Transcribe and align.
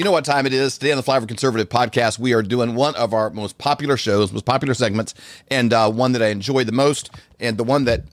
You 0.00 0.04
know 0.04 0.12
what 0.12 0.24
time 0.24 0.46
it 0.46 0.54
is. 0.54 0.78
Today 0.78 0.92
on 0.92 0.96
the 0.96 1.02
Flyover 1.02 1.28
Conservative 1.28 1.68
podcast, 1.68 2.18
we 2.18 2.32
are 2.32 2.40
doing 2.40 2.74
one 2.74 2.94
of 2.94 3.12
our 3.12 3.28
most 3.28 3.58
popular 3.58 3.98
shows, 3.98 4.32
most 4.32 4.46
popular 4.46 4.72
segments, 4.72 5.12
and 5.48 5.74
uh, 5.74 5.90
one 5.90 6.12
that 6.12 6.22
I 6.22 6.28
enjoy 6.28 6.64
the 6.64 6.72
most, 6.72 7.10
and 7.38 7.58
the 7.58 7.64
one 7.64 7.84
that 7.84 8.04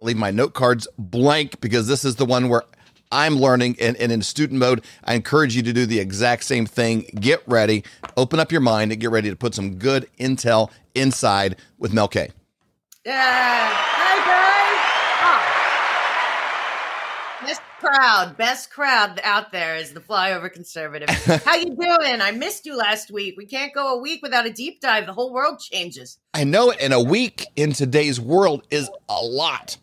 I 0.00 0.04
leave 0.04 0.16
my 0.16 0.30
note 0.30 0.54
cards 0.54 0.86
blank 0.96 1.60
because 1.60 1.88
this 1.88 2.04
is 2.04 2.14
the 2.14 2.24
one 2.24 2.48
where 2.48 2.62
I'm 3.10 3.34
learning 3.34 3.78
and, 3.80 3.96
and, 3.96 4.12
in 4.12 4.22
student 4.22 4.60
mode. 4.60 4.84
I 5.02 5.14
encourage 5.14 5.56
you 5.56 5.62
to 5.64 5.72
do 5.72 5.86
the 5.86 5.98
exact 5.98 6.44
same 6.44 6.66
thing. 6.66 7.10
Get 7.18 7.42
ready, 7.48 7.82
open 8.16 8.38
up 8.38 8.52
your 8.52 8.60
mind, 8.60 8.92
and 8.92 9.00
get 9.00 9.10
ready 9.10 9.28
to 9.28 9.34
put 9.34 9.56
some 9.56 9.74
good 9.74 10.08
intel 10.20 10.70
inside 10.94 11.56
with 11.78 11.92
Mel 11.92 12.06
K. 12.06 12.30
Yeah 13.04 13.88
best 17.58 17.67
crowd, 17.78 18.36
best 18.36 18.70
crowd 18.70 19.20
out 19.22 19.52
there 19.52 19.76
is 19.76 19.92
the 19.92 20.00
flyover 20.00 20.52
conservative. 20.52 21.08
How 21.44 21.56
you 21.56 21.76
doing? 21.80 22.20
I 22.20 22.32
missed 22.32 22.66
you 22.66 22.76
last 22.76 23.10
week. 23.10 23.34
We 23.36 23.46
can't 23.46 23.72
go 23.72 23.94
a 23.94 24.00
week 24.00 24.20
without 24.22 24.46
a 24.46 24.52
deep 24.52 24.80
dive. 24.80 25.06
The 25.06 25.12
whole 25.12 25.32
world 25.32 25.60
changes. 25.60 26.18
I 26.34 26.44
know 26.44 26.70
it. 26.70 26.78
And 26.80 26.92
a 26.92 27.00
week 27.00 27.46
in 27.56 27.72
today's 27.72 28.20
world 28.20 28.66
is 28.70 28.90
a 29.08 29.22
lot. 29.22 29.76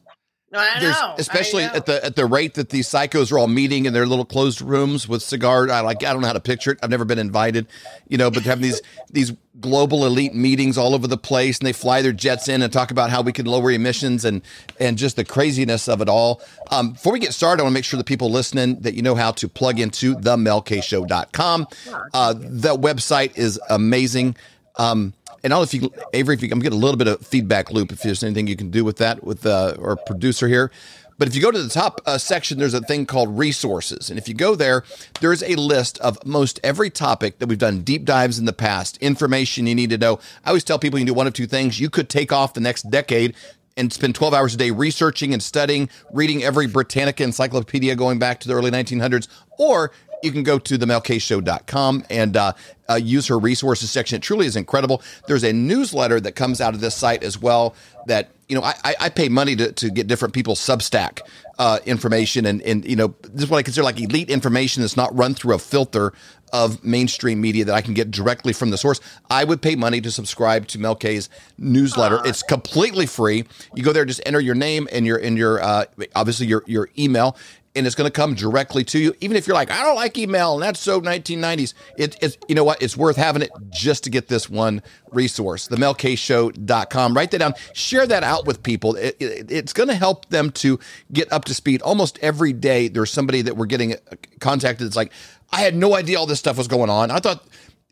I 0.59 0.80
There's, 0.80 0.95
know, 0.95 1.16
especially 1.18 1.64
I 1.64 1.68
know. 1.68 1.73
at 1.73 1.86
the 1.86 2.05
at 2.05 2.16
the 2.16 2.26
rate 2.26 2.55
that 2.55 2.70
these 2.70 2.88
psychos 2.88 3.32
are 3.32 3.40
all 3.40 3.48
meeting 3.48 3.86
in 3.86 3.94
their 3.94 4.05
little 4.05 4.26
closed 4.26 4.62
rooms 4.62 5.08
with 5.08 5.22
cigars. 5.22 5.72
I 5.72 5.82
like 5.82 6.04
I 6.04 6.13
don't 6.13 6.22
know 6.22 6.27
how 6.27 6.34
to 6.34 6.40
picture 6.40 6.72
it. 6.72 6.80
I've 6.84 6.90
never 6.90 7.05
been 7.05 7.20
invited, 7.20 7.68
you 8.08 8.18
know, 8.18 8.30
but 8.32 8.44
having 8.44 8.63
these 8.63 8.82
these 9.12 9.34
global 9.62 10.05
elite 10.05 10.36
meetings 10.36 10.77
all 10.77 10.94
over 10.94 11.08
the 11.08 11.18
place, 11.18 11.60
and 11.60 11.68
they 11.68 11.73
fly 11.73 12.02
their 12.02 12.12
jets 12.12 12.49
in 12.49 12.62
and 12.62 12.72
talk 12.73 12.91
about 12.91 13.10
how 13.10 13.22
we 13.22 13.32
can 13.32 13.46
lower 13.46 13.72
emissions 13.72 14.26
and 14.26 14.41
and 14.80 14.98
just 14.98 15.16
the 15.16 15.26
craziness 15.26 15.88
of 15.88 16.02
it 16.02 16.10
all. 16.10 16.41
Um, 16.72 16.91
before 16.91 17.13
we 17.13 17.20
get 17.20 17.34
started, 17.34 17.62
I 17.62 17.63
want 17.63 17.74
to 17.74 17.77
make 17.77 17.85
sure 17.85 17.98
the 17.98 18.04
people 18.04 18.29
listening 18.32 18.82
that 18.82 18.94
you 18.94 19.01
know 19.01 19.16
how 19.16 19.32
to 19.32 19.48
plug 19.48 19.79
into 19.79 20.16
the 20.16 20.35
melkshow.com. 20.35 21.68
Uh, 22.13 22.34
the 22.34 22.76
website 22.76 23.38
is 23.38 23.60
amazing. 23.70 24.35
Um, 24.77 25.13
and 25.44 25.54
I 25.54 25.58
don't 25.58 25.64
if 25.64 25.74
you, 25.74 25.91
Avery, 26.14 26.36
if 26.36 26.41
you, 26.41 26.50
I'm 26.52 26.60
getting 26.60 26.78
a 26.78 26.82
little 26.82 26.98
bit 26.98 27.08
of 27.08 27.26
feedback 27.26 27.72
loop. 27.72 27.91
If 27.91 28.02
there's 28.02 28.24
anything 28.24 28.48
you 28.48 28.55
can 28.55 28.70
do 28.70 28.84
with 28.84 28.98
that 28.98 29.24
with 29.24 29.46
uh, 29.46 29.76
our 29.80 29.96
producer 29.96 30.48
here, 30.48 30.72
but 31.18 31.28
if 31.28 31.36
you 31.36 31.41
go 31.41 31.52
to 31.52 31.62
the 31.62 31.70
top 31.70 32.02
uh, 32.05 32.18
section, 32.18 32.58
there's 32.58 32.74
a 32.74 32.82
thing 32.82 33.05
called 33.05 33.38
resources, 33.38 34.10
and 34.10 34.20
if 34.20 34.28
you 34.28 34.34
go 34.34 34.56
there, 34.56 34.84
there 35.22 35.32
is 35.32 35.44
a 35.44 35.56
list 35.56 35.98
of 36.00 36.24
most 36.26 36.60
every 36.63 36.90
topic 36.90 37.40
that 37.40 37.48
we've 37.48 37.58
done 37.58 37.82
deep 37.82 38.04
dives 38.04 38.38
in 38.38 38.46
the 38.46 38.54
past, 38.54 38.98
information 38.98 39.66
you 39.66 39.76
need 39.76 39.91
to 39.91 39.98
know. 39.98 40.20
I 40.44 40.50
always 40.50 40.66
tell 40.66 40.78
people 40.78 41.00
you 41.00 41.06
can 41.06 41.13
do 41.13 41.18
one 41.18 41.28
of 41.28 41.34
two 41.34 41.48
things. 41.48 41.80
You 41.80 41.90
could 41.90 42.10
take 42.10 42.34
off 42.34 42.54
the 42.54 42.60
next 42.60 42.90
decade 42.90 43.36
and 43.78 43.91
spend 43.91 44.16
12 44.16 44.34
hours 44.34 44.54
a 44.56 44.58
day 44.58 44.72
researching 44.72 45.34
and 45.34 45.41
studying, 45.41 45.90
reading 46.12 46.44
every 46.44 46.68
Britannica 46.68 47.24
encyclopedia 47.24 47.96
going 47.96 48.20
back 48.20 48.40
to 48.41 48.48
the 48.48 48.54
early 48.54 48.72
1900s, 48.72 49.28
or 49.58 49.91
you 50.26 50.31
can 50.31 50.43
go 50.43 50.59
to 50.59 50.77
themelkshow.com 50.77 52.04
and 52.09 52.35
uh, 52.35 52.54
uh, 52.90 52.95
use 52.95 53.27
her 53.27 53.40
resources 53.40 53.91
section. 53.91 54.18
It 54.18 54.21
truly 54.21 54.45
is 54.45 54.55
incredible. 54.55 55.01
There's 55.27 55.43
a 55.43 55.54
newsletter 55.54 56.20
that 56.20 56.34
comes 56.34 56.62
out 56.62 56.73
of 56.73 56.82
this 56.82 56.95
site 56.95 57.23
as 57.23 57.40
well 57.40 57.76
that, 58.07 58.29
you 58.48 58.55
know, 58.55 58.63
I, 58.63 58.95
I 58.99 59.09
pay 59.09 59.29
money 59.29 59.55
to, 59.55 59.71
to 59.71 59.90
get 59.90 60.07
different 60.07 60.34
people's 60.34 60.59
Substack 60.59 61.21
uh, 61.57 61.79
information. 61.85 62.45
And, 62.45 62.62
and, 62.62 62.85
you 62.85 62.95
know, 62.95 63.15
this 63.21 63.43
is 63.43 63.49
what 63.49 63.57
I 63.57 63.63
consider 63.63 63.84
like 63.84 63.99
elite 63.99 64.29
information 64.29 64.81
that's 64.81 64.97
not 64.97 65.16
run 65.16 65.34
through 65.34 65.56
a 65.56 65.59
filter 65.59 66.13
of 66.53 66.84
mainstream 66.84 67.41
media 67.41 67.66
that 67.66 67.73
I 67.73 67.81
can 67.81 67.94
get 67.94 68.12
directly 68.12 68.53
from 68.53 68.69
the 68.69 68.78
source. 68.78 69.01
I 69.29 69.44
would 69.44 69.62
pay 69.62 69.75
money 69.75 70.00
to 70.01 70.12
subscribe 70.12 70.67
to 70.67 70.79
Mel 70.79 70.95
K's 70.95 71.29
newsletter. 71.57 72.22
It's 72.23 72.44
completely 72.44 73.07
free. 73.07 73.45
You 73.73 73.84
go 73.84 73.91
there, 73.91 74.06
just 74.06 74.22
enter 74.25 74.39
your 74.39 74.56
name 74.56 74.88
and 74.91 75.06
your, 75.06 75.17
and 75.17 75.38
your, 75.38 75.62
uh, 75.62 75.85
obviously 76.16 76.45
your, 76.47 76.63
your 76.67 76.89
email 76.97 77.35
and 77.75 77.85
it's 77.85 77.95
going 77.95 78.07
to 78.07 78.12
come 78.12 78.35
directly 78.35 78.84
to 78.85 79.00
you. 79.00 79.13
Even 79.22 79.38
if 79.38 79.47
you're 79.47 79.55
like, 79.55 79.72
I 79.72 79.81
don't 79.83 79.95
like 79.95 80.17
email 80.17 80.53
and 80.53 80.63
that's 80.63 80.79
so 80.79 81.01
1990s, 81.01 81.73
it, 81.97 82.17
it's, 82.22 82.38
you 82.47 82.55
know 82.55 82.63
what? 82.63 82.81
It's 82.81 82.95
worth 82.95 83.17
having 83.17 83.41
it 83.41 83.51
just 83.69 84.03
to 84.05 84.09
get 84.09 84.27
this 84.27 84.50
one 84.50 84.81
resource, 85.11 85.67
themelkshow.com. 85.67 87.13
Write 87.13 87.31
that 87.31 87.39
down, 87.39 87.53
share 87.73 88.07
that 88.07 88.23
out 88.23 88.45
with 88.45 88.63
people. 88.63 88.95
It, 88.95 89.17
it, 89.19 89.51
it's 89.51 89.73
going 89.73 89.89
to 89.89 89.95
help 89.95 90.29
them 90.29 90.51
to 90.51 90.79
get 91.11 91.31
up 91.31 91.45
to 91.45 91.53
speed. 91.53 91.81
Almost 91.81 92.19
every 92.22 92.53
day, 92.53 92.88
there's 92.88 93.11
somebody 93.11 93.41
that 93.41 93.57
we're 93.57 93.66
getting 93.66 93.94
uh, 93.94 93.97
contacted 94.39 94.88
It's 94.88 94.95
like, 94.95 95.11
I 95.51 95.61
had 95.61 95.75
no 95.75 95.95
idea 95.95 96.17
all 96.17 96.25
this 96.25 96.39
stuff 96.39 96.57
was 96.57 96.67
going 96.67 96.89
on. 96.89 97.11
I 97.11 97.19
thought 97.19 97.45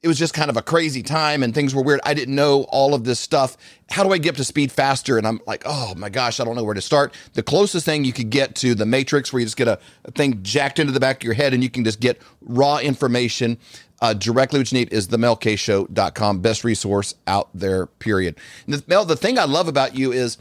it 0.03 0.07
was 0.09 0.19
just 0.19 0.33
kind 0.33 0.49
of 0.49 0.57
a 0.57 0.61
crazy 0.61 1.01
time 1.01 1.43
and 1.43 1.55
things 1.55 1.73
were 1.73 1.81
weird. 1.81 2.01
I 2.03 2.13
didn't 2.13 2.35
know 2.35 2.63
all 2.63 2.93
of 2.93 3.05
this 3.05 3.21
stuff. 3.21 3.55
How 3.89 4.03
do 4.03 4.11
I 4.11 4.17
get 4.17 4.31
up 4.31 4.35
to 4.35 4.43
speed 4.43 4.69
faster? 4.69 5.17
And 5.17 5.25
I'm 5.25 5.39
like, 5.47 5.63
oh 5.65 5.95
my 5.95 6.09
gosh, 6.09 6.41
I 6.41 6.43
don't 6.43 6.55
know 6.55 6.63
where 6.63 6.73
to 6.73 6.81
start. 6.81 7.13
The 7.33 7.41
closest 7.41 7.85
thing 7.85 8.03
you 8.03 8.11
could 8.11 8.29
get 8.29 8.53
to 8.55 8.75
the 8.75 8.85
Matrix, 8.85 9.31
where 9.31 9.39
you 9.39 9.45
just 9.45 9.55
get 9.55 9.69
a, 9.69 9.79
a 10.03 10.11
thing 10.11 10.43
jacked 10.43 10.77
into 10.77 10.91
the 10.91 10.99
back 10.99 11.17
of 11.17 11.23
your 11.23 11.33
head 11.33 11.53
and 11.53 11.63
you 11.63 11.69
can 11.69 11.85
just 11.85 12.01
get 12.01 12.21
raw 12.41 12.79
information 12.79 13.57
uh, 14.01 14.13
directly, 14.13 14.59
what 14.59 14.69
you 14.69 14.79
need 14.79 14.91
is 14.91 15.07
themelkshow.com. 15.07 16.39
Best 16.41 16.65
resource 16.65 17.15
out 17.25 17.47
there, 17.53 17.85
period. 17.85 18.35
And 18.65 18.75
the, 18.75 18.83
Mel, 18.87 19.05
the 19.05 19.15
thing 19.15 19.39
I 19.39 19.45
love 19.45 19.69
about 19.69 19.95
you 19.95 20.11
is 20.11 20.37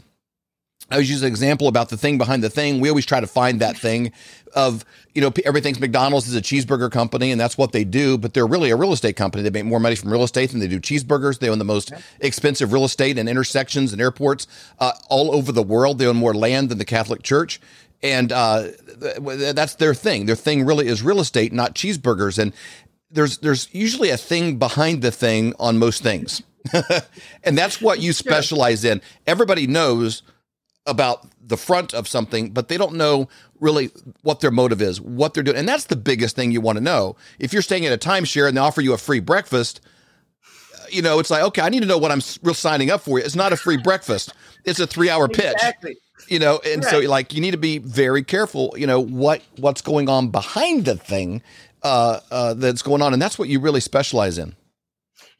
I 0.93 0.97
was 0.97 1.09
using 1.09 1.25
an 1.25 1.31
example 1.31 1.67
about 1.67 1.89
the 1.89 1.97
thing 1.97 2.19
behind 2.19 2.43
the 2.43 2.51
thing. 2.51 2.79
We 2.79 2.87
always 2.87 3.05
try 3.05 3.19
to 3.19 3.25
find 3.25 3.59
that 3.61 3.75
thing 3.75 4.11
of, 4.53 4.85
you 5.15 5.21
know, 5.21 5.33
everything's 5.43 5.79
McDonald's 5.79 6.27
is 6.27 6.35
a 6.35 6.41
cheeseburger 6.41 6.91
company 6.91 7.31
and 7.31 7.41
that's 7.41 7.57
what 7.57 7.71
they 7.71 7.83
do, 7.83 8.15
but 8.15 8.35
they're 8.35 8.45
really 8.45 8.69
a 8.69 8.75
real 8.75 8.93
estate 8.93 9.15
company. 9.15 9.41
They 9.41 9.49
make 9.49 9.65
more 9.65 9.79
money 9.79 9.95
from 9.95 10.11
real 10.11 10.23
estate 10.23 10.51
than 10.51 10.59
they 10.59 10.67
do 10.67 10.79
cheeseburgers. 10.79 11.39
They 11.39 11.49
own 11.49 11.57
the 11.57 11.65
most 11.65 11.91
expensive 12.19 12.71
real 12.71 12.85
estate 12.85 13.17
and 13.17 13.27
intersections 13.27 13.91
and 13.91 13.99
airports 13.99 14.45
uh, 14.79 14.91
all 15.09 15.33
over 15.33 15.51
the 15.51 15.63
world. 15.63 15.97
They 15.97 16.05
own 16.05 16.17
more 16.17 16.35
land 16.35 16.69
than 16.69 16.77
the 16.77 16.85
Catholic 16.85 17.23
Church. 17.23 17.59
And 18.03 18.31
uh, 18.31 18.67
that's 19.53 19.75
their 19.75 19.95
thing. 19.95 20.27
Their 20.27 20.35
thing 20.35 20.63
really 20.63 20.87
is 20.87 21.01
real 21.01 21.21
estate, 21.21 21.53
not 21.53 21.73
cheeseburgers. 21.73 22.37
And 22.37 22.53
there's 23.09 23.39
there's 23.39 23.73
usually 23.73 24.11
a 24.11 24.17
thing 24.17 24.57
behind 24.57 25.01
the 25.01 25.11
thing 25.11 25.53
on 25.57 25.79
most 25.79 26.03
things. 26.03 26.43
and 27.43 27.57
that's 27.57 27.81
what 27.81 27.99
you 27.99 28.13
specialize 28.13 28.85
in. 28.85 29.01
Everybody 29.25 29.67
knows 29.67 30.21
about 30.85 31.27
the 31.45 31.57
front 31.57 31.93
of 31.93 32.07
something, 32.07 32.51
but 32.51 32.67
they 32.67 32.77
don't 32.77 32.95
know 32.95 33.29
really 33.59 33.89
what 34.21 34.41
their 34.41 34.51
motive 34.51 34.81
is, 34.81 34.99
what 34.99 35.33
they're 35.33 35.43
doing. 35.43 35.57
And 35.57 35.67
that's 35.67 35.85
the 35.85 35.95
biggest 35.95 36.35
thing 36.35 36.51
you 36.51 36.61
want 36.61 36.77
to 36.77 36.83
know. 36.83 37.15
If 37.39 37.53
you're 37.53 37.61
staying 37.61 37.85
at 37.85 37.93
a 37.93 37.97
timeshare 37.97 38.47
and 38.47 38.57
they 38.57 38.61
offer 38.61 38.81
you 38.81 38.93
a 38.93 38.97
free 38.97 39.19
breakfast, 39.19 39.81
you 40.89 41.01
know, 41.01 41.19
it's 41.19 41.29
like, 41.29 41.43
okay, 41.43 41.61
I 41.61 41.69
need 41.69 41.81
to 41.81 41.87
know 41.87 41.97
what 41.97 42.11
I'm 42.11 42.21
real 42.43 42.53
signing 42.53 42.91
up 42.91 43.01
for. 43.01 43.19
It's 43.19 43.35
not 43.35 43.53
a 43.53 43.57
free 43.57 43.77
breakfast. 43.77 44.33
It's 44.65 44.79
a 44.79 44.87
three 44.87 45.09
hour 45.09 45.27
pitch. 45.27 45.53
Exactly. 45.53 45.97
You 46.27 46.39
know, 46.39 46.61
and 46.65 46.83
right. 46.83 46.91
so 46.91 46.99
like 47.09 47.33
you 47.33 47.41
need 47.41 47.51
to 47.51 47.57
be 47.57 47.79
very 47.79 48.23
careful, 48.23 48.73
you 48.77 48.87
know, 48.87 48.99
what 48.99 49.41
what's 49.57 49.81
going 49.81 50.07
on 50.07 50.29
behind 50.29 50.85
the 50.85 50.95
thing 50.95 51.41
uh, 51.81 52.19
uh, 52.31 52.53
that's 52.53 52.81
going 52.81 53.01
on. 53.01 53.13
And 53.13 53.21
that's 53.21 53.37
what 53.37 53.49
you 53.49 53.59
really 53.59 53.81
specialize 53.81 54.37
in. 54.37 54.55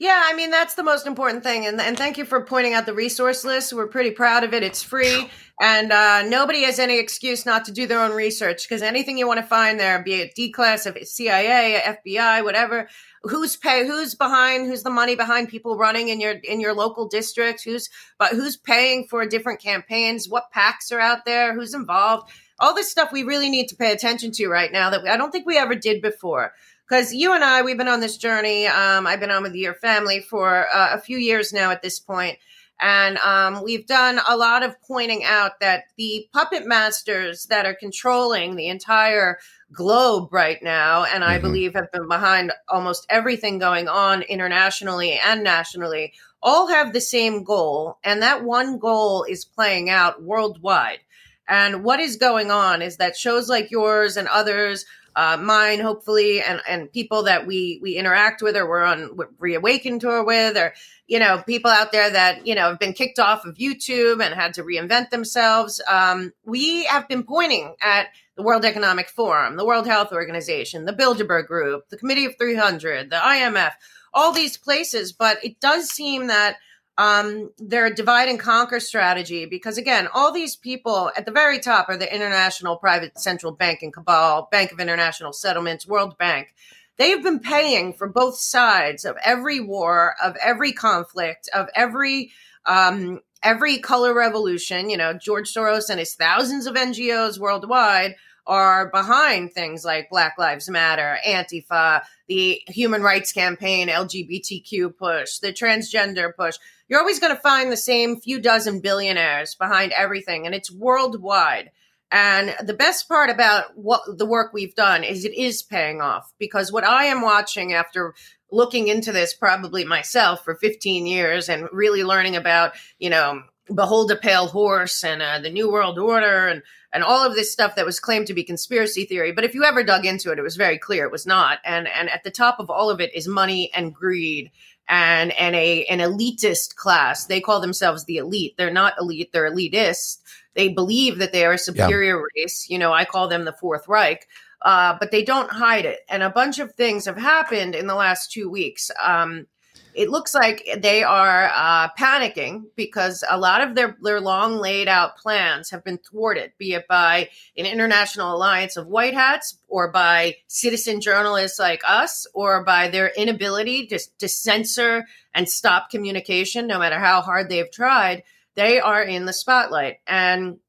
Yeah, 0.03 0.21
I 0.21 0.33
mean 0.33 0.51
that's 0.51 0.75
the 0.75 0.83
most 0.83 1.07
important 1.07 1.43
thing, 1.43 1.65
and 1.65 1.79
and 1.79 1.97
thank 1.97 2.17
you 2.17 2.25
for 2.25 2.43
pointing 2.43 2.73
out 2.73 2.85
the 2.85 2.93
resource 2.93 3.45
list. 3.45 3.71
We're 3.71 3.87
pretty 3.87 4.11
proud 4.11 4.43
of 4.43 4.53
it. 4.53 4.61
It's 4.61 4.83
free, 4.83 5.29
and 5.61 5.93
uh, 5.93 6.23
nobody 6.23 6.63
has 6.63 6.77
any 6.77 6.99
excuse 6.99 7.45
not 7.45 7.63
to 7.65 7.71
do 7.71 7.87
their 7.87 8.01
own 8.01 8.11
research 8.11 8.67
because 8.67 8.81
anything 8.81 9.17
you 9.17 9.27
want 9.27 9.39
to 9.39 9.45
find 9.45 9.79
there, 9.79 10.03
be 10.03 10.15
it 10.15 10.35
D 10.35 10.51
class 10.51 10.85
of 10.85 10.97
CIA, 11.01 11.81
FBI, 12.05 12.43
whatever, 12.43 12.89
who's 13.21 13.55
pay, 13.55 13.87
who's 13.87 14.13
behind, 14.13 14.67
who's 14.67 14.83
the 14.83 14.89
money 14.89 15.15
behind 15.15 15.47
people 15.47 15.77
running 15.77 16.09
in 16.09 16.19
your 16.19 16.33
in 16.33 16.59
your 16.59 16.73
local 16.73 17.07
district, 17.07 17.63
who's 17.63 17.89
but 18.19 18.31
who's 18.31 18.57
paying 18.57 19.07
for 19.09 19.25
different 19.25 19.61
campaigns, 19.61 20.27
what 20.27 20.51
PACs 20.53 20.91
are 20.91 20.99
out 20.99 21.23
there, 21.23 21.53
who's 21.53 21.73
involved, 21.73 22.29
all 22.59 22.75
this 22.75 22.91
stuff 22.91 23.13
we 23.13 23.23
really 23.23 23.49
need 23.49 23.69
to 23.69 23.77
pay 23.77 23.93
attention 23.93 24.31
to 24.33 24.49
right 24.49 24.73
now 24.73 24.89
that 24.89 25.01
we, 25.01 25.07
I 25.07 25.15
don't 25.15 25.31
think 25.31 25.45
we 25.45 25.57
ever 25.57 25.75
did 25.75 26.01
before 26.01 26.51
because 26.87 27.13
you 27.13 27.33
and 27.33 27.43
I, 27.43 27.61
we've 27.61 27.77
been 27.77 27.87
on 27.87 27.99
this 27.99 28.17
journey. 28.17 28.67
Um, 28.67 29.07
I've 29.07 29.19
been 29.19 29.31
on 29.31 29.43
with 29.43 29.55
your 29.55 29.73
family 29.73 30.21
for 30.21 30.67
uh, 30.73 30.89
a 30.93 30.99
few 30.99 31.17
years 31.17 31.53
now 31.53 31.71
at 31.71 31.81
this 31.81 31.99
point, 31.99 32.37
and 32.79 33.17
um, 33.19 33.63
we've 33.63 33.87
done 33.87 34.19
a 34.27 34.35
lot 34.35 34.63
of 34.63 34.75
pointing 34.81 35.23
out 35.23 35.59
that 35.61 35.85
the 35.97 36.27
puppet 36.33 36.65
masters 36.65 37.45
that 37.45 37.65
are 37.65 37.75
controlling 37.75 38.55
the 38.55 38.67
entire 38.67 39.39
globe 39.71 40.29
right 40.31 40.61
now, 40.61 41.05
and 41.05 41.23
I 41.23 41.35
mm-hmm. 41.35 41.47
believe 41.47 41.73
have 41.75 41.91
been 41.91 42.07
behind 42.07 42.51
almost 42.67 43.05
everything 43.09 43.57
going 43.57 43.87
on 43.87 44.21
internationally 44.23 45.13
and 45.13 45.43
nationally, 45.43 46.13
all 46.41 46.67
have 46.67 46.93
the 46.93 47.01
same 47.01 47.43
goal, 47.43 47.97
and 48.03 48.21
that 48.21 48.43
one 48.43 48.77
goal 48.77 49.23
is 49.23 49.45
playing 49.45 49.89
out 49.89 50.21
worldwide. 50.21 50.99
And 51.47 51.83
what 51.83 51.99
is 51.99 52.15
going 52.15 52.51
on 52.51 52.81
is 52.81 52.97
that 52.97 53.17
shows 53.17 53.49
like 53.49 53.71
yours 53.71 54.17
and 54.17 54.27
others 54.27 54.85
uh, 55.15 55.37
mine, 55.37 55.79
hopefully, 55.79 56.41
and 56.41 56.61
and 56.67 56.91
people 56.91 57.23
that 57.23 57.45
we 57.45 57.79
we 57.81 57.95
interact 57.95 58.41
with 58.41 58.55
or 58.55 58.67
we're 58.67 58.83
on 58.83 59.15
reawakened 59.37 60.01
tour 60.01 60.23
with, 60.23 60.57
or 60.57 60.73
you 61.07 61.19
know 61.19 61.43
people 61.45 61.69
out 61.69 61.91
there 61.91 62.09
that 62.09 62.47
you 62.47 62.55
know 62.55 62.69
have 62.69 62.79
been 62.79 62.93
kicked 62.93 63.19
off 63.19 63.45
of 63.45 63.55
YouTube 63.55 64.23
and 64.23 64.33
had 64.33 64.55
to 64.55 64.63
reinvent 64.63 65.11
themselves. 65.11 65.81
Um, 65.87 66.33
we 66.45 66.85
have 66.85 67.07
been 67.07 67.23
pointing 67.23 67.75
at 67.81 68.07
the 68.35 68.43
World 68.43 68.65
Economic 68.65 69.07
Forum, 69.07 69.55
the 69.55 69.65
World 69.65 69.85
Health 69.85 70.11
Organization, 70.11 70.85
the 70.85 70.93
Bilderberg 70.93 71.45
Group, 71.45 71.89
the 71.89 71.97
Committee 71.97 72.25
of 72.25 72.35
300, 72.37 73.11
the 73.11 73.15
IMF, 73.15 73.73
all 74.13 74.31
these 74.31 74.57
places, 74.57 75.13
but 75.13 75.43
it 75.45 75.59
does 75.59 75.89
seem 75.89 76.27
that 76.27 76.57
um, 76.97 77.49
their 77.57 77.91
divide 77.93 78.29
and 78.29 78.39
conquer 78.39 78.79
strategy 78.79 79.45
because 79.45 79.77
again 79.77 80.07
all 80.13 80.31
these 80.31 80.55
people 80.55 81.11
at 81.17 81.25
the 81.25 81.31
very 81.31 81.59
top 81.59 81.89
are 81.89 81.97
the 81.97 82.13
international 82.13 82.77
private 82.77 83.19
central 83.19 83.51
bank 83.51 83.79
and 83.81 83.93
cabal 83.93 84.47
bank 84.51 84.71
of 84.71 84.79
international 84.79 85.33
settlements 85.33 85.87
world 85.87 86.17
bank 86.17 86.53
They 86.97 87.09
have 87.09 87.23
been 87.23 87.39
paying 87.39 87.93
for 87.93 88.07
both 88.07 88.37
sides 88.37 89.05
of 89.05 89.17
every 89.23 89.59
war, 89.59 90.15
of 90.23 90.35
every 90.41 90.73
conflict, 90.73 91.49
of 91.53 91.67
every 91.75 92.31
um, 92.65 93.19
every 93.41 93.79
color 93.79 94.13
revolution. 94.13 94.89
You 94.89 94.97
know, 94.97 95.13
George 95.13 95.51
Soros 95.51 95.89
and 95.89 95.99
his 95.99 96.13
thousands 96.13 96.67
of 96.67 96.75
NGOs 96.75 97.39
worldwide 97.39 98.15
are 98.45 98.89
behind 98.89 99.53
things 99.53 99.85
like 99.85 100.09
Black 100.09 100.35
Lives 100.37 100.69
Matter, 100.69 101.17
Antifa, 101.25 102.03
the 102.27 102.61
Human 102.67 103.01
Rights 103.01 103.31
Campaign, 103.31 103.87
LGBTQ 103.87 104.95
push, 104.97 105.37
the 105.39 105.53
transgender 105.53 106.35
push. 106.35 106.55
You're 106.87 106.99
always 106.99 107.19
going 107.19 107.35
to 107.35 107.41
find 107.41 107.71
the 107.71 107.77
same 107.77 108.19
few 108.19 108.39
dozen 108.39 108.81
billionaires 108.81 109.55
behind 109.55 109.91
everything, 109.93 110.45
and 110.45 110.53
it's 110.53 110.71
worldwide. 110.71 111.71
And 112.11 112.55
the 112.63 112.75
best 112.75 113.07
part 113.07 113.31
about 113.31 113.75
what 113.75 114.01
the 114.19 114.25
work 114.25 114.53
we've 114.53 114.75
done 114.75 115.03
is 115.03 115.25
it 115.25 115.33
is 115.33 115.63
paying 115.63 115.99
off 115.99 116.31
because 116.37 116.71
what 116.71 116.83
I 116.83 117.05
am 117.05 117.21
watching 117.21 117.73
after 117.73 118.13
looking 118.51 118.87
into 118.87 119.11
this 119.11 119.33
probably 119.33 119.83
myself 119.83 120.43
for 120.43 120.53
15 120.53 121.07
years 121.07 121.49
and 121.49 121.67
really 121.71 122.03
learning 122.03 122.35
about, 122.35 122.73
you 122.99 123.09
know, 123.09 123.41
Behold 123.73 124.11
a 124.11 124.15
Pale 124.15 124.47
Horse 124.47 125.03
and 125.03 125.21
uh, 125.21 125.39
the 125.39 125.49
New 125.49 125.71
World 125.71 125.97
Order 125.97 126.49
and 126.49 126.61
and 126.93 127.03
all 127.03 127.25
of 127.25 127.35
this 127.35 127.51
stuff 127.51 127.75
that 127.75 127.85
was 127.85 127.99
claimed 127.99 128.27
to 128.27 128.33
be 128.33 128.43
conspiracy 128.43 129.05
theory. 129.05 129.31
But 129.31 129.43
if 129.43 129.55
you 129.55 129.63
ever 129.63 129.83
dug 129.83 130.05
into 130.05 130.31
it, 130.31 130.39
it 130.39 130.43
was 130.43 130.55
very 130.55 130.77
clear 130.77 131.05
it 131.05 131.11
was 131.11 131.25
not. 131.25 131.59
And 131.65 131.87
and 131.87 132.09
at 132.09 132.23
the 132.23 132.31
top 132.31 132.59
of 132.59 132.69
all 132.69 132.89
of 132.89 133.01
it 133.01 133.13
is 133.13 133.27
money 133.27 133.71
and 133.73 133.93
greed 133.93 134.51
and 134.87 135.31
and 135.33 135.55
a 135.55 135.85
an 135.85 135.99
elitist 135.99 136.75
class. 136.75 137.25
They 137.25 137.41
call 137.41 137.59
themselves 137.59 138.05
the 138.05 138.17
elite. 138.17 138.55
They're 138.57 138.71
not 138.71 138.93
elite. 138.99 139.31
They're 139.33 139.51
elitist. 139.51 140.19
They 140.53 140.69
believe 140.69 141.17
that 141.17 141.31
they 141.31 141.45
are 141.45 141.53
a 141.53 141.57
superior 141.57 142.17
yeah. 142.17 142.43
race. 142.43 142.69
You 142.69 142.77
know, 142.77 142.93
I 142.93 143.05
call 143.05 143.27
them 143.27 143.45
the 143.45 143.53
Fourth 143.53 143.87
Reich. 143.87 144.27
Uh, 144.61 144.95
but 144.97 145.11
they 145.11 145.23
don't 145.23 145.51
hide 145.51 145.83
it. 145.83 145.99
And 146.07 146.23
a 146.23 146.29
bunch 146.29 146.57
of 146.57 146.73
things 146.73 147.03
have 147.05 147.17
happened 147.17 147.75
in 147.75 147.85
the 147.85 147.95
last 147.95 148.31
two 148.31 148.49
weeks. 148.49 148.89
Um, 149.03 149.45
it 149.95 150.09
looks 150.09 150.33
like 150.33 150.67
they 150.77 151.03
are 151.03 151.51
uh, 151.53 151.89
panicking 151.97 152.65
because 152.75 153.23
a 153.29 153.37
lot 153.37 153.61
of 153.61 153.75
their, 153.75 153.97
their 154.01 154.19
long 154.19 154.57
laid 154.57 154.87
out 154.87 155.17
plans 155.17 155.69
have 155.69 155.83
been 155.83 155.97
thwarted, 155.97 156.53
be 156.57 156.73
it 156.73 156.87
by 156.87 157.29
an 157.57 157.65
international 157.65 158.35
alliance 158.35 158.77
of 158.77 158.87
white 158.87 159.13
hats 159.13 159.57
or 159.67 159.91
by 159.91 160.35
citizen 160.47 161.01
journalists 161.01 161.59
like 161.59 161.81
us 161.85 162.27
or 162.33 162.63
by 162.63 162.87
their 162.87 163.11
inability 163.15 163.87
to, 163.87 163.99
to 164.19 164.27
censor 164.27 165.05
and 165.33 165.49
stop 165.49 165.89
communication, 165.89 166.67
no 166.67 166.79
matter 166.79 166.99
how 166.99 167.21
hard 167.21 167.49
they've 167.49 167.71
tried. 167.71 168.23
They 168.55 168.79
are 168.79 169.01
in 169.01 169.25
the 169.25 169.33
spotlight. 169.33 169.97
And 170.07 170.59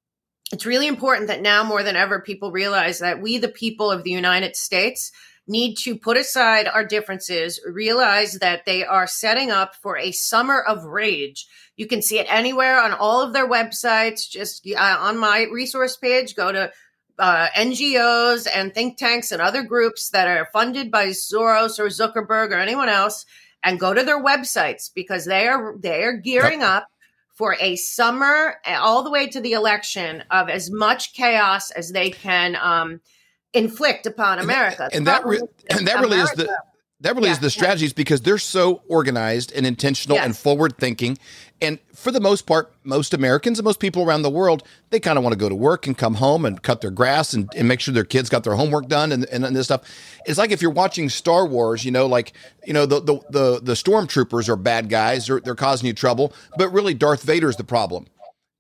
it's 0.52 0.66
really 0.66 0.86
important 0.86 1.28
that 1.28 1.42
now 1.42 1.64
more 1.64 1.82
than 1.82 1.96
ever 1.96 2.20
people 2.20 2.52
realize 2.52 3.00
that 3.00 3.20
we, 3.20 3.38
the 3.38 3.48
people 3.48 3.90
of 3.90 4.04
the 4.04 4.10
United 4.10 4.56
States, 4.56 5.10
need 5.46 5.76
to 5.76 5.96
put 5.96 6.16
aside 6.16 6.66
our 6.66 6.84
differences, 6.84 7.60
realize 7.66 8.34
that 8.34 8.64
they 8.64 8.84
are 8.84 9.06
setting 9.06 9.50
up 9.50 9.74
for 9.76 9.98
a 9.98 10.12
summer 10.12 10.60
of 10.60 10.84
rage. 10.84 11.46
You 11.76 11.86
can 11.86 12.02
see 12.02 12.18
it 12.18 12.26
anywhere 12.30 12.80
on 12.80 12.92
all 12.92 13.20
of 13.20 13.32
their 13.32 13.48
websites. 13.48 14.28
Just 14.28 14.66
uh, 14.66 14.96
on 15.00 15.18
my 15.18 15.46
resource 15.52 15.96
page, 15.96 16.34
go 16.34 16.52
to 16.52 16.72
uh, 17.18 17.48
NGOs 17.56 18.48
and 18.52 18.72
think 18.72 18.96
tanks 18.96 19.32
and 19.32 19.42
other 19.42 19.62
groups 19.62 20.10
that 20.10 20.28
are 20.28 20.48
funded 20.52 20.90
by 20.90 21.08
Soros 21.08 21.78
or 21.78 21.86
Zuckerberg 21.86 22.50
or 22.50 22.58
anyone 22.58 22.88
else, 22.88 23.26
and 23.62 23.80
go 23.80 23.92
to 23.92 24.02
their 24.02 24.22
websites 24.22 24.90
because 24.94 25.24
they 25.24 25.46
are 25.46 25.76
they 25.78 26.04
are 26.04 26.16
gearing 26.16 26.60
yep. 26.60 26.70
up 26.70 26.88
for 27.34 27.56
a 27.60 27.76
summer 27.76 28.56
all 28.66 29.02
the 29.02 29.10
way 29.10 29.26
to 29.26 29.40
the 29.40 29.52
election 29.52 30.22
of 30.30 30.48
as 30.48 30.70
much 30.70 31.12
chaos 31.12 31.70
as 31.72 31.90
they 31.90 32.10
can 32.10 32.56
um, 32.56 33.00
inflict 33.54 34.06
upon 34.06 34.38
America. 34.38 34.90
And 34.92 35.06
that, 35.06 35.22
and 35.22 35.32
that, 35.32 35.40
re- 35.40 35.48
and 35.70 35.88
that 35.88 36.00
really 36.00 36.18
is 36.18 36.30
the 36.32 36.48
that 37.00 37.14
really 37.16 37.28
yeah, 37.28 37.32
is 37.32 37.38
the 37.40 37.50
strategies 37.50 37.92
because 37.92 38.22
they're 38.22 38.38
so 38.38 38.82
organized 38.88 39.52
and 39.52 39.66
intentional 39.66 40.16
yes. 40.16 40.24
and 40.24 40.36
forward 40.36 40.78
thinking. 40.78 41.18
And 41.60 41.78
for 41.94 42.10
the 42.10 42.20
most 42.20 42.46
part, 42.46 42.72
most 42.82 43.12
Americans 43.12 43.58
and 43.58 43.64
most 43.64 43.78
people 43.78 44.02
around 44.02 44.22
the 44.22 44.30
world, 44.30 44.62
they 44.88 45.00
kind 45.00 45.18
of 45.18 45.24
want 45.24 45.34
to 45.34 45.38
go 45.38 45.50
to 45.50 45.54
work 45.54 45.86
and 45.86 45.98
come 45.98 46.14
home 46.14 46.46
and 46.46 46.62
cut 46.62 46.80
their 46.80 46.90
grass 46.90 47.34
and, 47.34 47.52
and 47.54 47.68
make 47.68 47.80
sure 47.80 47.92
their 47.92 48.04
kids 48.04 48.30
got 48.30 48.44
their 48.44 48.54
homework 48.54 48.88
done 48.88 49.12
and, 49.12 49.26
and, 49.26 49.44
and, 49.44 49.54
this 49.54 49.66
stuff. 49.66 49.82
It's 50.24 50.38
like 50.38 50.50
if 50.50 50.62
you're 50.62 50.70
watching 50.70 51.10
Star 51.10 51.46
Wars, 51.46 51.84
you 51.84 51.90
know, 51.90 52.06
like, 52.06 52.32
you 52.64 52.72
know, 52.72 52.86
the, 52.86 53.00
the, 53.00 53.20
the, 53.28 53.60
the 53.62 53.72
stormtroopers 53.74 54.48
are 54.48 54.56
bad 54.56 54.88
guys, 54.88 55.26
they're, 55.26 55.40
they're 55.40 55.54
causing 55.54 55.86
you 55.86 55.92
trouble, 55.92 56.32
but 56.56 56.70
really 56.70 56.94
Darth 56.94 57.22
Vader's 57.22 57.56
the 57.56 57.64
problem. 57.64 58.06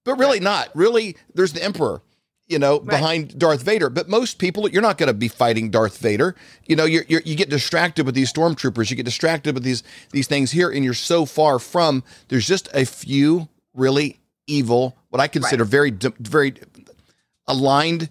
But 0.04 0.18
really 0.18 0.40
not. 0.40 0.68
Really, 0.74 1.16
there's 1.34 1.54
the 1.54 1.64
Emperor 1.64 2.02
you 2.46 2.58
know, 2.58 2.78
right. 2.78 2.86
behind 2.86 3.38
Darth 3.38 3.62
Vader. 3.62 3.88
But 3.88 4.08
most 4.08 4.38
people, 4.38 4.68
you're 4.68 4.82
not 4.82 4.98
going 4.98 5.06
to 5.08 5.14
be 5.14 5.28
fighting 5.28 5.70
Darth 5.70 5.98
Vader. 5.98 6.34
You 6.66 6.76
know, 6.76 6.84
you're, 6.84 7.04
you're, 7.08 7.22
you 7.24 7.34
get 7.36 7.48
distracted 7.48 8.04
with 8.04 8.14
these 8.14 8.32
stormtroopers. 8.32 8.90
You 8.90 8.96
get 8.96 9.06
distracted 9.06 9.54
with 9.54 9.64
these 9.64 9.82
these 10.10 10.26
things 10.26 10.50
here, 10.50 10.70
and 10.70 10.84
you're 10.84 10.94
so 10.94 11.24
far 11.24 11.58
from. 11.58 12.04
There's 12.28 12.46
just 12.46 12.68
a 12.74 12.84
few 12.84 13.48
really 13.72 14.20
evil, 14.46 14.96
what 15.08 15.20
I 15.20 15.28
consider 15.28 15.64
right. 15.64 15.70
very 15.70 15.90
very 16.20 16.54
aligned 17.46 18.10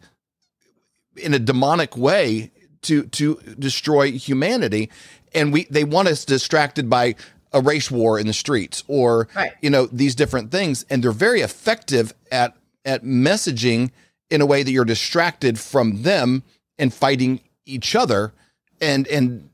in 1.15 1.33
a 1.33 1.39
demonic 1.39 1.95
way 1.95 2.51
to 2.83 3.03
to 3.03 3.35
destroy 3.57 4.11
humanity, 4.11 4.89
and 5.33 5.53
we 5.53 5.65
they 5.65 5.83
want 5.83 6.07
us 6.07 6.25
distracted 6.25 6.89
by 6.89 7.15
a 7.51 7.61
race 7.61 7.91
war 7.91 8.19
in 8.19 8.25
the 8.25 8.33
streets 8.33 8.83
or 8.87 9.27
right. 9.35 9.53
you 9.61 9.69
know 9.69 9.85
these 9.87 10.15
different 10.15 10.51
things, 10.51 10.85
and 10.89 11.03
they're 11.03 11.11
very 11.11 11.41
effective 11.41 12.13
at 12.31 12.55
at 12.85 13.03
messaging 13.03 13.91
in 14.29 14.41
a 14.41 14.45
way 14.45 14.63
that 14.63 14.71
you're 14.71 14.85
distracted 14.85 15.59
from 15.59 16.03
them 16.03 16.43
and 16.77 16.93
fighting 16.93 17.41
each 17.65 17.95
other. 17.95 18.33
And 18.81 19.07
and 19.07 19.49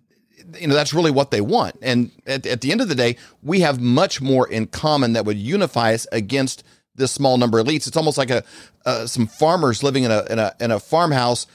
you 0.59 0.67
know 0.67 0.73
that's 0.73 0.93
really 0.93 1.11
what 1.11 1.31
they 1.31 1.41
want. 1.41 1.77
And 1.81 2.11
at, 2.25 2.45
at 2.45 2.61
the 2.61 2.71
end 2.71 2.81
of 2.81 2.89
the 2.89 2.95
day 2.95 3.17
we 3.43 3.59
have 3.61 3.79
much 3.79 4.21
more 4.21 4.47
in 4.47 4.67
common 4.67 5.13
that 5.13 5.25
would 5.25 5.37
unify 5.37 5.93
us 5.93 6.07
against 6.11 6.63
this 6.95 7.11
small 7.11 7.37
number 7.37 7.59
of 7.59 7.67
elites. 7.67 7.87
It's 7.87 7.97
almost 7.97 8.17
like 8.17 8.29
a 8.29 8.43
uh, 8.85 9.05
some 9.05 9.27
farmers 9.27 9.83
living 9.83 10.03
in 10.03 10.11
a, 10.11 10.25
in 10.29 10.39
a 10.39 10.55
in 10.59 10.71
a 10.71 10.79
farmhouse 10.79 11.47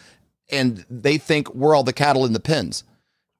and 0.50 0.84
they 0.90 1.18
think 1.18 1.52
we're 1.54 1.74
all 1.74 1.84
the 1.84 1.92
cattle 1.92 2.24
in 2.24 2.32
the 2.32 2.40
pens. 2.40 2.84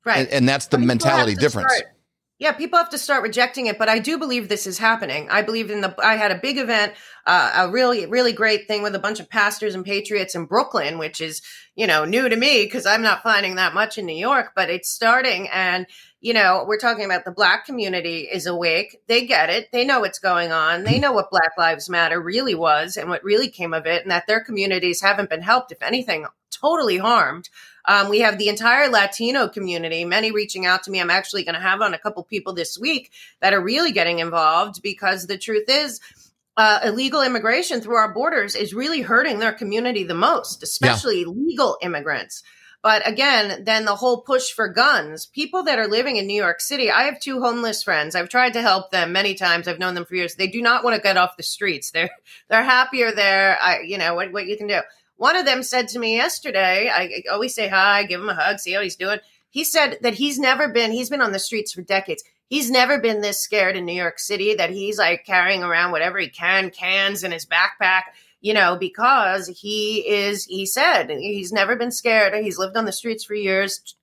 Right. 0.05 0.19
And, 0.19 0.29
and 0.29 0.49
that's 0.49 0.67
the 0.67 0.79
mentality 0.79 1.35
difference. 1.35 1.73
start 1.73 1.94
yeah, 2.39 2.51
people 2.53 2.79
have 2.79 2.91
to 2.91 2.99
start 2.99 3.23
rejecting 3.23 3.67
it, 3.67 3.79
but 3.79 3.89
I 3.89 4.01
do 4.01 4.19
believe 4.19 4.49
this 4.49 4.67
is 4.67 4.77
happening. 4.77 5.29
I 5.31 5.43
believe 5.43 5.71
in 5.71 5.83
the. 5.83 5.95
I 6.05 6.17
had 6.17 6.33
a 6.33 6.39
big 6.39 6.59
event, 6.59 6.95
uh, 7.27 7.53
a 7.57 7.71
really, 7.71 8.07
really 8.07 8.33
great 8.33 8.67
thing 8.67 8.83
with 8.83 8.97
a 8.97 8.99
bunch 8.99 9.21
of 9.21 9.31
pastors 9.31 9.77
and 9.77 9.85
patriots 9.85 10.35
in 10.35 10.47
Brooklyn, 10.47 10.99
which 10.99 11.21
is, 11.21 11.43
you 11.77 11.87
know, 11.87 12.05
new 12.05 12.29
to 12.29 12.35
me 12.35 12.65
because 12.65 12.87
I'm 12.87 13.03
not 13.03 13.23
finding 13.23 13.55
that 13.55 13.73
much 13.73 13.99
in 13.99 14.07
New 14.07 14.17
York, 14.17 14.51
but 14.57 14.69
it's 14.69 14.91
starting. 14.91 15.49
And, 15.53 15.87
you 16.21 16.35
know, 16.35 16.65
we're 16.67 16.79
talking 16.79 17.05
about 17.05 17.25
the 17.25 17.31
black 17.31 17.67
community 17.67 18.23
is 18.23 18.47
awake. 18.47 18.97
They 19.07 19.27
get 19.27 19.49
it. 19.49 19.71
They 19.71 19.85
know 19.85 20.01
what's 20.01 20.19
going 20.19 20.51
on. 20.51 20.83
They 20.83 20.99
know 20.99 21.13
what 21.13 21.31
Black 21.31 21.53
Lives 21.57 21.89
Matter 21.89 22.21
really 22.21 22.57
was 22.57 22.97
and 22.97 23.09
what 23.09 23.23
really 23.23 23.49
came 23.49 23.73
of 23.73 23.87
it, 23.87 24.03
and 24.03 24.11
that 24.11 24.27
their 24.27 24.43
communities 24.43 25.01
haven't 25.01 25.31
been 25.31 25.43
helped. 25.43 25.71
If 25.71 25.83
anything, 25.83 26.27
totally 26.51 26.99
harmed. 26.99 27.49
Um, 27.87 28.09
we 28.09 28.21
have 28.21 28.39
the 28.39 28.49
entire 28.49 28.89
Latino 28.89 29.49
community, 29.49 30.05
many 30.05 30.31
reaching 30.31 30.67
out 30.67 30.83
to 30.85 30.91
me. 30.91 31.01
I'm 31.01 31.11
actually 31.11 31.45
going 31.45 31.55
to 31.55 31.61
have 31.61 31.83
on 31.83 31.95
a 31.95 31.99
couple 31.99 32.23
people 32.25 32.55
this 32.55 32.79
week 32.79 33.11
that 33.41 33.53
are 33.53 33.63
really 33.63 33.93
getting 33.93 34.21
involved 34.21 34.83
because 34.83 35.27
the 35.27 35.39
truth 35.39 35.67
is, 35.69 36.01
uh, 36.57 36.81
illegal 36.85 37.23
immigration 37.23 37.81
through 37.81 37.97
our 37.97 38.15
borders 38.15 38.55
is 38.55 38.75
really 38.75 39.03
hurting 39.03 39.39
their 39.39 39.53
community 39.53 40.05
the 40.05 40.15
most, 40.15 40.63
especially 40.63 41.23
yeah. 41.23 41.27
legal 41.27 41.77
immigrants. 41.83 42.43
But 42.85 43.09
again, 43.09 43.65
then 43.65 43.87
the 43.87 43.97
whole 43.97 44.21
push 44.21 44.53
for 44.53 44.69
guns. 44.69 45.25
People 45.25 45.63
that 45.63 45.79
are 45.79 45.89
living 45.89 46.17
in 46.17 46.27
New 46.27 46.41
York 46.41 46.61
City, 46.61 46.91
I 46.91 47.05
have 47.05 47.19
two 47.19 47.41
homeless 47.41 47.83
friends. 47.83 48.15
I've 48.15 48.29
tried 48.29 48.53
to 48.53 48.61
help 48.61 48.91
them 48.91 49.11
many 49.11 49.35
times. 49.35 49.67
I've 49.67 49.79
known 49.79 49.95
them 49.95 50.05
for 50.05 50.15
years. 50.15 50.35
They 50.35 50.49
do 50.49 50.61
not 50.61 50.85
want 50.85 50.95
to 50.95 51.03
get 51.03 51.17
off 51.17 51.39
the 51.39 51.43
streets. 51.43 51.93
They're 51.93 52.11
they're 52.51 52.63
happier 52.63 53.11
there. 53.11 53.59
I, 53.61 53.81
you 53.81 53.97
know 53.97 54.15
what 54.15 54.33
what 54.33 54.47
you 54.47 54.59
can 54.59 54.67
do. 54.67 54.81
One 55.17 55.37
of 55.37 55.47
them 55.47 55.63
said 55.63 55.89
to 55.89 55.99
me 55.99 56.17
yesterday, 56.17 56.91
I 56.93 57.23
always 57.31 57.55
say 57.55 57.69
hi, 57.69 58.05
give 58.05 58.21
him 58.21 58.29
a 58.29 58.35
hug, 58.35 58.59
see 58.59 58.73
how 58.73 58.81
he's 58.81 58.97
doing. 58.97 59.21
He 59.51 59.65
said 59.65 59.99
that 60.03 60.15
he's 60.15 60.39
never 60.39 60.69
been, 60.69 60.91
he's 60.91 61.11
been 61.11 61.21
on 61.21 61.33
the 61.33 61.39
streets 61.39 61.73
for 61.73 61.83
decades. 61.83 62.25
He's 62.49 62.71
never 62.71 62.99
been 62.99 63.21
this 63.21 63.41
scared 63.41 63.77
in 63.77 63.87
New 63.87 63.95
York 63.95 64.19
City 64.19 64.55
that 64.55 64.71
he's 64.71 64.99
like 64.99 65.25
carrying 65.25 65.63
around 65.63 65.93
whatever 65.93 66.19
he 66.19 66.29
can, 66.29 66.71
cans 66.71 67.23
in 67.23 67.33
his 67.33 67.47
backpack, 67.47 68.03
you 68.41 68.53
know, 68.53 68.77
because 68.77 69.47
he 69.49 70.07
is, 70.07 70.45
he 70.45 70.67
said, 70.67 71.09
he's 71.11 71.53
never 71.53 71.77
been 71.77 71.93
scared. 71.93 72.35
He's 72.35 72.59
lived 72.59 72.77
on 72.77 72.85
the 72.85 72.93
streets 72.93 73.25
for 73.25 73.35
years 73.35 73.97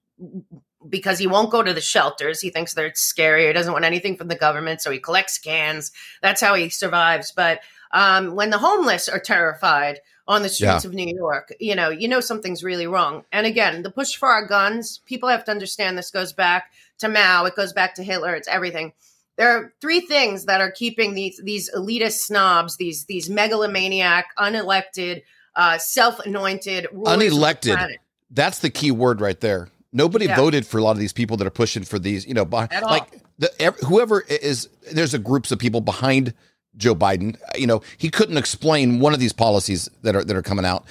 because 0.88 1.20
he 1.20 1.28
won't 1.28 1.52
go 1.52 1.62
to 1.62 1.74
the 1.74 1.82
shelters. 1.82 2.42
He 2.42 2.50
thinks 2.50 2.74
they're 2.74 2.94
scary. 2.96 3.48
He 3.48 3.54
doesn't 3.54 3.74
want 3.74 3.86
anything 3.86 4.16
from 4.16 4.30
the 4.30 4.36
government. 4.36 4.82
So 4.82 4.90
he 4.90 5.00
collects 5.00 5.38
cans. 5.38 5.92
That's 6.22 6.42
how 6.42 6.56
he 6.56 6.70
survives. 6.70 7.32
But 7.32 7.60
um, 7.92 8.36
when 8.36 8.50
the 8.50 8.58
homeless 8.58 9.08
are 9.08 9.20
terrified 9.20 10.00
on 10.32 10.44
the 10.44 10.50
streets 10.50 10.86
yeah. 10.86 10.90
of 10.90 10.94
New 10.94 11.14
York, 11.14 11.54
you 11.60 11.76
know, 11.76 11.90
you 11.90 12.08
know 12.08 12.22
something's 12.22 12.64
really 12.64 12.88
wrong. 12.88 13.26
And 13.34 13.46
again, 13.46 13.84
the 13.84 13.92
push 13.92 14.16
for 14.16 14.30
our 14.30 14.48
guns, 14.48 15.02
people 15.06 15.28
have 15.28 15.44
to 15.44 15.52
understand 15.52 15.98
this 15.98 16.10
goes 16.10 16.32
back 16.32 16.72
to 17.00 17.10
Mao, 17.10 17.44
it 17.46 17.56
goes 17.56 17.74
back 17.74 17.96
to 17.96 18.04
Hitler, 18.04 18.34
it's 18.34 18.48
everything. 18.48 18.94
There 19.36 19.50
are 19.50 19.74
three 19.82 20.00
things 20.00 20.46
that 20.46 20.62
are 20.62 20.72
keeping 20.72 21.16
these 21.16 21.42
these 21.44 21.70
elitist 21.72 22.20
snobs, 22.20 22.78
these 22.78 23.06
these 23.06 23.30
megalomaniac, 23.30 24.28
unelected, 24.38 25.24
uh, 25.56 25.78
self-anointed, 25.78 26.88
unelected. 26.94 27.78
The 27.78 27.98
That's 28.30 28.60
the 28.60 28.70
key 28.70 28.92
word 28.92 29.20
right 29.20 29.40
there. 29.40 29.68
Nobody 29.92 30.28
Yeah. 30.28 30.38
voted 30.38 30.66
for 30.66 30.78
a 30.78 30.84
lot 30.84 30.92
of 30.92 31.00
these 31.00 31.12
people 31.14 31.36
that 31.38 31.48
are 31.48 31.52
pushing 31.52 31.84
for 31.84 32.00
these. 32.00 32.26
You 32.26 32.34
know, 32.34 32.48
all. 32.50 32.68
like 32.72 33.22
the, 33.38 33.76
whoever 33.86 34.22
is 34.22 34.70
there's 34.94 35.14
a 35.14 35.20
groups 35.20 35.52
of 35.52 35.60
people 35.60 35.82
behind 35.82 36.34
Joe 36.78 36.96
Biden. 36.96 37.38
You 37.56 37.68
know, 37.68 37.82
he 37.98 38.10
couldn't 38.10 38.38
explain 38.38 39.00
one 39.00 39.14
of 39.14 39.20
these 39.20 39.34
policies 39.34 39.90
that 40.02 40.16
are 40.16 40.24
that 40.24 40.36
are 40.36 40.42
coming 40.42 40.66
out. 40.66 40.86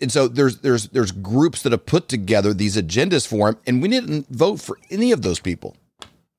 And 0.00 0.10
so 0.10 0.28
there's 0.28 0.58
there's 0.58 0.88
there's 0.88 1.12
groups 1.12 1.62
that 1.62 1.72
have 1.72 1.86
put 1.86 2.08
together 2.08 2.52
these 2.52 2.76
agendas 2.76 3.26
for 3.26 3.50
him, 3.50 3.56
and 3.66 3.82
we 3.82 3.88
didn't 3.88 4.28
vote 4.28 4.60
for 4.60 4.78
any 4.90 5.12
of 5.12 5.22
those 5.22 5.40
people. 5.40 5.76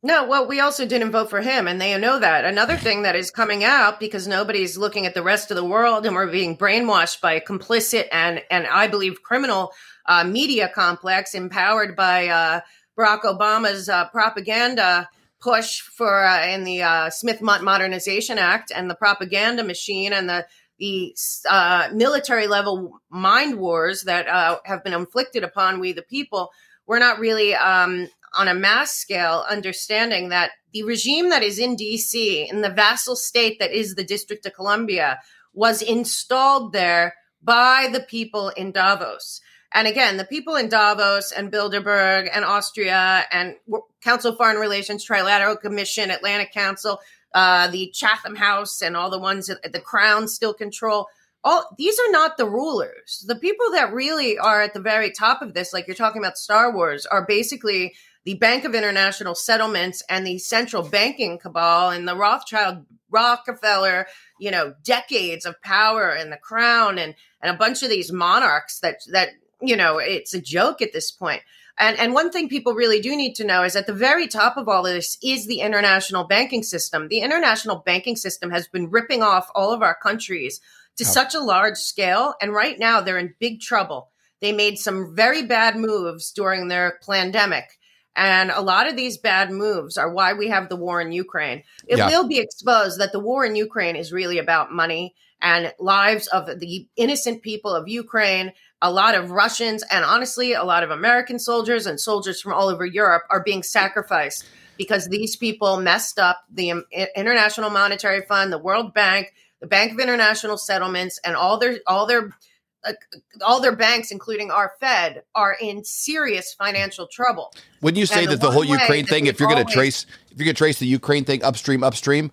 No, 0.03 0.23
well, 0.27 0.47
we 0.47 0.59
also 0.59 0.85
didn't 0.85 1.11
vote 1.11 1.31
for 1.31 1.41
him, 1.41 1.67
and 1.67 1.81
they 1.81 1.97
know 1.97 2.19
that. 2.19 2.45
Another 2.45 2.77
thing 2.77 3.01
that 3.01 3.15
is 3.15 3.31
coming 3.31 3.63
out 3.63 3.99
because 3.99 4.27
nobody's 4.27 4.77
looking 4.77 5.07
at 5.07 5.15
the 5.15 5.23
rest 5.23 5.49
of 5.49 5.57
the 5.57 5.65
world, 5.65 6.05
and 6.05 6.13
we're 6.13 6.27
being 6.27 6.55
brainwashed 6.55 7.21
by 7.21 7.33
a 7.33 7.41
complicit 7.41 8.07
and 8.11 8.43
and 8.51 8.67
I 8.67 8.87
believe 8.87 9.23
criminal 9.23 9.71
uh, 10.05 10.23
media 10.23 10.69
complex 10.69 11.33
empowered 11.33 11.95
by 11.95 12.27
uh, 12.27 12.59
Barack 12.95 13.21
Obama's 13.21 13.89
uh, 13.89 14.07
propaganda 14.09 15.09
push 15.45 15.81
for 15.81 16.25
uh, 16.25 16.47
in 16.47 16.63
the 16.63 16.81
uh, 16.81 17.09
Smith 17.11 17.39
Mo- 17.39 17.61
Modernization 17.61 18.39
Act 18.39 18.71
and 18.75 18.89
the 18.89 18.95
propaganda 18.95 19.63
machine 19.63 20.11
and 20.11 20.27
the 20.27 20.45
the 20.77 21.15
uh, 21.49 21.87
military 21.93 22.47
level 22.47 22.99
mind 23.09 23.57
wars 23.57 24.01
that 24.03 24.27
uh, 24.27 24.57
have 24.65 24.83
been 24.83 24.91
inflicted 24.91 25.41
upon 25.41 25.79
we 25.79 25.93
the 25.93 26.01
people. 26.01 26.49
We're 26.85 26.99
not 26.99 27.19
really 27.19 27.55
um, 27.55 28.09
on 28.37 28.49
a 28.49 28.53
mass 28.53 28.91
scale 28.91 29.45
understanding 29.49 30.29
that 30.29 30.51
the 30.73 30.83
regime 30.83 31.29
that 31.29 31.43
is 31.43 31.59
in 31.59 31.77
DC, 31.77 32.51
in 32.51 32.59
the 32.59 32.69
vassal 32.69 33.15
state 33.15 33.57
that 33.59 33.71
is 33.71 33.95
the 33.95 34.03
District 34.03 34.45
of 34.45 34.53
Columbia, 34.53 35.19
was 35.53 35.81
installed 35.81 36.73
there 36.73 37.13
by 37.41 37.87
the 37.93 38.01
people 38.01 38.49
in 38.49 38.73
Davos. 38.73 39.39
And 39.75 39.89
again, 39.89 40.15
the 40.15 40.23
people 40.23 40.55
in 40.55 40.69
Davos 40.69 41.33
and 41.33 41.51
Bilderberg 41.51 42.29
and 42.33 42.45
Austria 42.45 43.25
and 43.29 43.57
Council 44.01 44.31
of 44.31 44.37
Foreign 44.37 44.55
Relations, 44.55 45.05
Trilateral 45.05 45.59
Commission, 45.59 46.11
Atlantic 46.11 46.53
Council, 46.53 47.01
uh, 47.33 47.67
the 47.67 47.91
Chatham 47.93 48.37
House, 48.37 48.81
and 48.81 48.95
all 48.95 49.09
the 49.09 49.19
ones 49.19 49.47
that 49.47 49.73
the 49.73 49.81
Crown 49.81 50.29
still 50.29 50.53
control. 50.53 51.07
All 51.43 51.75
these 51.77 51.99
are 51.99 52.11
not 52.11 52.37
the 52.37 52.49
rulers. 52.49 53.25
The 53.27 53.35
people 53.35 53.71
that 53.71 53.93
really 53.93 54.37
are 54.37 54.61
at 54.61 54.73
the 54.73 54.79
very 54.79 55.11
top 55.11 55.41
of 55.41 55.53
this, 55.53 55.73
like 55.73 55.87
you're 55.87 55.95
talking 55.95 56.21
about 56.23 56.37
Star 56.37 56.73
Wars, 56.73 57.05
are 57.05 57.25
basically 57.27 57.95
the 58.23 58.35
Bank 58.35 58.63
of 58.63 58.75
International 58.75 59.35
Settlements 59.35 60.01
and 60.09 60.25
the 60.25 60.37
central 60.37 60.83
banking 60.83 61.37
cabal 61.37 61.89
and 61.89 62.07
the 62.07 62.15
Rothschild 62.15 62.85
Rockefeller, 63.11 64.07
you 64.39 64.51
know, 64.51 64.73
decades 64.83 65.45
of 65.45 65.61
power 65.61 66.11
and 66.11 66.31
the 66.31 66.37
crown 66.37 66.97
and 66.97 67.13
and 67.41 67.53
a 67.53 67.57
bunch 67.57 67.83
of 67.83 67.89
these 67.89 68.11
monarchs 68.11 68.79
that 68.79 69.01
that 69.11 69.29
you 69.61 69.75
know, 69.75 69.97
it's 69.97 70.33
a 70.33 70.41
joke 70.41 70.81
at 70.81 70.93
this 70.93 71.11
point. 71.11 71.41
And 71.77 71.97
and 71.99 72.13
one 72.13 72.31
thing 72.31 72.47
people 72.47 72.73
really 72.73 73.01
do 73.01 73.15
need 73.15 73.35
to 73.35 73.43
know 73.43 73.63
is 73.63 73.75
at 73.75 73.85
the 73.87 73.93
very 73.93 74.27
top 74.27 74.55
of 74.57 74.69
all 74.69 74.85
of 74.85 74.93
this 74.93 75.17
is 75.21 75.45
the 75.45 75.59
international 75.59 76.23
banking 76.23 76.63
system. 76.63 77.07
The 77.09 77.19
international 77.19 77.77
banking 77.85 78.15
system 78.15 78.49
has 78.51 78.67
been 78.67 78.89
ripping 78.89 79.21
off 79.21 79.49
all 79.53 79.73
of 79.73 79.81
our 79.81 79.95
countries 79.95 80.61
to 80.97 81.03
Yep. 81.03 81.13
such 81.13 81.35
a 81.35 81.41
large 81.41 81.77
scale 81.77 82.33
and 82.41 82.53
right 82.53 82.79
now 82.79 83.01
they're 83.01 83.17
in 83.17 83.35
big 83.39 83.59
trouble. 83.59 84.09
They 84.39 84.53
made 84.53 84.77
some 84.77 85.13
very 85.15 85.43
bad 85.43 85.75
moves 85.75 86.31
during 86.31 86.67
their 86.69 86.99
pandemic. 87.05 87.77
And 88.15 88.49
a 88.51 88.61
lot 88.61 88.87
of 88.87 88.95
these 88.95 89.17
bad 89.17 89.51
moves 89.51 89.97
are 89.97 90.09
why 90.09 90.31
we 90.33 90.47
have 90.47 90.69
the 90.69 90.77
war 90.77 91.01
in 91.01 91.11
Ukraine. 91.11 91.63
It 91.85 91.97
Yeah. 91.97 92.07
will 92.07 92.27
be 92.27 92.39
exposed 92.39 92.99
that 92.99 93.11
the 93.11 93.19
war 93.19 93.43
in 93.45 93.57
Ukraine 93.57 93.97
is 93.97 94.13
really 94.13 94.37
about 94.37 94.71
money 94.71 95.13
and 95.41 95.73
lives 95.79 96.27
of 96.27 96.45
the 96.61 96.87
innocent 96.95 97.41
people 97.41 97.75
of 97.75 97.89
Ukraine. 97.89 98.53
A 98.81 98.91
lot 98.91 99.15
of 99.15 99.31
Russians 99.31 99.83
and 99.91 100.03
honestly, 100.05 100.53
a 100.53 100.63
lot 100.63 100.83
of 100.83 100.91
American 100.91 101.39
soldiers 101.39 101.85
and 101.85 101.99
soldiers 101.99 102.41
from 102.41 102.53
all 102.53 102.67
over 102.67 102.85
Europe 102.85 103.23
are 103.29 103.41
being 103.41 103.63
sacrificed 103.63 104.45
because 104.77 105.07
these 105.07 105.35
people 105.35 105.79
messed 105.79 106.19
up 106.19 106.43
the 106.51 106.73
International 107.15 107.69
Monetary 107.69 108.21
Fund, 108.27 108.51
the 108.51 108.57
World 108.57 108.93
Bank, 108.93 109.33
the 109.61 109.67
Bank 109.67 109.93
of 109.93 109.99
International 109.99 110.57
Settlements, 110.57 111.19
and 111.23 111.35
all 111.35 111.57
their 111.57 111.79
all 111.87 112.05
their 112.05 112.35
uh, 112.83 112.93
all 113.41 113.61
their 113.61 113.75
banks, 113.75 114.11
including 114.11 114.51
our 114.51 114.73
Fed, 114.79 115.23
are 115.33 115.55
in 115.59 115.83
serious 115.83 116.53
financial 116.53 117.07
trouble. 117.07 117.53
When 117.79 117.95
you 117.95 118.05
say 118.05 118.23
And 118.23 118.33
that 118.33 118.41
the 118.41 118.51
whole 118.51 118.65
Ukraine 118.65 119.05
thing, 119.05 119.25
if 119.25 119.39
you're 119.39 119.49
going 119.49 119.65
to 119.65 119.73
trace, 119.73 120.05
if 120.29 120.37
you're 120.37 120.45
going 120.45 120.53
to 120.53 120.57
trace 120.57 120.77
the 120.79 120.85
Ukraine 120.85 121.23
thing 121.23 121.43
upstream, 121.43 121.83
upstream, 121.83 122.31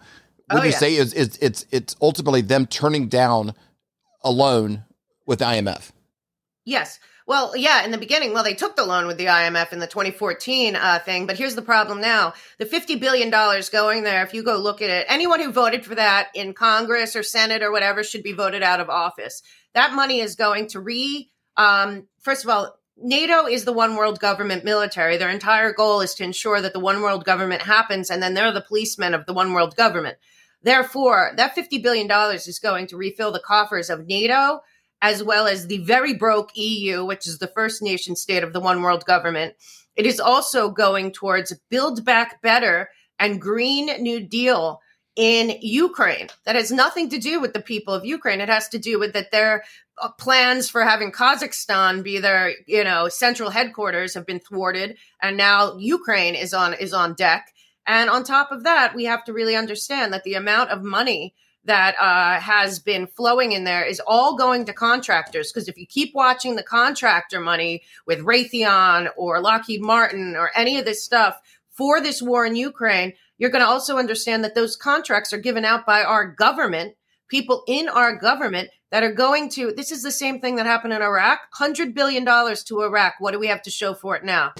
what 0.50 0.60
Oh, 0.60 0.64
you 0.64 0.70
yeah. 0.72 0.78
say 0.78 0.96
is, 0.96 1.14
is 1.14 1.38
it's 1.40 1.64
it's 1.70 1.96
ultimately 2.02 2.40
them 2.42 2.66
turning 2.66 3.08
down 3.08 3.54
a 4.22 4.30
loan 4.30 4.84
with 5.26 5.38
the 5.38 5.44
IMF. 5.46 5.91
Yes. 6.64 7.00
Well, 7.26 7.56
yeah, 7.56 7.84
in 7.84 7.92
the 7.92 7.98
beginning, 7.98 8.32
well, 8.32 8.42
they 8.42 8.54
took 8.54 8.74
the 8.74 8.84
loan 8.84 9.06
with 9.06 9.16
the 9.16 9.26
IMF 9.26 9.72
in 9.72 9.78
the 9.78 9.86
2014 9.86 10.74
uh, 10.74 10.98
thing, 11.00 11.26
but 11.26 11.38
here's 11.38 11.54
the 11.54 11.62
problem 11.62 12.00
now. 12.00 12.34
The 12.58 12.66
$50 12.66 13.00
billion 13.00 13.30
going 13.30 14.02
there, 14.02 14.24
if 14.24 14.34
you 14.34 14.42
go 14.42 14.58
look 14.58 14.82
at 14.82 14.90
it, 14.90 15.06
anyone 15.08 15.40
who 15.40 15.52
voted 15.52 15.84
for 15.84 15.94
that 15.94 16.28
in 16.34 16.52
Congress 16.52 17.14
or 17.14 17.22
Senate 17.22 17.62
or 17.62 17.70
whatever 17.70 18.02
should 18.02 18.24
be 18.24 18.32
voted 18.32 18.62
out 18.62 18.80
of 18.80 18.90
office. 18.90 19.42
That 19.74 19.94
money 19.94 20.20
is 20.20 20.34
going 20.34 20.68
to 20.68 20.80
re, 20.80 21.30
um, 21.56 22.08
first 22.20 22.44
of 22.44 22.50
all, 22.50 22.76
NATO 22.96 23.46
is 23.46 23.64
the 23.64 23.72
one 23.72 23.96
world 23.96 24.20
government 24.20 24.64
military. 24.64 25.16
Their 25.16 25.30
entire 25.30 25.72
goal 25.72 26.00
is 26.00 26.14
to 26.14 26.24
ensure 26.24 26.60
that 26.60 26.72
the 26.72 26.80
one 26.80 27.02
world 27.02 27.24
government 27.24 27.62
happens, 27.62 28.10
and 28.10 28.22
then 28.22 28.34
they're 28.34 28.52
the 28.52 28.60
policemen 28.60 29.14
of 29.14 29.26
the 29.26 29.32
one 29.32 29.52
world 29.52 29.76
government. 29.76 30.18
Therefore, 30.62 31.32
that 31.36 31.56
$50 31.56 31.82
billion 31.82 32.08
is 32.34 32.60
going 32.60 32.86
to 32.88 32.96
refill 32.96 33.32
the 33.32 33.40
coffers 33.40 33.90
of 33.90 34.06
NATO 34.06 34.60
as 35.02 35.22
well 35.22 35.48
as 35.48 35.66
the 35.66 35.78
very 35.78 36.14
broke 36.14 36.52
EU, 36.54 37.04
which 37.04 37.26
is 37.26 37.38
the 37.38 37.48
first 37.48 37.82
nation 37.82 38.14
state 38.14 38.44
of 38.44 38.52
the 38.52 38.60
one 38.60 38.80
world 38.80 39.04
government. 39.04 39.54
It 39.96 40.06
is 40.06 40.20
also 40.20 40.70
going 40.70 41.10
towards 41.10 41.52
Build 41.68 42.04
Back 42.04 42.40
Better 42.40 42.88
and 43.18 43.40
Green 43.40 43.86
New 44.00 44.20
Deal 44.20 44.80
in 45.16 45.58
Ukraine. 45.60 46.28
That 46.46 46.56
has 46.56 46.72
nothing 46.72 47.10
to 47.10 47.18
do 47.18 47.40
with 47.40 47.52
the 47.52 47.60
people 47.60 47.92
of 47.92 48.06
Ukraine. 48.06 48.40
It 48.40 48.48
has 48.48 48.68
to 48.70 48.78
do 48.78 48.98
with 48.98 49.12
that 49.12 49.32
their 49.32 49.64
uh, 50.00 50.08
plans 50.12 50.70
for 50.70 50.82
having 50.82 51.12
Kazakhstan 51.12 52.02
be 52.02 52.18
their, 52.18 52.54
you 52.66 52.84
know, 52.84 53.08
central 53.08 53.50
headquarters 53.50 54.14
have 54.14 54.24
been 54.24 54.40
thwarted, 54.40 54.96
and 55.20 55.36
now 55.36 55.76
Ukraine 55.76 56.34
is 56.34 56.54
on 56.54 56.72
is 56.74 56.94
on 56.94 57.14
deck. 57.14 57.52
And 57.86 58.08
on 58.08 58.22
top 58.22 58.52
of 58.52 58.62
that, 58.62 58.94
we 58.94 59.04
have 59.04 59.24
to 59.24 59.32
really 59.32 59.56
understand 59.56 60.12
that 60.12 60.22
the 60.22 60.34
amount 60.34 60.70
of 60.70 60.82
money 60.82 61.34
that 61.64 61.94
uh, 62.00 62.40
has 62.40 62.78
been 62.78 63.06
flowing 63.06 63.52
in 63.52 63.64
there 63.64 63.84
is 63.84 64.00
all 64.06 64.36
going 64.36 64.64
to 64.64 64.72
contractors. 64.72 65.52
Because 65.52 65.68
if 65.68 65.78
you 65.78 65.86
keep 65.86 66.14
watching 66.14 66.56
the 66.56 66.62
contractor 66.62 67.40
money 67.40 67.82
with 68.06 68.20
Raytheon 68.20 69.08
or 69.16 69.40
Lockheed 69.40 69.80
Martin 69.80 70.34
or 70.36 70.50
any 70.56 70.78
of 70.78 70.84
this 70.84 71.04
stuff 71.04 71.40
for 71.70 72.00
this 72.00 72.20
war 72.20 72.44
in 72.44 72.56
Ukraine, 72.56 73.12
you're 73.38 73.50
going 73.50 73.64
to 73.64 73.68
also 73.68 73.96
understand 73.96 74.44
that 74.44 74.54
those 74.54 74.76
contracts 74.76 75.32
are 75.32 75.38
given 75.38 75.64
out 75.64 75.86
by 75.86 76.02
our 76.02 76.26
government, 76.26 76.94
people 77.28 77.64
in 77.66 77.88
our 77.88 78.16
government 78.16 78.70
that 78.90 79.02
are 79.02 79.12
going 79.12 79.48
to. 79.50 79.72
This 79.72 79.90
is 79.90 80.02
the 80.02 80.10
same 80.10 80.40
thing 80.40 80.56
that 80.56 80.66
happened 80.66 80.92
in 80.92 81.02
Iraq. 81.02 81.40
Hundred 81.52 81.94
billion 81.94 82.24
dollars 82.24 82.62
to 82.64 82.82
Iraq. 82.82 83.14
What 83.20 83.32
do 83.32 83.38
we 83.38 83.46
have 83.48 83.62
to 83.62 83.70
show 83.70 83.94
for 83.94 84.16
it 84.16 84.24
now? 84.24 84.52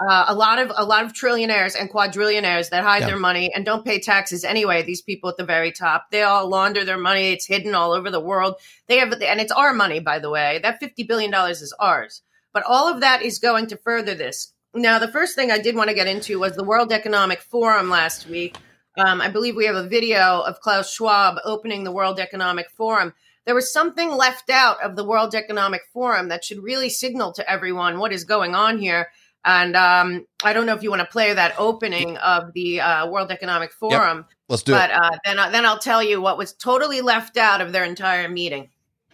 Uh, 0.00 0.26
a 0.28 0.34
lot 0.34 0.60
of 0.60 0.70
a 0.76 0.84
lot 0.84 1.04
of 1.04 1.12
trillionaires 1.12 1.74
and 1.78 1.90
quadrillionaires 1.90 2.70
that 2.70 2.84
hide 2.84 3.00
Yeah. 3.00 3.08
their 3.08 3.18
money 3.18 3.52
and 3.52 3.64
don't 3.64 3.84
pay 3.84 3.98
taxes 3.98 4.44
anyway. 4.44 4.82
These 4.82 5.02
people 5.02 5.28
at 5.28 5.36
the 5.36 5.44
very 5.44 5.72
top, 5.72 6.10
they 6.12 6.22
all 6.22 6.48
launder 6.48 6.84
their 6.84 6.98
money. 6.98 7.32
It's 7.32 7.46
hidden 7.46 7.74
all 7.74 7.92
over 7.92 8.08
the 8.10 8.20
world. 8.20 8.54
They 8.86 8.98
have, 8.98 9.12
and 9.12 9.40
it's 9.40 9.50
our 9.52 9.72
money, 9.74 9.98
by 9.98 10.20
the 10.20 10.30
way. 10.30 10.60
That 10.62 10.78
fifty 10.78 11.02
billion 11.02 11.32
dollars 11.32 11.62
is 11.62 11.74
ours. 11.80 12.22
But 12.52 12.62
all 12.62 12.86
of 12.92 13.00
that 13.00 13.22
is 13.22 13.38
going 13.40 13.66
to 13.68 13.76
further 13.76 14.14
this. 14.14 14.52
Now, 14.74 14.98
the 14.98 15.10
first 15.10 15.34
thing 15.34 15.50
I 15.50 15.58
did 15.58 15.74
want 15.74 15.88
to 15.88 15.94
get 15.94 16.06
into 16.06 16.38
was 16.38 16.54
the 16.54 16.62
World 16.64 16.92
Economic 16.92 17.40
Forum 17.40 17.90
last 17.90 18.28
week. 18.28 18.56
Um, 18.96 19.20
I 19.20 19.28
believe 19.28 19.56
we 19.56 19.66
have 19.66 19.76
a 19.76 19.88
video 19.88 20.40
of 20.40 20.60
Klaus 20.60 20.92
Schwab 20.92 21.38
opening 21.44 21.84
the 21.84 21.92
World 21.92 22.20
Economic 22.20 22.70
Forum. 22.70 23.14
There 23.46 23.54
was 23.54 23.72
something 23.72 24.10
left 24.10 24.50
out 24.50 24.80
of 24.82 24.94
the 24.94 25.04
World 25.04 25.34
Economic 25.34 25.82
Forum 25.92 26.28
that 26.28 26.44
should 26.44 26.62
really 26.62 26.88
signal 26.90 27.32
to 27.32 27.50
everyone 27.50 27.98
what 27.98 28.12
is 28.12 28.24
going 28.24 28.54
on 28.54 28.78
here. 28.78 29.08
And 29.44 29.76
um, 29.76 30.26
I 30.44 30.52
don't 30.52 30.66
know 30.66 30.74
if 30.74 30.82
you 30.82 30.90
want 30.90 31.00
to 31.00 31.06
play 31.06 31.32
that 31.32 31.54
opening 31.58 32.16
of 32.18 32.52
the 32.54 32.80
uh, 32.80 33.08
World 33.08 33.30
Economic 33.30 33.72
Forum, 33.72 34.26
Let's 34.48 34.62
do 34.62 34.72
but 34.72 34.90
it. 34.90 34.96
uh, 34.96 35.10
then, 35.24 35.38
I- 35.38 35.50
then 35.50 35.64
I'll 35.64 35.78
tell 35.78 36.02
you 36.02 36.20
what 36.20 36.36
was 36.38 36.52
totally 36.54 37.00
left 37.00 37.36
out 37.36 37.60
of 37.60 37.72
their 37.72 37.84
entire 37.84 38.28
meeting. 38.28 38.68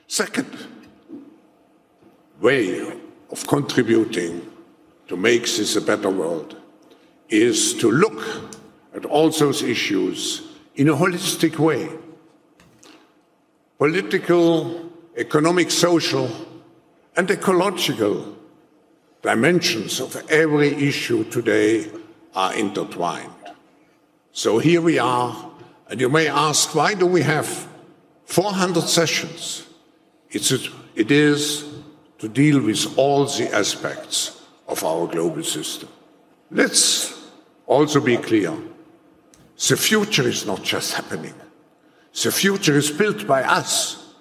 Second 0.07 0.49
way 2.41 2.81
of 3.31 3.47
contributing 3.47 4.51
to 5.09 5.17
make 5.17 5.43
this 5.43 5.77
a 5.77 5.81
better 5.81 6.11
world 6.11 6.57
is 7.29 7.75
to 7.75 7.91
look 7.91 8.23
at 8.95 9.05
all 9.05 9.31
those 9.31 9.63
issues 9.63 10.43
in 10.77 10.89
a 10.89 10.95
holistic 10.95 11.59
way. 11.59 11.89
Political, 13.79 14.91
economic, 15.17 15.71
social, 15.71 16.29
and 17.17 17.31
ecological 17.31 18.37
dimensions 19.25 20.01
of 20.01 20.15
every 20.31 20.69
issue 20.69 21.25
today 21.25 21.91
are 22.35 22.55
intertwined. 22.55 23.33
So 24.33 24.59
here 24.59 24.83
we 24.83 24.99
are, 24.99 25.51
and 25.89 25.99
you 25.99 26.11
may 26.11 26.29
ask, 26.29 26.75
why 26.75 26.93
do 26.93 27.07
we 27.07 27.23
have 27.23 27.49
400 28.27 28.83
sessions? 28.83 29.67
It's 30.29 30.53
it 30.95 31.11
is 31.11 31.65
to 32.19 32.29
deal 32.29 32.61
with 32.61 32.99
all 32.99 33.25
the 33.25 33.51
aspects 33.53 34.43
of 34.69 34.85
our 34.85 35.07
global 35.07 35.43
system. 35.43 35.89
Let's 36.51 37.19
also 37.67 38.01
be 38.01 38.19
clear. 38.19 38.53
The 39.69 39.77
future 39.77 40.29
is 40.29 40.45
not 40.45 40.63
just 40.63 40.93
happening. 40.93 41.35
The 42.23 42.31
future 42.31 42.77
is 42.77 42.91
built 42.91 43.27
by 43.27 43.43
us, 43.43 44.15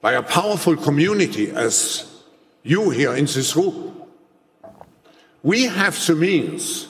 by 0.00 0.14
a 0.14 0.22
powerful 0.22 0.76
community 0.76 1.50
as 1.50 2.10
you 2.64 2.90
here 2.90 3.14
in 3.14 3.26
this 3.26 3.54
room. 3.54 3.95
We 5.46 5.66
have 5.66 6.04
the 6.04 6.16
means 6.16 6.88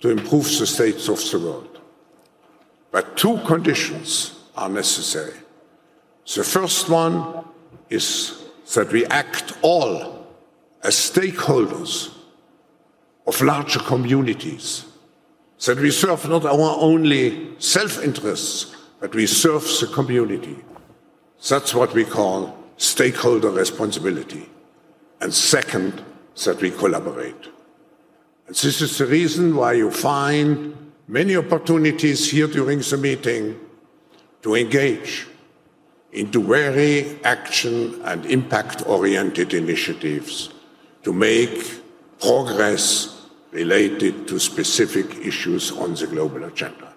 to 0.00 0.10
improve 0.10 0.44
the 0.58 0.66
states 0.66 1.08
of 1.08 1.18
the 1.30 1.38
world. 1.38 1.80
But 2.90 3.16
two 3.16 3.38
conditions 3.46 4.38
are 4.54 4.68
necessary. 4.68 5.38
The 6.26 6.44
first 6.44 6.90
one 6.90 7.46
is 7.88 8.44
that 8.74 8.92
we 8.92 9.06
act 9.06 9.54
all 9.62 10.26
as 10.82 10.96
stakeholders 10.96 12.14
of 13.26 13.40
larger 13.40 13.80
communities, 13.80 14.84
that 15.64 15.78
we 15.78 15.90
serve 15.90 16.28
not 16.28 16.44
our 16.44 16.76
only 16.78 17.58
self 17.58 18.04
interests, 18.04 18.76
but 19.00 19.14
we 19.14 19.26
serve 19.26 19.64
the 19.80 19.90
community. 19.94 20.58
That's 21.48 21.74
what 21.74 21.94
we 21.94 22.04
call 22.04 22.54
stakeholder 22.76 23.48
responsibility. 23.48 24.50
And 25.22 25.32
second, 25.32 26.04
that 26.44 26.60
we 26.60 26.70
collaborate. 26.70 27.53
And 28.46 28.54
this 28.54 28.82
is 28.82 28.98
the 28.98 29.06
reason 29.06 29.56
why 29.56 29.72
you 29.72 29.90
find 29.90 30.92
many 31.08 31.36
opportunities 31.36 32.30
here 32.30 32.46
during 32.46 32.80
the 32.80 32.96
meeting 32.96 33.58
to 34.42 34.54
engage 34.54 35.26
into 36.12 36.42
very 36.42 37.18
action 37.24 38.00
and 38.04 38.26
impact 38.26 38.86
oriented 38.86 39.54
initiatives 39.54 40.50
to 41.02 41.12
make 41.12 41.80
progress 42.20 43.28
related 43.50 44.28
to 44.28 44.38
specific 44.38 45.06
issues 45.18 45.72
on 45.72 45.94
the 45.94 46.06
global 46.06 46.44
agenda. 46.44 46.92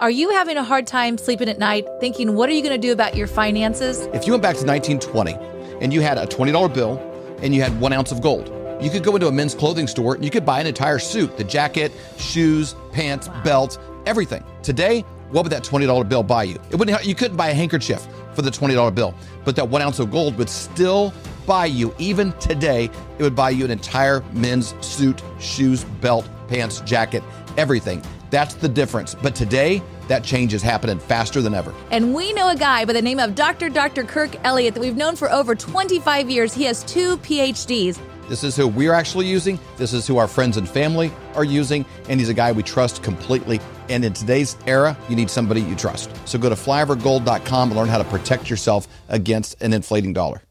Are 0.00 0.10
you 0.10 0.30
having 0.30 0.56
a 0.56 0.64
hard 0.64 0.86
time 0.86 1.16
sleeping 1.18 1.48
at 1.48 1.58
night 1.58 1.86
thinking, 2.00 2.34
what 2.34 2.48
are 2.48 2.52
you 2.52 2.62
going 2.62 2.80
to 2.80 2.86
do 2.86 2.92
about 2.92 3.14
your 3.14 3.26
finances? 3.26 4.08
If 4.12 4.26
you 4.26 4.32
went 4.32 4.42
back 4.42 4.56
to 4.56 4.66
1920 4.66 5.34
and 5.80 5.92
you 5.92 6.00
had 6.00 6.18
a 6.18 6.26
$20 6.26 6.74
bill 6.74 6.98
and 7.40 7.54
you 7.54 7.62
had 7.62 7.80
one 7.80 7.92
ounce 7.92 8.10
of 8.10 8.20
gold, 8.20 8.48
you 8.82 8.90
could 8.90 9.04
go 9.04 9.14
into 9.14 9.28
a 9.28 9.32
men's 9.32 9.54
clothing 9.54 9.86
store 9.86 10.14
and 10.14 10.24
you 10.24 10.30
could 10.30 10.44
buy 10.44 10.60
an 10.60 10.66
entire 10.66 10.98
suit 10.98 11.36
the 11.36 11.44
jacket, 11.44 11.92
shoes, 12.18 12.74
pants, 12.92 13.28
belt, 13.44 13.78
everything. 14.06 14.42
Today, 14.62 15.02
what 15.30 15.44
would 15.44 15.52
that 15.52 15.62
$20 15.62 16.08
bill 16.08 16.22
buy 16.22 16.42
you? 16.44 16.58
It 16.70 16.76
wouldn't, 16.76 17.04
you 17.04 17.14
couldn't 17.14 17.36
buy 17.36 17.50
a 17.50 17.54
handkerchief 17.54 18.06
for 18.34 18.42
the 18.42 18.50
$20 18.50 18.94
bill, 18.94 19.14
but 19.44 19.56
that 19.56 19.68
one 19.68 19.82
ounce 19.82 19.98
of 19.98 20.10
gold 20.10 20.36
would 20.36 20.50
still 20.50 21.12
buy 21.46 21.66
you, 21.66 21.94
even 21.98 22.32
today, 22.34 22.90
it 23.18 23.22
would 23.22 23.34
buy 23.34 23.50
you 23.50 23.64
an 23.64 23.70
entire 23.70 24.22
men's 24.32 24.74
suit, 24.84 25.22
shoes, 25.40 25.84
belt, 26.00 26.28
pants, 26.48 26.80
jacket, 26.80 27.22
everything. 27.56 28.02
That's 28.30 28.54
the 28.54 28.68
difference. 28.68 29.14
But 29.14 29.34
today, 29.34 29.82
that 30.08 30.24
change 30.24 30.54
is 30.54 30.62
happening 30.62 30.98
faster 30.98 31.40
than 31.40 31.54
ever. 31.54 31.74
And 31.90 32.14
we 32.14 32.32
know 32.32 32.48
a 32.48 32.56
guy 32.56 32.84
by 32.84 32.92
the 32.92 33.02
name 33.02 33.18
of 33.18 33.34
Dr. 33.34 33.68
Dr. 33.68 34.04
Kirk 34.04 34.36
Elliott 34.44 34.74
that 34.74 34.80
we've 34.80 34.96
known 34.96 35.16
for 35.16 35.30
over 35.30 35.54
25 35.54 36.30
years. 36.30 36.54
He 36.54 36.64
has 36.64 36.82
two 36.84 37.16
PhDs. 37.18 37.98
This 38.28 38.44
is 38.44 38.56
who 38.56 38.68
we're 38.68 38.92
actually 38.92 39.26
using. 39.26 39.58
This 39.76 39.92
is 39.92 40.06
who 40.06 40.18
our 40.18 40.28
friends 40.28 40.56
and 40.56 40.68
family 40.68 41.12
are 41.34 41.44
using. 41.44 41.84
And 42.08 42.20
he's 42.20 42.28
a 42.28 42.34
guy 42.34 42.52
we 42.52 42.62
trust 42.62 43.02
completely. 43.02 43.60
And 43.88 44.04
in 44.04 44.12
today's 44.12 44.56
era, 44.66 44.96
you 45.08 45.16
need 45.16 45.30
somebody 45.30 45.60
you 45.60 45.76
trust. 45.76 46.10
So 46.26 46.38
go 46.38 46.48
to 46.48 46.54
flyovergold.com 46.54 47.70
and 47.70 47.78
learn 47.78 47.88
how 47.88 47.98
to 47.98 48.04
protect 48.04 48.48
yourself 48.48 48.88
against 49.08 49.60
an 49.60 49.72
inflating 49.72 50.12
dollar. 50.12 50.42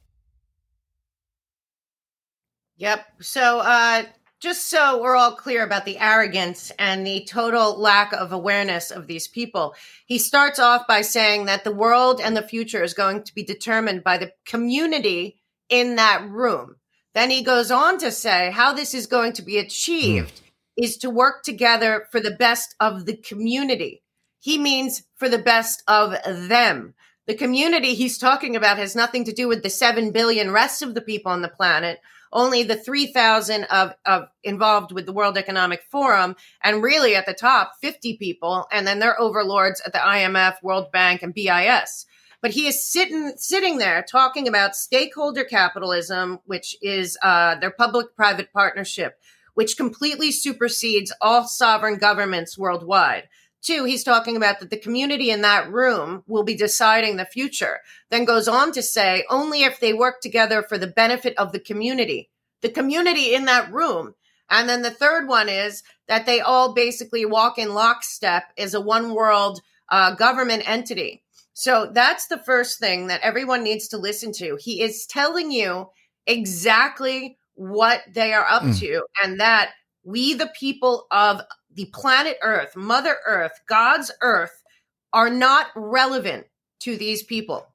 Yep. 2.78 3.06
So, 3.22 3.60
uh, 3.60 4.04
just 4.42 4.72
so 4.72 5.00
we're 5.00 5.16
all 5.16 5.36
clear 5.36 5.64
about 5.64 5.86
the 5.86 6.00
arrogance 6.00 6.72
and 6.80 7.06
the 7.06 7.24
total 7.30 7.80
lack 7.80 8.12
of 8.12 8.32
awareness 8.32 8.90
of 8.90 9.06
these 9.06 9.28
people, 9.28 9.76
he 10.08 10.18
starts 10.18 10.58
off 10.58 10.88
by 10.88 11.02
saying 11.02 11.46
that 11.46 11.64
the 11.64 11.72
world 11.72 12.20
and 12.20 12.36
the 12.36 12.42
future 12.42 12.82
is 12.82 12.96
going 12.96 13.22
to 13.22 13.36
be 13.36 13.44
determined 13.44 14.04
by 14.04 14.18
the 14.18 14.34
community 14.48 15.40
in 15.70 15.98
that 15.98 16.28
room. 16.28 16.76
Then 17.14 17.30
he 17.30 17.44
goes 17.44 17.72
on 17.72 17.98
to 18.00 18.12
say 18.12 18.52
how 18.52 18.74
this 18.74 18.94
is 18.94 19.08
going 19.08 19.34
to 19.34 19.42
be 19.42 19.58
achieved 19.58 20.42
mm. 20.42 20.84
is 20.84 20.98
to 20.98 21.10
work 21.10 21.44
together 21.44 22.08
for 22.12 22.20
the 22.20 22.32
best 22.32 22.76
of 22.80 23.06
the 23.06 23.16
community. 23.16 24.04
He 24.40 24.58
means 24.58 25.04
for 25.16 25.30
the 25.30 25.38
best 25.38 25.84
of 25.88 26.16
them. 26.26 26.94
The 27.28 27.36
community 27.36 27.94
he's 27.94 28.18
talking 28.18 28.56
about 28.56 28.78
has 28.78 28.96
nothing 28.96 29.26
to 29.26 29.34
do 29.34 29.48
with 29.48 29.62
the 29.62 29.70
7 29.70 30.12
billion 30.12 30.52
rest 30.52 30.82
of 30.82 30.96
the 30.96 31.02
people 31.02 31.32
on 31.32 31.42
the 31.42 31.48
planet 31.48 32.00
only 32.34 32.64
the 32.64 32.76
3,000 32.76 33.66
of, 33.66 33.94
of 34.06 34.28
involved 34.44 34.92
with 34.92 35.06
the 35.06 35.14
World 35.14 35.38
Economic 35.38 35.84
Forum, 35.90 36.36
and 36.64 36.84
really 36.84 37.16
at 37.16 37.26
the 37.26 37.34
top, 37.34 37.74
50 37.82 38.18
people, 38.18 38.68
and 38.72 38.88
then 38.88 39.00
their 39.00 39.20
overlords 39.20 39.82
at 39.86 39.94
the 39.94 40.00
IMF, 40.00 40.62
World 40.64 40.92
Bank, 40.92 41.22
and 41.24 41.34
BIS. 41.34 42.06
But 42.42 42.52
he 42.52 42.68
is 42.68 42.84
sitting 42.84 43.34
sitting 43.38 43.78
there 43.78 44.04
talking 44.04 44.48
about 44.48 44.76
stakeholder 44.76 45.44
capitalism, 45.44 46.40
which 46.46 46.76
is 46.82 47.18
uh, 47.22 47.56
their 47.56 47.72
public-private 47.72 48.52
partnership, 48.52 49.20
which 49.54 49.78
completely 49.78 50.32
supersedes 50.32 51.14
all 51.22 51.48
sovereign 51.48 51.98
governments 51.98 52.58
worldwide. 52.58 53.30
Two, 53.62 53.84
he's 53.86 54.04
talking 54.04 54.36
about 54.36 54.60
that 54.60 54.72
the 54.72 54.78
community 54.78 55.30
in 55.30 55.42
that 55.44 55.72
room 55.72 56.24
will 56.26 56.44
be 56.44 56.56
deciding 56.56 57.18
the 57.18 57.26
future. 57.26 57.82
Then 58.10 58.26
goes 58.26 58.48
on 58.48 58.72
to 58.72 58.82
say 58.82 59.24
only 59.30 59.62
if 59.62 59.80
they 59.80 59.94
work 59.94 60.20
together 60.20 60.64
for 60.64 60.80
the 60.80 60.88
benefit 60.88 61.38
of 61.38 61.52
the 61.52 61.60
community, 61.60 62.32
the 62.62 62.70
community 62.70 63.36
in 63.36 63.46
that 63.46 63.72
room. 63.72 64.16
And 64.50 64.68
then 64.68 64.82
the 64.82 64.90
third 64.90 65.28
one 65.28 65.48
is 65.48 65.84
that 66.08 66.26
they 66.26 66.42
all 66.42 66.74
basically 66.74 67.24
walk 67.24 67.60
in 67.60 67.76
lockstep 67.76 68.46
as 68.58 68.74
a 68.74 68.82
one 68.82 69.14
world 69.14 69.62
uh, 69.90 70.16
government 70.16 70.68
entity. 70.68 71.22
So 71.62 71.92
that's 71.94 72.26
the 72.26 72.40
first 72.40 72.80
thing 72.80 73.06
that 73.06 73.22
everyone 73.22 73.64
needs 73.64 73.90
to 73.90 74.00
listen 74.00 74.32
to. 74.38 74.58
He 74.60 74.82
is 74.82 75.06
telling 75.06 75.52
you 75.52 75.92
exactly 76.26 77.38
what 77.54 78.02
they 78.12 78.34
are 78.34 78.48
up 78.50 78.64
mm. 78.64 78.80
to 78.80 79.04
and 79.24 79.40
that 79.40 79.70
we, 80.04 80.34
the 80.34 80.52
people 80.60 81.06
of 81.12 81.42
the 81.72 81.86
planet 81.94 82.38
Earth, 82.42 82.76
Mother 82.76 83.16
Earth, 83.28 83.52
God's 83.70 84.10
Earth, 84.24 84.64
are 85.14 85.30
not 85.30 85.68
relevant 85.76 86.48
to 86.80 86.98
these 86.98 87.22
people. 87.22 87.68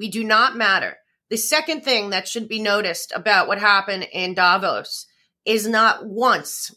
We 0.00 0.10
do 0.10 0.24
not 0.24 0.56
matter. 0.56 0.96
The 1.30 1.36
second 1.36 1.84
thing 1.84 2.10
that 2.10 2.26
should 2.26 2.48
be 2.48 2.58
noticed 2.58 3.12
about 3.14 3.46
what 3.46 3.60
happened 3.60 4.08
in 4.12 4.34
Davos 4.34 5.06
is 5.44 5.64
not 5.68 6.04
once 6.04 6.74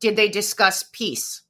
did 0.00 0.14
they 0.14 0.28
discuss 0.28 0.84
peace. 0.92 1.42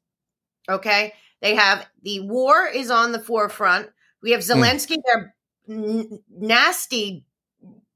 Okay? 0.66 1.12
They 1.42 1.57
have 1.57 1.87
the 2.03 2.21
war 2.21 2.66
is 2.66 2.90
on 2.90 3.12
the 3.12 3.21
forefront. 3.21 3.90
We 4.22 4.33
have 4.33 4.44
hmm. 4.44 4.52
Zelensky 4.52 4.96
mm. 4.96 5.02
there 5.07 5.35
n- 5.68 6.20
nasty 6.31 7.24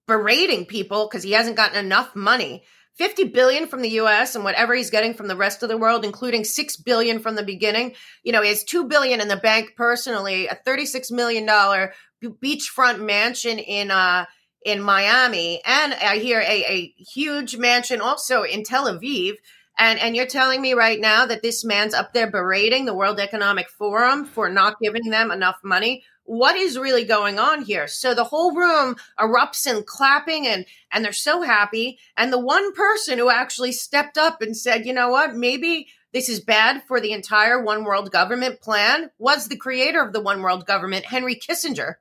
berating 0.07 0.67
people 0.67 1.09
because 1.09 1.23
he 1.23 1.33
hasn't 1.33 1.57
gotten 1.57 1.79
enough 1.79 2.15
money. 2.17 2.65
50 2.97 3.25
billion 3.29 3.67
from 3.67 3.81
the 3.81 4.01
US 4.01 4.35
and 4.35 4.45
whatever 4.45 4.75
he's 4.75 4.91
getting 4.91 5.15
from 5.15 5.29
the 5.29 5.37
rest 5.37 5.63
of 5.63 5.69
the 5.69 5.79
world, 5.79 6.05
including 6.05 6.45
6 6.45 6.77
billion 6.79 7.21
from 7.21 7.35
the 7.35 7.43
beginning. 7.43 7.95
You 8.25 8.33
know, 8.33 8.43
he 8.43 8.49
has 8.49 8.65
2 8.65 8.89
billion 8.89 9.21
in 9.21 9.29
the 9.29 9.37
bank 9.37 9.75
personally, 9.77 10.49
a 10.49 10.55
36 10.55 11.11
million 11.11 11.47
dollar 11.47 11.93
beachfront 12.23 13.01
mansion 13.01 13.59
in 13.59 13.91
uh 13.91 14.27
in 14.63 14.83
Miami, 14.83 15.63
and 15.65 15.95
I 15.95 16.19
hear 16.19 16.39
a, 16.41 16.45
a 16.45 16.95
huge 16.99 17.57
mansion 17.57 18.03
also 18.03 18.43
in 18.43 18.63
Tel 18.63 18.85
Aviv. 18.85 19.37
And 19.81 19.99
and 19.99 20.15
you're 20.15 20.27
telling 20.27 20.63
me 20.63 20.75
right 20.75 21.01
now 21.01 21.27
that 21.27 21.43
this 21.43 21.65
man's 21.65 21.95
up 21.95 22.13
there 22.13 22.31
berating 22.31 22.85
the 22.85 22.95
World 22.95 23.19
Economic 23.19 23.69
Forum 23.69 24.25
for 24.25 24.49
not 24.49 24.79
giving 24.81 25.11
them 25.11 25.33
enough 25.33 25.57
money 25.65 26.05
what 26.31 26.55
is 26.55 26.79
really 26.79 27.05
going 27.05 27.41
on 27.41 27.63
here? 27.63 27.89
So 27.89 28.15
the 28.15 28.23
whole 28.23 28.55
room 28.55 28.95
erupts 29.19 29.67
in 29.67 29.83
clapping 29.83 30.47
and 30.47 30.65
and 30.93 31.05
they're 31.05 31.13
so 31.13 31.43
happy. 31.43 31.99
And 32.17 32.33
the 32.33 32.39
one 32.39 32.73
person 32.73 33.19
who 33.19 33.31
actually 33.31 33.73
stepped 33.73 34.17
up 34.17 34.41
and 34.41 34.57
said, 34.57 34.87
you 34.87 34.93
know 34.93 35.09
what, 35.09 35.35
maybe 35.35 35.89
this 36.13 36.29
is 36.29 36.39
bad 36.39 36.85
for 36.87 37.01
the 37.01 37.11
entire 37.11 37.61
one 37.61 37.83
world 37.83 38.13
government 38.13 38.61
plan 38.61 39.11
was 39.19 39.49
the 39.49 39.57
creator 39.57 40.01
of 40.01 40.13
the 40.13 40.21
one 40.21 40.41
world 40.41 40.67
government, 40.67 41.05
Henry 41.05 41.35
Kissinger. 41.35 41.95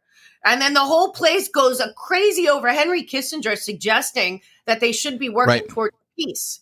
And 0.46 0.62
then 0.62 0.76
the 0.76 0.86
whole 0.86 1.12
place 1.12 1.50
goes 1.50 1.82
crazy 1.98 2.48
over 2.48 2.70
Henry 2.70 3.04
Kissinger 3.04 3.58
suggesting 3.58 4.42
that 4.68 4.80
they 4.80 4.92
should 4.92 5.18
be 5.18 5.30
working 5.30 5.54
right. 5.54 5.70
toward 5.70 5.94
peace 6.16 6.60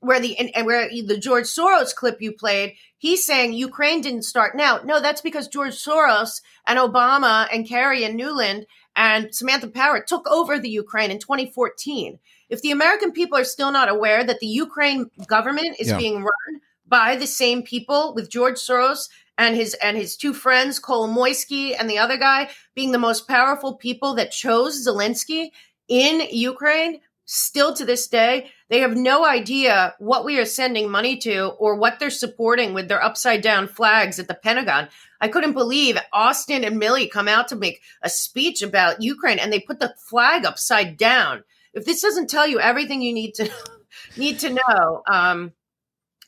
where 0.00 0.20
the 0.20 0.38
and, 0.38 0.66
where 0.66 0.88
the 0.88 1.18
George 1.18 1.44
Soros 1.44 1.94
clip 1.94 2.20
you 2.20 2.32
played, 2.32 2.74
he's 2.96 3.24
saying 3.24 3.52
Ukraine 3.52 4.00
didn't 4.00 4.22
start 4.22 4.56
now. 4.56 4.80
No, 4.84 5.00
that's 5.00 5.20
because 5.20 5.48
George 5.48 5.74
Soros 5.74 6.40
and 6.66 6.78
Obama 6.78 7.48
and 7.52 7.68
Kerry 7.68 8.04
and 8.04 8.18
Nuland 8.18 8.66
and 8.94 9.34
Samantha 9.34 9.68
Power 9.68 10.00
took 10.00 10.28
over 10.28 10.58
the 10.58 10.68
Ukraine 10.68 11.10
in 11.10 11.18
2014. 11.18 12.18
If 12.48 12.62
the 12.62 12.70
American 12.70 13.12
people 13.12 13.38
are 13.38 13.44
still 13.44 13.70
not 13.70 13.88
aware 13.88 14.24
that 14.24 14.40
the 14.40 14.46
Ukraine 14.46 15.10
government 15.26 15.76
is 15.78 15.88
yeah. 15.88 15.98
being 15.98 16.22
run 16.22 16.60
by 16.86 17.16
the 17.16 17.26
same 17.26 17.62
people 17.62 18.14
with 18.14 18.30
George 18.30 18.56
Soros 18.56 19.08
and 19.36 19.54
his 19.54 19.74
and 19.74 19.96
his 19.96 20.16
two 20.16 20.34
friends 20.34 20.80
Kolomoisky 20.80 21.74
and 21.78 21.88
the 21.88 21.98
other 21.98 22.16
guy 22.16 22.50
being 22.74 22.92
the 22.92 22.98
most 22.98 23.28
powerful 23.28 23.74
people 23.74 24.14
that 24.14 24.32
chose 24.32 24.86
Zelensky 24.86 25.50
in 25.88 26.22
Ukraine, 26.30 27.00
still 27.24 27.72
to 27.74 27.84
this 27.84 28.08
day, 28.08 28.50
They 28.70 28.80
have 28.80 28.94
no 28.96 29.24
idea 29.26 29.94
what 29.98 30.24
we 30.24 30.38
are 30.38 30.44
sending 30.44 30.90
money 30.90 31.16
to 31.18 31.46
or 31.58 31.76
what 31.76 31.98
they're 31.98 32.10
supporting 32.10 32.74
with 32.74 32.88
their 32.88 33.02
upside 33.02 33.40
down 33.40 33.66
flags 33.68 34.18
at 34.18 34.28
the 34.28 34.34
Pentagon. 34.34 34.88
I 35.20 35.28
couldn't 35.28 35.54
believe 35.54 35.96
Austin 36.12 36.64
and 36.64 36.80
Milley 36.80 37.10
come 37.10 37.28
out 37.28 37.48
to 37.48 37.56
make 37.56 37.80
a 38.02 38.10
speech 38.10 38.60
about 38.62 39.02
Ukraine 39.02 39.38
and 39.38 39.52
they 39.52 39.60
put 39.60 39.80
the 39.80 39.94
flag 40.08 40.44
upside 40.44 40.96
down. 40.98 41.44
If 41.72 41.84
this 41.86 42.02
doesn't 42.02 42.28
tell 42.28 42.46
you 42.46 42.60
everything 42.60 43.00
you 43.02 43.14
need 43.14 43.34
to 43.34 43.50
need 44.16 44.38
to 44.40 44.50
know, 44.50 45.02
um, 45.10 45.52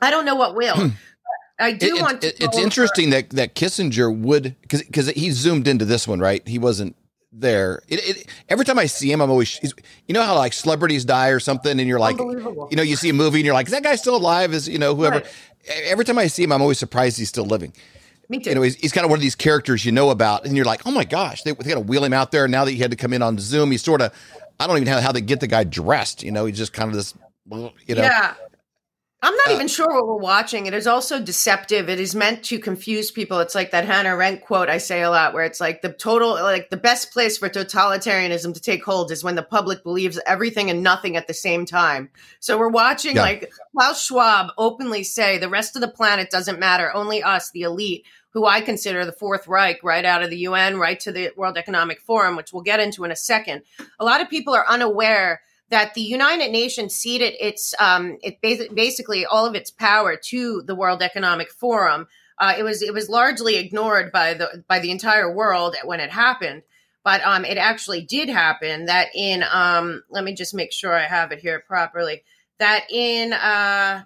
I 0.00 0.10
don't 0.10 0.24
know 0.24 0.34
what 0.36 0.54
will. 0.56 0.92
I 1.60 1.72
do 1.72 1.96
It- 1.96 2.02
want 2.02 2.22
to. 2.22 2.28
it- 2.28 2.40
it's 2.40 2.56
interesting 2.58 3.10
that 3.10 3.30
that 3.30 3.54
Kissinger 3.54 4.14
would 4.16 4.56
because 4.62 4.82
because 4.82 5.08
he 5.10 5.30
zoomed 5.30 5.68
into 5.68 5.84
this 5.84 6.08
one 6.08 6.18
right. 6.18 6.46
He 6.48 6.58
wasn't 6.58 6.96
there. 7.32 7.82
It, 7.88 8.18
it, 8.18 8.26
every 8.48 8.64
time 8.64 8.78
I 8.78 8.86
see 8.86 9.10
him, 9.10 9.20
I'm 9.20 9.30
always 9.30 9.56
he's, 9.58 9.74
you 10.06 10.14
know 10.14 10.22
how 10.22 10.34
like 10.34 10.52
celebrities 10.52 11.04
die 11.04 11.28
or 11.28 11.40
something, 11.40 11.78
and 11.78 11.88
you're 11.88 11.98
like, 11.98 12.18
you 12.18 12.76
know, 12.76 12.82
you 12.82 12.96
see 12.96 13.10
a 13.10 13.14
movie 13.14 13.38
and 13.38 13.46
you're 13.46 13.54
like, 13.54 13.66
is 13.66 13.72
that 13.72 13.82
guy 13.82 13.96
still 13.96 14.16
alive? 14.16 14.52
Is 14.52 14.68
you 14.68 14.78
know 14.78 14.94
whoever. 14.94 15.16
Right. 15.16 15.26
Every 15.84 16.04
time 16.04 16.18
I 16.18 16.26
see 16.26 16.42
him, 16.42 16.52
I'm 16.52 16.62
always 16.62 16.78
surprised 16.78 17.18
he's 17.18 17.28
still 17.28 17.44
living. 17.44 17.72
Me 18.30 18.38
too. 18.38 18.50
You 18.50 18.54
know, 18.54 18.62
he's, 18.62 18.76
he's 18.76 18.92
kind 18.92 19.04
of 19.04 19.10
one 19.10 19.18
of 19.18 19.22
these 19.22 19.34
characters 19.34 19.84
you 19.84 19.92
know 19.92 20.10
about, 20.10 20.46
and 20.46 20.56
you're 20.56 20.64
like, 20.64 20.86
oh 20.86 20.90
my 20.90 21.04
gosh, 21.04 21.42
they, 21.42 21.52
they 21.52 21.68
got 21.68 21.74
to 21.74 21.80
wheel 21.80 22.04
him 22.04 22.12
out 22.12 22.30
there. 22.30 22.46
Now 22.48 22.64
that 22.64 22.70
he 22.70 22.78
had 22.78 22.92
to 22.92 22.96
come 22.96 23.12
in 23.12 23.22
on 23.22 23.38
Zoom, 23.38 23.72
he's 23.72 23.82
sort 23.82 24.00
of, 24.00 24.14
I 24.58 24.66
don't 24.66 24.76
even 24.76 24.86
know 24.86 25.00
how 25.00 25.12
they 25.12 25.20
get 25.20 25.40
the 25.40 25.48
guy 25.48 25.64
dressed. 25.64 26.22
You 26.22 26.30
know, 26.30 26.46
he's 26.46 26.56
just 26.56 26.72
kind 26.72 26.88
of 26.88 26.94
this, 26.94 27.12
you 27.86 27.94
know. 27.96 28.02
Yeah. 28.02 28.34
I'm 29.22 29.36
not 29.36 29.48
Uh, 29.50 29.52
even 29.52 29.68
sure 29.68 29.86
what 29.92 30.06
we're 30.06 30.16
watching. 30.16 30.64
It 30.66 30.72
is 30.72 30.86
also 30.86 31.20
deceptive. 31.20 31.90
It 31.90 32.00
is 32.00 32.14
meant 32.14 32.42
to 32.44 32.58
confuse 32.58 33.10
people. 33.10 33.38
It's 33.40 33.54
like 33.54 33.70
that 33.72 33.84
Hannah 33.84 34.10
Arendt 34.10 34.40
quote 34.42 34.70
I 34.70 34.78
say 34.78 35.02
a 35.02 35.10
lot, 35.10 35.34
where 35.34 35.44
it's 35.44 35.60
like 35.60 35.82
the 35.82 35.92
total, 35.92 36.30
like 36.34 36.70
the 36.70 36.78
best 36.78 37.12
place 37.12 37.36
for 37.36 37.50
totalitarianism 37.50 38.54
to 38.54 38.60
take 38.60 38.82
hold 38.82 39.10
is 39.12 39.22
when 39.22 39.34
the 39.34 39.42
public 39.42 39.82
believes 39.82 40.18
everything 40.26 40.70
and 40.70 40.82
nothing 40.82 41.16
at 41.16 41.26
the 41.26 41.34
same 41.34 41.66
time. 41.66 42.08
So 42.40 42.58
we're 42.58 42.68
watching 42.70 43.16
Yeah. 43.16 43.22
like 43.22 43.52
Klaus 43.76 44.02
Schwab 44.02 44.52
openly 44.56 45.02
say 45.04 45.36
the 45.36 45.50
rest 45.50 45.76
of 45.76 45.82
the 45.82 45.88
planet 45.88 46.30
doesn't 46.30 46.58
matter, 46.58 46.90
only 46.94 47.22
us, 47.22 47.50
the 47.50 47.62
elite, 47.62 48.04
who 48.32 48.46
I 48.46 48.60
consider 48.62 49.04
the 49.04 49.12
Fourth 49.12 49.46
Reich, 49.48 49.82
right 49.82 50.04
out 50.04 50.22
of 50.22 50.30
the 50.30 50.38
UN, 50.38 50.78
right 50.78 50.98
to 51.00 51.12
the 51.12 51.30
World 51.36 51.58
Economic 51.58 52.00
Forum, 52.00 52.36
which 52.36 52.52
we'll 52.52 52.62
get 52.62 52.80
into 52.80 53.04
in 53.04 53.10
a 53.10 53.16
second. 53.16 53.62
A 53.98 54.04
lot 54.04 54.20
of 54.22 54.30
people 54.30 54.54
are 54.54 54.66
unaware 54.68 55.42
that 55.70 55.94
the 55.94 56.00
United 56.00 56.50
Nations 56.50 56.94
ceded 56.96 57.34
its 57.40 57.74
um, 57.78 58.18
it 58.22 58.40
basi- 58.42 58.74
basically 58.74 59.24
all 59.24 59.46
of 59.46 59.54
its 59.54 59.70
power 59.70 60.16
to 60.16 60.62
the 60.62 60.74
World 60.74 61.02
Economic 61.02 61.50
Forum. 61.50 62.08
Uh, 62.38 62.54
it 62.58 62.62
was 62.62 62.82
it 62.82 62.92
was 62.92 63.08
largely 63.08 63.56
ignored 63.56 64.10
by 64.12 64.34
the 64.34 64.64
by 64.68 64.80
the 64.80 64.90
entire 64.90 65.32
world 65.32 65.76
when 65.84 66.00
it 66.00 66.10
happened, 66.10 66.62
but 67.04 67.22
um, 67.24 67.44
it 67.44 67.56
actually 67.56 68.02
did 68.02 68.28
happen. 68.28 68.86
That 68.86 69.08
in 69.14 69.44
um, 69.50 70.02
let 70.10 70.24
me 70.24 70.34
just 70.34 70.54
make 70.54 70.72
sure 70.72 70.92
I 70.92 71.06
have 71.06 71.32
it 71.32 71.38
here 71.38 71.60
properly. 71.60 72.24
That 72.58 72.86
in 72.90 73.32
uh, 73.32 74.02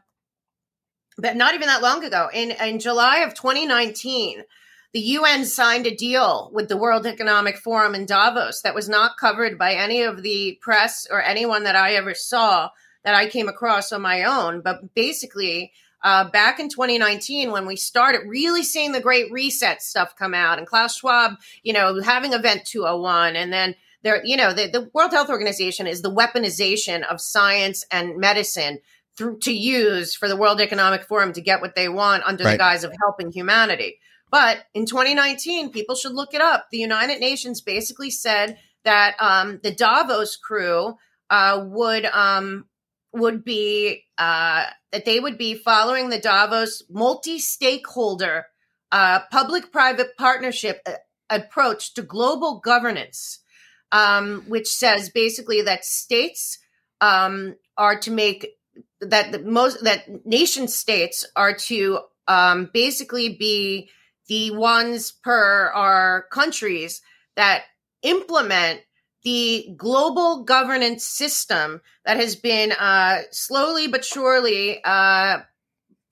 but 1.16 1.36
not 1.36 1.54
even 1.54 1.68
that 1.68 1.82
long 1.82 2.04
ago, 2.04 2.28
in 2.32 2.50
in 2.50 2.78
July 2.78 3.18
of 3.18 3.34
2019, 3.34 4.42
the 4.94 5.00
UN 5.00 5.44
signed 5.44 5.88
a 5.88 5.94
deal 5.94 6.50
with 6.52 6.68
the 6.68 6.76
World 6.76 7.04
Economic 7.04 7.56
Forum 7.56 7.96
in 7.96 8.06
Davos 8.06 8.62
that 8.62 8.76
was 8.76 8.88
not 8.88 9.16
covered 9.18 9.58
by 9.58 9.74
any 9.74 10.02
of 10.02 10.22
the 10.22 10.56
press 10.62 11.08
or 11.10 11.20
anyone 11.20 11.64
that 11.64 11.74
I 11.74 11.94
ever 11.94 12.14
saw 12.14 12.70
that 13.02 13.12
I 13.12 13.28
came 13.28 13.48
across 13.48 13.90
on 13.90 14.02
my 14.02 14.22
own. 14.22 14.60
But 14.60 14.94
basically, 14.94 15.72
uh, 16.04 16.30
back 16.30 16.60
in 16.60 16.68
2019, 16.68 17.50
when 17.50 17.66
we 17.66 17.74
started 17.74 18.28
really 18.28 18.62
seeing 18.62 18.92
the 18.92 19.00
Great 19.00 19.32
Reset 19.32 19.82
stuff 19.82 20.14
come 20.16 20.32
out, 20.32 20.58
and 20.58 20.66
Klaus 20.66 20.96
Schwab, 20.96 21.38
you 21.64 21.72
know, 21.72 22.00
having 22.00 22.32
Event 22.32 22.64
201, 22.64 23.34
and 23.34 23.52
then 23.52 23.74
there, 24.04 24.24
you 24.24 24.36
know, 24.36 24.52
the, 24.52 24.68
the 24.68 24.90
World 24.94 25.10
Health 25.10 25.28
Organization 25.28 25.88
is 25.88 26.02
the 26.02 26.14
weaponization 26.14 27.02
of 27.02 27.20
science 27.20 27.84
and 27.90 28.18
medicine 28.18 28.78
through 29.16 29.38
to 29.40 29.52
use 29.52 30.14
for 30.14 30.28
the 30.28 30.36
World 30.36 30.60
Economic 30.60 31.02
Forum 31.02 31.32
to 31.32 31.40
get 31.40 31.60
what 31.60 31.74
they 31.74 31.88
want 31.88 32.22
under 32.24 32.44
the 32.44 32.56
guise 32.56 32.84
of 32.84 32.92
helping 33.02 33.32
humanity. 33.32 33.98
But 34.34 34.66
in 34.74 34.84
2019, 34.84 35.70
people 35.70 35.94
should 35.94 36.12
look 36.12 36.34
it 36.34 36.40
up. 36.40 36.66
The 36.72 36.78
United 36.78 37.20
Nations 37.20 37.60
basically 37.60 38.10
said 38.10 38.58
that 38.84 39.14
um, 39.20 39.60
the 39.62 39.70
Davos 39.70 40.34
crew 40.34 40.96
uh, 41.30 41.64
would 41.68 42.04
um, 42.06 42.64
would 43.12 43.44
be 43.44 44.02
uh, 44.18 44.64
that 44.90 45.04
they 45.04 45.20
would 45.20 45.38
be 45.38 45.54
following 45.54 46.08
the 46.08 46.18
Davos 46.18 46.82
multi-stakeholder 46.90 48.46
uh, 48.90 49.20
public-private 49.30 50.16
partnership 50.18 50.80
uh, 50.84 50.94
approach 51.30 51.94
to 51.94 52.02
global 52.02 52.58
governance, 52.58 53.38
um, 53.92 54.42
which 54.48 54.66
says 54.66 55.10
basically 55.10 55.62
that 55.62 55.84
states 55.84 56.58
um, 57.00 57.54
are 57.76 58.00
to 58.00 58.10
make 58.10 58.48
that 59.00 59.30
the 59.30 59.38
most 59.38 59.84
that 59.84 60.26
nation 60.26 60.66
states 60.66 61.24
are 61.36 61.54
to 61.54 62.00
um, 62.26 62.68
basically 62.74 63.28
be 63.28 63.90
the 64.28 64.50
ones 64.52 65.12
per 65.12 65.70
our 65.74 66.26
countries 66.30 67.02
that 67.36 67.64
implement 68.02 68.80
the 69.22 69.72
global 69.76 70.44
governance 70.44 71.04
system 71.04 71.80
that 72.04 72.18
has 72.18 72.36
been 72.36 72.72
uh, 72.72 73.22
slowly 73.30 73.88
but 73.88 74.04
surely 74.04 74.82
uh, 74.84 75.38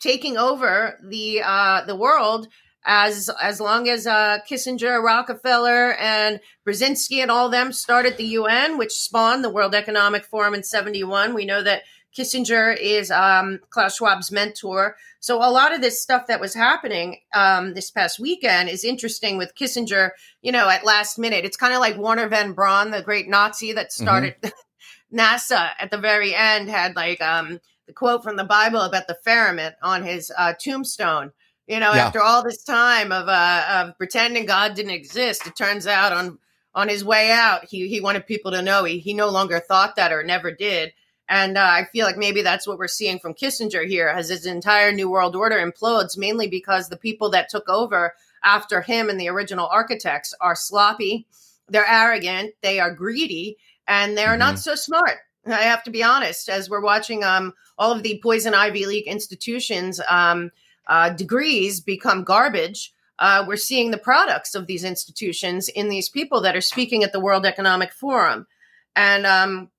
taking 0.01 0.37
over 0.37 0.99
the 1.03 1.43
uh, 1.45 1.85
the 1.85 1.97
world 1.97 2.49
as 2.85 3.31
as 3.41 3.61
long 3.61 3.89
as 3.89 4.07
uh, 4.07 4.39
Kissinger, 4.49 5.03
Rockefeller, 5.03 5.95
and 5.95 6.41
Brzezinski 6.67 7.19
and 7.19 7.31
all 7.31 7.49
them 7.49 7.73
started 7.73 8.17
the 8.17 8.25
UN, 8.25 8.79
which 8.79 8.93
spawned 8.93 9.45
the 9.45 9.51
World 9.51 9.75
Economic 9.75 10.25
Forum 10.25 10.55
in 10.55 10.65
'71. 10.65 11.35
We 11.35 11.45
know 11.45 11.63
that 11.63 11.83
Kissinger 12.17 12.77
is 12.79 13.11
um, 13.11 13.61
Klaus 13.71 13.97
Schwab's 13.99 14.31
mentor. 14.31 14.97
So 15.21 15.39
a 15.39 15.51
lot 15.51 15.75
of 15.75 15.81
this 15.81 16.03
stuff 16.03 16.27
that 16.27 16.41
was 16.41 16.55
happening 16.55 17.19
um, 17.35 17.75
this 17.75 17.91
past 17.91 18.19
weekend 18.19 18.69
is 18.69 18.85
interesting 18.85 19.39
with 19.39 19.55
Kissinger. 19.55 20.11
You 20.43 20.53
know, 20.53 20.69
at 20.69 20.85
last 20.85 21.19
minute, 21.19 21.45
it's 21.45 21.57
kind 21.57 21.73
of 21.75 21.81
like 21.81 21.97
Wernher 21.97 22.29
von 22.29 22.53
Braun, 22.53 22.91
the 22.91 23.03
great 23.03 23.29
Nazi 23.29 23.73
that 23.73 23.93
started 23.93 24.35
NASA. 25.13 25.71
At 25.79 25.91
the 25.91 25.99
very 25.99 26.35
end, 26.35 26.69
had 26.69 26.97
like 26.97 27.21
um, 27.21 27.61
the 27.87 27.93
quote 27.93 28.23
from 28.23 28.37
the 28.37 28.45
Bible 28.45 28.81
about 28.81 29.07
the 29.07 29.19
firmament 29.23 29.77
on 29.83 30.03
his 30.03 30.33
uh, 30.37 30.55
tombstone. 30.59 31.33
You 31.67 31.79
know, 31.81 31.93
Yeah. 31.93 32.07
after 32.07 32.21
all 32.21 32.43
this 32.43 32.63
time 32.65 33.13
of 33.13 33.29
uh, 33.29 33.85
of 33.89 33.99
pretending 33.99 34.47
God 34.47 34.75
didn't 34.75 34.91
exist, 34.93 35.47
it 35.47 35.57
turns 35.57 35.87
out 35.87 36.13
on 36.13 36.39
on 36.75 36.89
his 36.89 37.05
way 37.05 37.31
out, 37.31 37.67
he 37.69 37.89
he 37.89 38.01
wanted 38.01 38.27
people 38.27 38.51
to 38.53 38.63
know 38.63 38.85
he 38.85 38.99
he 38.99 39.15
no 39.15 39.29
longer 39.29 39.61
thought 39.61 39.97
that 39.97 40.13
or 40.13 40.23
never 40.25 40.51
did. 40.51 40.93
And 41.29 41.57
uh, 41.57 41.63
I 41.63 41.85
feel 41.85 42.05
like 42.05 42.19
maybe 42.19 42.43
that's 42.43 42.67
what 42.67 42.79
we're 42.79 42.89
seeing 42.89 43.19
from 43.19 43.35
Kissinger 43.35 43.87
here, 43.87 44.09
as 44.09 44.29
his 44.29 44.45
entire 44.45 44.93
New 44.93 45.09
World 45.09 45.35
Order 45.35 45.57
implodes, 45.57 46.19
mainly 46.19 46.49
because 46.49 46.89
the 46.89 46.97
people 46.97 47.31
that 47.31 47.49
took 47.49 47.69
over 47.69 48.15
after 48.45 48.81
him 48.83 49.09
and 49.09 49.21
the 49.21 49.29
original 49.29 49.69
architects 49.69 50.35
are 50.41 50.57
sloppy, 50.57 51.27
they're 51.69 51.89
arrogant, 51.89 52.55
they 52.61 52.81
are 52.81 52.95
greedy, 52.95 53.57
and 53.87 54.17
they're 54.17 54.37
not 54.37 54.59
so 54.59 54.75
smart. 54.75 55.19
I 55.47 55.63
have 55.63 55.83
to 55.85 55.91
be 55.91 56.03
honest. 56.03 56.49
As 56.49 56.71
we're 56.71 56.83
watching 56.83 57.25
um, 57.25 57.55
all 57.79 57.93
of 57.93 58.03
the 58.03 58.21
poison 58.23 58.55
Ivy 58.55 58.87
League 58.87 59.07
institutions 59.07 60.01
um, 60.09 60.51
uh, 60.87 61.11
degrees 61.11 61.81
become 61.81 62.25
garbage, 62.25 62.93
uh, 63.19 63.45
we're 63.47 63.57
seeing 63.57 63.91
the 63.91 63.99
products 63.99 64.55
of 64.55 64.67
these 64.67 64.85
institutions 64.85 65.69
in 65.69 65.89
these 65.89 66.09
people 66.09 66.41
that 66.43 66.57
are 66.57 66.61
speaking 66.61 67.03
at 67.05 67.13
the 67.13 67.21
World 67.21 67.47
Economic 67.47 67.93
Forum. 67.93 68.47
And 68.95 69.27
um, 69.27 69.71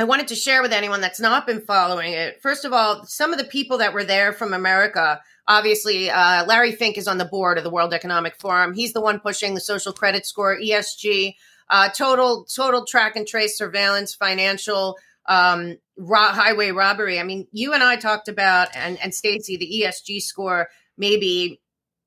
I 0.00 0.04
wanted 0.04 0.28
to 0.28 0.34
share 0.34 0.62
with 0.62 0.72
anyone 0.72 1.02
that's 1.02 1.20
not 1.20 1.46
been 1.46 1.60
following 1.60 2.14
it. 2.14 2.40
First 2.40 2.64
of 2.64 2.72
all, 2.72 3.04
some 3.04 3.34
of 3.34 3.38
the 3.38 3.44
people 3.44 3.76
that 3.78 3.92
were 3.92 4.02
there 4.02 4.32
from 4.32 4.54
America, 4.54 5.20
obviously, 5.46 6.08
uh, 6.08 6.46
Larry 6.46 6.72
Fink 6.72 6.96
is 6.96 7.06
on 7.06 7.18
the 7.18 7.26
board 7.26 7.58
of 7.58 7.64
the 7.64 7.70
World 7.70 7.92
Economic 7.92 8.34
Forum. 8.36 8.72
He's 8.72 8.94
the 8.94 9.02
one 9.02 9.20
pushing 9.20 9.54
the 9.54 9.60
social 9.60 9.92
credit 9.92 10.24
score, 10.24 10.56
ESG, 10.58 11.34
uh, 11.68 11.90
total 11.90 12.46
total 12.46 12.86
track 12.86 13.14
and 13.14 13.26
trace 13.26 13.58
surveillance, 13.58 14.14
financial 14.14 14.96
um, 15.26 15.76
ro- 15.98 16.32
highway 16.32 16.70
robbery. 16.70 17.20
I 17.20 17.22
mean, 17.22 17.46
you 17.52 17.74
and 17.74 17.82
I 17.82 17.96
talked 17.96 18.28
about 18.28 18.74
and 18.74 18.98
and 19.02 19.14
Stacy 19.14 19.58
the 19.58 19.82
ESG 19.82 20.22
score 20.22 20.70
maybe 20.96 21.60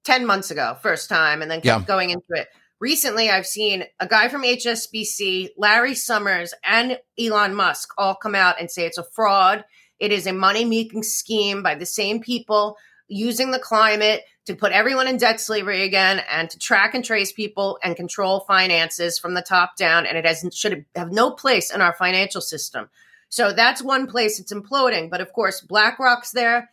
ten 0.03 0.25
months 0.25 0.49
ago, 0.49 0.77
first 0.82 1.10
time, 1.10 1.43
and 1.43 1.51
then 1.51 1.62
kept 1.62 1.82
Yeah. 1.82 1.86
going 1.86 2.10
into 2.10 2.25
it 2.32 2.47
recently 2.84 3.30
I've 3.30 3.48
seen 3.48 3.86
a 4.02 4.06
guy 4.06 4.28
from 4.28 4.43
HSBC, 4.43 5.52
Larry 5.58 5.96
Summers, 5.96 6.54
and 6.65 7.00
Elon 7.17 7.56
Musk 7.56 7.93
all 7.98 8.13
come 8.13 8.36
out 8.36 8.60
and 8.60 8.69
say 8.69 8.86
it's 8.86 8.98
a 8.98 9.06
fraud. 9.06 9.63
It 10.00 10.12
is 10.12 10.28
a 10.28 10.34
money 10.34 10.65
making 10.65 11.04
scheme 11.04 11.63
by 11.63 11.76
the 11.76 11.86
same 11.86 12.19
people 12.19 12.76
using 13.08 13.52
the 13.52 13.60
climate 13.60 14.24
to 14.48 14.56
put 14.56 14.74
everyone 14.74 15.08
in 15.08 15.15
debt 15.15 15.39
slavery 15.39 15.84
again 15.84 16.22
and 16.30 16.50
to 16.50 16.60
track 16.60 16.93
and 16.93 17.06
trace 17.06 17.32
people 17.32 17.80
and 17.82 17.96
control 17.96 18.41
finances 18.41 19.17
from 19.17 19.34
the 19.34 19.41
top 19.41 19.78
down. 19.78 20.06
And 20.06 20.17
it 20.17 20.26
has 20.26 20.46
should 20.54 20.84
have 20.93 21.10
no 21.10 21.32
place 21.32 21.74
in 21.74 21.80
our 21.80 21.93
financial 21.93 22.41
system. 22.41 22.89
So 23.30 23.54
that's 23.54 23.82
one 23.82 24.08
place 24.08 24.41
it's 24.41 24.52
imploding. 24.52 25.10
But 25.10 25.22
of 25.22 25.32
course, 25.32 25.62
BlackRock's 25.62 26.32
there 26.32 26.69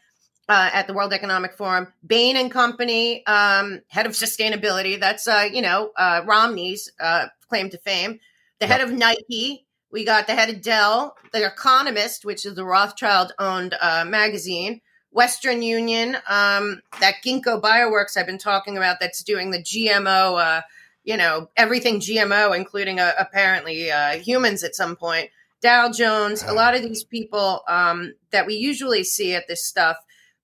uh, 0.50 0.68
at 0.72 0.88
the 0.88 0.92
World 0.92 1.12
Economic 1.12 1.54
Forum. 1.54 1.86
Bain 2.04 2.36
and 2.36 2.50
Company, 2.50 3.24
um, 3.26 3.80
head 3.86 4.04
of 4.04 4.12
sustainability. 4.12 4.98
That's 4.98 5.28
uh, 5.28 5.48
you 5.50 5.62
know 5.62 5.92
uh, 5.96 6.22
Romney's 6.26 6.90
uh, 7.00 7.28
claim 7.48 7.70
to 7.70 7.78
fame. 7.78 8.18
The 8.58 8.66
head 8.66 8.80
of 8.82 8.92
Nike, 8.92 9.64
We 9.90 10.04
got 10.04 10.26
the 10.26 10.34
head 10.34 10.50
of 10.50 10.60
Dell, 10.60 11.16
The 11.32 11.46
Economist, 11.46 12.24
which 12.24 12.44
is 12.44 12.56
the 12.56 12.64
Rothschild 12.64 13.32
owned 13.38 13.74
uh, 13.80 14.04
magazine, 14.06 14.82
Western 15.12 15.62
Union, 15.62 16.16
um, 16.28 16.82
that 17.00 17.14
Ginkgo 17.24 17.62
Bioworks 17.62 18.16
I've 18.18 18.26
been 18.26 18.36
talking 18.36 18.76
about 18.76 18.98
that's 19.00 19.22
doing 19.22 19.50
the 19.50 19.62
GMO, 19.62 20.38
uh, 20.38 20.62
you 21.04 21.16
know, 21.16 21.48
everything 21.56 22.00
GMO, 22.00 22.54
including 22.54 23.00
uh, 23.00 23.12
apparently 23.18 23.90
uh, 23.90 24.18
humans 24.18 24.62
at 24.62 24.74
some 24.74 24.94
point. 24.94 25.30
Dow 25.62 25.90
Jones, 25.90 26.42
a 26.42 26.52
lot 26.52 26.74
of 26.74 26.82
these 26.82 27.04
people 27.04 27.62
um, 27.68 28.14
that 28.30 28.46
we 28.46 28.54
usually 28.54 29.04
see 29.04 29.34
at 29.34 29.46
this 29.46 29.64
stuff. 29.64 29.96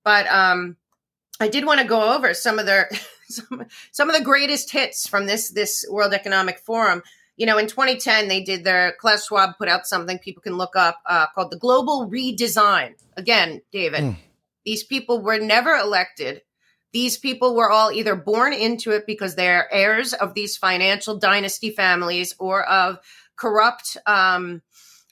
But 0.06 0.28
um, 0.28 0.76
I 1.40 1.48
did 1.48 1.66
want 1.66 1.80
to 1.80 1.86
go 1.86 2.14
over 2.14 2.32
some 2.32 2.60
of 2.60 2.64
their 2.66 2.88
some, 3.28 3.66
some 3.90 4.08
of 4.08 4.16
the 4.16 4.22
greatest 4.22 4.70
hits 4.70 5.08
from 5.08 5.26
this 5.26 5.50
this 5.50 5.84
World 5.90 6.14
Economic 6.14 6.60
Forum. 6.60 7.02
You 7.36 7.44
know, 7.44 7.58
in 7.58 7.66
2010, 7.66 8.28
they 8.28 8.42
did 8.42 8.62
their 8.62 8.94
Klaus 9.00 9.26
Schwab 9.26 9.58
put 9.58 9.68
out 9.68 9.86
something 9.86 10.20
people 10.20 10.42
can 10.42 10.56
look 10.56 10.76
up 10.76 11.00
uh, 11.06 11.26
called 11.34 11.50
the 11.50 11.58
Global 11.58 12.08
Redesign. 12.08 12.94
Again, 13.16 13.60
David, 13.72 14.04
mm. 14.04 14.16
these 14.64 14.84
people 14.84 15.20
were 15.20 15.40
never 15.40 15.74
elected. 15.74 16.42
These 16.92 17.18
people 17.18 17.56
were 17.56 17.70
all 17.70 17.90
either 17.90 18.14
born 18.14 18.52
into 18.52 18.92
it 18.92 19.06
because 19.06 19.34
they're 19.34 19.70
heirs 19.74 20.14
of 20.14 20.34
these 20.34 20.56
financial 20.56 21.18
dynasty 21.18 21.70
families 21.70 22.34
or 22.38 22.64
of 22.64 22.98
corrupt 23.34 23.96
um, 24.06 24.62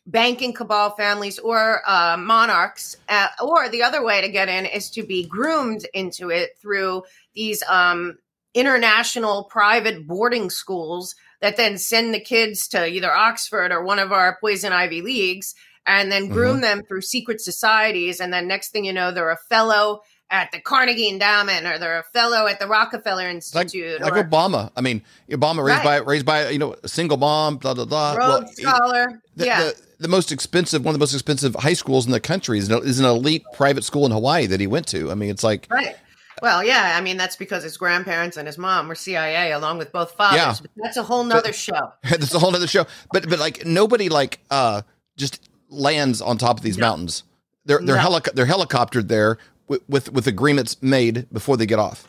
banking 0.06 0.52
cabal 0.52 0.90
families 0.90 1.38
or 1.38 1.80
uh, 1.86 2.16
monarchs, 2.18 2.96
uh, 3.08 3.28
or 3.42 3.68
the 3.68 3.82
other 3.82 4.04
way 4.04 4.20
to 4.20 4.28
get 4.28 4.48
in 4.48 4.66
is 4.66 4.90
to 4.90 5.02
be 5.02 5.26
groomed 5.26 5.86
into 5.94 6.30
it 6.30 6.58
through 6.60 7.02
these 7.34 7.62
um, 7.68 8.18
international 8.54 9.44
private 9.44 10.06
boarding 10.06 10.50
schools 10.50 11.14
that 11.40 11.56
then 11.56 11.76
send 11.78 12.14
the 12.14 12.20
kids 12.20 12.68
to 12.68 12.86
either 12.86 13.12
Oxford 13.12 13.72
or 13.72 13.84
one 13.84 13.98
of 13.98 14.12
our 14.12 14.38
poison 14.40 14.72
ivy 14.72 15.02
leagues 15.02 15.54
and 15.86 16.10
then 16.10 16.28
groom 16.28 16.54
mm-hmm. 16.54 16.60
them 16.62 16.82
through 16.82 17.02
secret 17.02 17.40
societies. 17.40 18.20
And 18.20 18.32
then 18.32 18.48
next 18.48 18.70
thing 18.70 18.84
you 18.84 18.92
know, 18.92 19.10
they're 19.10 19.30
a 19.30 19.36
fellow 19.36 20.00
at 20.30 20.50
the 20.52 20.60
Carnegie 20.60 21.08
Endowment 21.08 21.66
or 21.66 21.78
they're 21.78 21.98
a 21.98 22.04
fellow 22.04 22.46
at 22.46 22.58
the 22.58 22.66
Rockefeller 22.66 23.28
Institute. 23.28 24.00
Like, 24.00 24.16
or, 24.16 24.24
Obama. 24.24 24.70
I 24.76 24.80
mean, 24.80 25.02
Obama 25.28 25.62
raised 25.64 25.84
right. 25.84 25.84
by 25.84 25.96
raised 25.98 26.26
by 26.26 26.48
you 26.48 26.58
know 26.58 26.74
a 26.82 26.88
single 26.88 27.18
mom, 27.18 27.58
blah 27.58 27.74
blah 27.74 27.84
blah. 27.84 28.14
Rhodes 28.14 28.58
well, 28.62 28.74
Scholar. 28.74 29.22
The, 29.36 29.46
yeah. 29.46 29.60
The, 29.60 29.76
the, 30.04 30.08
most 30.08 30.30
expensive, 30.30 30.84
one 30.84 30.94
of 30.94 30.98
the 30.98 31.02
most 31.02 31.14
expensive 31.14 31.54
high 31.54 31.72
schools 31.72 32.06
in 32.06 32.12
the 32.12 32.20
country 32.20 32.58
is 32.58 32.70
an, 32.70 32.84
is 32.84 33.00
an 33.00 33.06
elite 33.06 33.44
private 33.54 33.84
school 33.84 34.06
in 34.06 34.12
Hawaii 34.12 34.46
that 34.46 34.60
he 34.60 34.66
went 34.66 34.86
to. 34.88 35.10
I 35.10 35.14
mean, 35.14 35.30
it's 35.30 35.42
like 35.42 35.66
right. 35.70 35.96
Well, 36.42 36.62
yeah, 36.62 36.94
I 36.96 37.00
mean 37.00 37.16
that's 37.16 37.36
because 37.36 37.62
his 37.62 37.76
grandparents 37.76 38.36
and 38.36 38.46
his 38.46 38.58
mom 38.58 38.88
were 38.88 38.94
CIA 38.94 39.52
along 39.52 39.78
with 39.78 39.92
both 39.92 40.12
fathers. 40.12 40.38
Yeah. 40.38 40.54
But 40.60 40.70
that's 40.76 40.96
a 40.96 41.02
whole 41.02 41.24
nother 41.24 41.48
but, 41.48 41.54
show. 41.54 41.92
that's 42.02 42.34
a 42.34 42.38
whole 42.38 42.50
nother 42.50 42.66
show. 42.66 42.86
But 43.12 43.28
but 43.28 43.38
like 43.38 43.64
nobody 43.64 44.08
like 44.08 44.40
uh 44.50 44.82
just 45.16 45.48
lands 45.70 46.20
on 46.20 46.38
top 46.38 46.58
of 46.58 46.62
these 46.62 46.78
no. 46.78 46.88
mountains. 46.88 47.24
They're 47.64 47.80
they're 47.82 47.96
no. 47.96 48.02
helic- 48.02 48.34
they're 48.34 48.46
helicoptered 48.46 49.08
there 49.08 49.38
with, 49.68 49.88
with, 49.88 50.12
with 50.12 50.26
agreements 50.26 50.82
made 50.82 51.26
before 51.32 51.56
they 51.56 51.66
get 51.66 51.78
off. 51.78 52.06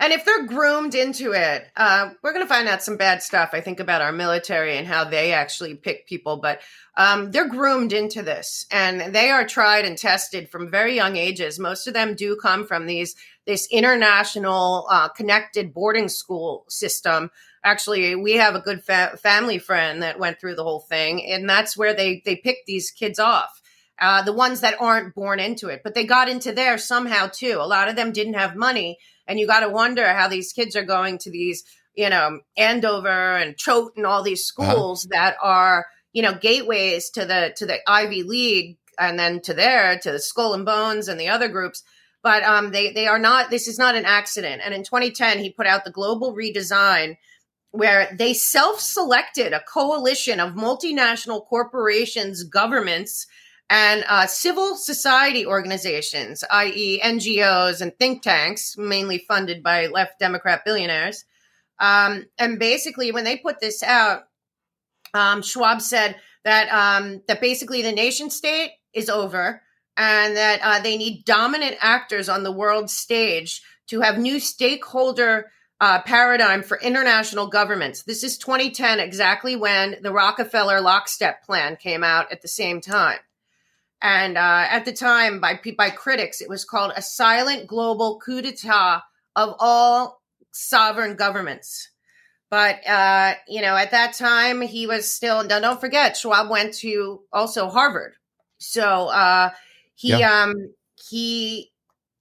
And 0.00 0.14
if 0.14 0.24
they're 0.24 0.46
groomed 0.46 0.94
into 0.94 1.32
it, 1.32 1.66
uh, 1.76 2.08
we're 2.22 2.32
going 2.32 2.44
to 2.44 2.48
find 2.48 2.66
out 2.66 2.82
some 2.82 2.96
bad 2.96 3.22
stuff. 3.22 3.50
I 3.52 3.60
think 3.60 3.80
about 3.80 4.00
our 4.00 4.12
military 4.12 4.78
and 4.78 4.86
how 4.86 5.04
they 5.04 5.34
actually 5.34 5.74
pick 5.74 6.06
people, 6.06 6.38
but 6.38 6.62
um, 6.96 7.30
they're 7.30 7.48
groomed 7.48 7.92
into 7.92 8.22
this, 8.22 8.64
and 8.70 9.14
they 9.14 9.28
are 9.28 9.46
tried 9.46 9.84
and 9.84 9.98
tested 9.98 10.48
from 10.48 10.70
very 10.70 10.96
young 10.96 11.16
ages. 11.16 11.58
Most 11.58 11.86
of 11.86 11.92
them 11.92 12.14
do 12.14 12.34
come 12.34 12.66
from 12.66 12.86
these 12.86 13.14
this 13.46 13.68
international 13.70 14.86
uh, 14.90 15.08
connected 15.08 15.74
boarding 15.74 16.08
school 16.08 16.64
system. 16.68 17.30
Actually, 17.62 18.14
we 18.14 18.32
have 18.32 18.54
a 18.54 18.60
good 18.60 18.82
fa- 18.82 19.18
family 19.22 19.58
friend 19.58 20.02
that 20.02 20.18
went 20.18 20.40
through 20.40 20.54
the 20.54 20.64
whole 20.64 20.80
thing, 20.80 21.30
and 21.30 21.48
that's 21.48 21.76
where 21.76 21.92
they 21.92 22.22
they 22.24 22.36
pick 22.36 22.64
these 22.66 22.90
kids 22.90 23.18
off 23.18 23.60
uh, 24.00 24.22
the 24.22 24.32
ones 24.32 24.62
that 24.62 24.80
aren't 24.80 25.14
born 25.14 25.38
into 25.38 25.68
it, 25.68 25.82
but 25.84 25.94
they 25.94 26.04
got 26.04 26.28
into 26.28 26.52
there 26.52 26.78
somehow 26.78 27.28
too. 27.28 27.58
A 27.60 27.66
lot 27.66 27.88
of 27.88 27.96
them 27.96 28.12
didn't 28.12 28.34
have 28.34 28.56
money, 28.56 28.98
and 29.30 29.38
you 29.38 29.46
got 29.46 29.60
to 29.60 29.68
wonder 29.68 30.12
how 30.12 30.26
these 30.26 30.52
kids 30.52 30.74
are 30.74 30.84
going 30.84 31.16
to 31.18 31.30
these, 31.30 31.62
you 31.94 32.10
know, 32.10 32.40
Andover 32.56 33.36
and 33.36 33.56
Choate 33.56 33.92
and 33.96 34.04
all 34.04 34.24
these 34.24 34.52
uh-huh. 34.58 34.72
schools 34.72 35.06
uh-huh. 35.06 35.16
that 35.16 35.36
are, 35.40 35.86
you 36.12 36.20
know, 36.20 36.34
gateways 36.34 37.10
to 37.10 37.24
the 37.24 37.54
to 37.56 37.64
the 37.64 37.78
Ivy 37.88 38.24
League, 38.24 38.76
and 38.98 39.16
then 39.16 39.40
to 39.42 39.54
there 39.54 39.96
to 40.00 40.10
the 40.10 40.18
Skull 40.18 40.52
and 40.52 40.66
Bones 40.66 41.06
and 41.06 41.18
the 41.18 41.28
other 41.28 41.46
groups. 41.46 41.84
But 42.24 42.42
um, 42.42 42.72
they 42.72 42.92
they 42.92 43.06
are 43.06 43.20
not. 43.20 43.50
This 43.50 43.68
is 43.68 43.78
not 43.78 43.94
an 43.94 44.04
accident. 44.04 44.62
And 44.64 44.74
in 44.74 44.82
2010, 44.82 45.38
he 45.38 45.50
put 45.52 45.68
out 45.68 45.84
the 45.84 45.92
global 45.92 46.34
redesign 46.34 47.16
where 47.70 48.12
they 48.18 48.34
self 48.34 48.80
selected 48.80 49.52
a 49.52 49.62
coalition 49.62 50.40
of 50.40 50.54
multinational 50.54 51.46
corporations, 51.46 52.42
governments, 52.42 53.28
and 53.70 54.04
uh, 54.08 54.26
civil 54.26 54.74
society 54.74 55.46
organizations, 55.46 56.42
i.e., 56.50 57.00
NGOs 57.00 57.80
and 57.80 57.96
think 57.96 58.20
tanks, 58.20 58.76
mainly 58.76 59.18
funded 59.18 59.62
by 59.62 59.86
left 59.86 60.18
Democrat 60.18 60.64
billionaires. 60.64 61.24
Um, 61.78 62.26
and 62.36 62.58
basically, 62.58 63.12
when 63.12 63.22
they 63.22 63.36
put 63.36 63.60
this 63.60 63.84
out, 63.84 64.24
um, 65.14 65.42
Schwab 65.42 65.80
said 65.80 66.16
that 66.44 66.68
um, 66.72 67.22
that 67.28 67.40
basically 67.40 67.80
the 67.82 67.92
nation 67.92 68.28
state 68.28 68.72
is 68.92 69.08
over, 69.08 69.62
and 69.96 70.36
that 70.36 70.60
uh, 70.62 70.80
they 70.80 70.96
need 70.96 71.24
dominant 71.24 71.76
actors 71.80 72.28
on 72.28 72.42
the 72.42 72.52
world 72.52 72.90
stage 72.90 73.62
to 73.86 74.00
have 74.00 74.18
new 74.18 74.40
stakeholder 74.40 75.50
uh, 75.80 76.02
paradigm 76.02 76.62
for 76.62 76.78
international 76.80 77.46
governments. 77.46 78.02
This 78.02 78.24
is 78.24 78.36
2010, 78.36 78.98
exactly 78.98 79.54
when 79.54 79.96
the 80.02 80.12
Rockefeller 80.12 80.80
lockstep 80.80 81.44
plan 81.44 81.76
came 81.76 82.02
out 82.02 82.30
at 82.32 82.42
the 82.42 82.48
same 82.48 82.80
time. 82.80 83.18
And 84.02 84.38
uh, 84.38 84.66
at 84.70 84.84
the 84.84 84.92
time, 84.92 85.40
by 85.40 85.60
by 85.76 85.90
critics, 85.90 86.40
it 86.40 86.48
was 86.48 86.64
called 86.64 86.92
a 86.96 87.02
silent 87.02 87.66
global 87.66 88.18
coup 88.24 88.40
d'état 88.40 89.02
of 89.36 89.54
all 89.58 90.22
sovereign 90.52 91.16
governments. 91.16 91.90
But 92.50 92.86
uh, 92.86 93.34
you 93.46 93.60
know, 93.60 93.76
at 93.76 93.90
that 93.92 94.14
time, 94.14 94.62
he 94.62 94.86
was 94.86 95.10
still. 95.10 95.44
Now, 95.44 95.60
don't 95.60 95.80
forget, 95.80 96.16
Schwab 96.16 96.50
went 96.50 96.74
to 96.78 97.20
also 97.32 97.68
Harvard, 97.68 98.14
so 98.58 99.08
uh, 99.08 99.50
he 99.94 100.18
yeah. 100.18 100.44
um, 100.44 100.54
he 101.08 101.70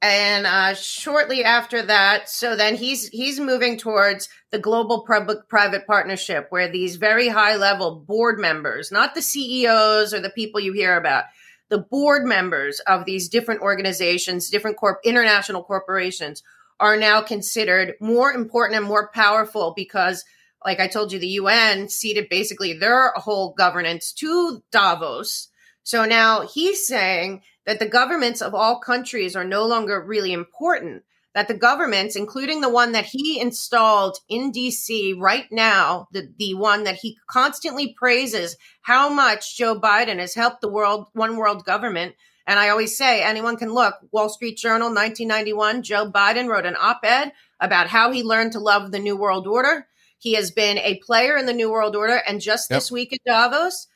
and 0.02 0.46
uh, 0.46 0.76
shortly 0.76 1.44
after 1.44 1.82
that, 1.82 2.30
so 2.30 2.56
then 2.56 2.76
he's 2.76 3.10
he's 3.10 3.40
moving 3.40 3.78
towards 3.78 4.30
the 4.52 4.60
global 4.60 5.06
public 5.06 5.48
private 5.50 5.86
partnership, 5.88 6.48
where 6.50 6.72
these 6.72 6.96
very 6.96 7.28
high 7.28 7.56
level 7.56 7.96
board 7.96 8.40
members, 8.40 8.92
not 8.92 9.16
the 9.16 9.22
CEOs 9.22 10.14
or 10.14 10.20
the 10.20 10.30
people 10.30 10.62
you 10.62 10.74
hear 10.74 10.96
about, 10.96 11.26
the 11.70 11.78
board 11.78 12.26
members 12.26 12.80
of 12.82 13.06
these 13.06 13.30
different 13.30 13.62
organizations, 13.62 14.50
different 14.50 14.78
corp 14.78 15.00
international 15.04 15.64
corporations 15.64 16.44
are 16.80 16.98
now 16.98 17.22
considered 17.22 17.96
more 18.00 18.32
important 18.32 18.78
and 18.78 18.86
more 18.86 19.10
powerful 19.14 19.74
because 19.76 20.24
like 20.66 20.80
I 20.80 20.88
told 20.88 21.12
you, 21.12 21.20
the 21.20 21.28
UN 21.28 21.90
ceded 21.90 22.28
basically 22.30 22.74
their 22.74 23.14
whole 23.16 23.54
governance 23.54 24.12
to 24.14 24.62
Davos. 24.72 25.48
So 25.84 26.06
now 26.06 26.42
he's 26.42 26.86
saying 26.86 27.44
that 27.66 27.80
the 27.80 27.88
governments 27.88 28.42
of 28.42 28.54
all 28.54 28.80
countries 28.80 29.36
are 29.36 29.46
no 29.46 29.66
longer 29.66 30.04
really 30.04 30.34
important 30.34 31.04
that 31.40 31.48
the 31.48 31.54
governments, 31.54 32.18
including 32.18 32.60
the 32.60 32.70
one 32.70 32.92
that 32.92 33.06
he 33.06 33.40
installed 33.40 34.18
in 34.28 34.52
DC 34.52 35.18
right 35.18 35.46
now, 35.50 36.06
the, 36.12 36.30
the 36.38 36.54
one 36.54 36.84
that 36.84 36.96
he 36.96 37.18
constantly 37.30 37.94
praises 37.98 38.58
how 38.82 39.08
much 39.08 39.56
Joe 39.56 39.80
Biden 39.80 40.20
has 40.20 40.36
helped 40.36 40.60
the 40.60 40.68
world, 40.68 41.08
one 41.14 41.38
world 41.38 41.64
government. 41.64 42.14
And 42.46 42.60
I 42.60 42.68
always 42.68 42.98
say, 42.98 43.24
anyone 43.24 43.56
can 43.56 43.74
look, 43.74 43.96
Wall 44.12 44.28
Street 44.28 44.58
Journal, 44.58 44.90
1991, 44.90 45.82
Joe 45.82 46.12
Biden 46.12 46.50
wrote 46.50 46.66
an 46.66 46.76
op 46.78 47.00
ed 47.04 47.32
about 47.62 47.88
how 47.88 48.12
he 48.12 48.22
learned 48.22 48.52
to 48.52 48.60
love 48.60 48.92
the 48.92 49.00
New 49.00 49.16
World 49.16 49.48
Order. 49.48 49.88
He 50.18 50.34
has 50.34 50.52
been 50.52 50.78
a 50.80 51.00
player 51.06 51.38
in 51.38 51.46
the 51.46 51.54
New 51.54 51.72
World 51.72 51.96
Order. 51.96 52.22
And 52.28 52.42
just 52.42 52.70
yep. 52.70 52.76
this 52.76 52.92
week 52.92 53.14
at 53.14 53.20
Davos, 53.26 53.88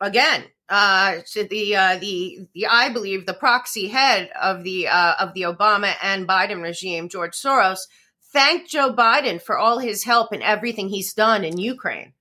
again, 0.00 0.44
uh, 0.68 1.18
to 1.32 1.44
the 1.44 1.76
uh, 1.76 1.96
the 1.98 2.48
the 2.54 2.66
I 2.66 2.88
believe 2.88 3.26
the 3.26 3.34
proxy 3.34 3.88
head 3.88 4.30
of 4.40 4.64
the 4.64 4.88
uh, 4.88 5.14
of 5.20 5.34
the 5.34 5.42
Obama 5.42 5.94
and 6.02 6.26
Biden 6.26 6.62
regime, 6.62 7.08
George 7.08 7.34
Soros, 7.34 7.80
thanked 8.32 8.70
Joe 8.70 8.92
Biden 8.92 9.40
for 9.40 9.56
all 9.56 9.78
his 9.78 10.04
help 10.04 10.32
and 10.32 10.42
everything 10.42 10.88
he's 10.88 11.14
done 11.14 11.44
in 11.44 11.58
Ukraine. 11.58 12.12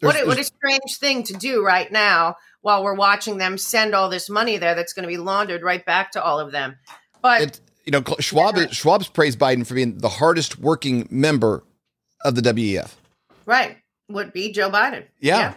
There's, 0.00 0.14
what 0.14 0.22
a, 0.22 0.26
what 0.26 0.38
a 0.38 0.44
strange 0.44 0.96
thing 0.98 1.24
to 1.24 1.34
do 1.34 1.64
right 1.64 1.90
now 1.90 2.36
while 2.62 2.82
we're 2.82 2.94
watching 2.94 3.36
them 3.36 3.58
send 3.58 3.94
all 3.94 4.08
this 4.08 4.30
money 4.30 4.56
there 4.56 4.74
that's 4.74 4.94
going 4.94 5.02
to 5.02 5.08
be 5.08 5.18
laundered 5.18 5.62
right 5.62 5.84
back 5.84 6.12
to 6.12 6.22
all 6.22 6.40
of 6.40 6.52
them. 6.52 6.76
But 7.20 7.42
it, 7.42 7.60
you 7.84 7.92
know, 7.92 8.02
Schwab 8.18 8.56
yeah. 8.56 8.68
Schwab's 8.68 9.08
praised 9.08 9.38
Biden 9.38 9.66
for 9.66 9.74
being 9.74 9.98
the 9.98 10.08
hardest 10.08 10.58
working 10.58 11.06
member 11.10 11.64
of 12.24 12.34
the 12.34 12.40
WEF. 12.40 12.94
Right, 13.44 13.76
would 14.08 14.32
be 14.32 14.52
Joe 14.52 14.70
Biden. 14.70 15.04
yeah. 15.20 15.38
yeah. 15.38 15.54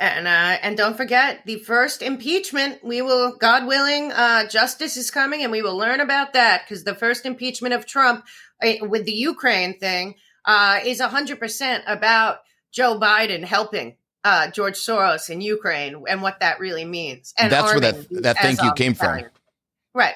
And 0.00 0.28
uh, 0.28 0.58
and 0.62 0.76
don't 0.76 0.96
forget 0.96 1.40
the 1.44 1.56
first 1.56 2.02
impeachment. 2.02 2.84
We 2.84 3.02
will, 3.02 3.36
God 3.36 3.66
willing, 3.66 4.12
uh, 4.12 4.46
justice 4.46 4.96
is 4.96 5.10
coming, 5.10 5.42
and 5.42 5.50
we 5.50 5.60
will 5.60 5.76
learn 5.76 6.00
about 6.00 6.34
that 6.34 6.62
because 6.64 6.84
the 6.84 6.94
first 6.94 7.26
impeachment 7.26 7.74
of 7.74 7.84
Trump 7.84 8.24
uh, 8.62 8.74
with 8.82 9.06
the 9.06 9.12
Ukraine 9.12 9.76
thing 9.78 10.14
uh, 10.44 10.78
is 10.84 11.00
hundred 11.00 11.40
percent 11.40 11.82
about 11.88 12.42
Joe 12.70 12.98
Biden 13.00 13.42
helping 13.42 13.96
uh, 14.22 14.50
George 14.50 14.74
Soros 14.74 15.30
in 15.30 15.40
Ukraine 15.40 16.04
and 16.08 16.22
what 16.22 16.40
that 16.40 16.60
really 16.60 16.84
means. 16.84 17.34
And 17.38 17.50
That's 17.50 17.72
where 17.72 17.80
that 17.80 18.22
that 18.22 18.38
thank 18.38 18.62
you 18.62 18.72
came 18.74 18.94
from. 18.94 19.24
Right. 19.94 20.14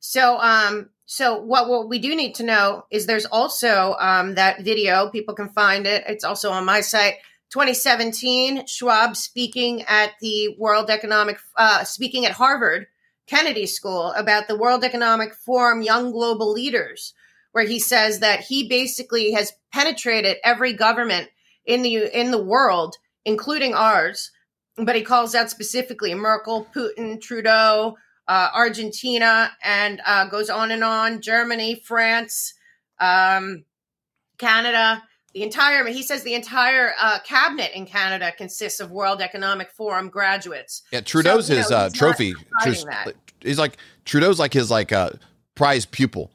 So, 0.00 0.38
um, 0.38 0.90
so 1.06 1.40
what, 1.40 1.68
what 1.68 1.88
we 1.88 1.98
do 1.98 2.14
need 2.14 2.36
to 2.36 2.44
know 2.44 2.84
is 2.90 3.06
there's 3.06 3.26
also 3.26 3.96
um, 3.98 4.36
that 4.36 4.62
video. 4.62 5.10
People 5.10 5.34
can 5.34 5.48
find 5.48 5.86
it. 5.86 6.04
It's 6.06 6.24
also 6.24 6.50
on 6.50 6.64
my 6.64 6.80
site. 6.80 7.14
2017, 7.50 8.66
Schwab 8.66 9.16
speaking 9.16 9.82
at 9.88 10.12
the 10.20 10.54
World 10.58 10.90
Economic, 10.90 11.38
uh, 11.56 11.84
speaking 11.84 12.26
at 12.26 12.32
Harvard 12.32 12.86
Kennedy 13.26 13.66
School 13.66 14.12
about 14.12 14.48
the 14.48 14.56
World 14.56 14.84
Economic 14.84 15.34
Forum 15.34 15.82
Young 15.82 16.12
Global 16.12 16.52
Leaders, 16.52 17.14
where 17.52 17.64
he 17.64 17.78
says 17.78 18.20
that 18.20 18.40
he 18.40 18.68
basically 18.68 19.32
has 19.32 19.52
penetrated 19.72 20.36
every 20.44 20.72
government 20.72 21.28
in 21.64 21.82
the 21.82 21.96
in 22.18 22.30
the 22.30 22.42
world, 22.42 22.96
including 23.24 23.74
ours. 23.74 24.30
But 24.76 24.96
he 24.96 25.02
calls 25.02 25.34
out 25.34 25.50
specifically 25.50 26.14
Merkel, 26.14 26.66
Putin, 26.74 27.20
Trudeau, 27.20 27.96
uh, 28.28 28.48
Argentina, 28.54 29.50
and 29.62 30.00
uh, 30.06 30.28
goes 30.28 30.50
on 30.50 30.70
and 30.70 30.84
on. 30.84 31.20
Germany, 31.20 31.82
France, 31.84 32.54
um, 33.00 33.64
Canada, 34.38 35.02
the 35.38 35.44
entire. 35.44 35.86
He 35.86 36.02
says 36.02 36.24
the 36.24 36.34
entire 36.34 36.94
uh, 36.98 37.20
cabinet 37.20 37.70
in 37.72 37.86
Canada 37.86 38.32
consists 38.36 38.80
of 38.80 38.90
World 38.90 39.20
Economic 39.20 39.70
Forum 39.70 40.08
graduates. 40.08 40.82
Yeah, 40.90 41.00
Trudeau's 41.00 41.46
So, 41.46 41.54
his 41.54 41.70
know, 41.70 41.76
uh, 41.76 41.84
he's 41.84 41.98
trophy. 41.98 42.34
that. 42.64 43.12
he's 43.40 43.58
like 43.58 43.76
Trudeau's 44.04 44.40
like 44.40 44.52
his 44.52 44.68
like 44.68 44.90
uh, 44.90 45.10
prize 45.54 45.86
pupil. 45.86 46.32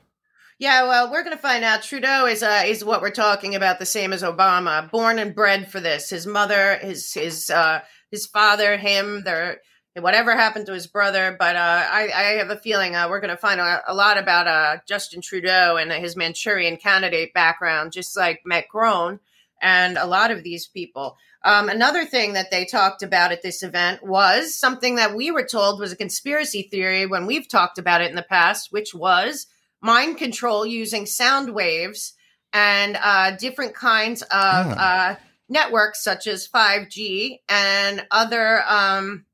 Yeah, 0.58 0.84
well, 0.84 1.12
we're 1.12 1.24
going 1.24 1.36
to 1.36 1.42
find 1.42 1.66
out. 1.66 1.84
Trudeau 1.84 2.26
is 2.28 2.44
uh, 2.44 2.64
is 2.66 2.86
what 2.86 3.02
we're 3.02 3.10
talking 3.12 3.56
about, 3.56 3.80
the 3.80 3.86
same 3.86 4.14
as 4.14 4.24
Obama. 4.24 4.90
Born 4.90 5.20
and 5.20 5.36
bred 5.36 5.70
for 5.70 5.82
this. 5.82 6.10
His 6.10 6.26
mother, 6.26 6.78
his 6.78 7.14
his 7.14 7.50
uh, 7.50 7.82
his 8.10 8.26
father, 8.26 8.78
him, 8.78 9.24
their 9.26 9.60
whatever 10.00 10.36
happened 10.36 10.66
to 10.66 10.74
his 10.74 10.88
brother. 10.88 11.36
But 11.38 11.56
uh, 11.56 11.88
I, 11.90 12.12
I 12.14 12.24
have 12.38 12.50
a 12.50 12.58
feeling 12.58 12.96
uh, 12.96 13.08
we're 13.10 13.20
going 13.20 13.30
to 13.30 13.38
find 13.38 13.60
a, 13.60 13.82
a 13.88 13.94
lot 13.94 14.18
about 14.18 14.48
uh, 14.48 14.78
Justin 14.88 15.22
Trudeau 15.22 15.78
and 15.78 15.92
his 15.92 16.16
Manchurian 16.16 16.78
candidate 16.78 17.34
background, 17.34 17.92
just 17.92 18.18
like 18.18 18.42
Macron 18.46 19.20
and 19.62 19.98
a 19.98 20.06
lot 20.06 20.32
of 20.32 20.44
these 20.44 20.68
people. 20.68 21.18
Um, 21.46 21.70
another 21.70 22.06
thing 22.06 22.34
that 22.34 22.52
they 22.52 22.66
talked 22.66 23.04
about 23.04 23.32
at 23.32 23.42
this 23.42 23.64
event 23.64 24.04
was 24.04 24.56
something 24.56 24.96
that 24.96 25.16
we 25.16 25.32
were 25.32 25.46
told 25.46 25.80
was 25.80 25.92
a 25.92 25.98
conspiracy 25.98 26.64
theory 26.64 27.06
when 27.06 27.26
we've 27.26 27.50
talked 27.50 27.78
about 27.78 28.02
it 28.02 28.10
in 28.10 28.16
the 28.16 28.24
past, 28.24 28.72
which 28.72 28.94
was 28.94 29.48
mind 29.82 30.18
control 30.18 30.66
using 30.66 31.06
sound 31.06 31.54
waves 31.54 32.14
and 32.54 32.98
uh, 33.02 33.32
different 33.32 33.74
kinds 33.74 34.22
of 34.22 34.30
uh, 34.32 35.16
networks 35.50 36.04
such 36.04 36.28
as 36.28 36.48
5G 36.48 37.40
and 37.50 38.06
other 38.10 38.64
um, 38.68 39.26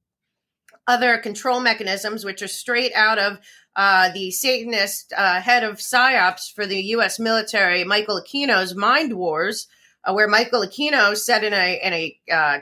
other 0.90 1.20
control 1.20 1.60
mechanisms, 1.60 2.26
which 2.26 2.42
are 2.42 2.48
straight 2.48 2.92
out 2.96 3.20
of 3.20 3.38
uh, 3.76 4.10
the 4.12 4.32
Satanist 4.32 5.14
uh, 5.16 5.40
head 5.40 5.64
of 5.64 5.78
psyops 5.78 6.52
for 6.54 6.66
the 6.66 6.82
U.S. 6.96 7.20
military, 7.20 7.84
Michael 7.84 8.20
Aquino's 8.20 8.76
Mind 8.76 9.14
Wars, 9.14 9.68
uh, 10.04 10.14
where 10.14 10.28
Michael 10.28 10.66
Aquino 10.66 11.16
said 11.16 11.44
in 11.44 11.54
a 11.54 11.80
in 11.84 11.94
a 11.94 12.20
uh, 12.34 12.60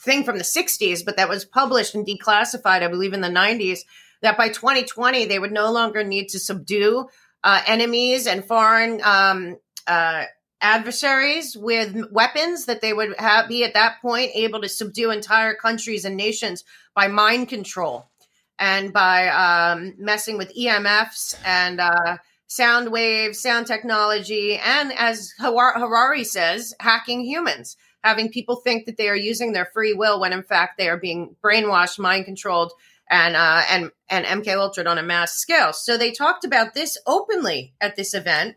thing 0.00 0.24
from 0.24 0.38
the 0.38 0.44
60s, 0.44 1.04
but 1.04 1.18
that 1.18 1.28
was 1.28 1.44
published 1.44 1.94
and 1.94 2.06
declassified, 2.06 2.82
I 2.82 2.88
believe, 2.88 3.12
in 3.12 3.20
the 3.20 3.28
90s, 3.28 3.80
that 4.22 4.38
by 4.38 4.48
2020 4.48 5.26
they 5.26 5.38
would 5.38 5.52
no 5.52 5.70
longer 5.70 6.02
need 6.02 6.28
to 6.30 6.38
subdue 6.38 7.06
uh, 7.44 7.60
enemies 7.66 8.26
and 8.26 8.42
foreign 8.42 9.02
um, 9.04 9.58
uh, 9.86 10.24
adversaries 10.60 11.56
with 11.56 11.96
weapons, 12.10 12.66
that 12.66 12.80
they 12.80 12.92
would 12.92 13.14
have, 13.18 13.48
be 13.48 13.64
at 13.64 13.74
that 13.74 14.00
point 14.02 14.30
able 14.34 14.60
to 14.60 14.68
subdue 14.68 15.10
entire 15.10 15.54
countries 15.54 16.04
and 16.04 16.16
nations 16.16 16.64
by 16.94 17.08
mind 17.08 17.48
control 17.48 18.10
and 18.58 18.92
by 18.92 19.28
um, 19.28 19.94
messing 19.98 20.36
with 20.36 20.54
EMFs 20.54 21.34
and 21.44 21.80
uh, 21.80 22.18
sound 22.46 22.92
waves, 22.92 23.40
sound 23.40 23.66
technology, 23.66 24.56
and 24.56 24.92
as 24.92 25.32
Har- 25.38 25.78
Harari 25.78 26.24
says, 26.24 26.74
hacking 26.78 27.22
humans, 27.22 27.76
having 28.04 28.30
people 28.30 28.56
think 28.56 28.86
that 28.86 28.96
they 28.98 29.08
are 29.08 29.16
using 29.16 29.52
their 29.52 29.70
free 29.72 29.94
will 29.94 30.20
when 30.20 30.32
in 30.32 30.42
fact 30.42 30.76
they 30.76 30.88
are 30.88 30.98
being 30.98 31.36
brainwashed, 31.42 31.98
mind 31.98 32.26
controlled, 32.26 32.72
and 33.08 33.34
uh, 33.34 33.62
and 33.70 33.90
and 34.08 34.26
MK 34.26 34.56
Ultra 34.56 34.84
on 34.84 34.98
a 34.98 35.02
mass 35.02 35.32
scale. 35.34 35.72
So 35.72 35.96
they 35.96 36.12
talked 36.12 36.44
about 36.44 36.74
this 36.74 36.98
openly 37.06 37.74
at 37.80 37.96
this 37.96 38.14
event 38.14 38.56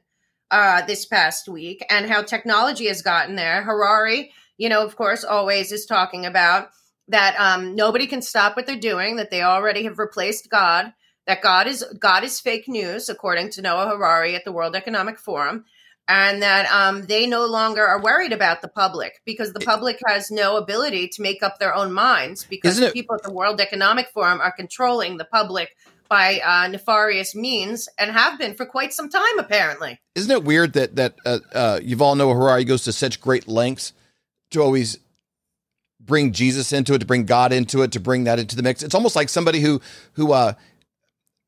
uh, 0.54 0.86
this 0.86 1.04
past 1.06 1.50
week 1.50 1.84
and 1.90 2.06
how 2.06 2.22
technology 2.22 2.88
has 2.88 3.02
gotten 3.02 3.36
there. 3.36 3.64
Harari, 3.64 4.32
you 4.58 4.70
know, 4.70 4.86
of 4.86 4.96
course, 4.96 5.24
always 5.24 5.72
is 5.72 5.88
talking 5.88 6.28
about 6.28 6.70
that 7.08 7.36
um, 7.40 7.76
nobody 7.76 8.06
can 8.06 8.22
stop 8.22 8.56
what 8.56 8.68
they're 8.68 8.78
doing, 8.80 9.16
that 9.16 9.32
they 9.32 9.42
already 9.42 9.84
have 9.84 9.98
replaced 9.98 10.50
God, 10.52 10.94
that 11.26 11.42
God 11.42 11.68
is 11.68 11.84
God 12.00 12.24
is 12.24 12.40
fake 12.40 12.68
news, 12.68 13.10
according 13.10 13.50
to 13.52 13.62
Noah 13.64 13.90
Harari 13.90 14.36
at 14.36 14.46
the 14.46 14.52
World 14.52 14.76
Economic 14.76 15.18
Forum, 15.18 15.66
and 16.08 16.44
that 16.44 16.72
um, 16.72 17.02
they 17.08 17.26
no 17.26 17.46
longer 17.48 17.84
are 17.86 18.02
worried 18.02 18.32
about 18.32 18.62
the 18.62 18.68
public 18.68 19.22
because 19.26 19.54
the 19.54 19.60
public 19.60 19.98
has 20.06 20.30
no 20.30 20.58
ability 20.58 21.08
to 21.08 21.22
make 21.24 21.42
up 21.42 21.58
their 21.58 21.74
own 21.74 21.92
minds 21.92 22.46
because 22.48 22.78
it- 22.80 22.94
people 22.94 23.16
at 23.16 23.24
the 23.24 23.34
World 23.34 23.60
Economic 23.60 24.10
Forum 24.10 24.40
are 24.40 24.52
controlling 24.52 25.18
the 25.18 25.26
public 25.26 25.76
by 26.10 26.40
uh, 26.40 26.68
nefarious 26.68 27.34
means 27.36 27.90
and 27.98 28.12
have 28.12 28.38
been 28.38 28.54
for 28.54 28.66
quite 28.66 28.94
some 28.94 29.10
time, 29.10 29.40
apparently. 29.40 30.00
Isn't 30.16 30.32
it 30.32 30.44
weird 30.44 30.74
that 30.74 30.96
that 30.96 31.16
uh, 31.26 31.40
uh, 31.54 31.80
Yuval 31.80 32.18
Noah 32.18 32.36
Harari 32.36 32.66
goes 32.66 32.84
to 32.84 32.94
such 32.94 33.20
great 33.20 33.48
lengths 33.48 33.94
to 34.52 34.62
always 34.62 35.00
bring 36.00 36.32
Jesus 36.32 36.74
into 36.74 36.94
it, 36.94 37.00
to 37.00 37.06
bring 37.06 37.26
God 37.26 37.52
into 37.52 37.82
it, 37.82 37.92
to 37.94 38.00
bring 38.00 38.26
that 38.26 38.40
into 38.40 38.56
the 38.56 38.64
mix? 38.64 38.84
It's 38.84 38.96
almost 38.96 39.16
like 39.16 39.30
somebody 39.30 39.60
who 39.60 39.82
who 40.14 40.34
uh, 40.34 40.54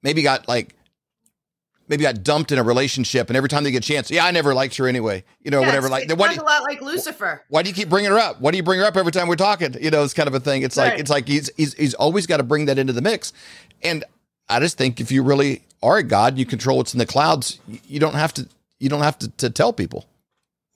maybe 0.02 0.22
got 0.22 0.48
like 0.48 0.76
maybe 1.88 2.02
got 2.02 2.24
dumped 2.24 2.52
in 2.52 2.58
a 2.58 2.64
relationship, 2.64 3.30
and 3.30 3.38
every 3.38 3.50
time 3.50 3.64
they 3.64 3.72
get 3.72 3.86
a 3.86 3.88
chance, 3.88 4.10
yeah, 4.10 4.26
I 4.26 4.32
never 4.32 4.54
liked 4.54 4.76
her 4.78 4.88
anyway, 4.88 5.24
you 5.42 5.52
know, 5.52 5.62
Yeah, 5.62 5.68
whatever. 5.68 5.90
Like, 5.90 6.08
then 6.08 6.18
why 6.18 6.34
do, 6.34 6.42
a 6.42 6.44
lot 6.44 6.64
like 6.64 6.82
Lucifer. 6.82 7.44
why 7.50 7.62
do 7.62 7.70
you 7.70 7.76
keep 7.76 7.90
bringing 7.90 8.12
her 8.12 8.18
up? 8.18 8.42
Why 8.42 8.52
do 8.52 8.58
you 8.58 8.64
bring 8.64 8.80
her 8.80 8.86
up 8.86 8.98
every 8.98 9.12
time 9.12 9.28
we're 9.28 9.36
talking? 9.36 9.76
You 9.80 9.92
know, 9.92 10.04
it's 10.04 10.14
kind 10.14 10.28
of 10.28 10.34
a 10.34 10.40
thing. 10.40 10.64
It's 10.64 10.78
like 10.78 11.00
it's 11.00 11.10
like 11.10 11.28
he's 11.28 11.50
he's 11.58 11.74
he's 11.74 11.94
always 11.94 12.26
got 12.28 12.38
to 12.38 12.44
bring 12.44 12.66
that 12.66 12.80
into 12.80 12.94
the 12.94 13.02
mix, 13.02 13.34
and 13.84 14.04
I 14.48 14.60
just 14.60 14.78
think 14.78 15.00
if 15.00 15.12
you 15.12 15.24
really 15.24 15.64
are 15.82 15.98
a 15.98 16.04
god, 16.04 16.38
you 16.38 16.46
control 16.46 16.78
what's 16.78 16.94
in 16.94 17.00
the 17.00 17.06
clouds. 17.06 17.60
You, 17.88 18.00
don't 18.00 18.16
have 18.16 18.34
to 18.36 18.48
you 18.80 18.90
don't 18.90 19.02
have 19.02 19.18
to, 19.20 19.30
to 19.30 19.50
tell 19.50 19.74
people. 19.74 20.06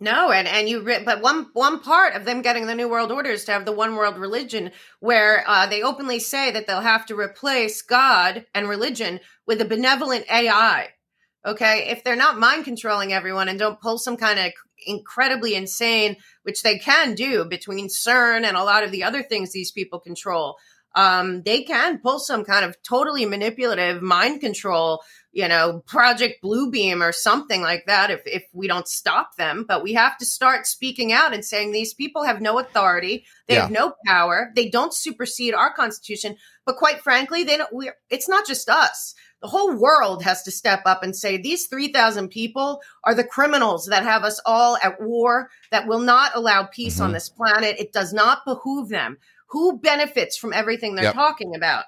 No, 0.02 0.32
and 0.32 0.48
and 0.48 0.70
you, 0.70 0.82
but 1.04 1.22
one 1.22 1.48
one 1.54 1.82
part 1.82 2.16
of 2.16 2.24
them 2.24 2.42
getting 2.42 2.68
the 2.68 2.76
new 2.76 2.88
world 2.88 3.12
order 3.12 3.32
is 3.32 3.44
to 3.46 3.52
have 3.52 3.66
the 3.66 3.74
one 3.74 3.96
world 3.96 4.18
religion, 4.18 4.72
where 5.02 5.44
uh, 5.46 5.68
they 5.68 5.84
openly 5.84 6.20
say 6.20 6.52
that 6.52 6.68
they'll 6.68 6.80
have 6.80 7.06
to 7.08 7.20
replace 7.20 7.82
God 7.82 8.46
and 8.54 8.70
religion 8.70 9.20
with 9.46 9.60
a 9.60 9.66
benevolent 9.66 10.26
AI. 10.32 10.90
Okay, 11.46 11.90
if 11.90 12.04
they're 12.04 12.16
not 12.16 12.40
mind 12.40 12.64
controlling 12.64 13.12
everyone 13.12 13.50
and 13.50 13.60
don't 13.60 13.82
pull 13.82 13.98
some 13.98 14.16
kind 14.16 14.40
of 14.40 14.54
incredibly 14.86 15.56
insane, 15.56 16.16
which 16.44 16.64
they 16.64 16.78
can 16.80 17.14
do 17.14 17.44
between 17.44 17.90
CERN 17.90 18.46
and 18.46 18.56
a 18.56 18.64
lot 18.64 18.84
of 18.84 18.92
the 18.92 19.04
other 19.04 19.22
things 19.22 19.52
these 19.52 19.72
people 19.72 20.00
control, 20.00 20.56
um, 20.96 21.44
they 21.44 21.64
can 21.64 22.00
pull 22.00 22.20
some 22.20 22.44
kind 22.44 22.66
of 22.66 22.76
totally 22.84 23.26
manipulative 23.26 24.02
mind 24.02 24.42
control 24.42 25.02
you 25.32 25.48
know, 25.48 25.84
Project 25.86 26.44
Bluebeam 26.44 27.02
or 27.08 27.12
something 27.12 27.62
like 27.62 27.86
that 27.86 28.10
if, 28.10 28.22
if 28.26 28.44
we 28.52 28.68
don't 28.68 28.88
stop 28.88 29.36
them. 29.36 29.64
But 29.68 29.84
we 29.84 29.94
have 29.94 30.18
to 30.18 30.26
start 30.26 30.66
speaking 30.66 31.14
out 31.14 31.34
and 31.34 31.46
saying 31.46 31.72
these 31.72 31.94
people 31.94 32.24
have 32.24 32.42
no 32.42 32.58
authority, 32.60 33.26
they 33.48 33.56
have 33.56 33.70
no 33.72 33.94
power, 34.08 34.52
they 34.56 34.70
don't 34.70 34.94
supersede 34.94 35.54
our 35.54 35.72
Constitution. 35.72 36.36
But 36.66 36.78
quite 36.78 37.02
frankly, 37.02 37.44
they 37.44 37.58
don't. 37.58 37.72
We're, 37.72 37.96
it's 38.10 38.28
not 38.28 38.48
just 38.48 38.70
us. 38.70 39.14
The 39.42 39.48
whole 39.48 39.78
world 39.78 40.24
has 40.24 40.44
to 40.44 40.52
step 40.52 40.82
up 40.86 41.02
and 41.04 41.16
say 41.16 41.38
these 41.38 41.68
3,000 41.68 42.28
people 42.28 42.82
are 43.06 43.16
the 43.16 43.24
criminals 43.24 43.86
that 43.86 44.04
have 44.04 44.24
us 44.24 44.42
all 44.46 44.78
at 44.84 45.02
war, 45.02 45.50
that 45.72 45.88
will 45.88 46.00
not 46.00 46.36
allow 46.36 46.64
peace 46.64 47.00
on 47.00 47.12
Mhm. 47.12 47.14
this 47.14 47.30
planet. 47.30 47.80
It 47.80 47.94
does 47.94 48.12
not 48.12 48.44
behoove 48.46 48.90
them. 48.90 49.18
Who 49.50 49.80
benefits 49.80 50.38
from 50.38 50.54
everything 50.54 50.96
they're 50.96 51.06
Yep. 51.06 51.16
talking 51.16 51.56
about? 51.56 51.86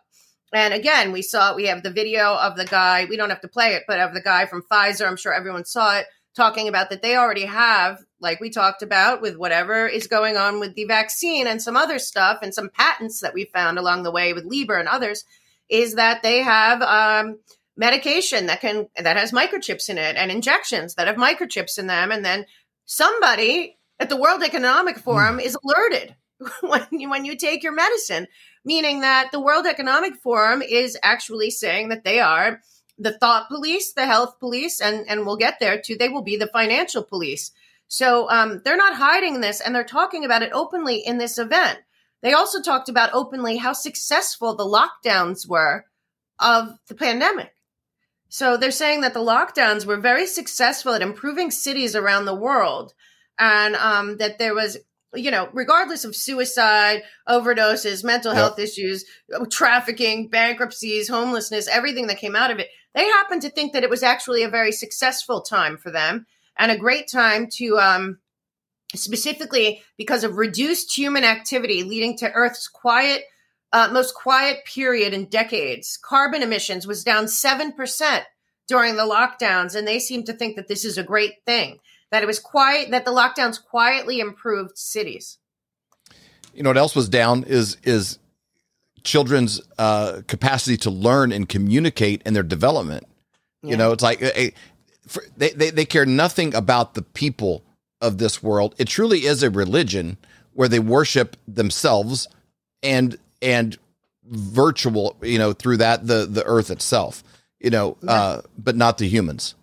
And 0.53 0.73
again, 0.73 1.11
we 1.11 1.21
saw 1.21 1.55
we 1.55 1.67
have 1.67 1.83
the 1.83 1.91
video 1.91 2.35
of 2.35 2.57
the 2.57 2.65
guy. 2.65 3.05
We 3.05 3.15
don't 3.17 3.29
have 3.29 3.41
to 3.41 3.47
play 3.47 3.75
it, 3.75 3.83
but 3.87 3.99
of 3.99 4.13
the 4.13 4.21
guy 4.21 4.45
from 4.45 4.63
Pfizer. 4.69 5.07
I'm 5.07 5.15
sure 5.17 5.33
everyone 5.33 5.65
saw 5.65 5.97
it 5.99 6.07
talking 6.35 6.67
about 6.67 6.89
that 6.89 7.01
they 7.01 7.15
already 7.15 7.45
have, 7.45 7.99
like 8.19 8.39
we 8.39 8.49
talked 8.49 8.81
about, 8.81 9.21
with 9.21 9.37
whatever 9.37 9.87
is 9.87 10.07
going 10.07 10.37
on 10.37 10.59
with 10.59 10.75
the 10.75 10.85
vaccine 10.85 11.47
and 11.47 11.61
some 11.61 11.77
other 11.77 11.99
stuff 11.99 12.39
and 12.41 12.53
some 12.53 12.69
patents 12.69 13.19
that 13.21 13.33
we 13.33 13.45
found 13.45 13.77
along 13.77 14.03
the 14.03 14.11
way 14.11 14.33
with 14.33 14.45
Lieber 14.45 14.77
and 14.77 14.87
others, 14.89 15.23
is 15.69 15.95
that 15.95 16.21
they 16.21 16.41
have 16.41 16.81
um, 16.81 17.39
medication 17.77 18.47
that 18.47 18.59
can 18.61 18.87
that 18.97 19.17
has 19.17 19.31
microchips 19.31 19.89
in 19.89 19.97
it 19.97 20.15
and 20.17 20.31
injections 20.31 20.95
that 20.95 21.07
have 21.07 21.15
microchips 21.15 21.77
in 21.77 21.87
them, 21.87 22.11
and 22.11 22.25
then 22.25 22.45
somebody 22.85 23.77
at 23.99 24.09
the 24.09 24.17
World 24.17 24.43
Economic 24.43 24.97
Forum 24.97 25.39
is 25.39 25.57
alerted 25.63 26.15
when 26.61 26.87
you, 26.91 27.09
when 27.09 27.25
you 27.25 27.35
take 27.35 27.63
your 27.63 27.73
medicine 27.73 28.27
meaning 28.63 29.01
that 29.01 29.31
the 29.31 29.39
World 29.39 29.65
Economic 29.65 30.15
Forum 30.15 30.61
is 30.61 30.97
actually 31.03 31.49
saying 31.49 31.89
that 31.89 32.03
they 32.03 32.19
are 32.19 32.61
the 32.97 33.17
thought 33.17 33.47
police, 33.47 33.93
the 33.93 34.05
health 34.05 34.39
police, 34.39 34.79
and, 34.79 35.07
and 35.07 35.25
we'll 35.25 35.37
get 35.37 35.59
there 35.59 35.81
too. 35.81 35.95
They 35.95 36.09
will 36.09 36.21
be 36.21 36.37
the 36.37 36.47
financial 36.47 37.03
police. 37.03 37.51
So 37.87 38.29
um, 38.29 38.61
they're 38.63 38.77
not 38.77 38.95
hiding 38.95 39.41
this, 39.41 39.59
and 39.59 39.73
they're 39.73 39.83
talking 39.83 40.23
about 40.23 40.43
it 40.43 40.51
openly 40.53 40.97
in 40.97 41.17
this 41.17 41.37
event. 41.37 41.79
They 42.21 42.33
also 42.33 42.61
talked 42.61 42.89
about 42.89 43.13
openly 43.13 43.57
how 43.57 43.73
successful 43.73 44.55
the 44.55 44.63
lockdowns 44.63 45.49
were 45.49 45.85
of 46.39 46.77
the 46.87 46.95
pandemic. 46.95 47.53
So 48.29 48.55
they're 48.55 48.71
saying 48.71 49.01
that 49.01 49.13
the 49.13 49.19
lockdowns 49.19 49.85
were 49.85 49.97
very 49.97 50.27
successful 50.27 50.93
at 50.93 51.01
improving 51.01 51.51
cities 51.51 51.95
around 51.95 52.25
the 52.25 52.35
world, 52.35 52.93
and 53.39 53.75
um, 53.75 54.17
that 54.17 54.37
there 54.37 54.53
was, 54.53 54.77
you 55.13 55.31
know, 55.31 55.49
regardless 55.53 56.05
of 56.05 56.15
suicide, 56.15 57.03
overdoses, 57.27 58.03
mental 58.03 58.33
health 58.33 58.55
yep. 58.57 58.67
issues, 58.67 59.05
trafficking, 59.49 60.29
bankruptcies, 60.29 61.09
homelessness, 61.09 61.67
everything 61.67 62.07
that 62.07 62.19
came 62.19 62.35
out 62.35 62.51
of 62.51 62.59
it, 62.59 62.67
they 62.93 63.05
happened 63.05 63.41
to 63.41 63.49
think 63.49 63.73
that 63.73 63.83
it 63.83 63.89
was 63.89 64.03
actually 64.03 64.43
a 64.43 64.49
very 64.49 64.71
successful 64.71 65.41
time 65.41 65.77
for 65.77 65.91
them 65.91 66.25
and 66.57 66.71
a 66.71 66.77
great 66.77 67.09
time 67.09 67.47
to 67.57 67.77
um, 67.79 68.19
specifically 68.95 69.81
because 69.97 70.23
of 70.23 70.37
reduced 70.37 70.97
human 70.97 71.23
activity 71.23 71.83
leading 71.83 72.17
to 72.17 72.31
Earth's 72.31 72.67
quiet, 72.67 73.23
uh, 73.73 73.89
most 73.91 74.13
quiet 74.13 74.59
period 74.65 75.13
in 75.13 75.25
decades. 75.25 75.97
Carbon 76.03 76.41
emissions 76.41 76.85
was 76.85 77.03
down 77.03 77.25
7% 77.25 78.23
during 78.67 78.95
the 78.95 79.03
lockdowns, 79.03 79.75
and 79.75 79.87
they 79.87 79.99
seem 79.99 80.23
to 80.23 80.33
think 80.33 80.55
that 80.55 80.67
this 80.67 80.85
is 80.85 80.97
a 80.97 81.03
great 81.03 81.33
thing, 81.45 81.79
that 82.11 82.23
it 82.23 82.25
was 82.25 82.39
quiet, 82.39 82.91
that 82.91 83.05
the 83.05 83.11
lockdowns 83.11 83.63
quietly 83.63 84.19
improved 84.19 84.77
cities. 84.77 85.37
You 86.53 86.63
know 86.63 86.69
what 86.69 86.77
else 86.77 86.95
was 86.95 87.09
down 87.09 87.43
is 87.43 87.77
is 87.83 88.19
children's 89.03 89.61
uh, 89.77 90.21
capacity 90.27 90.77
to 90.77 90.91
learn 90.91 91.31
and 91.31 91.49
communicate 91.49 92.21
and 92.25 92.35
their 92.35 92.43
development. 92.43 93.07
Yeah. 93.63 93.71
You 93.71 93.77
know, 93.77 93.91
it's 93.91 94.03
like 94.03 94.21
a, 94.21 94.53
for, 95.07 95.23
they, 95.37 95.49
they, 95.49 95.69
they 95.71 95.85
care 95.85 96.05
nothing 96.05 96.53
about 96.53 96.93
the 96.93 97.01
people 97.01 97.63
of 97.99 98.17
this 98.17 98.43
world. 98.43 98.75
It 98.77 98.87
truly 98.87 99.25
is 99.25 99.43
a 99.43 99.49
religion 99.49 100.17
where 100.53 100.67
they 100.67 100.79
worship 100.79 101.37
themselves 101.47 102.27
and 102.83 103.17
and 103.41 103.77
virtual, 104.25 105.17
you 105.21 105.39
know, 105.39 105.53
through 105.53 105.77
that 105.77 106.07
the 106.07 106.25
the 106.25 106.43
earth 106.45 106.69
itself, 106.69 107.23
you 107.59 107.69
know, 107.69 107.97
yeah. 108.01 108.11
uh, 108.11 108.41
but 108.57 108.75
not 108.75 108.97
the 108.97 109.07
humans. 109.07 109.55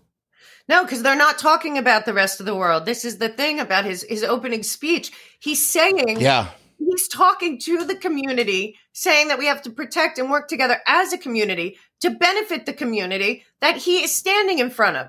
No, 0.69 0.85
because 0.85 1.03
they're 1.03 1.17
not 1.17 1.39
talking 1.39 1.79
about 1.79 2.05
the 2.05 2.13
rest 2.13 2.41
of 2.41 2.47
the 2.47 2.55
world. 2.55 2.85
This 2.85 3.05
is 3.05 3.19
the 3.19 3.31
thing 3.31 3.59
about 3.59 3.87
his 3.87 4.05
his 4.09 4.23
opening 4.23 4.63
speech. 4.63 5.13
He's 5.39 5.65
saying, 5.65 6.21
yeah, 6.21 6.49
he's 6.79 7.09
talking 7.09 7.59
to 7.61 7.85
the 7.85 7.97
community, 7.97 8.77
saying 8.93 9.29
that 9.29 9.39
we 9.39 9.47
have 9.47 9.63
to 9.63 9.71
protect 9.71 10.19
and 10.19 10.31
work 10.31 10.49
together 10.49 10.79
as 10.87 11.13
a 11.13 11.19
community 11.19 11.79
to 12.01 12.11
benefit 12.11 12.67
the 12.67 12.73
community 12.73 13.45
that 13.61 13.77
he 13.77 14.05
is 14.05 14.15
standing 14.15 14.59
in 14.59 14.71
front 14.71 14.97
of. 14.97 15.09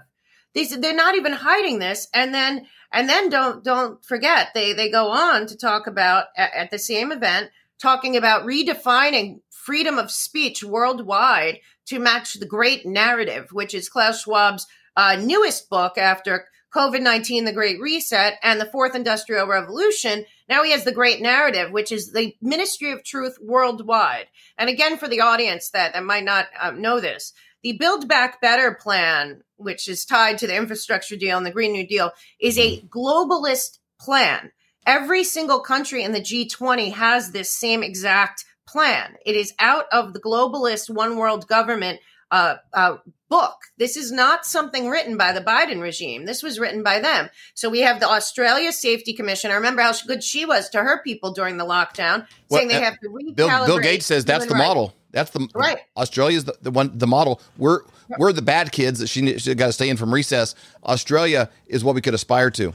These 0.54 0.80
they're 0.80 0.94
not 0.94 1.16
even 1.16 1.34
hiding 1.34 1.80
this, 1.80 2.08
and 2.14 2.34
then 2.34 2.66
and 2.92 3.10
then 3.10 3.30
don't 3.30 3.64
don't 3.64 4.04
forget 4.04 4.50
they 4.54 4.74
they 4.74 4.90
go 4.90 5.10
on 5.10 5.46
to 5.48 5.58
talk 5.58 5.88
about 5.88 6.26
at, 6.38 6.54
at 6.54 6.72
the 6.72 6.80
same 6.80 7.12
event 7.12 7.52
talking 7.80 8.18
about 8.18 8.46
redefining 8.46 9.40
freedom 9.50 9.98
of 9.98 10.12
speech 10.12 10.64
worldwide 10.64 11.60
to 11.86 12.00
match 12.00 12.36
the 12.36 12.46
great 12.46 12.86
narrative, 12.86 13.50
which 13.52 13.74
is 13.74 13.90
Klaus 13.90 14.24
Schwab's 14.24 14.68
uh, 15.00 15.16
newest 15.16 15.70
book 15.70 15.98
after 15.98 16.46
COVID 16.76 17.02
19, 17.02 17.46
The 17.46 17.54
Great 17.54 17.80
Reset, 17.80 18.34
and 18.44 18.60
the 18.60 18.66
Fourth 18.66 18.96
Industrial 18.96 19.48
Revolution. 19.48 20.26
Now 20.50 20.62
he 20.64 20.72
has 20.72 20.84
The 20.84 20.92
Great 20.92 21.22
Narrative, 21.22 21.72
which 21.72 21.94
is 21.94 22.12
the 22.12 22.36
Ministry 22.42 22.92
of 22.92 23.06
Truth 23.06 23.38
worldwide. 23.42 24.28
And 24.58 24.70
again, 24.70 24.98
for 24.98 25.08
the 25.08 25.22
audience 25.22 25.70
that, 25.70 25.94
that 25.94 26.04
might 26.04 26.26
not 26.26 26.48
uh, 26.60 26.72
know 26.72 27.00
this, 27.00 27.32
the 27.64 27.78
Build 27.78 28.10
Back 28.10 28.42
Better 28.42 28.74
plan, 28.74 29.42
which 29.56 29.88
is 29.88 30.04
tied 30.04 30.38
to 30.40 30.48
the 30.48 30.58
infrastructure 30.58 31.16
deal 31.16 31.38
and 31.38 31.46
the 31.46 31.52
Green 31.52 31.72
New 31.72 31.88
Deal, 31.88 32.12
is 32.42 32.58
a 32.58 32.82
globalist 32.82 33.80
plan. 34.02 34.52
Every 34.86 35.24
single 35.24 35.62
country 35.62 36.04
in 36.04 36.12
the 36.12 36.20
G20 36.20 36.92
has 36.92 37.32
this 37.32 37.56
same 37.56 37.84
exact 37.84 38.44
plan. 38.68 39.16
It 39.26 39.38
is 39.38 39.54
out 39.60 39.86
of 39.94 40.12
the 40.12 40.20
globalist 40.20 40.94
one 40.94 41.16
world 41.16 41.48
government 41.48 42.02
uh, 42.32 42.56
uh, 42.74 42.98
book. 43.30 43.56
This 43.78 43.96
is 43.96 44.12
not 44.12 44.46
something 44.46 44.90
written 44.90 45.18
by 45.18 45.32
the 45.32 45.42
Biden 45.42 45.82
regime. 45.82 46.26
This 46.26 46.44
was 46.44 46.60
written 46.60 46.84
by 46.84 47.00
them. 47.00 47.30
So 47.54 47.70
we 47.70 47.82
have 47.82 48.00
the 48.00 48.10
Australia 48.10 48.72
Safety 48.72 49.14
Commission. 49.14 49.52
I 49.52 49.56
remember 49.56 49.82
how 49.82 49.94
good 50.06 50.24
she 50.24 50.46
was 50.46 50.70
to 50.70 50.80
her 50.80 51.02
people 51.04 51.32
during 51.32 51.58
the 51.58 51.66
lockdown, 51.66 52.28
saying 52.52 52.68
they 52.68 52.76
uh, 52.76 52.82
have 52.82 53.00
to 53.00 53.10
recalibrate. 53.10 53.36
Bill, 53.36 53.66
Bill 53.66 53.80
Gates 53.80 54.06
says 54.06 54.26
that's 54.26 54.46
the 54.46 54.56
model. 54.56 54.94
That's 55.12 55.32
the 55.32 55.48
right. 55.56 55.80
Australia's 55.98 56.46
the, 56.46 56.56
the 56.62 56.72
one 56.72 56.98
the 56.98 57.08
model. 57.08 57.42
We're 57.58 57.82
we're 58.18 58.34
the 58.34 58.42
bad 58.42 58.72
kids 58.72 59.00
that 59.00 59.08
she, 59.08 59.38
she 59.40 59.56
got 59.56 59.68
to 59.68 59.74
stay 59.74 59.90
in 59.90 59.98
from 59.98 60.14
recess. 60.14 60.56
Australia 60.84 61.50
is 61.68 61.84
what 61.84 61.96
we 61.96 62.02
could 62.02 62.14
aspire 62.14 62.52
to. 62.52 62.74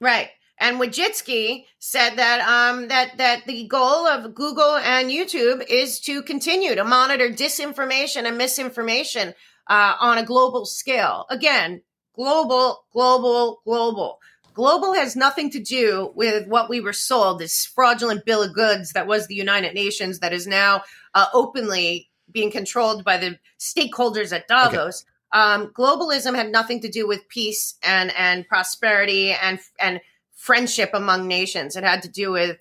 Right. 0.00 0.30
And 0.58 0.80
Wojcicki 0.80 1.64
said 1.78 2.16
that 2.16 2.40
um, 2.40 2.88
that 2.88 3.18
that 3.18 3.46
the 3.46 3.66
goal 3.68 4.06
of 4.06 4.34
Google 4.34 4.76
and 4.76 5.10
YouTube 5.10 5.64
is 5.68 6.00
to 6.00 6.22
continue 6.22 6.74
to 6.74 6.84
monitor 6.84 7.28
disinformation 7.28 8.24
and 8.24 8.38
misinformation 8.38 9.34
uh, 9.66 9.94
on 10.00 10.18
a 10.18 10.24
global 10.24 10.64
scale. 10.64 11.26
Again, 11.28 11.82
global, 12.14 12.84
global, 12.92 13.60
global. 13.64 14.18
Global 14.54 14.94
has 14.94 15.14
nothing 15.14 15.50
to 15.50 15.60
do 15.60 16.12
with 16.14 16.48
what 16.48 16.70
we 16.70 16.80
were 16.80 16.94
sold, 16.94 17.40
this 17.40 17.66
fraudulent 17.66 18.24
bill 18.24 18.42
of 18.42 18.54
goods 18.54 18.92
that 18.92 19.06
was 19.06 19.26
the 19.26 19.34
United 19.34 19.74
Nations 19.74 20.20
that 20.20 20.32
is 20.32 20.46
now 20.46 20.82
uh, 21.12 21.26
openly 21.34 22.08
being 22.32 22.50
controlled 22.50 23.04
by 23.04 23.18
the 23.18 23.38
stakeholders 23.60 24.32
at 24.32 24.48
Davos. 24.48 25.04
Okay. 25.04 25.12
Um, 25.38 25.72
globalism 25.74 26.34
had 26.34 26.50
nothing 26.50 26.80
to 26.80 26.88
do 26.88 27.06
with 27.06 27.28
peace 27.28 27.74
and, 27.82 28.10
and 28.16 28.48
prosperity 28.48 29.32
and, 29.32 29.58
and 29.78 30.00
friendship 30.36 30.90
among 30.94 31.26
nations. 31.26 31.74
It 31.74 31.82
had 31.82 32.02
to 32.02 32.08
do 32.08 32.30
with 32.30 32.58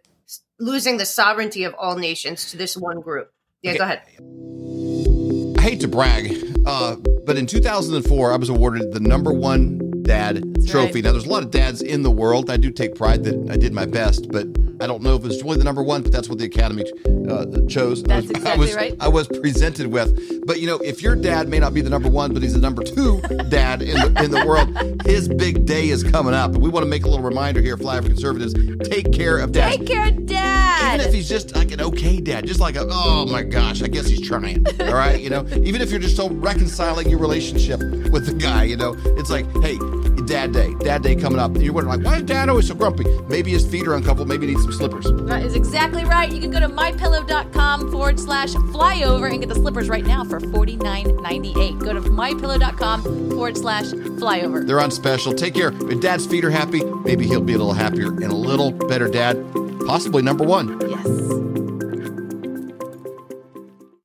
losing 0.60 0.98
the 0.98 1.06
sovereignty 1.06 1.66
of 1.66 1.76
all 1.76 1.98
nations 1.98 2.50
to 2.52 2.58
this 2.58 2.76
one 2.76 3.02
group. 3.02 3.32
Yeah, 3.62 3.72
okay. 3.72 3.78
go 3.78 3.84
ahead. 3.84 5.58
I 5.58 5.62
hate 5.62 5.82
to 5.82 5.88
brag, 5.88 6.36
uh, 6.66 6.96
but 7.26 7.38
in 7.38 7.46
2004, 7.46 8.32
I 8.32 8.36
was 8.38 8.50
awarded 8.50 8.92
the 8.92 9.00
number 9.00 9.34
one 9.34 9.85
dad 10.06 10.56
That's 10.56 10.70
trophy. 10.70 10.96
Right. 10.96 11.04
Now, 11.04 11.12
there's 11.12 11.26
a 11.26 11.30
lot 11.30 11.44
of 11.44 11.52
dads 11.52 11.82
in 11.82 12.04
the 12.04 12.12
world. 12.12 12.50
I 12.50 12.58
do 12.58 12.72
take 12.72 12.96
pride 12.96 13.24
that 13.26 13.52
I 13.52 13.58
did 13.58 13.74
my 13.74 13.86
best, 13.86 14.32
but 14.32 14.48
I 14.82 14.88
don't 14.88 15.02
know 15.02 15.16
if 15.16 15.26
it's 15.26 15.42
really 15.42 15.58
the 15.58 15.64
number 15.64 15.82
one, 15.82 16.02
but 16.02 16.12
that's 16.12 16.28
what 16.28 16.38
the 16.38 16.46
Academy 16.46 16.84
uh, 17.30 17.46
chose. 17.68 18.04
That's 18.04 18.12
I 18.12 18.28
was, 18.28 18.30
exactly 18.32 18.52
I 18.52 18.56
was, 18.56 18.76
right. 18.76 18.96
I 19.00 19.08
was 19.08 19.28
presented 19.28 19.88
with. 19.88 20.46
But 20.46 20.60
you 20.60 20.68
know, 20.68 20.78
if 20.78 21.02
your 21.02 21.16
dad 21.16 21.48
may 21.48 21.60
not 21.60 21.74
be 21.74 21.82
the 21.82 21.90
number 21.90 22.10
one, 22.10 22.34
but 22.34 22.44
he's 22.44 22.54
the 22.54 22.60
number 22.60 22.84
two 22.84 23.22
dad 23.50 23.82
in 23.82 23.96
the, 23.96 24.24
in 24.24 24.32
the 24.32 24.46
world, 24.46 25.02
his 25.06 25.28
big 25.28 25.66
day 25.66 25.90
is 25.90 26.04
coming 26.04 26.34
up. 26.34 26.54
And 26.54 26.62
we 26.62 26.70
want 26.70 26.84
to 26.84 26.90
make 26.90 27.06
a 27.06 27.08
little 27.08 27.24
reminder 27.24 27.62
here, 27.62 27.78
Flyover 27.78 28.08
Conservatives: 28.08 28.54
take 28.88 29.12
care 29.12 29.38
of 29.38 29.54
dad. 29.54 29.72
Take 29.72 29.88
care 29.88 30.08
of 30.08 30.26
dad. 30.26 30.96
Even 30.96 31.08
if 31.08 31.14
he's 31.14 31.30
just 31.30 31.56
like 31.56 31.72
an 31.72 31.82
okay 31.82 32.20
dad, 32.20 32.46
just 32.46 32.60
like 32.60 32.76
a 32.76 32.86
oh 32.90 33.26
my 33.26 33.44
gosh, 33.44 33.82
I 33.82 33.88
guess 33.88 34.08
he's 34.08 34.28
trying. 34.28 34.66
All 34.82 34.94
right, 34.94 35.20
you 35.20 35.30
know, 35.30 35.48
even 35.64 35.82
if 35.82 35.90
you're 35.90 36.00
just 36.00 36.18
so 36.18 36.30
reconciling 36.30 37.10
your 37.10 37.20
relationship 37.20 37.80
with 37.80 38.26
the 38.26 38.34
guy, 38.34 38.64
you 38.64 38.76
know, 38.76 38.96
it's 39.18 39.30
like, 39.30 39.46
hey, 39.62 39.78
Dad 40.26 40.52
Day, 40.52 40.74
Dad 40.80 41.04
Day 41.04 41.16
coming 41.16 41.40
up. 41.40 41.52
And 41.56 41.64
you're 41.64 41.74
wondering, 41.74 42.02
like, 42.02 42.06
why 42.06 42.18
is 42.18 42.24
Dad 42.24 42.50
always 42.50 42.68
so 42.68 42.76
grumpy? 42.76 43.06
Maybe 43.28 43.52
his 43.52 43.66
feet 43.66 43.88
are 43.88 43.94
uncomfortable. 43.94 44.26
Maybe 44.26 44.48
he 44.48 44.54
needs 44.54 44.64
some 44.64 44.74
slippers. 44.74 45.06
That 45.28 45.44
is 45.44 45.56
exactly 45.56 46.04
right. 46.06 46.32
You 46.32 46.40
can 46.40 46.52
go 46.52 46.60
to 46.60 46.68
mypillow.com 46.70 47.92
forward 47.92 48.20
slash 48.20 48.54
flyover 48.54 49.30
and 49.30 49.40
get 49.40 49.50
the 49.50 49.56
slippers 49.56 49.90
right 49.90 50.06
now 50.06 50.24
for 50.24 50.40
$49.98. 50.40 51.80
Go 51.80 51.94
to 51.94 52.02
mypillow.com 52.02 53.30
forward 53.32 53.58
slash 53.58 53.86
flyover. 53.86 54.66
They're 54.66 54.80
on 54.80 54.92
special. 54.92 55.34
Take 55.34 55.54
care. 55.54 55.72
If 55.90 56.02
Dad's 56.02 56.26
feet 56.26 56.44
are 56.46 56.52
happy, 56.52 56.84
maybe 56.84 57.26
he'll 57.28 57.42
be 57.42 57.54
a 57.54 57.58
little 57.58 57.74
happier 57.74 58.08
and 58.08 58.26
a 58.26 58.36
little 58.36 58.72
better 58.72 59.08
dad. 59.08 59.44
Possibly 59.86 60.22
number 60.22 60.44
one. 60.44 60.80
Yes. 60.90 61.25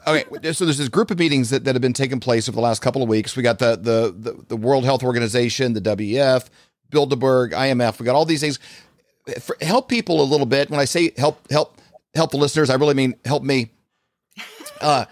Okay, 0.06 0.52
so 0.52 0.64
there's 0.64 0.78
this 0.78 0.88
group 0.88 1.10
of 1.10 1.18
meetings 1.18 1.50
that, 1.50 1.64
that 1.64 1.74
have 1.74 1.82
been 1.82 1.92
taking 1.92 2.20
place 2.20 2.48
over 2.48 2.56
the 2.56 2.62
last 2.62 2.80
couple 2.80 3.02
of 3.02 3.08
weeks. 3.08 3.36
We 3.36 3.42
got 3.42 3.58
the 3.58 3.76
the 3.76 4.14
the, 4.16 4.44
the 4.48 4.56
World 4.56 4.84
Health 4.84 5.02
Organization, 5.02 5.74
the 5.74 5.80
WEF, 5.80 6.48
Bilderberg, 6.90 7.52
IMF. 7.52 7.98
We 7.98 8.06
got 8.06 8.14
all 8.14 8.24
these 8.24 8.40
things. 8.40 8.58
For, 9.40 9.56
help 9.60 9.88
people 9.88 10.22
a 10.22 10.24
little 10.24 10.46
bit. 10.46 10.70
When 10.70 10.80
I 10.80 10.86
say 10.86 11.12
help, 11.16 11.50
help, 11.50 11.78
help 12.14 12.30
the 12.30 12.38
listeners, 12.38 12.70
I 12.70 12.74
really 12.76 12.94
mean 12.94 13.14
help 13.24 13.42
me. 13.42 13.70
Uh, 14.80 15.04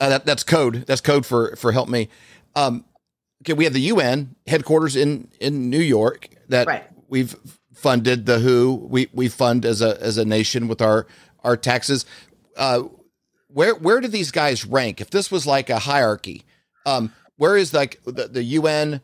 uh, 0.00 0.08
that, 0.08 0.24
that's 0.24 0.42
code. 0.42 0.86
That's 0.86 1.02
code 1.02 1.26
for 1.26 1.54
for 1.56 1.72
help 1.72 1.88
me. 1.88 2.08
Um, 2.56 2.84
okay, 3.42 3.52
we 3.52 3.64
have 3.64 3.74
the 3.74 3.82
UN 3.82 4.34
headquarters 4.46 4.96
in 4.96 5.28
in 5.40 5.68
New 5.68 5.80
York 5.80 6.28
that 6.48 6.66
right. 6.66 6.84
we've 7.08 7.36
funded. 7.74 8.24
The 8.24 8.38
WHO 8.38 8.86
we 8.88 9.08
we 9.12 9.28
fund 9.28 9.66
as 9.66 9.82
a 9.82 10.00
as 10.00 10.16
a 10.16 10.24
nation 10.24 10.66
with 10.66 10.80
our 10.80 11.06
our 11.44 11.56
taxes. 11.56 12.06
Uh, 12.56 12.84
where 13.52 13.74
where 13.74 14.00
do 14.00 14.08
these 14.08 14.30
guys 14.30 14.64
rank? 14.64 15.00
If 15.00 15.10
this 15.10 15.30
was 15.30 15.46
like 15.46 15.70
a 15.70 15.78
hierarchy, 15.78 16.42
um, 16.86 17.12
where 17.36 17.56
is 17.56 17.72
like 17.72 18.00
the, 18.04 18.28
the 18.28 18.42
UN, 18.42 19.00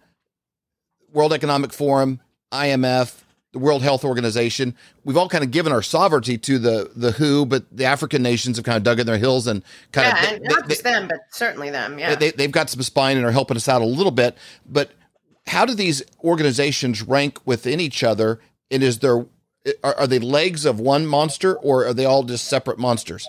World 1.12 1.32
Economic 1.32 1.72
Forum, 1.72 2.20
IMF, 2.52 3.22
the 3.52 3.58
World 3.58 3.82
Health 3.82 4.04
Organization? 4.04 4.74
We've 5.04 5.16
all 5.16 5.28
kind 5.28 5.44
of 5.44 5.50
given 5.50 5.72
our 5.72 5.82
sovereignty 5.82 6.38
to 6.38 6.58
the 6.58 6.90
the 6.94 7.12
WHO, 7.12 7.46
but 7.46 7.64
the 7.70 7.84
African 7.84 8.22
nations 8.22 8.56
have 8.56 8.64
kind 8.64 8.76
of 8.76 8.82
dug 8.82 9.00
in 9.00 9.06
their 9.06 9.18
heels 9.18 9.46
and 9.46 9.62
kind 9.92 10.08
yeah, 10.08 10.34
of 10.34 10.42
they, 10.42 10.48
not 10.48 10.62
they, 10.62 10.68
just 10.68 10.84
they, 10.84 10.90
them, 10.90 11.08
but 11.08 11.20
certainly 11.30 11.70
them. 11.70 11.98
Yeah, 11.98 12.14
they, 12.14 12.30
they've 12.30 12.52
got 12.52 12.70
some 12.70 12.82
spine 12.82 13.16
and 13.16 13.26
are 13.26 13.32
helping 13.32 13.56
us 13.56 13.68
out 13.68 13.82
a 13.82 13.86
little 13.86 14.12
bit. 14.12 14.36
But 14.66 14.92
how 15.46 15.64
do 15.64 15.74
these 15.74 16.02
organizations 16.22 17.02
rank 17.02 17.38
within 17.46 17.80
each 17.80 18.02
other? 18.02 18.40
And 18.70 18.82
is 18.82 18.98
there 18.98 19.26
are, 19.82 19.94
are 19.94 20.06
they 20.06 20.18
legs 20.18 20.64
of 20.64 20.78
one 20.80 21.06
monster 21.06 21.54
or 21.56 21.86
are 21.86 21.94
they 21.94 22.04
all 22.04 22.22
just 22.22 22.46
separate 22.46 22.78
monsters? 22.78 23.28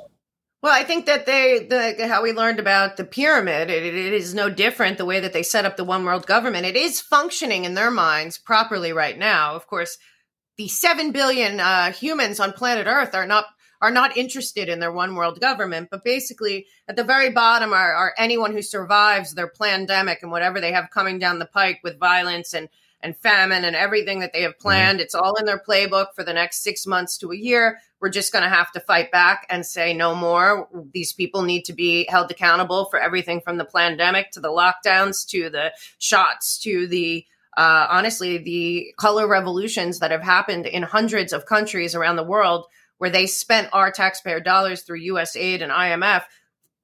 Well, 0.63 0.73
I 0.73 0.83
think 0.83 1.05
that 1.05 1.27
they, 1.27 1.67
the, 1.69 2.07
how 2.07 2.23
we 2.23 2.33
learned 2.33 2.59
about 2.59 2.97
the 2.97 3.03
pyramid, 3.03 3.69
it, 3.69 3.83
it 3.83 4.13
is 4.13 4.33
no 4.33 4.49
different 4.49 4.97
the 4.97 5.05
way 5.05 5.19
that 5.19 5.31
they 5.31 5.43
set 5.43 5.65
up 5.65 5.77
the 5.77 5.83
one 5.83 6.03
world 6.03 6.25
government. 6.25 6.65
It 6.65 6.75
is 6.75 6.99
functioning 6.99 7.63
in 7.63 7.75
their 7.75 7.91
minds 7.91 8.39
properly 8.39 8.91
right 8.91 9.17
now. 9.17 9.55
Of 9.55 9.67
course, 9.67 9.99
the 10.57 10.67
seven 10.67 11.11
billion 11.11 11.59
uh, 11.59 11.91
humans 11.91 12.39
on 12.39 12.53
planet 12.53 12.87
Earth 12.87 13.13
are 13.13 13.27
not 13.27 13.45
are 13.79 13.91
not 13.91 14.17
interested 14.17 14.69
in 14.69 14.79
their 14.79 14.91
one 14.91 15.13
world 15.13 15.39
government. 15.39 15.89
But 15.91 16.03
basically, 16.03 16.65
at 16.87 16.95
the 16.95 17.03
very 17.03 17.29
bottom 17.29 17.73
are, 17.73 17.93
are 17.93 18.13
anyone 18.17 18.51
who 18.51 18.63
survives 18.63 19.35
their 19.35 19.51
pandemic 19.61 20.19
and 20.23 20.31
whatever 20.31 20.59
they 20.59 20.71
have 20.71 20.89
coming 20.89 21.19
down 21.19 21.37
the 21.37 21.45
pike 21.45 21.81
with 21.83 21.99
violence 21.99 22.55
and 22.55 22.69
and 23.01 23.15
famine 23.17 23.63
and 23.63 23.75
everything 23.75 24.19
that 24.19 24.33
they 24.33 24.41
have 24.41 24.53
mm-hmm. 24.53 24.61
planned. 24.61 24.99
Mm-hmm. 24.99 25.03
It's 25.03 25.15
all 25.15 25.35
in 25.35 25.45
their 25.45 25.61
playbook 25.65 26.07
for 26.15 26.23
the 26.23 26.33
next 26.33 26.63
six 26.63 26.85
months 26.85 27.17
to 27.19 27.31
a 27.31 27.37
year. 27.37 27.79
We're 27.99 28.09
just 28.09 28.31
going 28.31 28.43
to 28.43 28.49
have 28.49 28.71
to 28.73 28.79
fight 28.79 29.11
back 29.11 29.45
and 29.49 29.65
say 29.65 29.93
no 29.93 30.13
more. 30.13 30.67
These 30.93 31.13
people 31.13 31.41
need 31.41 31.65
to 31.65 31.73
be 31.73 32.05
held 32.09 32.29
accountable 32.29 32.85
for 32.85 32.99
everything 32.99 33.41
from 33.41 33.57
the 33.57 33.65
pandemic 33.65 34.31
to 34.31 34.39
the 34.39 34.49
lockdowns 34.49 35.27
to 35.29 35.49
the 35.49 35.73
shots 35.97 36.59
to 36.59 36.87
the 36.87 37.25
uh, 37.57 37.87
honestly, 37.89 38.37
the 38.37 38.93
color 38.99 39.27
revolutions 39.27 39.97
that 39.97 40.11
have 40.11 40.21
happened 40.21 40.67
in 40.67 40.83
hundreds 40.83 41.33
of 41.33 41.47
countries 41.47 41.95
around 41.95 42.15
the 42.15 42.23
world 42.23 42.67
where 42.99 43.09
they 43.09 43.25
spent 43.25 43.67
our 43.73 43.91
taxpayer 43.91 44.39
dollars 44.39 44.83
through 44.83 44.97
US 44.97 45.35
aid 45.35 45.63
and 45.63 45.71
IMF 45.71 46.23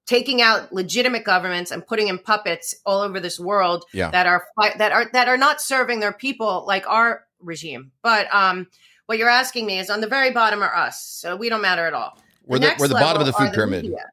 taking 0.06 0.42
out 0.42 0.74
legitimate 0.74 1.24
governments 1.24 1.72
and 1.72 1.86
putting 1.86 2.08
in 2.08 2.20
puppets 2.20 2.76
all 2.86 3.02
over 3.02 3.20
this 3.20 3.40
world 3.40 3.86
yeah. 3.94 4.12
that 4.12 4.28
are 4.28 4.46
that 4.78 4.92
are 4.92 5.10
that 5.14 5.28
are 5.28 5.38
not 5.38 5.62
serving 5.62 6.00
their 6.00 6.14
people 6.14 6.66
like 6.68 6.88
our 6.88 7.26
regime. 7.40 7.92
But 8.02 8.34
um, 8.34 8.68
what 9.06 9.18
you're 9.18 9.30
asking 9.30 9.66
me 9.66 9.80
is 9.80 9.90
on 9.90 10.02
the 10.02 10.08
very 10.08 10.32
bottom 10.32 10.62
are 10.62 10.74
us, 10.74 11.04
so 11.04 11.36
we 11.36 11.50
don't 11.50 11.62
matter 11.62 11.86
at 11.86 11.94
all. 11.94 12.18
We're 12.46 12.60
the, 12.60 12.76
we're 12.78 12.88
the 12.88 12.96
bottom 12.96 13.22
of 13.22 13.26
the 13.26 13.34
food 13.34 13.54
pyramid. 13.54 13.84
Media. 13.84 14.06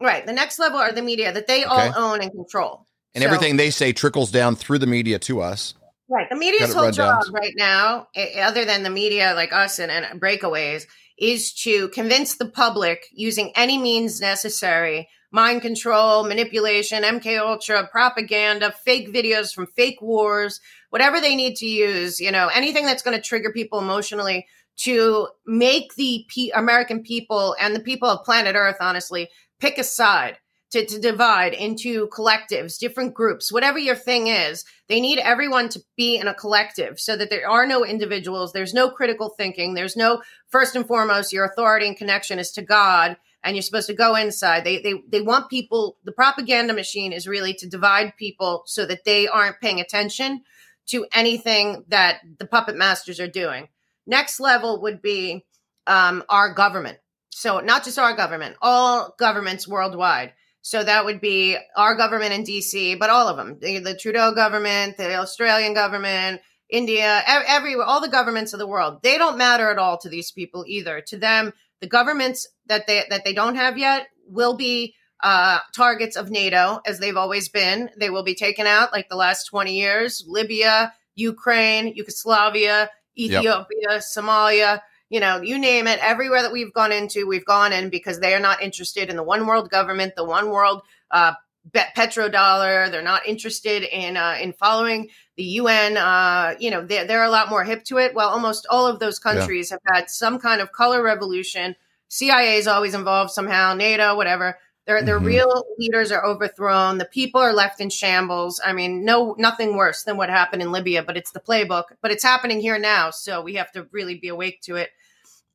Right. 0.00 0.24
The 0.24 0.32
next 0.32 0.58
level 0.58 0.78
are 0.78 0.92
the 0.92 1.02
media 1.02 1.32
that 1.32 1.46
they 1.46 1.64
okay. 1.64 1.74
all 1.74 1.92
own 1.96 2.20
and 2.20 2.30
control. 2.30 2.86
And 3.14 3.22
so, 3.22 3.28
everything 3.28 3.56
they 3.56 3.70
say 3.70 3.92
trickles 3.92 4.30
down 4.30 4.54
through 4.54 4.78
the 4.78 4.86
media 4.86 5.18
to 5.20 5.40
us. 5.40 5.74
Right. 6.08 6.28
The 6.30 6.36
media's 6.36 6.72
whole 6.72 6.90
job 6.90 7.24
right 7.32 7.52
now, 7.56 8.08
other 8.40 8.64
than 8.64 8.82
the 8.82 8.90
media 8.90 9.34
like 9.34 9.52
us 9.52 9.78
and, 9.78 9.90
and 9.90 10.20
breakaways, 10.20 10.86
is 11.18 11.52
to 11.52 11.88
convince 11.88 12.36
the 12.36 12.48
public 12.48 13.06
using 13.12 13.52
any 13.56 13.76
means 13.76 14.20
necessary 14.20 15.08
mind 15.30 15.62
control 15.62 16.24
manipulation 16.24 17.02
mk 17.02 17.38
ultra 17.38 17.86
propaganda 17.86 18.72
fake 18.84 19.12
videos 19.12 19.54
from 19.54 19.66
fake 19.66 20.00
wars 20.00 20.60
whatever 20.90 21.20
they 21.20 21.36
need 21.36 21.56
to 21.56 21.66
use 21.66 22.20
you 22.20 22.30
know 22.30 22.48
anything 22.54 22.84
that's 22.84 23.02
going 23.02 23.16
to 23.16 23.22
trigger 23.22 23.52
people 23.52 23.78
emotionally 23.78 24.46
to 24.76 25.28
make 25.46 25.94
the 25.94 26.24
P- 26.28 26.52
american 26.52 27.02
people 27.02 27.56
and 27.60 27.74
the 27.74 27.80
people 27.80 28.08
of 28.08 28.24
planet 28.24 28.56
earth 28.56 28.76
honestly 28.80 29.28
pick 29.60 29.78
a 29.78 29.84
side 29.84 30.38
to, 30.70 30.84
to 30.84 30.98
divide 31.00 31.54
into 31.54 32.08
collectives, 32.08 32.78
different 32.78 33.14
groups, 33.14 33.50
whatever 33.50 33.78
your 33.78 33.94
thing 33.94 34.26
is. 34.26 34.64
They 34.88 35.00
need 35.00 35.18
everyone 35.18 35.68
to 35.70 35.80
be 35.96 36.16
in 36.16 36.28
a 36.28 36.34
collective 36.34 37.00
so 37.00 37.16
that 37.16 37.30
there 37.30 37.48
are 37.48 37.66
no 37.66 37.84
individuals. 37.84 38.52
There's 38.52 38.74
no 38.74 38.90
critical 38.90 39.30
thinking. 39.30 39.74
There's 39.74 39.96
no, 39.96 40.22
first 40.48 40.76
and 40.76 40.86
foremost, 40.86 41.32
your 41.32 41.46
authority 41.46 41.86
and 41.88 41.96
connection 41.96 42.38
is 42.38 42.52
to 42.52 42.62
God 42.62 43.16
and 43.44 43.56
you're 43.56 43.62
supposed 43.62 43.86
to 43.86 43.94
go 43.94 44.14
inside. 44.14 44.64
They, 44.64 44.80
they, 44.80 44.94
they 45.08 45.20
want 45.20 45.50
people, 45.50 45.96
the 46.04 46.12
propaganda 46.12 46.74
machine 46.74 47.12
is 47.12 47.28
really 47.28 47.54
to 47.54 47.68
divide 47.68 48.16
people 48.16 48.62
so 48.66 48.84
that 48.86 49.04
they 49.04 49.28
aren't 49.28 49.60
paying 49.60 49.80
attention 49.80 50.42
to 50.86 51.06
anything 51.12 51.84
that 51.88 52.20
the 52.38 52.46
puppet 52.46 52.76
masters 52.76 53.20
are 53.20 53.28
doing. 53.28 53.68
Next 54.06 54.40
level 54.40 54.82
would 54.82 55.02
be 55.02 55.44
um, 55.86 56.24
our 56.28 56.52
government. 56.52 56.98
So, 57.30 57.60
not 57.60 57.84
just 57.84 57.98
our 57.98 58.16
government, 58.16 58.56
all 58.60 59.14
governments 59.18 59.68
worldwide. 59.68 60.32
So 60.62 60.82
that 60.84 61.04
would 61.04 61.20
be 61.20 61.56
our 61.76 61.94
government 61.94 62.32
in 62.32 62.44
DC, 62.44 62.98
but 62.98 63.10
all 63.10 63.28
of 63.28 63.36
them 63.36 63.58
the, 63.60 63.78
the 63.78 63.96
Trudeau 63.96 64.32
government, 64.34 64.96
the 64.96 65.14
Australian 65.14 65.72
government, 65.72 66.42
India, 66.68 67.22
everywhere, 67.26 67.86
all 67.86 68.00
the 68.00 68.08
governments 68.08 68.52
of 68.52 68.58
the 68.58 68.66
world. 68.66 69.00
They 69.02 69.16
don't 69.16 69.38
matter 69.38 69.70
at 69.70 69.78
all 69.78 69.98
to 69.98 70.08
these 70.08 70.30
people 70.30 70.64
either. 70.66 71.00
To 71.00 71.16
them, 71.16 71.52
the 71.80 71.86
governments 71.86 72.46
that 72.66 72.86
they 72.86 73.04
that 73.10 73.24
they 73.24 73.32
don't 73.32 73.56
have 73.56 73.78
yet 73.78 74.08
will 74.26 74.54
be 74.54 74.94
uh, 75.22 75.58
targets 75.74 76.16
of 76.16 76.30
NATO, 76.30 76.80
as 76.86 76.98
they've 76.98 77.16
always 77.16 77.48
been. 77.48 77.90
They 77.98 78.10
will 78.10 78.22
be 78.22 78.34
taken 78.34 78.66
out 78.66 78.92
like 78.92 79.08
the 79.08 79.16
last 79.16 79.44
20 79.46 79.74
years 79.74 80.24
Libya, 80.26 80.92
Ukraine, 81.16 81.92
Yugoslavia, 81.94 82.90
Ethiopia, 83.16 83.88
yep. 83.90 84.02
Somalia 84.02 84.80
you 85.10 85.20
know, 85.20 85.40
you 85.40 85.58
name 85.58 85.86
it, 85.86 85.98
everywhere 86.00 86.42
that 86.42 86.52
we've 86.52 86.72
gone 86.72 86.92
into, 86.92 87.26
we've 87.26 87.44
gone 87.44 87.72
in 87.72 87.88
because 87.88 88.20
they 88.20 88.34
are 88.34 88.40
not 88.40 88.62
interested 88.62 89.08
in 89.08 89.16
the 89.16 89.22
one 89.22 89.46
world 89.46 89.70
government, 89.70 90.14
the 90.16 90.24
one 90.24 90.50
world 90.50 90.82
uh, 91.10 91.32
petrodollar. 91.72 92.90
They're 92.90 93.02
not 93.02 93.26
interested 93.26 93.82
in 93.82 94.16
uh, 94.16 94.36
in 94.40 94.52
following 94.52 95.08
the 95.36 95.44
UN. 95.44 95.96
Uh, 95.96 96.54
you 96.58 96.70
know, 96.70 96.84
they're, 96.84 97.06
they're 97.06 97.24
a 97.24 97.30
lot 97.30 97.50
more 97.50 97.64
hip 97.64 97.84
to 97.84 97.98
it. 97.98 98.14
Well, 98.14 98.28
almost 98.28 98.66
all 98.70 98.86
of 98.86 98.98
those 98.98 99.18
countries 99.18 99.70
yeah. 99.70 99.78
have 99.84 99.96
had 99.96 100.10
some 100.10 100.38
kind 100.38 100.60
of 100.60 100.72
color 100.72 101.02
revolution. 101.02 101.76
CIA 102.08 102.56
is 102.56 102.66
always 102.66 102.94
involved 102.94 103.30
somehow, 103.30 103.74
NATO, 103.74 104.16
whatever. 104.16 104.58
Their 104.86 105.02
their 105.02 105.18
mm-hmm. 105.18 105.26
real 105.26 105.64
leaders 105.78 106.10
are 106.10 106.24
overthrown. 106.24 106.96
The 106.96 107.04
people 107.04 107.42
are 107.42 107.52
left 107.52 107.80
in 107.80 107.90
shambles. 107.90 108.58
I 108.64 108.72
mean, 108.72 109.04
no 109.04 109.34
nothing 109.38 109.76
worse 109.76 110.02
than 110.04 110.16
what 110.16 110.30
happened 110.30 110.62
in 110.62 110.72
Libya, 110.72 111.02
but 111.02 111.16
it's 111.18 111.32
the 111.32 111.40
playbook. 111.40 111.84
But 112.00 112.10
it's 112.10 112.24
happening 112.24 112.60
here 112.60 112.78
now, 112.78 113.10
so 113.10 113.42
we 113.42 113.56
have 113.56 113.70
to 113.72 113.86
really 113.92 114.14
be 114.14 114.28
awake 114.28 114.62
to 114.62 114.76
it. 114.76 114.88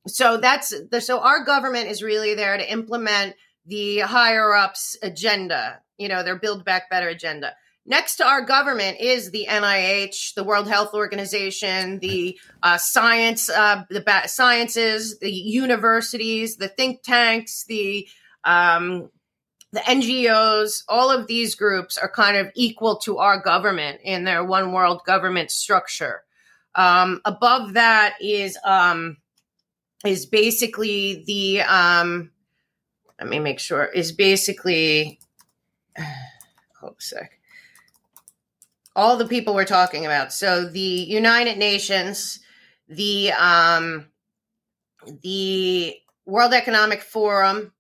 So 0.08 0.38
that's 0.38 0.72
the 0.92 1.02
so 1.02 1.20
our 1.20 1.44
government 1.44 1.88
is 1.88 2.04
really 2.04 2.36
there 2.36 2.56
to 2.56 2.72
implement 2.72 3.36
the 3.66 4.00
higher 4.00 4.54
ups 4.54 4.98
agenda, 5.02 5.82
you 5.98 6.08
know, 6.08 6.24
their 6.24 6.38
build 6.38 6.66
back 6.66 6.90
better 6.90 7.08
agenda. 7.08 7.54
Next 7.86 8.16
to 8.18 8.26
our 8.26 8.42
government 8.42 9.02
is 9.02 9.32
the 9.32 9.46
NIH, 9.50 10.36
the 10.36 10.44
World 10.44 10.70
Health 10.70 10.94
Organization, 10.94 12.00
the 12.00 12.40
uh, 12.62 12.78
science, 12.78 13.50
uh, 13.50 13.84
the 13.90 14.00
ba- 14.00 14.30
sciences, 14.30 15.20
the 15.20 15.32
universities, 15.32 16.56
the 16.56 16.70
think 16.70 17.04
tanks, 17.04 17.66
the 17.66 18.08
um, 18.46 19.10
the 19.74 19.80
NGOs, 19.80 20.84
all 20.88 21.10
of 21.10 21.26
these 21.28 21.56
groups 21.56 21.98
are 21.98 22.10
kind 22.10 22.38
of 22.38 22.52
equal 22.56 22.98
to 23.00 23.18
our 23.18 23.42
government 23.42 24.02
in 24.04 24.24
their 24.24 24.46
one 24.46 24.72
world 24.72 25.02
government 25.06 25.50
structure. 25.50 26.22
Um, 26.76 27.22
above 27.26 27.74
that 27.74 28.16
is 28.22 28.58
um, 28.64 29.18
is 30.06 30.26
basically 30.26 31.24
the 31.26 31.62
um, 31.62 32.32
let 33.20 33.30
me 33.30 33.40
make 33.40 33.60
sure 33.60 33.86
is 33.86 34.12
basically 34.12 35.20
hold 36.80 36.96
a 37.00 37.02
sec. 37.02 37.40
All 38.96 39.18
the 39.18 39.28
people 39.28 39.56
we're 39.56 39.66
talking 39.66 40.06
about. 40.06 40.32
So 40.32 40.66
the 40.66 40.80
United 40.80 41.58
Nations, 41.58 42.40
the 42.88 43.32
um, 43.34 44.08
the 45.22 45.96
World 46.26 46.54
Economic 46.54 47.02
Forum, 47.02 47.74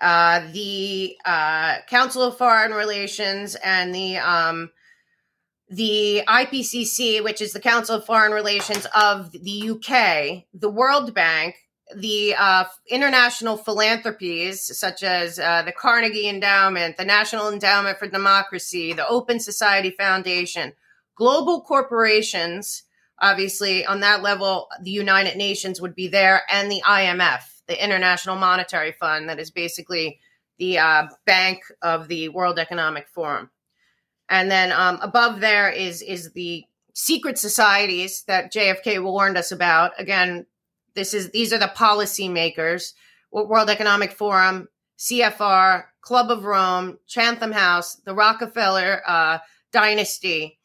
uh, 0.00 0.46
the 0.52 1.16
uh, 1.24 1.76
Council 1.88 2.22
of 2.22 2.38
Foreign 2.38 2.72
Relations 2.72 3.56
and 3.56 3.94
the 3.94 4.18
um, 4.18 4.70
the 5.68 6.22
IPCC, 6.28 7.22
which 7.24 7.40
is 7.40 7.52
the 7.52 7.60
Council 7.60 7.96
of 7.96 8.04
Foreign 8.04 8.32
Relations 8.32 8.86
of 8.94 9.32
the 9.32 9.70
UK, 9.70 10.44
the 10.52 10.70
World 10.70 11.14
Bank, 11.14 11.56
the 11.96 12.34
uh, 12.38 12.64
international 12.88 13.56
philanthropies 13.56 14.76
such 14.76 15.02
as 15.02 15.38
uh, 15.38 15.62
the 15.62 15.72
Carnegie 15.72 16.28
Endowment, 16.28 16.96
the 16.96 17.04
National 17.04 17.50
Endowment 17.50 17.98
for 17.98 18.08
Democracy, 18.08 18.92
the 18.92 19.06
Open 19.06 19.40
Society 19.40 19.90
Foundation, 19.90 20.72
global 21.16 21.62
corporations. 21.62 22.84
Obviously, 23.20 23.86
on 23.86 24.00
that 24.00 24.22
level, 24.22 24.68
the 24.82 24.90
United 24.90 25.36
Nations 25.36 25.80
would 25.80 25.94
be 25.94 26.08
there, 26.08 26.42
and 26.50 26.70
the 26.70 26.82
IMF 26.86 27.42
the 27.66 27.82
International 27.82 28.36
Monetary 28.36 28.92
Fund, 28.92 29.28
that 29.28 29.38
is 29.38 29.50
basically 29.50 30.20
the 30.58 30.78
uh, 30.78 31.06
bank 31.26 31.62
of 31.82 32.08
the 32.08 32.28
World 32.28 32.58
Economic 32.58 33.08
Forum. 33.08 33.50
And 34.28 34.50
then 34.50 34.72
um, 34.72 34.98
above 35.02 35.40
there 35.40 35.70
is 35.70 36.00
is 36.02 36.32
the 36.32 36.64
secret 36.94 37.38
societies 37.38 38.24
that 38.26 38.52
JFK 38.52 39.02
warned 39.02 39.36
us 39.36 39.52
about. 39.52 39.92
Again, 39.98 40.46
this 40.94 41.14
is 41.14 41.30
these 41.30 41.52
are 41.52 41.58
the 41.58 41.68
policy 41.68 42.28
makers: 42.28 42.94
World 43.30 43.70
Economic 43.70 44.12
Forum, 44.12 44.68
CFR, 44.98 45.84
Club 46.00 46.30
of 46.30 46.44
Rome, 46.44 46.98
Chatham 47.06 47.52
House, 47.52 47.96
the 47.96 48.14
Rockefeller 48.14 49.02
uh, 49.06 49.38
dynasty, 49.72 50.58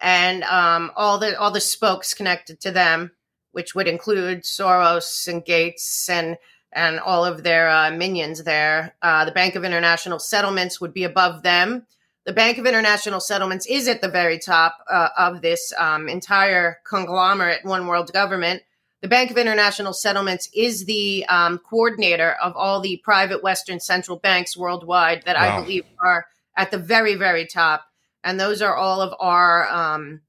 and 0.00 0.42
um, 0.44 0.90
all 0.96 1.18
the 1.18 1.38
all 1.38 1.50
the 1.50 1.60
spokes 1.60 2.14
connected 2.14 2.60
to 2.60 2.70
them 2.70 3.10
which 3.54 3.74
would 3.74 3.86
include 3.86 4.42
Soros 4.42 5.26
and 5.28 5.44
Gates 5.44 6.08
and 6.08 6.36
and 6.72 6.98
all 6.98 7.24
of 7.24 7.44
their 7.44 7.70
uh, 7.70 7.92
minions 7.92 8.42
there. 8.42 8.96
Uh, 9.00 9.24
the 9.24 9.30
Bank 9.30 9.54
of 9.54 9.64
International 9.64 10.18
Settlements 10.18 10.80
would 10.80 10.92
be 10.92 11.04
above 11.04 11.44
them. 11.44 11.86
The 12.26 12.32
Bank 12.32 12.58
of 12.58 12.66
International 12.66 13.20
Settlements 13.20 13.64
is 13.66 13.86
at 13.86 14.00
the 14.00 14.08
very 14.08 14.40
top 14.40 14.78
uh, 14.90 15.10
of 15.16 15.40
this 15.40 15.72
um, 15.78 16.08
entire 16.08 16.78
conglomerate, 16.84 17.64
one 17.64 17.86
world 17.86 18.12
government. 18.12 18.62
The 19.04 19.08
Bank 19.08 19.30
of 19.30 19.36
International 19.36 19.92
Settlements 19.92 20.48
is 20.54 20.86
the 20.86 21.26
um, 21.26 21.58
coordinator 21.58 22.36
of 22.42 22.56
all 22.56 22.80
the 22.80 23.02
private 23.04 23.42
Western 23.42 23.78
central 23.78 24.16
banks 24.16 24.56
worldwide 24.56 25.24
that 25.26 25.36
wow. 25.36 25.58
I 25.58 25.60
believe 25.60 25.84
are 26.02 26.24
at 26.56 26.70
the 26.70 26.78
very, 26.78 27.14
very 27.14 27.44
top. 27.44 27.84
And 28.24 28.40
those 28.40 28.62
are 28.62 28.74
all 28.74 29.02
of 29.02 29.12
our 29.20 29.68
um, 29.68 30.22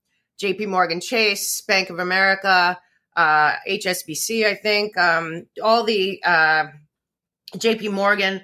JP 0.44 0.68
Morgan 0.68 1.00
Chase, 1.00 1.62
Bank 1.62 1.90
of 1.90 2.00
America, 2.00 2.78
uh, 3.16 3.54
HSBC, 3.66 4.46
I 4.46 4.56
think, 4.56 4.98
um, 4.98 5.48
all 5.64 5.86
the 5.86 6.22
uh, 6.22 6.66
JP 7.56 7.94
Morgan, 7.94 8.42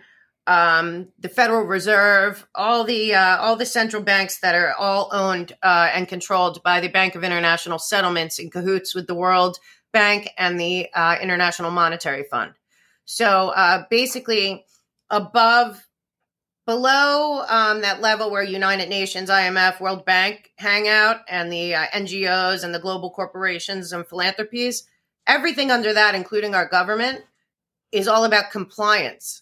um, 0.48 1.10
the 1.20 1.28
Federal 1.28 1.64
Reserve, 1.64 2.48
all 2.56 2.86
the 2.86 3.16
uh, 3.16 3.38
all 3.40 3.58
the 3.58 3.66
central 3.66 4.02
banks 4.02 4.40
that 4.40 4.56
are 4.56 4.74
all 4.80 5.10
owned 5.12 5.52
uh, 5.62 5.90
and 5.94 6.08
controlled 6.08 6.64
by 6.64 6.80
the 6.80 6.88
Bank 6.88 7.16
of 7.16 7.26
International 7.26 7.78
Settlements 7.78 8.40
in 8.40 8.50
cahoots 8.50 8.96
with 8.96 9.08
the 9.08 9.14
World 9.14 9.58
Bank 9.92 10.30
and 10.38 10.60
the 10.60 10.88
uh, 10.94 11.18
International 11.22 11.72
Monetary 11.72 12.24
Fund. 12.24 12.54
So 13.06 13.50
uh, 13.50 13.86
basically, 13.90 14.66
above, 15.10 15.86
below 16.66 17.44
um, 17.48 17.82
that 17.82 18.02
level 18.02 18.32
where 18.32 18.44
United 18.44 18.90
Nations, 18.90 19.30
IMF, 19.30 19.82
World 19.82 20.06
Bank 20.06 20.52
hang 20.58 20.88
out, 20.88 21.18
and 21.28 21.52
the 21.52 21.76
uh, 21.76 21.86
NGOs 21.94 22.64
and 22.64 22.74
the 22.74 22.80
global 22.80 23.12
corporations 23.12 23.92
and 23.92 24.08
philanthropies, 24.08 24.88
everything 25.28 25.72
under 25.72 25.94
that, 25.94 26.16
including 26.16 26.56
our 26.56 26.68
government, 26.68 27.22
is 27.92 28.08
all 28.08 28.24
about 28.24 28.52
compliance 28.52 29.42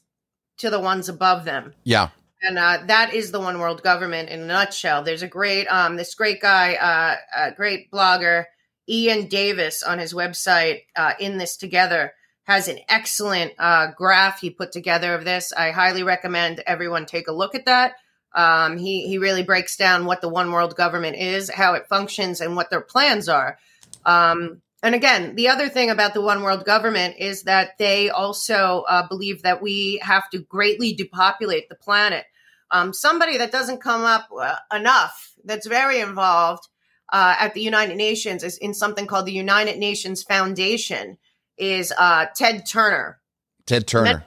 to 0.57 0.69
the 0.69 0.79
ones 0.79 1.09
above 1.09 1.45
them. 1.45 1.73
Yeah. 1.83 2.09
And 2.41 2.57
uh, 2.57 2.79
that 2.87 3.13
is 3.13 3.31
the 3.31 3.39
one 3.39 3.59
world 3.59 3.83
government 3.83 4.29
in 4.29 4.41
a 4.41 4.45
nutshell. 4.45 5.03
There's 5.03 5.23
a 5.23 5.27
great, 5.27 5.67
um, 5.67 5.97
this 5.97 6.15
great 6.15 6.41
guy, 6.41 6.75
uh, 6.75 7.49
a 7.49 7.51
great 7.51 7.91
blogger 7.91 8.45
Iain 8.89 9.27
Davis 9.27 9.83
on 9.83 9.99
his 9.99 10.13
website, 10.13 10.83
uh, 10.95 11.13
In 11.19 11.37
This 11.37 11.57
Together, 11.57 12.13
has 12.43 12.67
an 12.67 12.79
excellent 12.89 13.53
uh, 13.59 13.91
graph 13.95 14.41
he 14.41 14.49
put 14.49 14.71
together 14.71 15.13
of 15.13 15.23
this. 15.23 15.53
I 15.53 15.71
highly 15.71 16.01
recommend 16.01 16.63
everyone 16.65 17.05
take 17.05 17.27
a 17.27 17.33
look 17.33 17.53
at 17.53 17.65
that. 17.65 17.93
Um, 18.33 18.77
he, 18.77 19.07
he 19.07 19.17
really 19.17 19.43
breaks 19.43 19.75
down 19.77 20.05
what 20.05 20.21
the 20.21 20.29
one 20.29 20.51
world 20.51 20.75
government 20.75 21.17
is, 21.17 21.49
how 21.49 21.73
it 21.73 21.87
functions, 21.87 22.41
and 22.41 22.55
what 22.55 22.69
their 22.69 22.81
plans 22.81 23.29
are. 23.29 23.57
Um, 24.05 24.61
and 24.81 24.95
again, 24.95 25.35
the 25.35 25.49
other 25.49 25.67
thing 25.67 25.89
about 25.89 26.13
the 26.13 26.21
one 26.21 26.41
world 26.41 26.65
government 26.65 27.15
is 27.19 27.43
that 27.43 27.77
they 27.77 28.09
also 28.09 28.83
uh, 28.87 29.07
believe 29.07 29.41
that 29.43 29.61
we 29.61 29.99
have 30.01 30.29
to 30.29 30.39
greatly 30.39 30.93
depopulate 30.93 31.69
the 31.69 31.75
planet. 31.75 32.25
Um, 32.71 32.93
somebody 32.93 33.37
that 33.37 33.51
doesn't 33.51 33.81
come 33.81 34.03
up 34.03 34.29
uh, 34.35 34.55
enough, 34.73 35.33
that's 35.43 35.67
very 35.67 35.99
involved, 35.99 36.67
uh, 37.11 37.35
at 37.39 37.53
the 37.53 37.61
United 37.61 37.97
Nations 37.97 38.43
is 38.43 38.57
in 38.57 38.73
something 38.73 39.07
called 39.07 39.25
the 39.25 39.31
United 39.33 39.77
Nations 39.77 40.23
Foundation 40.23 41.17
is 41.57 41.93
uh, 41.97 42.27
Ted 42.35 42.65
Turner. 42.65 43.19
Ted 43.65 43.87
Turner. 43.87 44.23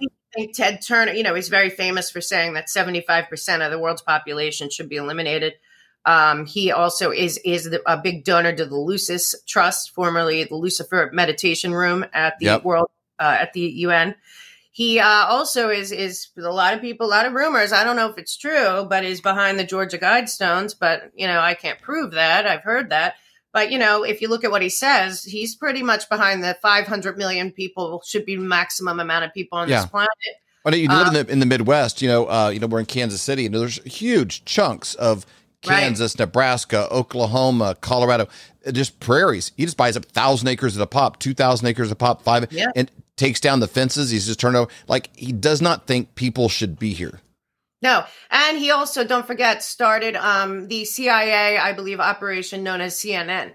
Ted 0.55 0.80
Turner, 0.80 1.12
you 1.12 1.22
know, 1.22 1.35
he's 1.35 1.49
very 1.49 1.68
famous 1.68 2.11
for 2.11 2.20
saying 2.20 2.55
that 2.55 2.68
75% 2.68 3.64
of 3.64 3.70
the 3.70 3.78
world's 3.78 4.03
population 4.03 4.70
should 4.70 4.89
be 4.89 4.97
eliminated. 4.97 5.55
Um, 6.05 6.47
he 6.47 6.72
also 6.72 7.11
is 7.11 7.39
is 7.45 7.64
the, 7.70 7.83
a 7.87 7.97
big 7.97 8.24
donor 8.24 8.53
to 8.55 8.64
the 8.64 8.76
Lucis 8.76 9.35
Trust, 9.47 9.95
formerly 9.95 10.43
the 10.45 10.57
Lucifer 10.57 11.11
Meditation 11.12 11.72
Room 11.72 12.05
at 12.12 12.39
the 12.39 12.47
yep. 12.47 12.64
World 12.64 12.89
uh, 13.20 13.37
at 13.41 13.53
the 13.53 13.61
UN. 13.61 14.16
He 14.75 14.99
uh, 14.99 15.27
also 15.27 15.68
is 15.68 15.93
is 15.93 16.29
a 16.37 16.41
lot 16.41 16.73
of 16.73 16.81
people, 16.81 17.07
a 17.07 17.09
lot 17.09 17.27
of 17.27 17.35
rumors. 17.35 17.73
I 17.73 17.85
don't 17.85 17.95
know 17.95 18.09
if 18.09 18.16
it's 18.16 18.37
true, 18.37 18.87
but 18.89 19.05
is 19.05 19.20
behind 19.20 19.59
the 19.59 19.64
Georgia 19.64 19.99
Guidestones. 19.99 20.75
But 20.79 21.11
you 21.14 21.27
know, 21.27 21.41
I 21.41 21.53
can't 21.53 21.81
prove 21.81 22.12
that. 22.12 22.47
I've 22.47 22.62
heard 22.62 22.89
that. 22.89 23.16
But 23.53 23.70
you 23.70 23.79
know, 23.79 24.03
if 24.03 24.23
you 24.23 24.29
look 24.29 24.45
at 24.45 24.51
what 24.51 24.62
he 24.62 24.70
says, 24.70 25.25
he's 25.25 25.55
pretty 25.55 25.83
much 25.83 26.09
behind 26.09 26.43
the 26.43 26.57
500 26.62 27.18
million 27.18 27.53
people 27.53 28.03
should 28.07 28.25
be 28.25 28.39
maximum 28.39 28.99
amount 28.99 29.27
of 29.27 29.35
people 29.35 29.59
on 29.59 29.68
yeah. 29.68 29.83
this 29.83 29.91
planet. 29.91 30.11
Well, 30.64 30.75
you 30.75 30.89
live 30.89 31.09
um, 31.09 31.16
in 31.16 31.27
the 31.27 31.33
in 31.33 31.39
the 31.41 31.47
Midwest. 31.47 32.01
You 32.01 32.09
know, 32.09 32.27
uh, 32.27 32.49
you 32.49 32.59
know, 32.59 32.66
we're 32.66 32.81
in 32.81 32.87
Kansas 32.87 33.20
City, 33.20 33.45
and 33.45 33.55
there's 33.55 33.83
huge 33.85 34.47
chunks 34.47 34.95
of 34.95 35.27
Kansas, 35.61 36.12
right. 36.12 36.20
Nebraska, 36.20 36.89
Oklahoma, 36.91 37.77
Colorado, 37.81 38.27
uh, 38.66 38.73
just 38.73 39.01
prairies. 39.01 39.53
He 39.57 39.64
just 39.64 39.77
buys 39.77 39.99
up 39.99 40.07
thousand 40.07 40.49
acres 40.49 40.77
at 40.79 40.83
a 40.83 40.87
pop, 40.87 41.18
two 41.18 41.35
thousand 41.35 41.66
acres 41.66 41.91
a 41.91 41.97
pop, 41.97 42.23
five, 42.23 42.51
yeah. 42.51 42.70
and 42.75 42.91
takes 43.17 43.41
down 43.41 43.61
the 43.61 43.69
fences. 43.69 44.11
He's 44.11 44.27
just 44.27 44.41
turned 44.41 44.57
over. 44.57 44.71
Like 44.89 45.15
he 45.17 45.33
does 45.33 45.63
not 45.63 45.87
think 45.87 46.15
people 46.15 46.49
should 46.49 46.79
be 46.79 46.93
here. 46.93 47.21
No, 47.83 48.05
and 48.31 48.59
he 48.59 48.71
also 48.71 49.05
don't 49.05 49.27
forget 49.27 49.63
started 49.63 50.15
um, 50.15 50.69
the 50.69 50.85
CIA, 50.85 51.59
I 51.59 51.73
believe, 51.73 51.99
operation 51.99 52.63
known 52.63 52.81
as 52.81 52.95
CNN. 52.95 53.55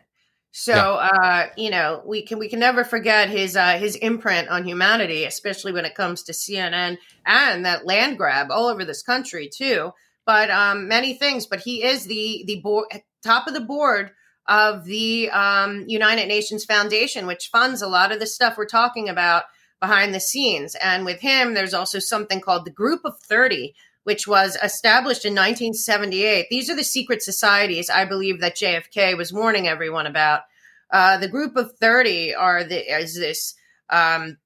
So 0.51 0.74
yeah. 0.74 1.10
uh, 1.22 1.47
you 1.55 1.70
know 1.70 2.01
we 2.05 2.24
can 2.24 2.39
we 2.39 2.49
can 2.49 2.60
never 2.60 2.84
forget 2.84 3.30
his 3.30 3.55
uh, 3.55 3.78
his 3.78 3.95
imprint 3.95 4.49
on 4.49 4.66
humanity, 4.66 5.24
especially 5.24 5.72
when 5.72 5.86
it 5.86 5.95
comes 5.95 6.24
to 6.24 6.32
CNN 6.32 6.97
and 7.26 7.66
that 7.66 7.86
land 7.86 8.18
grab 8.18 8.51
all 8.51 8.68
over 8.68 8.84
this 8.84 9.03
country 9.03 9.49
too. 9.55 9.91
But 10.26 10.49
um, 10.49 10.88
many 10.88 11.14
things. 11.14 11.45
But 11.45 11.62
he 11.62 11.84
is 11.84 12.05
the 12.05 12.43
the 12.47 12.60
board, 12.62 12.88
top 13.24 13.47
of 13.47 13.53
the 13.53 13.62
board 13.62 14.12
of 14.48 14.86
the 14.86 15.30
um, 15.32 15.86
United 15.88 16.28
Nations 16.28 16.66
Foundation, 16.66 17.28
which 17.28 17.50
funds 17.50 17.82
a 17.82 17.88
lot 17.88 18.12
of 18.12 18.20
the 18.20 18.28
stuff 18.28 18.58
we're 18.58 18.66
talking 18.66 19.10
about 19.10 19.43
behind 19.80 20.14
the 20.14 20.20
scenes. 20.20 20.76
And 20.76 21.06
with 21.06 21.20
him, 21.20 21.54
there's 21.54 21.74
also 21.74 22.00
something 22.00 22.41
called 22.41 22.66
the 22.66 22.72
Group 22.72 23.02
of 23.04 23.20
30, 23.20 23.76
which 24.04 24.28
was 24.28 24.58
established 24.64 25.26
in 25.26 25.34
1978. 25.34 26.48
These 26.50 26.70
are 26.70 26.76
the 26.76 26.84
secret 26.84 27.22
societies 27.22 27.89
I 27.89 28.06
believe 28.06 28.39
that 28.39 28.56
JFK 28.56 29.18
was 29.18 29.34
warning 29.34 29.68
everyone 29.68 30.08
about. 30.08 30.41
Uh, 30.89 31.18
the 31.18 31.28
Group 31.28 31.58
of 31.58 31.78
30 31.78 32.34
are 32.34 32.64
the, 32.64 33.00
is 33.00 33.16
this 33.16 33.54
um, 33.89 34.38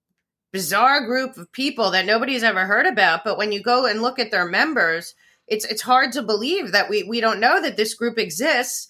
bizarre 0.52 1.06
group 1.06 1.38
of 1.38 1.52
people 1.52 1.92
that 1.92 2.06
nobody's 2.06 2.44
ever 2.44 2.66
heard 2.66 2.86
about. 2.86 3.24
But 3.24 3.38
when 3.38 3.52
you 3.52 3.62
go 3.62 3.86
and 3.86 4.02
look 4.02 4.20
at 4.20 4.32
their 4.32 4.48
members, 4.48 5.16
it's 5.48 5.66
it's 5.66 5.82
hard 5.82 6.12
to 6.14 6.22
believe 6.22 6.72
that 6.72 6.90
we 6.90 7.04
we 7.04 7.22
don't 7.22 7.40
know 7.40 7.62
that 7.62 7.78
this 7.78 7.94
group 7.94 8.18
exists 8.18 8.88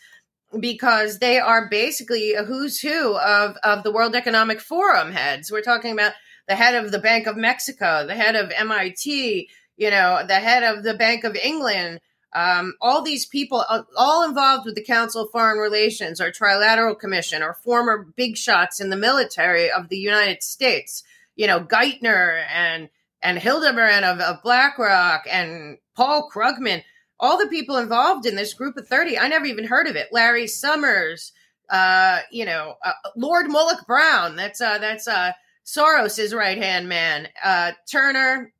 because 0.59 1.19
they 1.19 1.39
are 1.39 1.69
basically 1.69 2.33
a 2.33 2.43
who's 2.43 2.79
who 2.79 3.17
of 3.17 3.57
of 3.63 3.83
the 3.83 3.91
World 3.91 4.15
Economic 4.15 4.59
Forum 4.59 5.11
heads. 5.11 5.51
We're 5.51 5.61
talking 5.61 5.93
about 5.93 6.13
the 6.47 6.55
head 6.55 6.75
of 6.75 6.91
the 6.91 6.99
Bank 6.99 7.27
of 7.27 7.37
Mexico, 7.37 8.05
the 8.05 8.15
head 8.15 8.35
of 8.35 8.51
MIT, 8.51 9.49
you 9.77 9.89
know, 9.89 10.23
the 10.27 10.35
head 10.35 10.63
of 10.63 10.83
the 10.83 10.93
Bank 10.93 11.23
of 11.23 11.35
England. 11.35 11.99
Um, 12.33 12.75
all 12.79 13.01
these 13.01 13.25
people, 13.25 13.65
uh, 13.67 13.83
all 13.97 14.23
involved 14.23 14.65
with 14.65 14.75
the 14.75 14.83
Council 14.83 15.23
of 15.23 15.31
Foreign 15.31 15.57
Relations 15.57 16.21
or 16.21 16.31
Trilateral 16.31 16.97
Commission 16.97 17.43
or 17.43 17.53
former 17.53 18.07
big 18.15 18.37
shots 18.37 18.79
in 18.79 18.89
the 18.89 18.95
military 18.95 19.69
of 19.69 19.89
the 19.89 19.97
United 19.97 20.41
States, 20.41 21.03
you 21.35 21.47
know, 21.47 21.59
Geithner 21.59 22.43
and 22.53 22.89
and 23.21 23.37
Hildebrand 23.37 24.05
of, 24.05 24.19
of 24.19 24.41
BlackRock 24.43 25.25
and 25.29 25.77
Paul 25.95 26.29
Krugman, 26.33 26.83
all 27.21 27.37
the 27.37 27.47
people 27.47 27.77
involved 27.77 28.25
in 28.25 28.35
this 28.35 28.53
group 28.53 28.75
of 28.75 28.87
30, 28.87 29.17
I 29.17 29.27
never 29.27 29.45
even 29.45 29.65
heard 29.65 29.87
of 29.87 29.95
it. 29.95 30.09
Larry 30.11 30.47
Summers, 30.47 31.31
uh, 31.69 32.19
you 32.31 32.45
know, 32.45 32.75
uh, 32.83 32.91
Lord 33.15 33.45
Malloch 33.45 33.85
Brown, 33.85 34.35
that's 34.35 34.59
uh, 34.59 34.79
that's 34.79 35.07
uh, 35.07 35.31
Soros' 35.65 36.35
right 36.35 36.57
hand 36.57 36.89
man, 36.89 37.29
uh, 37.43 37.73
Turner, 37.89 38.51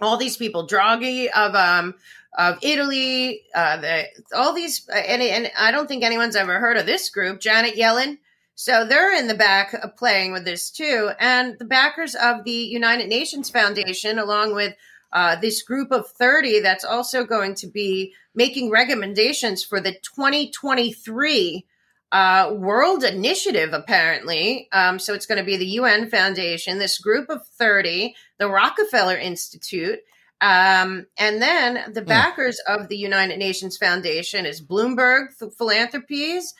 all 0.00 0.16
these 0.16 0.36
people, 0.36 0.66
Draghi 0.66 1.28
of 1.28 1.54
um, 1.56 1.94
of 2.38 2.58
Italy, 2.62 3.42
uh, 3.54 3.76
the, 3.78 4.04
all 4.34 4.54
these, 4.54 4.88
uh, 4.88 4.96
and, 4.96 5.20
and 5.20 5.50
I 5.58 5.72
don't 5.72 5.88
think 5.88 6.04
anyone's 6.04 6.36
ever 6.36 6.60
heard 6.60 6.76
of 6.76 6.86
this 6.86 7.10
group. 7.10 7.40
Janet 7.40 7.74
Yellen, 7.74 8.18
so 8.54 8.86
they're 8.86 9.18
in 9.18 9.26
the 9.26 9.34
back 9.34 9.74
playing 9.96 10.32
with 10.32 10.44
this 10.44 10.70
too, 10.70 11.10
and 11.18 11.58
the 11.58 11.64
backers 11.64 12.14
of 12.14 12.44
the 12.44 12.52
United 12.52 13.08
Nations 13.08 13.50
Foundation, 13.50 14.18
along 14.18 14.54
with 14.54 14.74
uh, 15.12 15.36
this 15.36 15.62
group 15.62 15.90
of 15.90 16.08
30 16.08 16.60
that's 16.60 16.84
also 16.84 17.24
going 17.24 17.54
to 17.56 17.66
be 17.66 18.14
making 18.34 18.70
recommendations 18.70 19.64
for 19.64 19.80
the 19.80 19.92
2023 19.92 21.66
uh, 22.12 22.52
World 22.54 23.04
Initiative, 23.04 23.72
apparently. 23.72 24.68
Um, 24.72 24.98
so 24.98 25.14
it's 25.14 25.26
going 25.26 25.38
to 25.38 25.44
be 25.44 25.56
the 25.56 25.66
UN 25.66 26.10
Foundation, 26.10 26.78
this 26.78 26.98
group 26.98 27.28
of 27.28 27.46
30, 27.46 28.14
the 28.38 28.48
Rockefeller 28.48 29.16
Institute. 29.16 30.00
Um, 30.40 31.06
and 31.18 31.42
then 31.42 31.92
the 31.92 32.00
hmm. 32.00 32.08
backers 32.08 32.60
mm. 32.66 32.74
of 32.74 32.88
the 32.88 32.96
United 32.96 33.38
Nations 33.38 33.76
Foundation 33.76 34.46
is 34.46 34.62
Bloomberg 34.62 35.34
Philanthropies, 35.58 36.54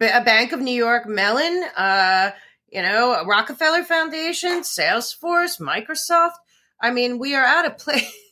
a 0.00 0.24
Bank 0.24 0.52
of 0.52 0.60
New 0.60 0.74
York 0.74 1.06
Mellon, 1.06 1.62
uh, 1.76 2.32
you 2.68 2.82
know, 2.82 3.24
Rockefeller 3.24 3.84
Foundation, 3.84 4.62
Salesforce, 4.62 5.60
Microsoft. 5.60 6.32
I 6.82 6.90
mean, 6.90 7.18
we 7.18 7.34
are 7.34 7.44
at 7.44 7.64
a 7.64 7.70
place 7.70 8.12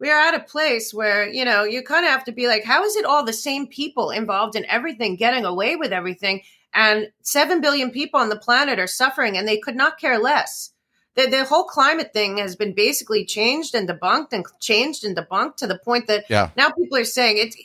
we 0.00 0.10
are 0.10 0.18
at 0.18 0.34
a 0.34 0.40
place 0.40 0.94
where 0.94 1.28
you 1.28 1.44
know 1.44 1.64
you 1.64 1.82
kind 1.82 2.04
of 2.04 2.10
have 2.10 2.24
to 2.24 2.32
be 2.32 2.46
like 2.46 2.64
how 2.64 2.84
is 2.84 2.96
it 2.96 3.04
all 3.04 3.24
the 3.24 3.32
same 3.32 3.66
people 3.66 4.10
involved 4.10 4.56
in 4.56 4.64
everything 4.66 5.16
getting 5.16 5.44
away 5.44 5.76
with 5.76 5.92
everything 5.92 6.42
and 6.74 7.10
7 7.22 7.60
billion 7.60 7.90
people 7.90 8.20
on 8.20 8.28
the 8.28 8.38
planet 8.38 8.78
are 8.78 8.86
suffering 8.86 9.36
and 9.36 9.46
they 9.46 9.58
could 9.58 9.76
not 9.76 9.98
care 9.98 10.18
less 10.18 10.72
the, 11.16 11.26
the 11.26 11.44
whole 11.44 11.64
climate 11.64 12.12
thing 12.12 12.38
has 12.38 12.54
been 12.54 12.74
basically 12.74 13.24
changed 13.24 13.74
and 13.74 13.88
debunked 13.88 14.32
and 14.32 14.44
changed 14.60 15.04
and 15.04 15.16
debunked 15.16 15.56
to 15.56 15.66
the 15.66 15.78
point 15.78 16.06
that 16.06 16.24
yeah. 16.28 16.50
now 16.56 16.70
people 16.70 16.96
are 16.96 17.04
saying 17.04 17.38
it's 17.38 17.56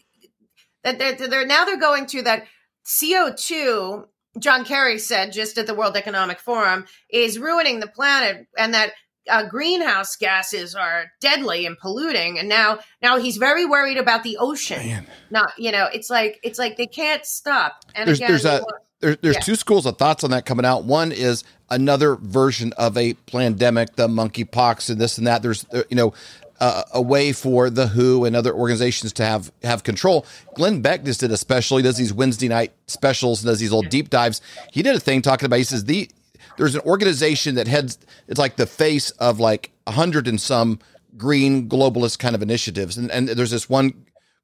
that 0.84 1.00
they're, 1.00 1.28
they're 1.28 1.46
now 1.46 1.66
they're 1.66 1.80
going 1.80 2.06
to 2.08 2.22
that 2.24 2.46
co2 2.86 4.08
John 4.40 4.66
Kerry 4.66 4.98
said 4.98 5.32
just 5.32 5.58
at 5.60 5.68
the 5.68 5.76
World 5.76 5.96
Economic 5.96 6.40
Forum 6.40 6.86
is 7.08 7.38
ruining 7.38 7.80
the 7.80 7.88
planet, 7.88 8.48
and 8.58 8.74
that 8.74 8.94
uh, 9.30 9.48
greenhouse 9.48 10.16
gases 10.16 10.76
are 10.76 11.06
deadly 11.22 11.66
and 11.66 11.78
polluting. 11.78 12.40
And 12.40 12.50
now, 12.50 12.80
now 13.02 13.18
he's 13.18 13.38
very 13.38 13.66
worried 13.66 13.98
about 13.98 14.24
the 14.24 14.38
ocean. 14.38 14.86
Man. 14.86 15.08
Not, 15.32 15.52
you 15.58 15.72
know, 15.72 15.88
it's 15.94 16.10
like 16.10 16.40
it's 16.44 16.60
like 16.60 16.78
they 16.78 16.88
can't 16.88 17.26
stop. 17.26 17.84
And 17.96 18.08
There's 18.08 18.20
again, 18.20 18.30
there's 18.30 18.46
a 18.46 18.64
there, 19.00 19.16
there's 19.16 19.36
Yeah. 19.36 19.42
two 19.42 19.56
schools 19.56 19.86
of 19.86 19.98
thoughts 19.98 20.24
on 20.24 20.32
that 20.32 20.46
coming 20.46 20.66
out. 20.66 20.86
One 20.86 21.12
is 21.12 21.44
another 21.70 22.16
version 22.16 22.74
of 22.78 22.98
a 22.98 23.14
pandemic, 23.14 23.96
the 23.96 24.08
monkeypox 24.08 24.90
and 24.90 25.00
this 25.00 25.18
and 25.18 25.28
that. 25.28 25.42
There's 25.42 25.66
you 25.90 25.96
know 25.96 26.14
uh, 26.60 26.84
a 26.94 27.02
way 27.02 27.34
for 27.34 27.70
the 27.70 27.88
WHO 27.88 28.24
and 28.26 28.36
other 28.36 28.54
organizations 28.54 29.12
to 29.14 29.26
have 29.26 29.52
have 29.64 29.84
control. 29.84 30.26
Glenn 30.56 30.82
Beck 30.82 31.04
just 31.04 31.20
did 31.20 31.32
a 31.32 31.38
special. 31.38 31.78
He 31.78 31.84
does 31.84 31.98
these 31.98 32.14
Wednesday 32.14 32.48
night 32.48 32.72
specials, 32.88 33.42
and 33.42 33.50
does 33.50 33.60
these 33.60 33.72
little 33.72 33.90
deep 33.90 34.10
dives. 34.10 34.42
He 34.72 34.82
did 34.82 34.96
a 34.96 35.00
thing 35.00 35.22
talking 35.22 35.46
about. 35.46 35.58
He 35.58 35.64
says 35.66 35.86
the 35.86 36.10
there's 36.58 36.76
an 36.76 36.82
organization 36.82 37.56
that 37.56 37.68
heads. 37.68 37.98
It's 38.28 38.40
like 38.40 38.56
the 38.56 38.66
face 38.66 39.10
of 39.12 39.40
like 39.40 39.72
a 39.88 39.92
hundred 39.92 40.28
and 40.28 40.40
some 40.40 40.80
green 41.18 41.70
globalist 41.70 42.20
kind 42.20 42.36
of 42.36 42.42
initiatives, 42.42 42.98
and 42.98 43.12
and 43.12 43.30
there's 43.30 43.52
this 43.52 43.70
one 43.70 43.94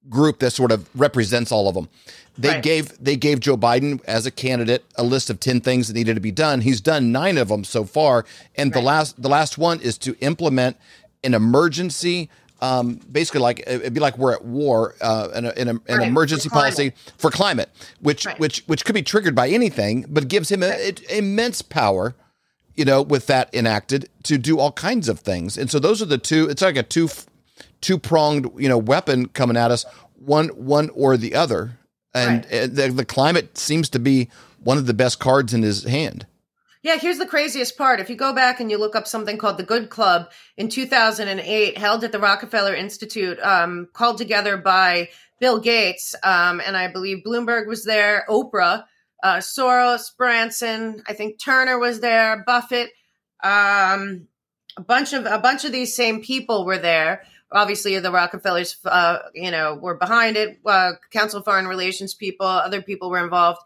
group 0.10 0.40
that 0.40 0.52
sort 0.52 0.72
of 0.72 0.90
represents 0.96 1.52
all 1.52 1.68
of 1.68 1.76
them. 1.76 1.90
They 2.38 2.50
Right. 2.50 2.64
gave 2.64 3.04
they 3.04 3.16
gave 3.18 3.42
Joe 3.42 3.58
Biden 3.58 4.02
as 4.06 4.26
a 4.26 4.32
candidate 4.32 4.86
a 4.96 5.04
list 5.04 5.30
of 5.30 5.40
10 5.40 5.60
things 5.62 5.88
that 5.88 5.94
needed 5.94 6.16
to 6.16 6.22
be 6.22 6.32
done. 6.32 6.62
He's 6.62 6.80
done 6.80 7.12
9 7.12 7.38
of 7.38 7.50
them 7.50 7.64
so 7.66 7.84
far 7.84 8.26
and 8.56 8.72
the 8.74 8.82
last 8.82 9.22
the 9.22 9.28
last 9.30 9.58
one 9.58 9.82
is 9.82 9.98
to 10.00 10.16
implement 10.22 10.78
an 11.24 11.34
emergency 11.34 12.30
um, 12.62 12.96
basically 13.12 13.40
like 13.42 13.64
it'd 13.68 13.94
be 13.94 14.00
like 14.00 14.18
we're 14.18 14.34
at 14.34 14.44
war 14.44 14.96
uh, 15.02 15.30
an, 15.34 15.46
an, 15.46 15.68
an 15.70 15.82
Right, 15.88 16.08
emergency 16.08 16.50
for 16.50 16.56
policy 16.56 16.94
for 17.18 17.32
climate 17.32 17.70
which 18.02 18.26
Right. 18.26 18.40
which 18.40 18.64
which 18.68 18.84
could 18.86 18.96
be 18.96 19.02
triggered 19.04 19.36
by 19.36 19.50
anything 19.50 20.06
but 20.10 20.28
gives 20.28 20.52
him 20.52 20.62
a, 20.64 20.68
it- 20.68 21.02
immense 21.10 21.62
power 21.62 22.16
you 22.76 22.86
know 22.86 23.02
with 23.02 23.28
that 23.28 23.54
enacted 23.54 24.10
to 24.24 24.38
do 24.38 24.60
all 24.60 24.72
kinds 24.72 25.08
of 25.10 25.20
things. 25.20 25.58
And 25.58 25.70
so 25.72 25.80
those 25.80 26.02
are 26.02 26.06
the 26.06 26.18
two 26.18 26.50
it's 26.50 26.62
like 26.62 26.78
a 26.78 26.84
two 26.84 27.10
two 27.82 27.98
pronged 27.98 28.50
you 28.58 28.68
know 28.70 28.78
weapon 28.78 29.28
coming 29.30 29.58
at 29.58 29.72
us 29.72 29.86
one 30.16 30.50
one 30.50 30.90
or 30.94 31.18
the 31.18 31.36
other. 31.36 31.78
And 32.14 32.46
Right. 32.52 32.74
the, 32.74 32.90
the 32.90 33.06
climate 33.06 33.58
seems 33.58 33.88
to 33.90 34.00
be 34.00 34.30
one 34.64 34.78
of 34.78 34.86
the 34.88 34.94
best 34.94 35.20
cards 35.20 35.54
in 35.54 35.62
his 35.62 35.84
hand 35.84 36.26
Yeah, 36.82 36.98
here's 36.98 37.18
the 37.18 37.26
craziest 37.26 37.78
part. 37.78 38.00
If 38.00 38.10
you 38.10 38.16
go 38.16 38.34
back 38.34 38.62
and 38.62 38.72
you 38.72 38.78
look 38.78 38.96
up 38.96 39.06
something 39.06 39.38
called 39.38 39.58
the 39.58 39.64
Good 39.64 39.90
Club 39.90 40.32
in 40.56 40.70
2008, 40.70 41.78
held 41.78 42.04
at 42.06 42.14
the 42.14 42.20
Rockefeller 42.20 42.74
Institute, 42.74 43.38
um, 43.42 43.90
called 43.92 44.18
together 44.18 44.56
by 44.56 45.10
Bill 45.42 45.60
Gates, 45.60 46.16
um, 46.24 46.62
and 46.66 46.78
I 46.78 46.88
believe 46.88 47.24
Bloomberg 47.26 47.68
was 47.68 47.84
there, 47.84 48.26
Oprah, 48.30 48.86
uh, 49.22 49.38
Soros, 49.38 50.16
Branson, 50.18 51.04
I 51.06 51.14
think 51.14 51.38
Turner 51.44 51.78
was 51.78 52.00
there, 52.00 52.44
Buffett, 52.48 52.92
um, 53.44 54.28
a 54.78 54.82
bunch 54.82 55.12
of 55.12 55.26
a 55.26 55.40
bunch 55.40 55.66
of 55.66 55.74
these 55.74 55.94
same 55.94 56.22
people 56.22 56.66
were 56.66 56.78
there. 56.78 57.24
Obviously, 57.52 58.00
the 58.00 58.12
Rockefellers, 58.12 58.78
uh, 58.86 59.20
you 59.34 59.52
know, 59.52 59.76
were 59.76 59.96
behind 59.96 60.38
it. 60.38 60.60
Uh, 60.66 60.92
Council 61.12 61.40
of 61.40 61.46
Foreign 61.46 61.68
Relations 61.68 62.14
people, 62.14 62.46
other 62.46 62.82
people 62.82 63.10
were 63.10 63.22
involved. 63.22 63.60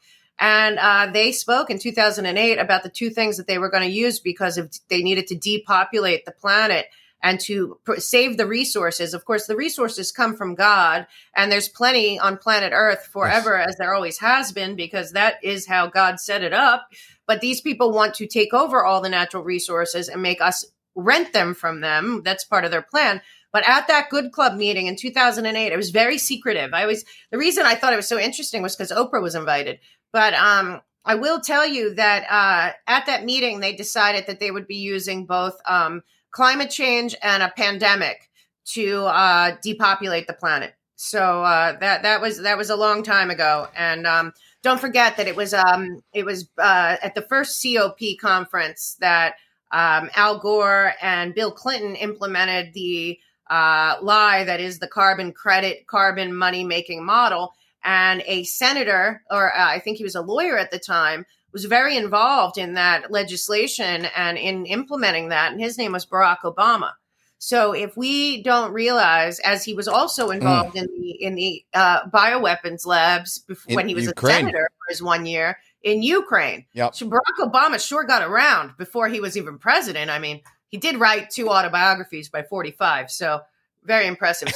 And 0.43 0.77
uh, 0.77 1.07
they 1.09 1.31
spoke 1.31 1.69
in 1.69 1.79
2008 1.79 2.57
about 2.57 2.83
the 2.83 2.89
two 2.89 3.09
things 3.11 3.37
that 3.37 3.47
they 3.47 3.59
were 3.59 3.69
going 3.69 3.87
to 3.87 3.95
use 3.95 4.19
because 4.19 4.57
of 4.57 4.77
they 4.89 5.01
needed 5.01 5.27
to 5.27 5.37
depopulate 5.37 6.25
the 6.25 6.33
planet 6.33 6.87
and 7.21 7.39
to 7.39 7.79
pr- 7.85 7.95
save 7.95 8.35
the 8.35 8.45
resources. 8.45 9.13
Of 9.13 9.23
course, 9.23 9.47
the 9.47 9.55
resources 9.55 10.11
come 10.11 10.35
from 10.35 10.55
God, 10.55 11.07
and 11.33 11.49
there's 11.49 11.69
plenty 11.69 12.19
on 12.19 12.35
planet 12.35 12.73
Earth 12.75 13.07
forever, 13.09 13.57
as 13.57 13.77
there 13.77 13.93
always 13.93 14.19
has 14.19 14.51
been, 14.51 14.75
because 14.75 15.13
that 15.13 15.35
is 15.41 15.65
how 15.65 15.87
God 15.87 16.19
set 16.19 16.43
it 16.43 16.51
up. 16.51 16.89
But 17.25 17.39
these 17.39 17.61
people 17.61 17.93
want 17.93 18.13
to 18.15 18.27
take 18.27 18.53
over 18.53 18.83
all 18.83 18.99
the 18.99 19.07
natural 19.07 19.45
resources 19.45 20.09
and 20.09 20.21
make 20.21 20.41
us 20.41 20.65
rent 20.93 21.31
them 21.31 21.53
from 21.53 21.79
them. 21.79 22.21
That's 22.25 22.43
part 22.43 22.65
of 22.65 22.71
their 22.71 22.81
plan. 22.81 23.21
But 23.53 23.63
at 23.65 23.87
that 23.87 24.09
Good 24.09 24.33
Club 24.33 24.57
meeting 24.57 24.87
in 24.87 24.97
2008, 24.97 25.71
it 25.71 25.77
was 25.77 25.91
very 25.91 26.17
secretive. 26.17 26.73
I 26.73 26.81
always 26.81 27.05
the 27.31 27.37
reason 27.37 27.65
I 27.65 27.75
thought 27.75 27.93
it 27.93 27.97
was 27.97 28.09
so 28.09 28.19
interesting 28.19 28.61
was 28.61 28.75
because 28.75 28.91
Oprah 28.91 29.21
was 29.21 29.35
invited. 29.35 29.79
But 30.14 30.34
um, 30.36 30.82
I 31.03 31.16
will 31.16 31.41
tell 31.41 31.68
you 31.68 31.95
that 31.95 32.26
uh, 32.30 32.74
at 32.88 33.07
that 33.07 33.26
meeting, 33.26 33.59
they 33.59 33.76
decided 33.76 34.28
that 34.28 34.39
they 34.39 34.51
would 34.51 34.68
be 34.68 34.78
using 34.78 35.26
both 35.26 35.59
um, 35.66 36.03
climate 36.32 36.70
change 36.70 37.16
and 37.22 37.43
a 37.43 37.51
pandemic 37.57 38.30
to 38.66 39.05
uh, 39.05 39.57
depopulate 39.61 40.28
the 40.28 40.34
planet. 40.34 40.76
So 40.95 41.43
uh, 41.43 41.78
that 41.80 42.03
that 42.03 42.22
was 42.22 42.41
that 42.43 42.57
was 42.57 42.70
a 42.70 42.78
long 42.78 43.03
time 43.03 43.30
ago, 43.30 43.68
and 43.76 44.07
um, 44.07 44.32
don't 44.61 44.80
forget 44.80 45.18
that 45.18 45.28
it 45.28 45.36
was 45.36 45.53
um, 45.53 46.01
it 46.14 46.24
was 46.24 46.47
uh, 46.57 46.95
at 47.01 47.16
the 47.16 47.24
first 47.24 47.61
COP 47.61 47.99
conference 48.22 48.95
that 49.01 49.36
um, 49.72 50.09
Al 50.16 50.39
Gore 50.39 50.93
and 51.01 51.36
Bill 51.36 51.51
Clinton 51.51 51.95
implemented 51.95 52.74
the 52.74 53.20
uh, 53.49 53.97
lie 54.01 54.45
that 54.45 54.61
is 54.61 54.80
the 54.80 54.88
carbon 54.88 55.34
credit, 55.34 55.88
carbon 55.88 56.34
money 56.34 56.64
making 56.64 57.03
model. 57.03 57.53
And 57.84 58.23
a 58.25 58.43
senator, 58.43 59.21
or 59.29 59.55
uh, 59.55 59.67
I 59.67 59.79
think 59.79 59.97
he 59.97 60.03
was 60.03 60.15
a 60.15 60.21
lawyer 60.21 60.57
at 60.57 60.71
the 60.71 60.79
time, 60.79 61.25
was 61.51 61.65
very 61.65 61.95
involved 61.97 62.57
in 62.57 62.73
that 62.73 63.11
legislation 63.11 64.05
and 64.15 64.38
in 64.38 64.65
implementing 64.65 65.29
that. 65.29 65.51
And 65.51 65.61
his 65.61 65.77
name 65.77 65.91
was 65.91 66.05
Barack 66.05 66.39
Obama. 66.43 66.91
So 67.38 67.73
if 67.73 67.97
we 67.97 68.41
don't 68.41 68.71
realize, 68.71 69.39
as 69.39 69.65
he 69.65 69.73
was 69.73 69.88
also 69.89 70.29
involved 70.29 70.77
in 70.77 70.86
the 70.86 71.11
in 71.21 71.36
the 71.36 71.63
uh, 71.73 72.09
bioweapons 72.09 72.86
labs 72.86 73.43
bef- 73.49 73.65
In 73.67 73.75
when 73.75 73.88
he 73.89 73.95
was 73.95 74.05
Ukraine. 74.05 74.31
a 74.34 74.39
senator 74.39 74.69
for 74.77 74.91
his 74.91 75.03
one 75.03 75.25
year 75.25 75.57
in 75.81 76.01
Ukraine, 76.01 76.65
Yep. 76.71 76.95
so 76.95 77.09
Barack 77.09 77.38
Obama 77.41 77.86
sure 77.86 78.05
got 78.05 78.21
around 78.21 78.77
before 78.77 79.09
he 79.09 79.19
was 79.19 79.36
even 79.36 79.57
president. 79.57 80.09
I 80.09 80.19
mean, 80.19 80.39
he 80.69 80.77
did 80.77 80.97
write 80.97 81.29
two 81.31 81.49
autobiographies 81.49 82.29
by 82.29 82.43
45, 82.43 83.11
so 83.11 83.41
very 83.84 84.07
impressive 84.07 84.47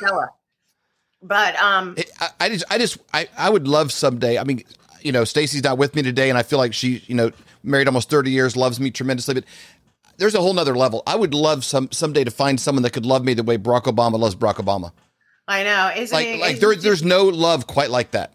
fella. 0.00 0.28
But 1.22 1.56
um, 1.56 1.94
It- 1.96 2.10
I, 2.20 2.28
I 2.40 2.48
just, 2.48 2.64
I 2.70 2.78
just, 2.78 2.98
I, 3.12 3.28
I 3.36 3.50
would 3.50 3.68
love 3.68 3.92
someday. 3.92 4.38
I 4.38 4.44
mean, 4.44 4.64
you 5.02 5.12
know, 5.12 5.24
Stacy's 5.24 5.62
not 5.64 5.78
with 5.78 5.94
me 5.94 6.02
today, 6.02 6.28
and 6.30 6.38
I 6.38 6.42
feel 6.42 6.58
like 6.58 6.74
she, 6.74 7.02
you 7.06 7.14
know, 7.14 7.30
married 7.62 7.86
almost 7.88 8.10
thirty 8.10 8.30
years, 8.30 8.56
loves 8.56 8.80
me 8.80 8.90
tremendously. 8.90 9.34
But 9.34 9.44
there's 10.16 10.34
a 10.34 10.40
whole 10.40 10.52
nother 10.54 10.76
level. 10.76 11.02
I 11.06 11.16
would 11.16 11.34
love 11.34 11.64
some 11.64 11.90
someday 11.92 12.24
to 12.24 12.30
find 12.30 12.60
someone 12.60 12.82
that 12.82 12.92
could 12.92 13.06
love 13.06 13.24
me 13.24 13.34
the 13.34 13.42
way 13.42 13.58
Barack 13.58 13.84
Obama 13.84 14.18
loves 14.18 14.34
Barack 14.34 14.56
Obama. 14.56 14.92
I 15.48 15.64
know, 15.64 15.90
isn't 15.96 16.14
Like, 16.14 16.26
it? 16.28 16.40
like 16.40 16.60
there, 16.60 16.76
there's 16.76 17.02
no 17.02 17.24
love 17.24 17.66
quite 17.66 17.90
like 17.90 18.12
that. 18.12 18.32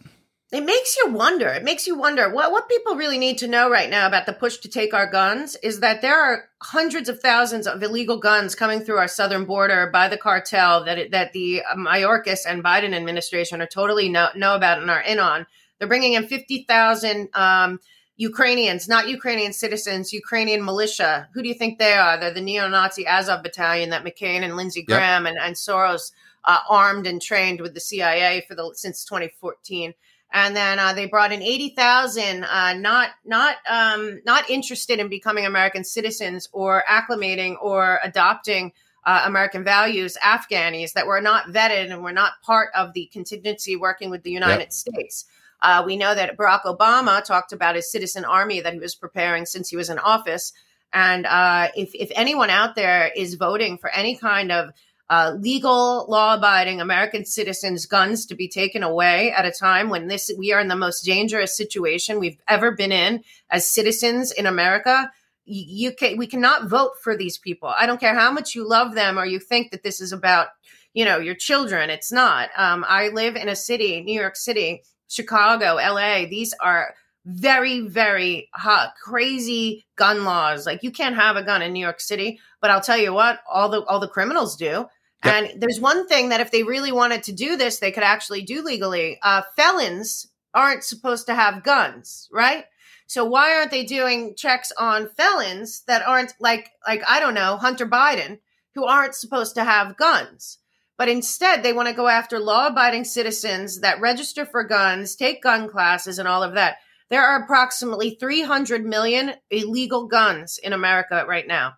It 0.56 0.64
makes 0.64 0.96
you 0.96 1.12
wonder. 1.12 1.50
It 1.50 1.66
makes 1.66 1.86
you 1.86 1.98
wonder 1.98 2.30
what 2.30 2.50
what 2.50 2.70
people 2.70 2.96
really 2.96 3.18
need 3.18 3.40
to 3.40 3.48
know 3.50 3.70
right 3.70 3.90
now 3.90 4.08
about 4.08 4.26
the 4.26 4.32
push 4.32 4.56
to 4.60 4.70
take 4.70 4.94
our 4.94 5.06
guns 5.06 5.58
is 5.58 5.82
that 5.82 6.02
there 6.02 6.18
are 6.18 6.46
hundreds 6.62 7.10
of 7.10 7.20
thousands 7.20 7.68
of 7.68 7.84
illegal 7.84 8.20
guns 8.22 8.56
coming 8.56 8.80
through 8.80 8.96
our 8.96 9.10
southern 9.10 9.44
border 9.44 9.90
by 9.92 10.08
the 10.08 10.16
cartel 10.16 10.86
that 10.86 10.98
it, 10.98 11.12
that 11.12 11.34
the 11.34 11.62
uh, 11.70 11.76
Mayorkas 11.76 12.46
and 12.48 12.64
Biden 12.64 12.96
administration 12.96 13.62
are 13.62 13.68
totally 13.68 14.08
know, 14.08 14.30
know 14.34 14.56
about 14.56 14.80
and 14.80 14.90
are 14.90 15.02
in 15.02 15.20
on. 15.20 15.46
They're 15.78 15.90
bringing 15.90 16.14
in 16.14 16.26
fifty 16.26 16.64
thousand 16.64 17.28
um, 17.34 17.82
Ukrainians, 18.16 18.88
not 18.88 19.10
Ukrainian 19.10 19.52
citizens, 19.52 20.14
Ukrainian 20.14 20.64
militia. 20.64 21.28
Who 21.34 21.44
do 21.44 21.50
you 21.50 21.56
think 21.56 21.80
they 21.80 21.96
are? 21.96 22.18
They're 22.18 22.34
the 22.34 22.40
neo-Nazi 22.40 23.06
Azov 23.06 23.44
battalion 23.44 23.90
that 23.90 24.06
McCain 24.06 24.42
and 24.42 24.56
Lindsey 24.56 24.86
Yep. 24.88 24.88
Graham 24.88 25.26
and, 25.26 25.38
and 25.38 25.56
Soros 25.56 26.14
uh, 26.46 26.60
armed 26.70 27.08
and 27.08 27.22
trained 27.22 27.60
with 27.60 27.74
the 27.74 27.82
CIA 27.82 28.46
for 28.48 28.56
the 28.56 28.72
since 28.74 29.04
2014 29.04 29.94
and 30.36 30.54
then 30.54 30.80
uh, 30.80 30.92
they 30.94 31.06
brought 31.06 31.32
in 31.32 31.42
eighty 31.42 31.70
thousand, 31.70 32.44
uh, 32.44 32.74
not 32.74 33.10
not 33.24 33.56
um, 33.68 34.22
not 34.26 34.50
interested 34.50 35.00
in 35.00 35.08
becoming 35.08 35.46
American 35.46 35.86
citizens 35.86 36.50
or 36.52 36.84
acclimating 36.90 37.56
or 37.62 38.00
adopting 38.04 38.74
uh, 39.06 39.24
American 39.26 39.64
values, 39.64 40.18
Afghanis 40.22 40.92
that 40.94 41.08
were 41.08 41.22
not 41.22 41.46
vetted 41.48 41.90
and 41.90 42.04
were 42.04 42.12
not 42.12 42.34
part 42.44 42.70
of 42.76 42.92
the 42.94 43.10
contingency 43.14 43.78
working 43.78 44.10
with 44.10 44.24
the 44.24 44.32
United 44.32 44.60
Yep. 44.60 44.74
States. 44.74 45.26
Uh, 45.62 45.84
we 45.86 45.96
know 45.96 46.14
that 46.14 46.36
Barack 46.38 46.64
Obama 46.64 47.24
talked 47.24 47.54
about 47.54 47.76
his 47.76 47.90
citizen 47.90 48.26
army 48.26 48.60
that 48.60 48.74
he 48.74 48.80
was 48.80 48.94
preparing 48.94 49.46
since 49.46 49.70
he 49.70 49.78
was 49.78 49.90
in 49.90 49.98
office. 50.00 50.52
And 50.92 51.26
uh, 51.26 51.70
if, 51.76 51.96
if 51.96 52.12
anyone 52.14 52.50
out 52.50 52.76
there 52.76 53.10
is 53.16 53.36
voting 53.36 53.78
for 53.78 53.90
any 53.90 54.18
kind 54.18 54.52
of 54.52 54.72
uh, 55.10 55.36
legal, 55.40 56.06
law-abiding 56.10 56.82
American 56.82 57.26
citizens' 57.26 57.86
guns 57.86 58.26
to 58.26 58.36
be 58.36 58.48
taken 58.48 58.82
away 58.82 59.32
at 59.32 59.46
a 59.46 59.52
time 59.52 59.90
when 59.90 60.08
this 60.08 60.32
we 60.38 60.52
are 60.52 60.60
in 60.60 60.68
the 60.68 60.76
most 60.76 61.02
dangerous 61.02 61.56
situation 61.56 62.20
we've 62.20 62.40
ever 62.48 62.72
been 62.72 62.92
in 62.92 63.24
as 63.50 63.70
citizens 63.70 64.32
in 64.32 64.46
America. 64.46 65.12
You, 65.46 65.92
can 65.94 66.18
we 66.18 66.26
cannot 66.26 66.68
vote 66.68 66.94
for 67.04 67.16
these 67.16 67.38
people. 67.38 67.70
I 67.70 67.86
don't 67.86 68.00
care 68.00 68.16
how 68.16 68.32
much 68.32 68.56
you 68.56 68.68
love 68.68 68.96
them 68.96 69.20
or 69.20 69.26
you 69.26 69.40
think 69.40 69.70
that 69.72 69.84
this 69.84 70.02
is 70.02 70.12
about 70.12 70.48
you 70.94 71.06
know 71.06 71.20
your 71.20 71.36
children. 71.36 71.92
It's 71.92 72.12
not. 72.12 72.50
Um, 72.58 72.84
I 72.88 73.10
live 73.10 73.36
in 73.36 73.48
a 73.48 73.56
city, 73.56 74.02
New 74.02 74.20
York 74.20 74.36
City, 74.36 74.82
Chicago, 75.08 75.78
L.A. 75.78 76.26
These 76.26 76.56
are 76.60 76.96
very 77.26 77.82
very 77.82 78.48
hot 78.54 78.94
crazy 79.04 79.84
gun 79.96 80.24
laws 80.26 80.68
like 80.68 80.84
you 80.84 80.92
can't 80.92 81.16
have 81.16 81.36
a 81.36 81.42
gun 81.42 81.64
in 81.64 81.74
new 81.74 81.80
york 81.80 82.00
city 82.00 82.40
but 82.62 82.70
i'll 82.70 82.82
tell 82.82 83.00
you 83.00 83.12
what 83.12 83.40
all 83.52 83.68
the 83.68 83.84
all 83.86 84.00
the 84.00 84.08
criminals 84.08 84.56
do 84.56 84.86
and 85.24 85.52
there's 85.58 85.80
one 85.80 86.08
thing 86.08 86.30
that 86.30 86.42
if 86.42 86.52
they 86.52 86.64
really 86.64 86.92
wanted 86.92 87.24
to 87.24 87.32
do 87.32 87.58
this 87.58 87.80
they 87.80 87.92
could 87.92 88.04
actually 88.04 88.42
do 88.42 88.64
legally 88.64 89.18
uh, 89.24 89.42
felons 89.56 90.28
aren't 90.56 90.86
supposed 90.86 91.28
to 91.28 91.36
have 91.36 91.64
guns, 91.64 92.30
right? 92.32 92.66
So 93.08 93.26
why 93.26 93.56
aren't 93.56 93.70
they 93.70 93.84
doing 93.84 94.34
checks 94.36 94.72
on 94.80 95.10
felons 95.10 95.84
that 95.88 96.08
aren't 96.08 96.34
like 96.40 96.72
like 96.88 97.04
I 97.08 97.20
don't 97.20 97.36
know, 97.36 97.58
Hunter 97.58 97.86
Biden, 97.86 98.40
who 98.74 98.86
aren't 98.86 99.14
supposed 99.14 99.56
to 99.56 99.64
have 99.64 99.98
guns? 99.98 100.58
But 100.98 101.10
instead, 101.10 101.62
they 101.62 101.74
want 101.74 101.90
to 101.90 101.94
go 101.94 102.08
after 102.08 102.40
law 102.40 102.68
abiding 102.68 103.04
citizens 103.04 103.82
that 103.82 104.00
register 104.00 104.46
for 104.46 104.64
guns, 104.64 105.16
take 105.16 105.44
gun 105.44 105.68
classes, 105.70 106.18
and 106.18 106.28
all 106.28 106.42
of 106.42 106.54
that. 106.54 106.78
There 107.10 107.22
are 107.22 107.44
approximately 107.44 108.18
300 108.20 108.84
million 108.84 109.34
illegal 109.52 110.08
guns 110.08 110.58
in 110.58 110.72
America 110.72 111.26
right 111.28 111.46
now. 111.46 111.74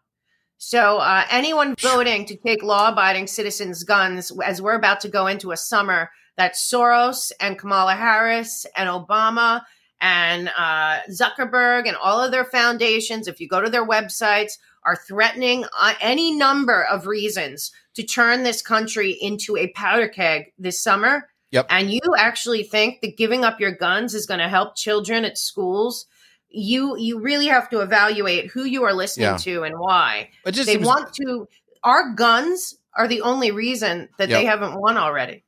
So, 0.58 0.98
uh, 0.98 1.24
anyone 1.30 1.76
voting 1.80 2.26
to 2.26 2.36
take 2.36 2.64
law 2.64 2.90
abiding 2.90 3.28
citizens' 3.28 3.84
guns, 3.84 4.32
as 4.44 4.62
we're 4.62 4.76
about 4.76 5.02
to 5.02 5.10
go 5.10 5.28
into 5.28 5.52
a 5.52 5.58
summer 5.58 6.10
that 6.36 6.56
Soros 6.56 7.32
and 7.40 7.60
Kamala 7.60 7.96
Harris 7.96 8.66
and 8.76 8.90
Obama 8.90 9.64
and 10.02 10.50
uh, 10.58 11.00
Zuckerberg 11.10 11.88
and 11.88 11.98
all 11.98 12.24
of 12.24 12.32
their 12.32 12.46
foundations, 12.46 13.28
if 13.28 13.40
you 13.40 13.48
go 13.48 13.62
to 13.62 13.70
their 13.70 13.86
websites, 13.86 14.54
are 14.84 14.96
threatening 14.96 15.66
uh, 15.78 15.94
any 16.00 16.32
number 16.32 16.84
of 16.84 17.08
reasons 17.08 17.72
to 17.96 18.04
turn 18.04 18.44
this 18.44 18.62
country 18.62 19.12
into 19.12 19.58
a 19.58 19.68
powder 19.70 20.08
keg 20.08 20.54
this 20.58 20.82
summer. 20.82 21.28
Yep. 21.52 21.68
And 21.70 21.92
you 21.92 22.02
actually 22.18 22.64
think 22.64 23.02
that 23.02 23.18
giving 23.18 23.44
up 23.44 23.60
your 23.60 23.72
guns 23.72 24.14
is 24.14 24.26
going 24.26 24.40
to 24.40 24.50
help 24.50 24.76
children 24.76 25.26
at 25.26 25.38
schools 25.38 26.06
you 26.50 26.98
you 26.98 27.20
really 27.20 27.48
have 27.48 27.70
to 27.70 27.80
evaluate 27.82 28.52
who 28.52 28.64
you 28.64 28.84
are 28.84 28.94
listening 28.94 29.26
Yeah. 29.26 29.38
to 29.38 29.64
and 29.64 29.76
why. 29.78 30.30
It 30.46 30.52
just 30.54 30.68
They 30.68 30.78
want 30.78 31.14
to. 31.16 31.48
Our 31.84 32.14
guns 32.14 32.76
are 32.96 33.08
the 33.08 33.22
only 33.22 33.52
reason 33.52 34.10
that 34.18 34.30
they 34.30 34.46
haven't 34.46 34.80
won 34.80 34.98
already. 34.98 35.44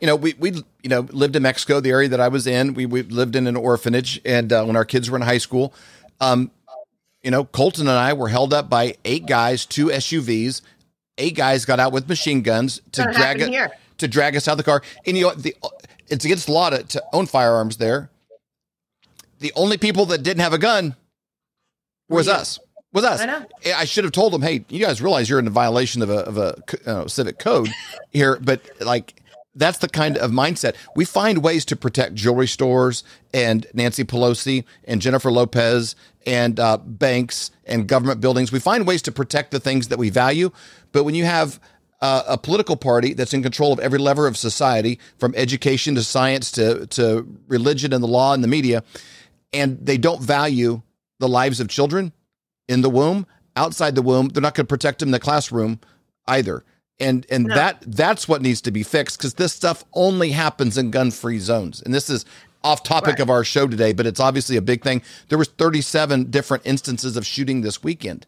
you 0.00 0.06
know, 0.06 0.16
we 0.16 0.34
we 0.38 0.52
you 0.82 0.88
know 0.88 1.00
lived 1.10 1.34
in 1.36 1.42
Mexico, 1.42 1.80
the 1.80 1.90
area 1.90 2.08
that 2.08 2.20
I 2.20 2.28
was 2.28 2.46
in. 2.46 2.74
We 2.74 2.86
we 2.86 3.02
lived 3.02 3.34
in 3.36 3.46
an 3.46 3.56
orphanage, 3.56 4.20
and 4.24 4.52
uh, 4.52 4.64
when 4.64 4.76
our 4.76 4.84
kids 4.84 5.10
were 5.10 5.16
in 5.16 5.22
high 5.22 5.38
school, 5.38 5.74
um, 6.20 6.50
you 7.22 7.30
know, 7.30 7.44
Colton 7.44 7.88
and 7.88 7.98
I 7.98 8.12
were 8.12 8.28
held 8.28 8.52
up 8.54 8.68
by 8.70 8.96
eight 9.04 9.26
guys, 9.26 9.66
two 9.66 9.86
SUVs. 9.86 10.60
Eight 11.18 11.34
guys 11.36 11.64
got 11.64 11.80
out 11.80 11.92
with 11.92 12.08
machine 12.08 12.42
guns 12.42 12.80
to 12.92 13.02
drag 13.12 13.40
it 13.40 13.70
to 13.98 14.08
drag 14.08 14.36
us 14.36 14.46
out 14.48 14.52
of 14.52 14.58
the 14.58 14.64
car. 14.64 14.82
And 15.06 15.16
you 15.16 15.24
know, 15.24 15.34
the 15.34 15.56
it's 16.08 16.24
against 16.24 16.46
the 16.46 16.52
law 16.52 16.70
to, 16.70 16.82
to 16.82 17.02
own 17.12 17.26
firearms 17.26 17.78
there. 17.78 18.10
The 19.44 19.52
only 19.56 19.76
people 19.76 20.06
that 20.06 20.22
didn't 20.22 20.40
have 20.40 20.54
a 20.54 20.58
gun 20.58 20.96
was 22.08 22.28
you. 22.28 22.32
us. 22.32 22.58
Was 22.94 23.04
us. 23.04 23.20
I 23.20 23.26
know. 23.26 23.44
I 23.76 23.84
should 23.84 24.04
have 24.04 24.12
told 24.14 24.32
them, 24.32 24.40
hey, 24.40 24.64
you 24.70 24.82
guys 24.82 25.02
realize 25.02 25.28
you're 25.28 25.38
in 25.38 25.46
violation 25.50 26.00
of 26.00 26.08
a 26.08 26.20
of 26.20 26.38
a 26.38 26.56
uh, 26.86 27.06
civic 27.08 27.38
code 27.38 27.68
here, 28.10 28.38
but 28.40 28.62
like 28.80 29.20
that's 29.54 29.76
the 29.76 29.88
kind 29.88 30.16
of 30.16 30.30
mindset 30.30 30.76
we 30.96 31.04
find 31.04 31.44
ways 31.44 31.66
to 31.66 31.76
protect 31.76 32.14
jewelry 32.14 32.46
stores 32.46 33.04
and 33.34 33.66
Nancy 33.74 34.02
Pelosi 34.02 34.64
and 34.84 35.02
Jennifer 35.02 35.30
Lopez 35.30 35.94
and 36.24 36.58
uh, 36.58 36.78
banks 36.78 37.50
and 37.66 37.86
government 37.86 38.22
buildings. 38.22 38.50
We 38.50 38.60
find 38.60 38.86
ways 38.86 39.02
to 39.02 39.12
protect 39.12 39.50
the 39.50 39.60
things 39.60 39.88
that 39.88 39.98
we 39.98 40.08
value, 40.08 40.52
but 40.92 41.04
when 41.04 41.14
you 41.14 41.26
have 41.26 41.60
uh, 42.00 42.22
a 42.26 42.38
political 42.38 42.76
party 42.76 43.12
that's 43.12 43.34
in 43.34 43.42
control 43.42 43.74
of 43.74 43.78
every 43.78 43.98
lever 43.98 44.26
of 44.26 44.38
society, 44.38 44.98
from 45.18 45.34
education 45.36 45.94
to 45.96 46.02
science 46.02 46.50
to 46.52 46.86
to 46.86 47.26
religion 47.46 47.92
and 47.92 48.02
the 48.02 48.08
law 48.08 48.32
and 48.32 48.42
the 48.42 48.48
media, 48.48 48.82
and 49.54 49.78
they 49.84 49.96
don't 49.98 50.20
value 50.20 50.82
the 51.20 51.28
lives 51.28 51.60
of 51.60 51.68
children 51.68 52.12
in 52.68 52.80
the 52.82 52.90
womb, 52.90 53.26
outside 53.56 53.94
the 53.94 54.02
womb. 54.02 54.28
They're 54.28 54.42
not 54.42 54.54
going 54.54 54.66
to 54.66 54.68
protect 54.68 54.98
them 54.98 55.08
in 55.08 55.12
the 55.12 55.20
classroom 55.20 55.80
either. 56.26 56.64
And 57.00 57.26
and 57.30 57.44
No. 57.46 57.54
that 57.54 57.82
that's 57.86 58.28
what 58.28 58.40
needs 58.42 58.60
to 58.62 58.70
be 58.70 58.82
fixed 58.82 59.18
because 59.18 59.34
this 59.34 59.52
stuff 59.52 59.84
only 59.94 60.30
happens 60.30 60.78
in 60.78 60.90
gun-free 60.90 61.38
zones. 61.40 61.82
And 61.84 61.92
this 61.94 62.08
is 62.08 62.24
off 62.62 62.82
topic 62.82 63.14
Right. 63.14 63.20
of 63.20 63.30
our 63.30 63.44
show 63.44 63.66
today, 63.66 63.92
but 63.92 64.06
it's 64.06 64.20
obviously 64.20 64.56
a 64.56 64.62
big 64.62 64.82
thing. 64.82 65.02
There 65.28 65.36
was 65.38 65.48
37 65.48 66.30
different 66.30 66.64
instances 66.66 67.16
of 67.16 67.26
shooting 67.26 67.60
this 67.62 67.82
weekend. 67.82 68.26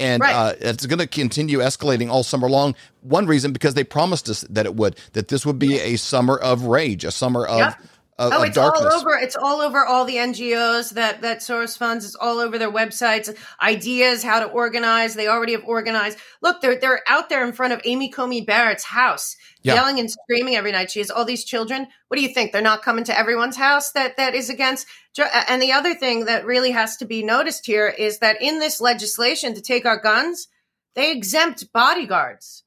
And 0.00 0.20
Right. 0.22 0.34
uh, 0.34 0.52
it's 0.60 0.84
going 0.86 0.98
to 0.98 1.06
continue 1.06 1.58
escalating 1.58 2.08
all 2.10 2.22
summer 2.22 2.48
long. 2.50 2.74
One 3.02 3.26
reason 3.26 3.52
because 3.52 3.74
they 3.74 3.84
promised 3.84 4.28
us 4.28 4.44
that 4.50 4.66
it 4.66 4.74
would, 4.76 4.96
that 5.14 5.28
this 5.28 5.46
would 5.46 5.58
be 5.58 5.78
a 5.80 5.96
summer 5.96 6.36
of 6.36 6.64
rage, 6.64 7.04
a 7.04 7.10
summer 7.10 7.46
of, 7.46 7.58
Yep. 7.58 7.74
Of, 8.18 8.32
Oh, 8.34 8.42
it's 8.42 8.56
darkness. 8.56 8.92
all 8.92 9.00
over. 9.00 9.16
It's 9.16 9.36
all 9.36 9.60
over 9.60 9.84
all 9.84 10.04
the 10.04 10.16
NGOs 10.16 10.90
that 10.94 11.22
that 11.22 11.38
Soros 11.38 11.78
funds. 11.78 12.04
It's 12.04 12.16
all 12.16 12.40
over 12.40 12.58
their 12.58 12.70
websites. 12.70 13.32
Ideas 13.62 14.24
how 14.24 14.40
to 14.40 14.46
organize. 14.46 15.14
They 15.14 15.28
already 15.28 15.52
have 15.52 15.64
organized. 15.64 16.18
Look, 16.42 16.60
they're 16.60 16.74
they're 16.80 17.00
out 17.06 17.28
there 17.28 17.46
in 17.46 17.52
front 17.52 17.72
of 17.74 17.80
Amy 17.84 18.08
Coney 18.10 18.40
Barrett's 18.40 18.82
house, 18.84 19.36
Yeah. 19.62 19.74
yelling 19.74 20.00
and 20.00 20.10
screaming 20.10 20.56
every 20.56 20.72
night. 20.72 20.90
She 20.90 20.98
has 20.98 21.10
all 21.12 21.24
these 21.24 21.44
children. 21.44 21.86
What 22.08 22.16
do 22.16 22.22
you 22.22 22.34
think? 22.34 22.50
They're 22.50 22.60
not 22.60 22.82
coming 22.82 23.04
to 23.04 23.16
everyone's 23.16 23.56
house 23.56 23.92
that 23.92 24.16
that 24.16 24.34
is 24.34 24.50
against. 24.50 24.86
Uh, 25.16 25.26
and 25.48 25.62
the 25.62 25.72
other 25.72 25.94
thing 25.94 26.24
that 26.24 26.44
really 26.44 26.72
has 26.72 26.96
to 26.96 27.04
be 27.04 27.22
noticed 27.22 27.66
here 27.66 27.88
is 27.88 28.18
that 28.18 28.42
in 28.42 28.58
this 28.58 28.80
legislation 28.80 29.54
to 29.54 29.60
take 29.60 29.86
our 29.86 29.98
guns, 30.00 30.48
they 30.94 31.12
exempt 31.12 31.72
bodyguards. 31.72 32.64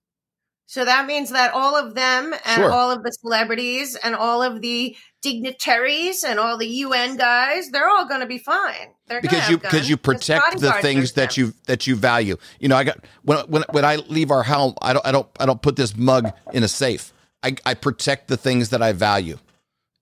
So 0.72 0.86
that 0.86 1.06
means 1.06 1.32
that 1.32 1.54
all 1.54 1.76
of 1.76 1.96
them 1.96 2.34
and 2.46 2.56
Sure. 2.62 2.72
all 2.72 2.92
of 2.92 3.04
the 3.04 3.12
celebrities 3.12 3.98
and 4.02 4.16
all 4.16 4.42
of 4.42 4.62
the 4.62 4.96
dignitaries 5.22 6.24
and 6.24 6.40
all 6.40 6.58
the 6.58 6.66
UN 6.66 7.18
guys, 7.18 7.68
they're 7.72 7.90
all 7.90 8.08
going 8.08 8.22
to 8.22 8.26
be 8.26 8.38
fine. 8.38 8.88
They're 9.08 9.20
because 9.20 9.50
you 9.50 9.58
because 9.58 9.90
you 9.90 9.98
protect 9.98 10.62
the 10.62 10.72
things 10.82 11.12
that 11.14 11.36
exempt. 11.36 11.38
you 11.38 11.54
that 11.66 11.88
you 11.88 11.98
value. 11.98 12.38
You 12.62 12.70
know, 12.70 12.78
I 12.78 12.86
got 12.86 13.04
when 13.24 13.40
when 13.50 13.64
when 13.72 13.84
I 13.84 13.98
leave 13.98 14.32
our 14.32 14.44
home, 14.44 14.74
I 14.82 14.94
don't 14.94 15.06
I 15.06 15.12
don't 15.12 15.28
I 15.42 15.46
don't 15.46 15.62
put 15.62 15.76
this 15.76 15.98
mug 15.98 16.32
in 16.54 16.64
a 16.64 16.70
safe. 16.70 17.12
I 17.44 17.58
I 17.66 17.74
protect 17.74 18.30
the 18.30 18.38
things 18.38 18.70
that 18.70 18.82
I 18.82 18.94
value. 18.94 19.40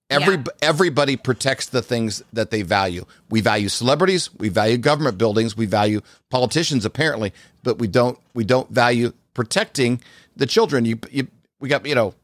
Every 0.08 0.36
Yeah. 0.36 0.44
everybody 0.62 1.16
protects 1.16 1.66
the 1.66 1.82
things 1.82 2.22
that 2.32 2.52
they 2.52 2.62
value. 2.62 3.06
We 3.28 3.40
value 3.40 3.68
celebrities, 3.70 4.30
we 4.38 4.48
value 4.50 4.76
government 4.76 5.18
buildings, 5.18 5.56
we 5.56 5.66
value 5.66 6.00
politicians 6.30 6.84
apparently, 6.84 7.32
but 7.64 7.80
we 7.80 7.88
don't 7.88 8.20
we 8.34 8.44
don't 8.44 8.70
value 8.70 9.14
protecting 9.34 10.00
the 10.36 10.46
children. 10.46 10.84
You 10.84 10.98
you 11.10 11.28
we 11.60 11.68
got 11.68 11.84
you 11.86 11.94
know 11.94 12.14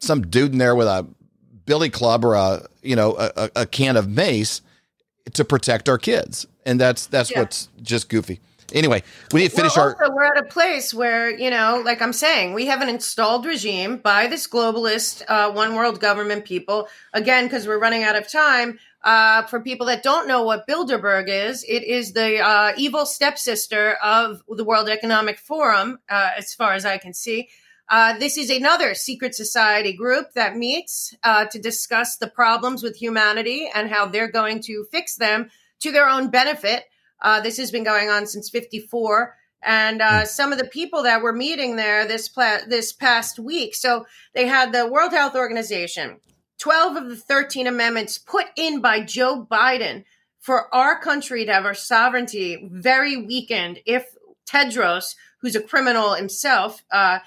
some 0.00 0.22
dude 0.22 0.52
in 0.52 0.58
there 0.58 0.74
with 0.74 0.86
a 0.86 1.06
billy 1.66 1.90
club 1.90 2.24
or 2.24 2.34
a 2.34 2.66
you 2.82 2.96
know 2.96 3.16
a, 3.18 3.50
a- 3.56 3.66
can 3.66 3.96
of 3.96 4.08
mace 4.08 4.62
to 5.34 5.44
protect 5.44 5.88
our 5.88 5.98
kids, 5.98 6.46
and 6.64 6.80
that's 6.80 7.06
that's 7.06 7.30
Yeah. 7.30 7.40
what's 7.40 7.68
just 7.82 8.08
goofy. 8.08 8.40
Anyway, 8.74 9.02
we 9.32 9.40
need 9.40 9.48
to 9.50 9.56
finish 9.56 9.76
well, 9.76 9.86
our. 9.86 10.02
also, 10.02 10.14
we're 10.14 10.24
at 10.24 10.36
a 10.38 10.44
place 10.44 10.92
where 10.92 11.30
you 11.30 11.48
know, 11.50 11.82
like 11.84 12.02
I'm 12.02 12.12
saying, 12.12 12.52
we 12.52 12.66
have 12.66 12.82
an 12.82 12.88
installed 12.90 13.46
regime 13.46 13.96
by 13.96 14.26
this 14.26 14.46
globalist 14.46 15.22
uh, 15.26 15.50
one 15.50 15.74
world 15.74 16.00
government 16.00 16.44
people. 16.44 16.86
Again, 17.14 17.44
because 17.44 17.66
we're 17.66 17.78
running 17.78 18.02
out 18.04 18.14
of 18.16 18.30
time. 18.30 18.78
Uh, 19.02 19.42
for 19.44 19.60
people 19.60 19.86
that 19.86 20.02
don't 20.02 20.26
know 20.26 20.42
what 20.42 20.66
Bilderberg 20.66 21.28
is, 21.28 21.64
it 21.68 21.84
is 21.84 22.12
the 22.12 22.40
uh, 22.40 22.72
evil 22.76 23.06
stepsister 23.06 23.92
of 24.02 24.42
the 24.48 24.64
World 24.64 24.88
Economic 24.88 25.38
Forum, 25.38 25.98
uh, 26.08 26.30
as 26.36 26.52
far 26.52 26.72
as 26.72 26.84
I 26.84 26.98
can 26.98 27.14
see. 27.14 27.48
Uh, 27.88 28.18
this 28.18 28.36
is 28.36 28.50
another 28.50 28.94
secret 28.94 29.34
society 29.34 29.94
group 29.94 30.32
that 30.34 30.56
meets 30.56 31.14
uh, 31.24 31.46
to 31.46 31.58
discuss 31.58 32.16
the 32.16 32.26
problems 32.26 32.82
with 32.82 32.96
humanity 32.96 33.70
and 33.74 33.88
how 33.88 34.06
they're 34.06 34.30
going 34.30 34.60
to 34.60 34.84
fix 34.90 35.16
them 35.16 35.50
to 35.80 35.90
their 35.90 36.08
own 36.08 36.28
benefit. 36.28 36.84
Uh, 37.22 37.40
this 37.40 37.56
has 37.56 37.70
been 37.70 37.84
going 37.84 38.10
on 38.10 38.26
since 38.26 38.50
54. 38.50 39.34
And 39.62 40.02
uh, 40.02 40.24
some 40.24 40.52
of 40.52 40.58
the 40.58 40.66
people 40.66 41.02
that 41.04 41.22
were 41.22 41.32
meeting 41.32 41.76
there 41.76 42.06
this 42.06 42.28
pla- 42.28 42.60
this 42.68 42.92
past 42.92 43.38
week, 43.38 43.74
so 43.74 44.06
they 44.34 44.46
had 44.46 44.72
the 44.72 44.86
World 44.86 45.12
Health 45.12 45.34
Organization, 45.34 46.20
12 46.58 46.96
of 46.96 47.08
the 47.08 47.16
13 47.16 47.66
amendments 47.66 48.18
put 48.18 48.46
in 48.56 48.80
by 48.80 49.00
Joe 49.00 49.46
Biden 49.50 50.04
for 50.40 50.72
our 50.74 51.00
country 51.00 51.44
to 51.44 51.52
have 51.52 51.64
our 51.64 51.74
sovereignty 51.74 52.68
very 52.70 53.16
weakened 53.16 53.80
if 53.86 54.16
Tedros, 54.46 55.14
who's 55.40 55.56
a 55.56 55.60
criminal 55.60 56.14
himself, 56.14 56.82
uh, 56.90 57.18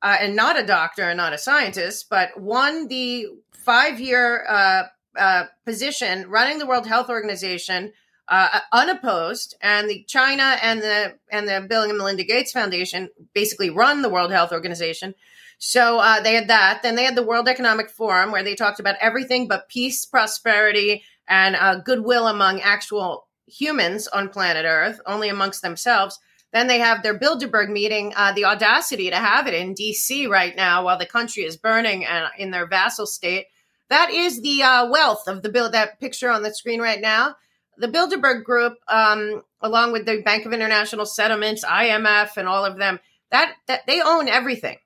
uh, 0.00 0.16
and 0.20 0.36
not 0.36 0.58
a 0.58 0.66
doctor 0.66 1.02
and 1.02 1.16
not 1.16 1.32
a 1.32 1.38
scientist, 1.38 2.08
but 2.08 2.40
won 2.40 2.88
the 2.88 3.26
five 3.52 4.00
year 4.00 4.46
uh, 4.48 4.84
uh, 5.18 5.44
position 5.64 6.28
running 6.30 6.58
the 6.58 6.66
World 6.66 6.86
Health 6.86 7.10
Organization 7.10 7.92
uh, 8.28 8.60
unopposed, 8.72 9.56
and 9.60 9.88
the 9.88 10.04
China 10.04 10.56
and 10.62 10.80
the 10.80 11.14
and 11.30 11.48
the 11.48 11.66
Bill 11.66 11.82
and 11.82 11.96
Melinda 11.96 12.24
Gates 12.24 12.52
Foundation 12.52 13.08
basically 13.34 13.70
run 13.70 14.02
the 14.02 14.08
World 14.08 14.30
Health 14.30 14.52
Organization. 14.52 15.14
So 15.58 15.98
uh, 15.98 16.20
they 16.20 16.34
had 16.34 16.48
that. 16.48 16.82
Then 16.82 16.94
they 16.94 17.04
had 17.04 17.16
the 17.16 17.22
World 17.22 17.48
Economic 17.48 17.90
Forum 17.90 18.30
where 18.30 18.44
they 18.44 18.54
talked 18.54 18.80
about 18.80 18.96
everything 19.00 19.48
but 19.48 19.68
peace, 19.68 20.06
prosperity, 20.06 21.02
and 21.28 21.56
uh, 21.56 21.80
goodwill 21.80 22.28
among 22.28 22.60
actual 22.60 23.26
humans 23.46 24.06
on 24.08 24.28
planet 24.28 24.64
Earth, 24.66 25.00
only 25.04 25.28
amongst 25.28 25.62
themselves. 25.62 26.18
Then 26.52 26.66
they 26.66 26.78
have 26.78 27.02
their 27.02 27.18
Bilderberg 27.18 27.68
meeting, 27.68 28.12
uh, 28.16 28.32
the 28.32 28.46
audacity 28.46 29.10
to 29.10 29.16
have 29.16 29.46
it 29.46 29.54
in 29.54 29.74
DC 29.74 30.28
right 30.28 30.56
now 30.56 30.84
while 30.84 30.98
the 30.98 31.06
country 31.06 31.42
is 31.42 31.56
burning 31.56 32.06
and 32.06 32.26
in 32.38 32.50
their 32.50 32.66
vassal 32.66 33.06
state. 33.06 33.46
That 33.90 34.10
is 34.10 34.40
the 34.40 34.62
uh, 34.62 34.90
wealth 34.90 35.26
of 35.26 35.42
the 35.42 35.48
bill. 35.48 35.70
That 35.70 36.00
picture 36.00 36.30
on 36.30 36.42
the 36.42 36.54
screen 36.54 36.80
right 36.80 37.00
now. 37.00 37.36
The 37.76 37.88
Bilderberg 37.88 38.44
Group, 38.44 38.74
um, 38.88 39.42
along 39.60 39.92
with 39.92 40.04
the 40.04 40.22
Bank 40.22 40.46
of 40.46 40.52
International 40.52 41.06
Settlements, 41.06 41.64
IMF, 41.64 42.36
and 42.36 42.48
all 42.48 42.64
of 42.64 42.76
them, 42.76 42.98
that, 43.30 43.54
that 43.66 43.86
they 43.86 44.00
own 44.02 44.28
everything. 44.28 44.78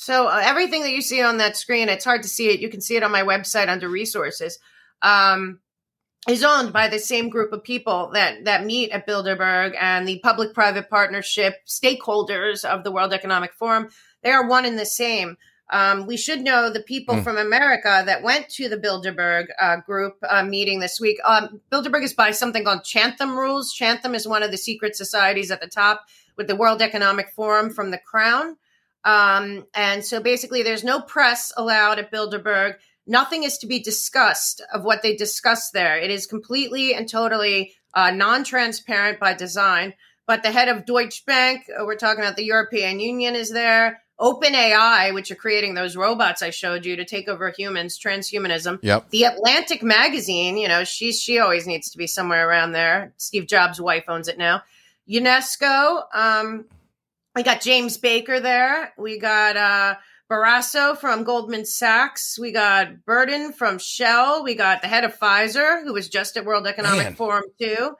So 0.00 0.28
uh, 0.28 0.40
everything 0.42 0.80
that 0.84 0.92
you 0.92 1.02
see 1.02 1.20
on 1.20 1.36
that 1.36 1.58
screen, 1.58 1.90
it's 1.90 2.06
hard 2.06 2.22
to 2.22 2.28
see 2.28 2.48
it. 2.48 2.60
You 2.60 2.70
can 2.70 2.80
see 2.80 2.96
it 2.96 3.02
on 3.02 3.12
my 3.12 3.22
website 3.22 3.68
under 3.68 3.86
resources. 3.86 4.58
um, 5.02 5.60
is 6.28 6.44
owned 6.44 6.72
by 6.72 6.88
the 6.88 6.98
same 6.98 7.30
group 7.30 7.52
of 7.52 7.62
people 7.62 8.10
that 8.12 8.44
that 8.44 8.64
meet 8.64 8.90
at 8.90 9.06
Bilderberg 9.06 9.74
and 9.80 10.06
the 10.06 10.20
public-private 10.20 10.90
partnership 10.90 11.54
stakeholders 11.66 12.64
of 12.64 12.84
the 12.84 12.92
World 12.92 13.12
Economic 13.12 13.52
Forum. 13.54 13.88
They 14.22 14.30
are 14.30 14.46
one 14.46 14.66
and 14.66 14.78
the 14.78 14.86
same. 14.86 15.36
Um, 15.70 16.06
we 16.06 16.16
should 16.16 16.40
know 16.40 16.68
the 16.68 16.82
people 16.82 17.14
mm. 17.14 17.24
from 17.24 17.38
America 17.38 18.02
that 18.04 18.22
went 18.22 18.48
to 18.50 18.68
the 18.68 18.76
Bilderberg 18.76 19.46
uh, 19.58 19.76
group 19.86 20.16
uh, 20.28 20.44
meeting 20.44 20.80
this 20.80 21.00
week. 21.00 21.18
Um, 21.24 21.60
Bilderberg 21.70 22.02
is 22.02 22.12
by 22.12 22.32
something 22.32 22.64
called 22.64 22.84
Chatham 22.84 23.38
Rules. 23.38 23.72
Chatham 23.72 24.14
is 24.14 24.26
one 24.26 24.42
of 24.42 24.50
the 24.50 24.58
secret 24.58 24.96
societies 24.96 25.50
at 25.50 25.60
the 25.60 25.68
top 25.68 26.06
with 26.36 26.48
the 26.48 26.56
World 26.56 26.82
Economic 26.82 27.30
Forum 27.30 27.70
from 27.70 27.92
the 27.92 27.98
Crown. 27.98 28.56
Um, 29.04 29.66
and 29.74 30.04
so 30.04 30.20
basically, 30.20 30.62
there's 30.62 30.84
no 30.84 31.00
press 31.00 31.52
allowed 31.56 31.98
at 31.98 32.12
Bilderberg. 32.12 32.76
Nothing 33.06 33.44
is 33.44 33.58
to 33.58 33.66
be 33.66 33.80
discussed 33.80 34.62
of 34.72 34.84
what 34.84 35.02
they 35.02 35.16
discuss 35.16 35.70
there. 35.70 35.98
It 35.98 36.10
is 36.10 36.26
completely 36.26 36.94
and 36.94 37.08
totally 37.08 37.74
uh, 37.94 38.10
non 38.10 38.44
transparent 38.44 39.18
by 39.18 39.34
design. 39.34 39.94
But 40.26 40.42
the 40.42 40.52
head 40.52 40.68
of 40.68 40.86
Deutsche 40.86 41.24
Bank, 41.26 41.62
uh, 41.68 41.84
we're 41.84 41.96
talking 41.96 42.22
about 42.22 42.36
the 42.36 42.44
European 42.44 43.00
Union, 43.00 43.34
is 43.34 43.50
there. 43.50 44.00
OpenAI, 44.20 45.14
which 45.14 45.30
are 45.30 45.36
creating 45.36 45.74
those 45.74 45.96
robots 45.96 46.42
I 46.42 46.50
showed 46.50 46.84
you 46.84 46.94
to 46.96 47.06
take 47.06 47.26
over 47.26 47.50
humans, 47.56 47.98
transhumanism. 47.98 48.78
Yep. 48.82 49.10
The 49.10 49.24
Atlantic 49.24 49.82
magazine, 49.82 50.58
you 50.58 50.68
know, 50.68 50.84
she's 50.84 51.20
she 51.20 51.38
always 51.38 51.66
needs 51.66 51.90
to 51.90 51.98
be 51.98 52.06
somewhere 52.06 52.48
around 52.48 52.72
there. 52.72 53.14
Steve 53.16 53.46
Jobs' 53.46 53.80
wife 53.80 54.04
owns 54.08 54.28
it 54.28 54.36
now. 54.36 54.62
UNESCO, 55.08 56.04
um, 56.14 56.66
we 57.34 57.42
got 57.42 57.60
James 57.60 57.96
Baker 57.96 58.40
there. 58.40 58.92
We 58.98 59.18
got 59.18 59.56
uh, 59.56 59.96
Barrasso 60.30 60.96
from 60.96 61.24
Goldman 61.24 61.64
Sachs. 61.64 62.38
We 62.38 62.52
got 62.52 63.04
Burden 63.04 63.52
from 63.52 63.78
Shell. 63.78 64.42
We 64.42 64.54
got 64.54 64.82
the 64.82 64.88
head 64.88 65.04
of 65.04 65.18
Pfizer, 65.18 65.82
who 65.82 65.92
was 65.92 66.08
just 66.08 66.36
at 66.36 66.44
World 66.44 66.66
Economic 66.66 67.04
Man. 67.04 67.14
Forum 67.14 67.44
too. 67.60 67.92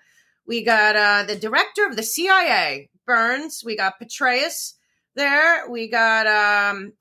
We 0.46 0.64
got 0.64 0.96
uh, 0.96 1.24
the 1.24 1.36
director 1.36 1.86
of 1.86 1.96
the 1.96 2.02
CIA, 2.02 2.90
Burns. 3.06 3.62
We 3.64 3.76
got 3.76 4.00
Petraeus 4.00 4.74
there. 5.14 5.68
We 5.70 5.88
got 5.88 6.26
um, 6.26 6.92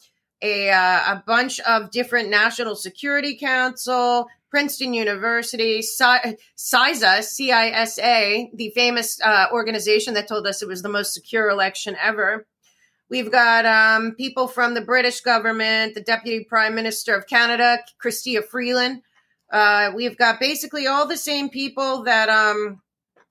a, 0.42 0.70
uh, 0.70 1.14
a 1.14 1.24
bunch 1.26 1.60
of 1.62 1.92
different 1.92 2.30
National 2.30 2.76
Security 2.76 3.38
Council, 3.38 4.28
Princeton 4.50 4.94
University, 4.94 5.80
CISA, 5.80 7.24
C-I-S-A, 7.24 8.52
the 8.54 8.70
famous 8.72 9.20
uh, 9.22 9.46
organization 9.52 10.14
that 10.16 10.28
told 10.28 10.48
us 10.48 10.62
it 10.62 10.68
was 10.68 10.82
the 10.82 10.90
most 10.90 11.14
secure 11.14 11.50
election 11.50 11.96
ever. 12.02 12.46
We've 13.10 13.32
got 13.32 13.66
um, 13.66 14.14
people 14.16 14.48
from 14.48 14.76
the 14.76 14.82
British 14.82 15.22
government, 15.22 15.96
the 15.96 16.02
Deputy 16.02 16.46
Prime 16.46 16.76
Minister 16.76 17.16
of 17.16 17.28
Canada, 17.28 17.80
Chrystia 18.04 18.44
Freeland. 18.44 19.02
Uh, 19.52 19.92
we've 19.96 20.18
got 20.18 20.40
basically 20.40 20.86
all 20.86 21.08
the 21.08 21.18
same 21.18 21.50
people 21.50 22.04
that 22.04 22.30
um, 22.30 22.82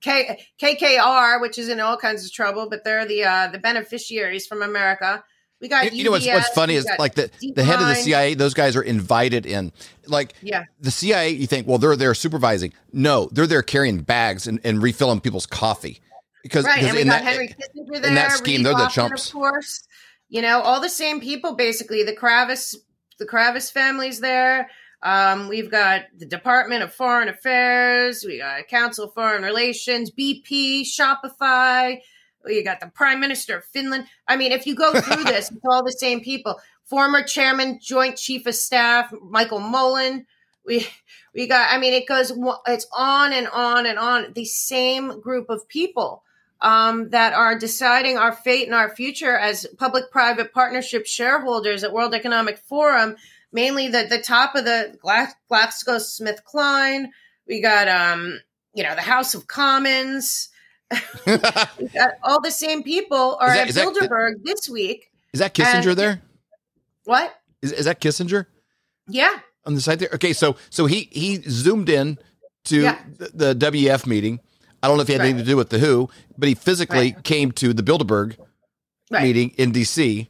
K- 0.01 0.45
KKR, 0.61 1.39
which 1.39 1.57
is 1.57 1.69
in 1.69 1.79
all 1.79 1.97
kinds 1.97 2.25
of 2.25 2.31
trouble, 2.33 2.69
but 2.69 2.83
they're 2.83 3.05
the 3.05 3.23
uh, 3.23 3.47
the 3.47 3.59
beneficiaries 3.59 4.47
from 4.47 4.61
America. 4.61 5.23
We 5.61 5.67
got. 5.67 5.91
You, 5.91 5.97
you 5.97 6.03
know 6.05 6.11
what's 6.11 6.25
what's 6.25 6.49
funny 6.49 6.75
is 6.75 6.87
like 6.97 7.15
the 7.15 7.29
the 7.55 7.63
head 7.63 7.81
of 7.81 7.87
the 7.87 7.95
CIA. 7.95 8.33
Those 8.33 8.53
guys 8.53 8.75
are 8.75 8.81
invited 8.81 9.45
in. 9.45 9.71
Like 10.07 10.33
yeah, 10.41 10.65
the 10.79 10.91
CIA. 10.91 11.29
You 11.29 11.47
think 11.47 11.67
well 11.67 11.77
they're 11.77 11.95
there 11.95 12.13
supervising. 12.13 12.73
No, 12.93 13.29
they're 13.31 13.47
there 13.47 13.61
carrying 13.61 14.01
bags 14.01 14.47
and, 14.47 14.59
and 14.63 14.81
refilling 14.81 15.19
people's 15.21 15.45
coffee. 15.45 16.01
Because 16.43 16.65
right, 16.65 16.81
and 16.81 16.95
we 16.95 17.03
got 17.03 17.09
that, 17.09 17.23
Henry 17.23 17.47
Kissinger 17.49 18.01
there. 18.01 18.07
In 18.07 18.15
that 18.15 18.31
scheme, 18.31 18.63
they're 18.63 18.73
the 18.73 18.87
chumps. 18.87 19.27
Of 19.27 19.33
course, 19.33 19.83
you 20.29 20.41
know 20.41 20.61
all 20.61 20.79
the 20.79 20.89
same 20.89 21.19
people. 21.19 21.55
Basically, 21.55 22.03
the 22.03 22.15
Kravis 22.15 22.75
the 23.19 23.25
Kravis 23.25 23.71
family's 23.71 24.19
there. 24.19 24.69
Um, 25.01 25.47
we've 25.47 25.71
got 25.71 26.05
the 26.17 26.25
Department 26.25 26.83
of 26.83 26.93
Foreign 26.93 27.29
Affairs, 27.29 28.25
we 28.27 28.39
got 28.39 28.67
Council 28.67 29.05
of 29.05 29.13
Foreign 29.13 29.43
Relations, 29.43 30.11
BP, 30.11 30.81
Shopify, 30.81 31.99
you 32.45 32.63
got 32.63 32.79
the 32.79 32.87
Prime 32.87 33.19
Minister 33.19 33.57
of 33.57 33.65
Finland. 33.65 34.05
I 34.27 34.37
mean, 34.37 34.51
if 34.51 34.65
you 34.65 34.75
go 34.75 34.99
through 34.99 35.23
this, 35.25 35.51
it's 35.51 35.65
all 35.65 35.83
the 35.83 35.91
same 35.91 36.21
people. 36.21 36.59
Former 36.85 37.21
Chairman, 37.21 37.79
Joint 37.81 38.17
Chief 38.17 38.47
of 38.47 38.55
Staff, 38.55 39.13
Michael 39.21 39.59
Mullen. 39.59 40.25
We 40.65 40.87
we 41.33 41.47
got. 41.47 41.73
I 41.73 41.77
mean, 41.77 41.93
it 41.93 42.07
goes. 42.07 42.31
It's 42.67 42.87
on 42.95 43.33
and 43.33 43.47
on 43.47 43.85
and 43.85 43.99
on. 43.99 44.33
The 44.33 44.45
same 44.45 45.21
group 45.21 45.49
of 45.49 45.67
people 45.67 46.23
um, 46.61 47.09
that 47.09 47.33
are 47.33 47.57
deciding 47.57 48.17
our 48.17 48.33
fate 48.33 48.65
and 48.65 48.75
our 48.75 48.89
future 48.89 49.37
as 49.37 49.67
public-private 49.77 50.53
partnership 50.53 51.05
shareholders 51.05 51.83
at 51.83 51.93
World 51.93 52.13
Economic 52.13 52.57
Forum 52.57 53.15
mainly 53.51 53.87
the 53.87 54.05
the 54.09 54.19
top 54.19 54.55
of 54.55 54.65
the 54.65 54.97
GlaxoSmithKline. 55.03 57.09
We 57.47 57.61
got 57.61 57.87
um, 57.87 58.39
you 58.73 58.83
know, 58.83 58.95
the 58.95 59.01
House 59.01 59.35
of 59.35 59.47
Commons. 59.47 60.49
All 62.23 62.41
the 62.41 62.51
same 62.51 62.83
people 62.83 63.37
are 63.39 63.53
that, 63.53 63.69
at 63.69 63.75
Bilderberg 63.75 64.33
that, 64.33 64.45
this 64.45 64.69
week. 64.69 65.11
Is 65.33 65.39
that 65.39 65.53
Kissinger 65.53 65.89
and, 65.89 65.97
there? 65.97 66.21
What? 67.05 67.35
Is, 67.61 67.71
is 67.71 67.85
that 67.85 68.01
Kissinger? 68.01 68.45
Yeah. 69.07 69.39
On 69.65 69.75
the 69.75 69.81
side 69.81 69.99
there. 69.99 70.09
Okay, 70.13 70.33
so 70.33 70.55
so 70.69 70.85
he 70.85 71.09
he 71.11 71.41
zoomed 71.41 71.89
in 71.89 72.17
to 72.65 72.81
yeah. 72.81 72.99
the, 73.17 73.53
the, 73.53 73.71
WF 73.71 74.05
meeting. 74.05 74.39
I 74.81 74.87
don't 74.87 74.97
know 74.97 75.01
if 75.01 75.07
he 75.07 75.13
had 75.13 75.19
right. 75.19 75.29
anything 75.29 75.45
to 75.45 75.51
do 75.51 75.57
with 75.57 75.69
the 75.69 75.79
WHO, 75.79 76.09
but 76.37 76.49
he 76.49 76.55
physically 76.55 77.13
right. 77.13 77.23
came 77.23 77.51
to 77.53 77.73
the 77.73 77.83
Bilderberg 77.83 78.37
right. 79.11 79.23
meeting 79.23 79.51
in 79.57 79.71
DC. 79.71 80.27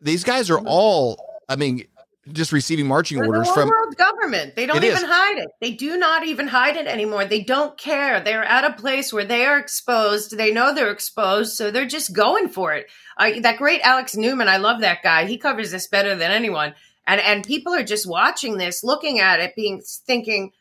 These 0.00 0.24
guys 0.24 0.50
are 0.50 0.56
mm-hmm. 0.56 0.66
all, 0.68 1.42
I 1.48 1.56
mean, 1.56 1.84
just 2.28 2.52
receiving 2.52 2.86
marching 2.86 3.18
They're 3.18 3.28
orders 3.28 3.48
the 3.48 3.54
from 3.54 3.68
world 3.68 3.96
government. 3.96 4.54
They 4.54 4.66
don't 4.66 4.84
even 4.84 4.96
is. 4.96 5.04
hide 5.04 5.38
it. 5.38 5.48
They 5.60 5.72
do 5.72 5.96
not 5.96 6.26
even 6.26 6.48
hide 6.48 6.76
it 6.76 6.86
anymore. 6.86 7.24
They 7.24 7.42
don't 7.42 7.76
care. 7.78 8.20
They're 8.20 8.44
at 8.44 8.64
a 8.64 8.74
place 8.74 9.12
where 9.12 9.24
they 9.24 9.46
are 9.46 9.58
exposed. 9.58 10.36
They 10.36 10.52
know 10.52 10.74
they're 10.74 10.90
exposed, 10.90 11.54
so 11.54 11.70
they're 11.70 11.86
just 11.86 12.14
going 12.14 12.48
for 12.48 12.74
it. 12.74 12.86
Uh, 13.16 13.40
that 13.40 13.56
great 13.56 13.80
Alex 13.80 14.16
Newman, 14.16 14.48
I 14.48 14.58
love 14.58 14.82
that 14.82 15.02
guy. 15.02 15.24
He 15.24 15.38
covers 15.38 15.70
this 15.70 15.88
better 15.88 16.14
than 16.14 16.30
anyone. 16.30 16.74
And 17.06 17.20
and 17.20 17.44
people 17.44 17.74
are 17.74 17.82
just 17.82 18.06
watching 18.06 18.58
this, 18.58 18.84
looking 18.84 19.18
at 19.18 19.40
it, 19.40 19.56
being 19.56 19.80
thinking 20.06 20.52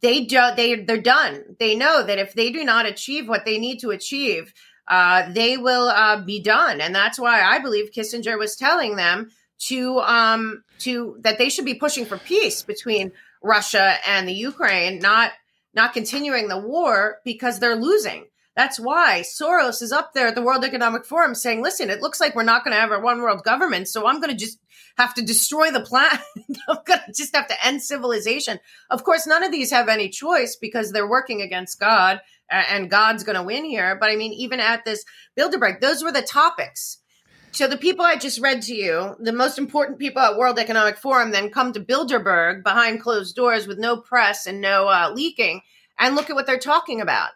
they 0.00 0.24
do, 0.24 0.40
they 0.56 0.76
they're 0.76 1.00
done. 1.00 1.56
They 1.58 1.74
know 1.76 2.04
that 2.04 2.18
if 2.18 2.34
they 2.34 2.50
do 2.50 2.64
not 2.64 2.86
achieve 2.86 3.28
what 3.28 3.44
they 3.44 3.58
need 3.58 3.80
to 3.80 3.90
achieve, 3.90 4.54
uh, 4.88 5.30
they 5.32 5.56
will 5.56 5.88
uh, 5.88 6.22
be 6.22 6.40
done. 6.40 6.80
And 6.80 6.94
that's 6.94 7.18
why 7.18 7.42
I 7.42 7.58
believe 7.58 7.90
Kissinger 7.90 8.38
was 8.38 8.56
telling 8.56 8.96
them 8.96 9.30
to 9.60 9.98
um 10.00 10.64
to 10.78 11.16
that 11.20 11.38
they 11.38 11.48
should 11.48 11.64
be 11.64 11.74
pushing 11.74 12.04
for 12.04 12.18
peace 12.18 12.62
between 12.62 13.12
Russia 13.42 13.96
and 14.06 14.28
the 14.28 14.32
Ukraine, 14.32 14.98
not 14.98 15.32
not 15.74 15.92
continuing 15.92 16.48
the 16.48 16.58
war 16.58 17.18
because 17.24 17.58
they're 17.58 17.76
losing. 17.76 18.26
That's 18.56 18.80
why 18.80 19.22
Soros 19.22 19.80
is 19.80 19.92
up 19.92 20.12
there 20.12 20.26
at 20.26 20.34
the 20.34 20.42
World 20.42 20.64
Economic 20.64 21.04
Forum 21.06 21.34
saying, 21.34 21.62
listen, 21.62 21.88
it 21.88 22.00
looks 22.00 22.20
like 22.20 22.34
we're 22.34 22.42
not 22.42 22.64
going 22.64 22.74
to 22.74 22.80
have 22.80 22.90
a 22.90 22.98
one 22.98 23.22
world 23.22 23.44
government. 23.44 23.88
So 23.88 24.06
I'm 24.06 24.20
going 24.20 24.32
to 24.32 24.36
just 24.36 24.58
have 24.98 25.14
to 25.14 25.22
destroy 25.22 25.70
the 25.70 25.80
planet. 25.80 26.20
I'm 26.68 26.78
going 26.84 27.00
to 27.06 27.12
just 27.16 27.34
have 27.34 27.46
to 27.46 27.66
end 27.66 27.82
civilization. 27.82 28.58
Of 28.90 29.04
course, 29.04 29.26
none 29.26 29.44
of 29.44 29.52
these 29.52 29.70
have 29.70 29.88
any 29.88 30.08
choice 30.08 30.56
because 30.56 30.90
they're 30.90 31.08
working 31.08 31.40
against 31.40 31.78
God 31.78 32.20
and 32.50 32.90
God's 32.90 33.22
going 33.22 33.36
to 33.36 33.42
win 33.42 33.64
here. 33.64 33.96
But 33.98 34.10
I 34.10 34.16
mean, 34.16 34.32
even 34.32 34.58
at 34.58 34.84
this 34.84 35.04
Bilderberg, 35.38 35.80
those 35.80 36.02
were 36.02 36.12
the 36.12 36.20
topics 36.20 36.98
so 37.52 37.66
the 37.66 37.76
people 37.76 38.04
I 38.04 38.16
just 38.16 38.40
read 38.40 38.62
to 38.62 38.74
you, 38.74 39.16
the 39.18 39.32
most 39.32 39.58
important 39.58 39.98
people 39.98 40.22
at 40.22 40.36
World 40.36 40.58
Economic 40.58 40.96
Forum, 40.96 41.30
then 41.32 41.50
come 41.50 41.72
to 41.72 41.80
Bilderberg 41.80 42.62
behind 42.62 43.00
closed 43.00 43.34
doors 43.34 43.66
with 43.66 43.78
no 43.78 43.96
press 43.96 44.46
and 44.46 44.60
no 44.60 44.86
uh, 44.88 45.10
leaking, 45.12 45.62
and 45.98 46.14
look 46.14 46.30
at 46.30 46.36
what 46.36 46.46
they're 46.46 46.58
talking 46.58 47.00
about. 47.00 47.30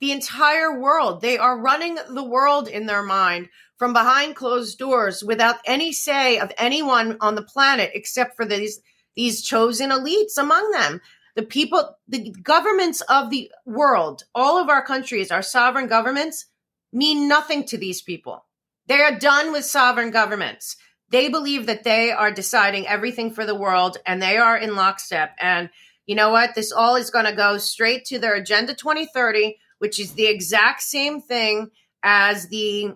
The 0.00 0.10
entire 0.10 0.80
world, 0.80 1.20
they 1.20 1.38
are 1.38 1.60
running 1.60 1.96
the 2.08 2.24
world 2.24 2.66
in 2.66 2.86
their 2.86 3.04
mind 3.04 3.48
from 3.76 3.92
behind 3.92 4.34
closed 4.34 4.78
doors 4.78 5.22
without 5.22 5.56
any 5.64 5.92
say 5.92 6.38
of 6.38 6.52
anyone 6.58 7.16
on 7.20 7.36
the 7.36 7.42
planet 7.42 7.92
except 7.94 8.36
for 8.36 8.44
these 8.44 8.80
these 9.14 9.42
chosen 9.42 9.90
elites 9.90 10.38
among 10.38 10.70
them. 10.72 11.00
The 11.36 11.42
people, 11.42 11.96
the 12.08 12.34
governments 12.42 13.00
of 13.02 13.30
the 13.30 13.50
world, 13.66 14.24
all 14.34 14.58
of 14.58 14.68
our 14.68 14.84
countries, 14.84 15.30
our 15.30 15.42
sovereign 15.42 15.86
governments, 15.86 16.46
mean 16.92 17.28
nothing 17.28 17.64
to 17.66 17.78
these 17.78 18.02
people 18.02 18.44
they 18.86 19.00
are 19.00 19.18
done 19.18 19.52
with 19.52 19.64
sovereign 19.64 20.10
governments. 20.10 20.76
They 21.10 21.28
believe 21.28 21.66
that 21.66 21.84
they 21.84 22.10
are 22.10 22.30
deciding 22.32 22.86
everything 22.86 23.32
for 23.32 23.44
the 23.44 23.54
world 23.54 23.98
and 24.06 24.20
they 24.20 24.38
are 24.38 24.56
in 24.56 24.76
lockstep. 24.76 25.34
And 25.38 25.70
you 26.06 26.14
know 26.14 26.30
what? 26.30 26.54
This 26.54 26.72
all 26.72 26.96
is 26.96 27.10
going 27.10 27.26
to 27.26 27.34
go 27.34 27.58
straight 27.58 28.04
to 28.06 28.18
their 28.18 28.34
Agenda 28.34 28.74
2030, 28.74 29.58
which 29.78 30.00
is 30.00 30.14
the 30.14 30.26
exact 30.26 30.82
same 30.82 31.20
thing 31.20 31.70
as 32.02 32.48
the 32.48 32.94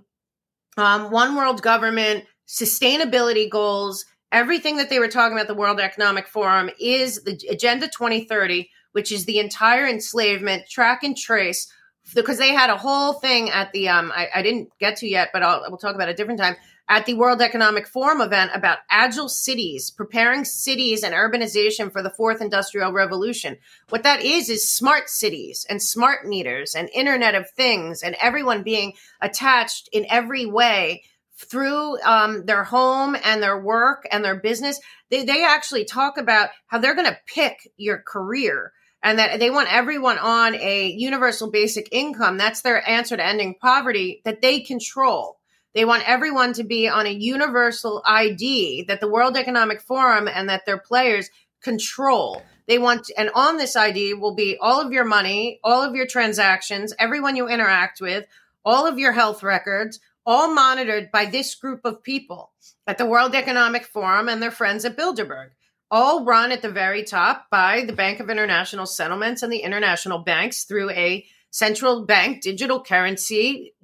um, 0.76 1.10
one 1.10 1.36
world 1.36 1.62
government 1.62 2.24
sustainability 2.48 3.48
goals. 3.48 4.04
Everything 4.32 4.76
that 4.78 4.90
they 4.90 4.98
were 4.98 5.08
talking 5.08 5.36
about 5.36 5.46
the 5.46 5.54
World 5.54 5.78
Economic 5.78 6.26
Forum 6.26 6.70
is 6.80 7.22
the 7.22 7.38
Agenda 7.48 7.86
2030, 7.86 8.68
which 8.92 9.12
is 9.12 9.24
the 9.24 9.38
entire 9.38 9.86
enslavement, 9.86 10.68
track 10.68 11.04
and 11.04 11.16
trace 11.16 11.70
because 12.14 12.38
they 12.38 12.52
had 12.52 12.70
a 12.70 12.76
whole 12.76 13.14
thing 13.14 13.50
at 13.50 13.72
the 13.72 13.88
um 13.88 14.12
I, 14.14 14.28
I 14.36 14.42
didn't 14.42 14.70
get 14.78 14.96
to 14.98 15.08
yet, 15.08 15.30
but 15.32 15.42
I'll 15.42 15.64
we'll 15.68 15.78
talk 15.78 15.94
about 15.94 16.08
a 16.08 16.14
different 16.14 16.40
time 16.40 16.56
at 16.88 17.04
the 17.04 17.14
World 17.14 17.42
Economic 17.42 17.86
Forum 17.86 18.20
event 18.20 18.52
about 18.54 18.78
agile 18.88 19.28
cities, 19.28 19.90
preparing 19.90 20.44
cities 20.44 21.02
and 21.02 21.14
urbanization 21.14 21.90
for 21.90 22.02
the 22.02 22.10
fourth 22.10 22.40
industrial 22.40 22.92
revolution. 22.92 23.58
What 23.88 24.04
that 24.04 24.22
is 24.22 24.48
is 24.48 24.70
smart 24.70 25.08
cities 25.08 25.66
and 25.68 25.82
smart 25.82 26.26
meters 26.26 26.74
and 26.74 26.88
Internet 26.90 27.34
of 27.34 27.50
Things 27.50 28.02
and 28.02 28.16
everyone 28.20 28.62
being 28.62 28.92
attached 29.20 29.88
in 29.92 30.06
every 30.08 30.46
way 30.46 31.02
through 31.36 32.00
um, 32.02 32.46
their 32.46 32.64
home 32.64 33.16
and 33.24 33.42
their 33.42 33.60
work 33.60 34.06
and 34.10 34.24
their 34.24 34.36
business. 34.36 34.80
They, 35.10 35.24
they 35.24 35.44
actually 35.44 35.84
talk 35.84 36.18
about 36.18 36.50
how 36.66 36.78
they're 36.78 36.94
going 36.94 37.08
to 37.08 37.18
pick 37.26 37.70
your 37.76 37.98
career 37.98 38.72
and 39.06 39.20
that 39.20 39.38
they 39.38 39.50
want 39.50 39.72
everyone 39.72 40.18
on 40.18 40.56
a 40.56 40.88
universal 40.88 41.48
basic 41.48 41.88
income. 41.92 42.38
That's 42.38 42.62
their 42.62 42.86
answer 42.88 43.16
to 43.16 43.24
ending 43.24 43.54
poverty 43.54 44.20
that 44.24 44.42
they 44.42 44.58
control. 44.58 45.38
They 45.76 45.84
want 45.84 46.08
everyone 46.08 46.54
to 46.54 46.64
be 46.64 46.88
on 46.88 47.06
a 47.06 47.10
universal 47.10 48.02
ID 48.04 48.86
that 48.88 49.00
the 49.00 49.08
World 49.08 49.36
Economic 49.36 49.80
Forum 49.80 50.26
and 50.26 50.48
that 50.48 50.66
their 50.66 50.78
players 50.78 51.30
control. 51.62 52.42
They 52.66 52.78
want, 52.78 53.08
and 53.16 53.30
on 53.32 53.58
this 53.58 53.76
ID 53.76 54.14
will 54.14 54.34
be 54.34 54.58
all 54.60 54.80
of 54.80 54.90
your 54.90 55.04
money, 55.04 55.60
all 55.62 55.84
of 55.84 55.94
your 55.94 56.08
transactions, 56.08 56.92
everyone 56.98 57.36
you 57.36 57.46
interact 57.46 58.00
with, 58.00 58.26
all 58.64 58.88
of 58.88 58.98
your 58.98 59.12
health 59.12 59.44
records, 59.44 60.00
all 60.26 60.52
monitored 60.52 61.12
by 61.12 61.26
this 61.26 61.54
group 61.54 61.84
of 61.84 62.02
people 62.02 62.50
at 62.88 62.98
the 62.98 63.06
World 63.06 63.36
Economic 63.36 63.84
Forum 63.84 64.28
and 64.28 64.42
their 64.42 64.50
friends 64.50 64.84
at 64.84 64.96
Bilderberg, 64.96 65.50
all 65.90 66.24
run 66.24 66.52
at 66.52 66.62
the 66.62 66.70
very 66.70 67.04
top 67.04 67.46
by 67.50 67.84
the 67.84 67.92
Bank 67.92 68.20
of 68.20 68.30
International 68.30 68.86
Settlements 68.86 69.42
and 69.42 69.52
the 69.52 69.58
international 69.58 70.18
banks 70.18 70.64
through 70.64 70.90
a 70.90 71.24
central 71.50 72.04
bank 72.04 72.42
digital 72.42 72.82
currency 72.82 73.74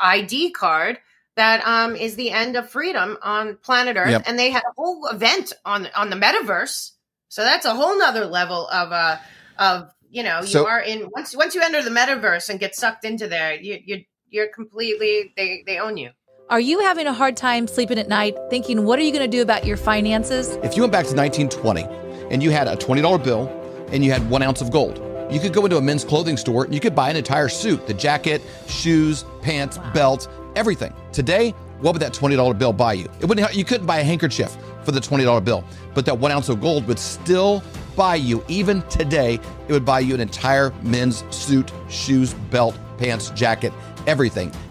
ID 0.00 0.52
card 0.52 0.98
that 1.36 1.66
um, 1.66 1.96
is 1.96 2.16
the 2.16 2.30
end 2.30 2.56
of 2.56 2.68
freedom 2.70 3.16
on 3.22 3.56
planet 3.56 3.96
Earth, 3.96 4.10
yep. 4.10 4.24
and 4.26 4.38
they 4.38 4.50
had 4.50 4.62
a 4.62 4.72
whole 4.76 5.06
event 5.06 5.52
on 5.64 5.88
on 5.94 6.10
the 6.10 6.16
metaverse. 6.16 6.92
So 7.28 7.42
that's 7.42 7.64
a 7.64 7.74
whole 7.74 7.98
nother 7.98 8.26
level 8.26 8.68
of 8.68 8.92
uh 8.92 9.16
of 9.58 9.90
you 10.10 10.22
know 10.22 10.42
so, 10.42 10.60
you 10.60 10.66
are 10.66 10.80
in 10.80 11.08
once 11.10 11.36
once 11.36 11.54
you 11.54 11.62
enter 11.62 11.82
the 11.82 11.90
metaverse 11.90 12.48
and 12.50 12.58
get 12.58 12.74
sucked 12.74 13.04
into 13.04 13.28
there, 13.28 13.54
you 13.54 13.78
you 13.84 14.04
you're 14.28 14.48
completely 14.48 15.32
they 15.36 15.62
they 15.66 15.78
own 15.78 15.96
you. 15.96 16.10
Are 16.50 16.58
you 16.58 16.80
having 16.80 17.06
a 17.06 17.12
hard 17.12 17.36
time 17.36 17.68
sleeping 17.68 17.96
at 17.96 18.08
night, 18.08 18.36
thinking 18.50 18.84
what 18.84 18.98
are 18.98 19.02
you 19.02 19.12
going 19.12 19.22
to 19.22 19.28
do 19.28 19.40
about 19.40 19.64
your 19.64 19.76
finances? 19.76 20.48
If 20.64 20.74
you 20.74 20.82
went 20.82 20.90
back 20.90 21.06
to 21.06 21.14
1920 21.14 21.84
and 22.28 22.42
you 22.42 22.50
had 22.50 22.66
a 22.66 22.74
twenty 22.74 23.00
dollar 23.02 23.18
bill 23.18 23.46
and 23.92 24.04
you 24.04 24.10
had 24.10 24.28
one 24.28 24.42
ounce 24.42 24.60
of 24.60 24.72
gold. 24.72 25.00
You 25.32 25.38
could 25.38 25.52
go 25.52 25.64
into 25.64 25.76
a 25.76 25.80
men's 25.80 26.02
clothing 26.02 26.36
store 26.36 26.64
and 26.64 26.74
you 26.74 26.80
could 26.80 26.92
buy 26.92 27.08
an 27.08 27.14
entire 27.14 27.48
suit, 27.48 27.86
the 27.86 27.94
jacket, 27.94 28.42
shoes, 28.66 29.24
pants, 29.42 29.78
wow. 29.78 29.92
belt, 29.92 30.28
everything. 30.56 30.92
Today, 31.12 31.50
what 31.78 31.92
would 31.92 32.02
that 32.02 32.12
$20 32.12 32.58
bill 32.58 32.72
buy 32.72 32.94
you? 32.94 33.08
It 33.20 33.26
wouldn't 33.26 33.54
you 33.54 33.64
couldn't 33.64 33.86
buy 33.86 34.00
a 34.00 34.04
handkerchief 34.04 34.56
for 34.82 34.90
the 34.90 34.98
$20 34.98 35.44
bill, 35.44 35.62
but 35.94 36.04
that 36.06 36.18
one 36.18 36.32
ounce 36.32 36.48
of 36.48 36.60
gold 36.60 36.84
would 36.88 36.98
still 36.98 37.62
buy 37.94 38.16
you, 38.16 38.44
even 38.48 38.82
today, 38.88 39.34
it 39.68 39.72
would 39.72 39.84
buy 39.84 40.00
you 40.00 40.14
an 40.14 40.20
entire 40.20 40.72
men's 40.82 41.22
suit, 41.32 41.70
shoes, 41.88 42.34
belt, 42.50 42.76
pants, 42.98 43.30
jacket, 43.36 43.72
everything. 44.08 44.52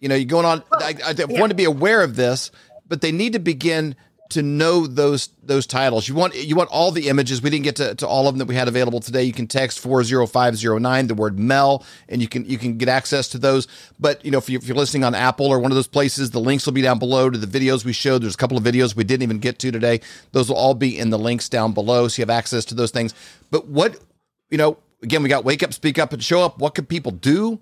You 0.00 0.08
know, 0.08 0.14
you're 0.14 0.26
going 0.26 0.46
on. 0.46 0.62
I, 0.72 0.94
I 1.04 1.14
yeah. 1.16 1.24
want 1.40 1.50
to 1.50 1.56
be 1.56 1.64
aware 1.64 2.02
of 2.02 2.16
this, 2.16 2.50
but 2.86 3.00
they 3.00 3.12
need 3.12 3.32
to 3.32 3.38
begin 3.38 3.96
to 4.28 4.42
know 4.42 4.86
those 4.86 5.28
those 5.42 5.66
titles. 5.66 6.08
You 6.08 6.14
want 6.14 6.34
you 6.34 6.56
want 6.56 6.70
all 6.70 6.90
the 6.90 7.08
images. 7.08 7.40
We 7.40 7.50
didn't 7.50 7.64
get 7.64 7.76
to, 7.76 7.94
to 7.96 8.08
all 8.08 8.26
of 8.26 8.34
them 8.34 8.38
that 8.38 8.46
we 8.46 8.54
had 8.54 8.68
available 8.68 9.00
today. 9.00 9.22
You 9.22 9.32
can 9.32 9.46
text 9.46 9.78
four 9.78 10.02
zero 10.02 10.26
five 10.26 10.56
zero 10.56 10.78
nine 10.78 11.06
the 11.06 11.14
word 11.14 11.38
Mel, 11.38 11.84
and 12.08 12.20
you 12.20 12.28
can 12.28 12.44
you 12.44 12.58
can 12.58 12.76
get 12.76 12.88
access 12.88 13.28
to 13.28 13.38
those. 13.38 13.68
But 13.98 14.24
you 14.24 14.30
know 14.30 14.38
if, 14.38 14.48
you, 14.48 14.58
if 14.58 14.66
you're 14.66 14.76
listening 14.76 15.04
on 15.04 15.14
Apple 15.14 15.46
or 15.46 15.58
one 15.58 15.70
of 15.70 15.76
those 15.76 15.86
places, 15.86 16.30
the 16.30 16.40
links 16.40 16.66
will 16.66 16.72
be 16.72 16.82
down 16.82 16.98
below 16.98 17.30
to 17.30 17.38
the 17.38 17.46
videos 17.46 17.84
we 17.84 17.92
showed. 17.92 18.22
There's 18.22 18.34
a 18.34 18.38
couple 18.38 18.56
of 18.56 18.64
videos 18.64 18.96
we 18.96 19.04
didn't 19.04 19.22
even 19.22 19.38
get 19.38 19.58
to 19.60 19.70
today. 19.70 20.00
Those 20.32 20.48
will 20.48 20.56
all 20.56 20.74
be 20.74 20.98
in 20.98 21.10
the 21.10 21.18
links 21.18 21.48
down 21.48 21.72
below, 21.72 22.08
so 22.08 22.20
you 22.20 22.22
have 22.22 22.30
access 22.30 22.64
to 22.66 22.74
those 22.74 22.90
things. 22.90 23.14
But 23.50 23.68
what 23.68 23.98
you 24.50 24.58
know, 24.58 24.78
again, 25.02 25.22
we 25.22 25.28
got 25.28 25.44
wake 25.44 25.62
up, 25.62 25.72
speak 25.72 25.98
up, 25.98 26.12
and 26.12 26.22
show 26.22 26.42
up. 26.42 26.58
What 26.58 26.74
can 26.74 26.86
people 26.86 27.12
do? 27.12 27.60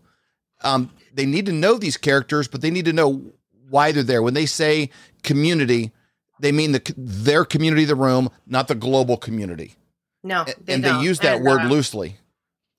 Um, 0.62 0.91
they 1.15 1.27
need 1.27 1.47
to 1.47 1.53
know 1.53 1.79
these 1.79 1.97
characters, 1.97 2.49
but 2.49 2.61
they 2.61 2.71
need 2.71 2.85
to 2.85 2.93
know 2.93 3.33
why 3.71 3.93
they're 3.93 4.03
there. 4.03 4.23
When 4.23 4.35
they 4.35 4.47
say 4.47 4.91
community 5.23 5.93
they 6.41 6.53
mean 6.53 6.73
the 6.73 6.95
their 6.97 7.45
community, 7.45 7.85
the 7.85 7.95
room, 7.95 8.31
not 8.47 8.69
the 8.69 8.75
global 8.75 9.17
community. 9.17 9.75
No, 10.23 10.45
they 10.45 10.75
and 10.75 10.83
don't. 10.83 10.99
they 10.99 11.05
use 11.05 11.21
that 11.21 11.37
and, 11.37 11.45
word 11.45 11.62
uh, 11.62 11.69
loosely. 11.69 12.17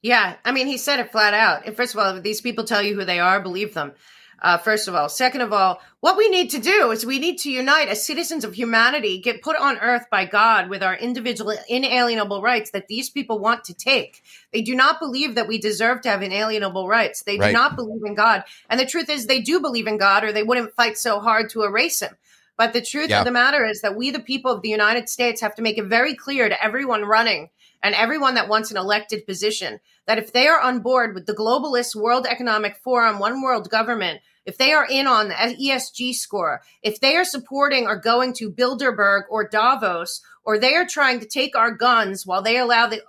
Yeah, 0.02 0.36
I 0.44 0.52
mean, 0.52 0.68
he 0.68 0.78
said 0.78 1.00
it 1.00 1.12
flat 1.12 1.34
out. 1.34 1.76
First 1.76 1.96
of 1.96 2.00
all, 2.00 2.16
if 2.16 2.24
these 2.24 2.42
people 2.42 2.64
tell 2.64 2.84
you 2.84 2.96
who 2.96 3.06
they 3.06 3.20
are, 3.20 3.40
believe 3.40 3.74
them. 3.74 3.94
Uh, 4.42 4.58
first 4.58 4.88
of 4.88 4.96
all, 4.96 5.10
second 5.10 5.42
of 5.42 5.54
all, 5.54 5.80
what 6.02 6.18
we 6.18 6.30
need 6.30 6.50
to 6.52 6.60
do 6.60 6.92
is 6.92 7.06
we 7.06 7.20
need 7.20 7.38
to 7.40 7.52
unite 7.52 7.88
as 7.88 8.06
citizens 8.06 8.44
of 8.44 8.54
humanity, 8.54 9.20
get 9.20 9.42
put 9.42 9.56
on 9.56 9.78
earth 9.80 10.06
by 10.12 10.26
God 10.26 10.70
with 10.70 10.84
our 10.84 10.96
individual 10.96 11.56
inalienable 11.68 12.42
rights 12.42 12.72
that 12.72 12.88
these 12.88 13.10
people 13.10 13.40
want 13.40 13.64
to 13.66 13.74
take. 13.74 14.24
They 14.52 14.62
do 14.62 14.76
not 14.76 15.00
believe 15.00 15.36
that 15.36 15.48
we 15.48 15.58
deserve 15.58 16.02
to 16.02 16.10
have 16.10 16.22
inalienable 16.22 16.88
rights. 16.88 17.24
They 17.24 17.38
right. 17.38 17.48
do 17.48 17.54
not 17.54 17.76
believe 17.76 18.04
in 18.06 18.14
God. 18.14 18.44
And 18.70 18.80
the 18.80 18.86
truth 18.86 19.10
is, 19.10 19.26
they 19.26 19.42
do 19.42 19.60
believe 19.60 19.88
in 19.88 19.98
God, 19.98 20.24
or 20.24 20.32
they 20.32 20.44
wouldn't 20.44 20.76
fight 20.76 20.98
so 20.98 21.20
hard 21.20 21.50
to 21.52 21.64
erase 21.64 22.02
him. 22.02 22.16
But 22.58 22.74
the 22.74 22.82
truth 22.82 23.10
yeah. 23.10 23.20
of 23.20 23.26
the 23.26 23.32
matter 23.32 23.66
is 23.66 23.82
that 23.82 23.98
we, 23.98 24.12
the 24.12 24.20
people 24.20 24.52
of 24.52 24.62
the 24.62 24.70
United 24.70 25.10
States, 25.10 25.42
have 25.42 25.56
to 25.56 25.62
make 25.62 25.78
it 25.78 25.86
very 25.86 26.16
clear 26.16 26.48
to 26.48 26.64
everyone 26.64 27.04
running 27.04 27.50
and 27.86 27.94
everyone 27.94 28.34
that 28.34 28.50
wants 28.50 28.72
an 28.72 28.78
elected 28.78 29.28
position 29.28 29.80
that 30.08 30.18
if 30.18 30.34
they 30.34 30.48
are 30.48 30.60
on 30.60 30.80
board 30.80 31.14
with 31.14 31.28
the 31.28 31.36
globalist 31.36 31.96
World 31.96 32.26
Economic 32.26 32.78
Forum, 32.78 33.20
one 33.20 33.44
world 33.44 33.70
government, 33.70 34.22
if 34.44 34.58
they 34.58 34.74
are 34.74 34.88
in 34.90 35.06
on 35.06 35.28
the 35.28 35.36
ESG 35.36 36.16
score, 36.16 36.64
if 36.82 37.00
they 37.00 37.16
are 37.16 37.24
supporting 37.24 37.86
or 37.86 37.96
going 37.96 38.34
to 38.34 38.50
Bilderberg 38.50 39.26
or 39.30 39.47
Davos, 39.47 40.24
or 40.43 40.58
they 40.58 40.74
are 40.74 40.88
trying 40.88 41.20
to 41.20 41.28
take 41.28 41.55
our 41.55 41.70
guns 41.70 42.26
while 42.26 42.42
they 42.42 42.58
allow 42.58 42.88
the 42.88 43.04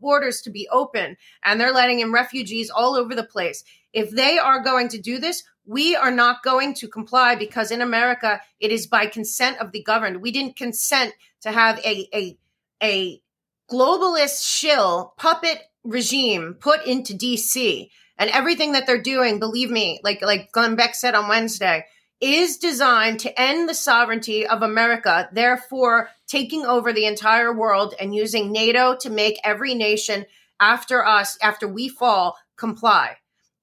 borders 0.00 0.40
to 0.40 0.50
be 0.50 0.66
open 0.72 1.16
and 1.44 1.60
they're 1.60 1.72
letting 1.72 2.00
in 2.00 2.10
refugees 2.10 2.68
all 2.68 2.96
over 2.96 3.14
the 3.14 3.22
place. 3.22 3.62
If 3.92 4.10
they 4.10 4.38
are 4.40 4.60
going 4.60 4.88
to 4.88 5.00
do 5.00 5.20
this, 5.20 5.44
we 5.66 5.94
are 5.94 6.10
not 6.10 6.42
going 6.42 6.74
to 6.74 6.88
comply 6.88 7.36
because 7.36 7.70
in 7.70 7.80
America, 7.80 8.40
it 8.58 8.72
is 8.72 8.88
by 8.88 9.06
consent 9.06 9.58
of 9.60 9.70
the 9.70 9.84
governed. 9.84 10.20
We 10.20 10.32
didn't 10.32 10.56
consent 10.56 11.14
to 11.42 11.52
have 11.52 11.78
a, 11.84 12.08
a, 12.12 12.36
a 12.82 13.22
globalist 13.70 14.46
shill 14.46 15.14
puppet 15.16 15.58
regime 15.84 16.56
put 16.58 16.84
into 16.86 17.14
DC. 17.14 17.88
And 18.18 18.28
everything 18.30 18.72
that 18.72 18.86
they're 18.86 19.00
doing, 19.00 19.38
believe 19.38 19.70
me, 19.70 20.00
like, 20.04 20.20
like 20.20 20.52
Glenn 20.52 20.76
Beck 20.76 20.94
said 20.94 21.14
on 21.14 21.28
Wednesday, 21.28 21.86
is 22.20 22.58
designed 22.58 23.20
to 23.20 23.40
end 23.40 23.66
the 23.66 23.74
sovereignty 23.74 24.46
of 24.46 24.62
America, 24.62 25.30
therefore 25.32 26.10
taking 26.26 26.66
over 26.66 26.92
the 26.92 27.06
entire 27.06 27.50
world 27.50 27.94
and 27.98 28.14
using 28.14 28.52
NATO 28.52 28.94
to 29.00 29.08
make 29.08 29.40
every 29.42 29.74
nation 29.74 30.26
after 30.60 31.06
us, 31.06 31.38
after 31.40 31.66
we 31.66 31.88
fall, 31.88 32.36
comply 32.58 33.16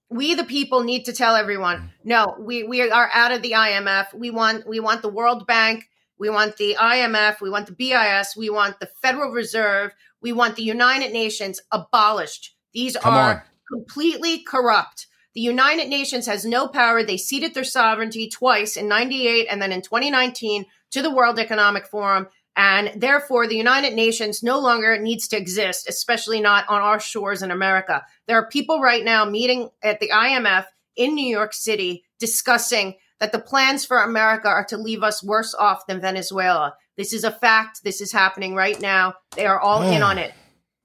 we 0.09 0.33
the 0.33 0.43
people 0.43 0.83
need 0.83 1.05
to 1.05 1.13
tell 1.13 1.35
everyone 1.35 1.89
no 2.03 2.35
we 2.39 2.63
we 2.63 2.89
are 2.89 3.09
out 3.13 3.31
of 3.31 3.41
the 3.41 3.51
imf 3.51 4.13
we 4.13 4.31
want 4.31 4.67
we 4.67 4.79
want 4.79 5.01
the 5.01 5.09
world 5.09 5.45
bank 5.45 5.89
we 6.19 6.29
want 6.29 6.57
the 6.57 6.75
imf 6.79 7.41
we 7.41 7.49
want 7.49 7.67
the 7.67 7.73
bis 7.73 8.35
we 8.35 8.49
want 8.49 8.79
the 8.79 8.89
federal 9.01 9.31
reserve 9.31 9.93
we 10.21 10.31
want 10.31 10.55
the 10.55 10.63
united 10.63 11.11
nations 11.11 11.59
abolished 11.71 12.55
these 12.73 12.95
Come 12.97 13.13
are 13.13 13.31
on. 13.31 13.41
completely 13.71 14.39
corrupt 14.39 15.07
the 15.33 15.41
united 15.41 15.87
nations 15.87 16.25
has 16.25 16.45
no 16.45 16.67
power 16.67 17.03
they 17.03 17.17
ceded 17.17 17.53
their 17.53 17.63
sovereignty 17.63 18.29
twice 18.29 18.77
in 18.77 18.87
98 18.87 19.47
and 19.49 19.61
then 19.61 19.71
in 19.71 19.81
2019 19.81 20.65
to 20.91 21.01
the 21.01 21.11
world 21.11 21.39
economic 21.39 21.85
forum 21.87 22.27
and 22.57 22.99
therefore, 22.99 23.47
the 23.47 23.55
United 23.55 23.93
Nations 23.93 24.41
no 24.41 24.57
longer 24.57 24.97
needs 24.97 25.27
to 25.27 25.37
exist, 25.37 25.87
especially 25.87 26.41
not 26.41 26.67
on 26.67 26.81
our 26.81 26.99
shores 26.99 27.43
in 27.43 27.51
America. 27.51 28.03
There 28.25 28.35
are 28.35 28.49
people 28.49 28.81
right 28.81 29.05
now 29.05 29.25
meeting 29.25 29.69
at 29.83 29.99
the 29.99 30.09
IMF 30.09 30.65
in 30.95 31.13
New 31.13 31.27
York 31.27 31.53
City 31.53 32.03
discussing 32.19 32.95
that 33.19 33.31
the 33.31 33.39
plans 33.39 33.85
for 33.85 33.99
America 33.99 34.47
are 34.47 34.65
to 34.65 34.77
leave 34.77 35.03
us 35.03 35.23
worse 35.23 35.53
off 35.55 35.87
than 35.87 36.01
Venezuela. 36.01 36.75
This 36.97 37.13
is 37.13 37.23
a 37.23 37.31
fact. 37.31 37.83
This 37.83 38.01
is 38.01 38.11
happening 38.11 38.55
right 38.55 38.79
now. 38.79 39.13
They 39.35 39.45
are 39.45 39.59
all 39.59 39.83
in 39.83 40.01
oh. 40.01 40.07
on 40.07 40.17
it. 40.17 40.33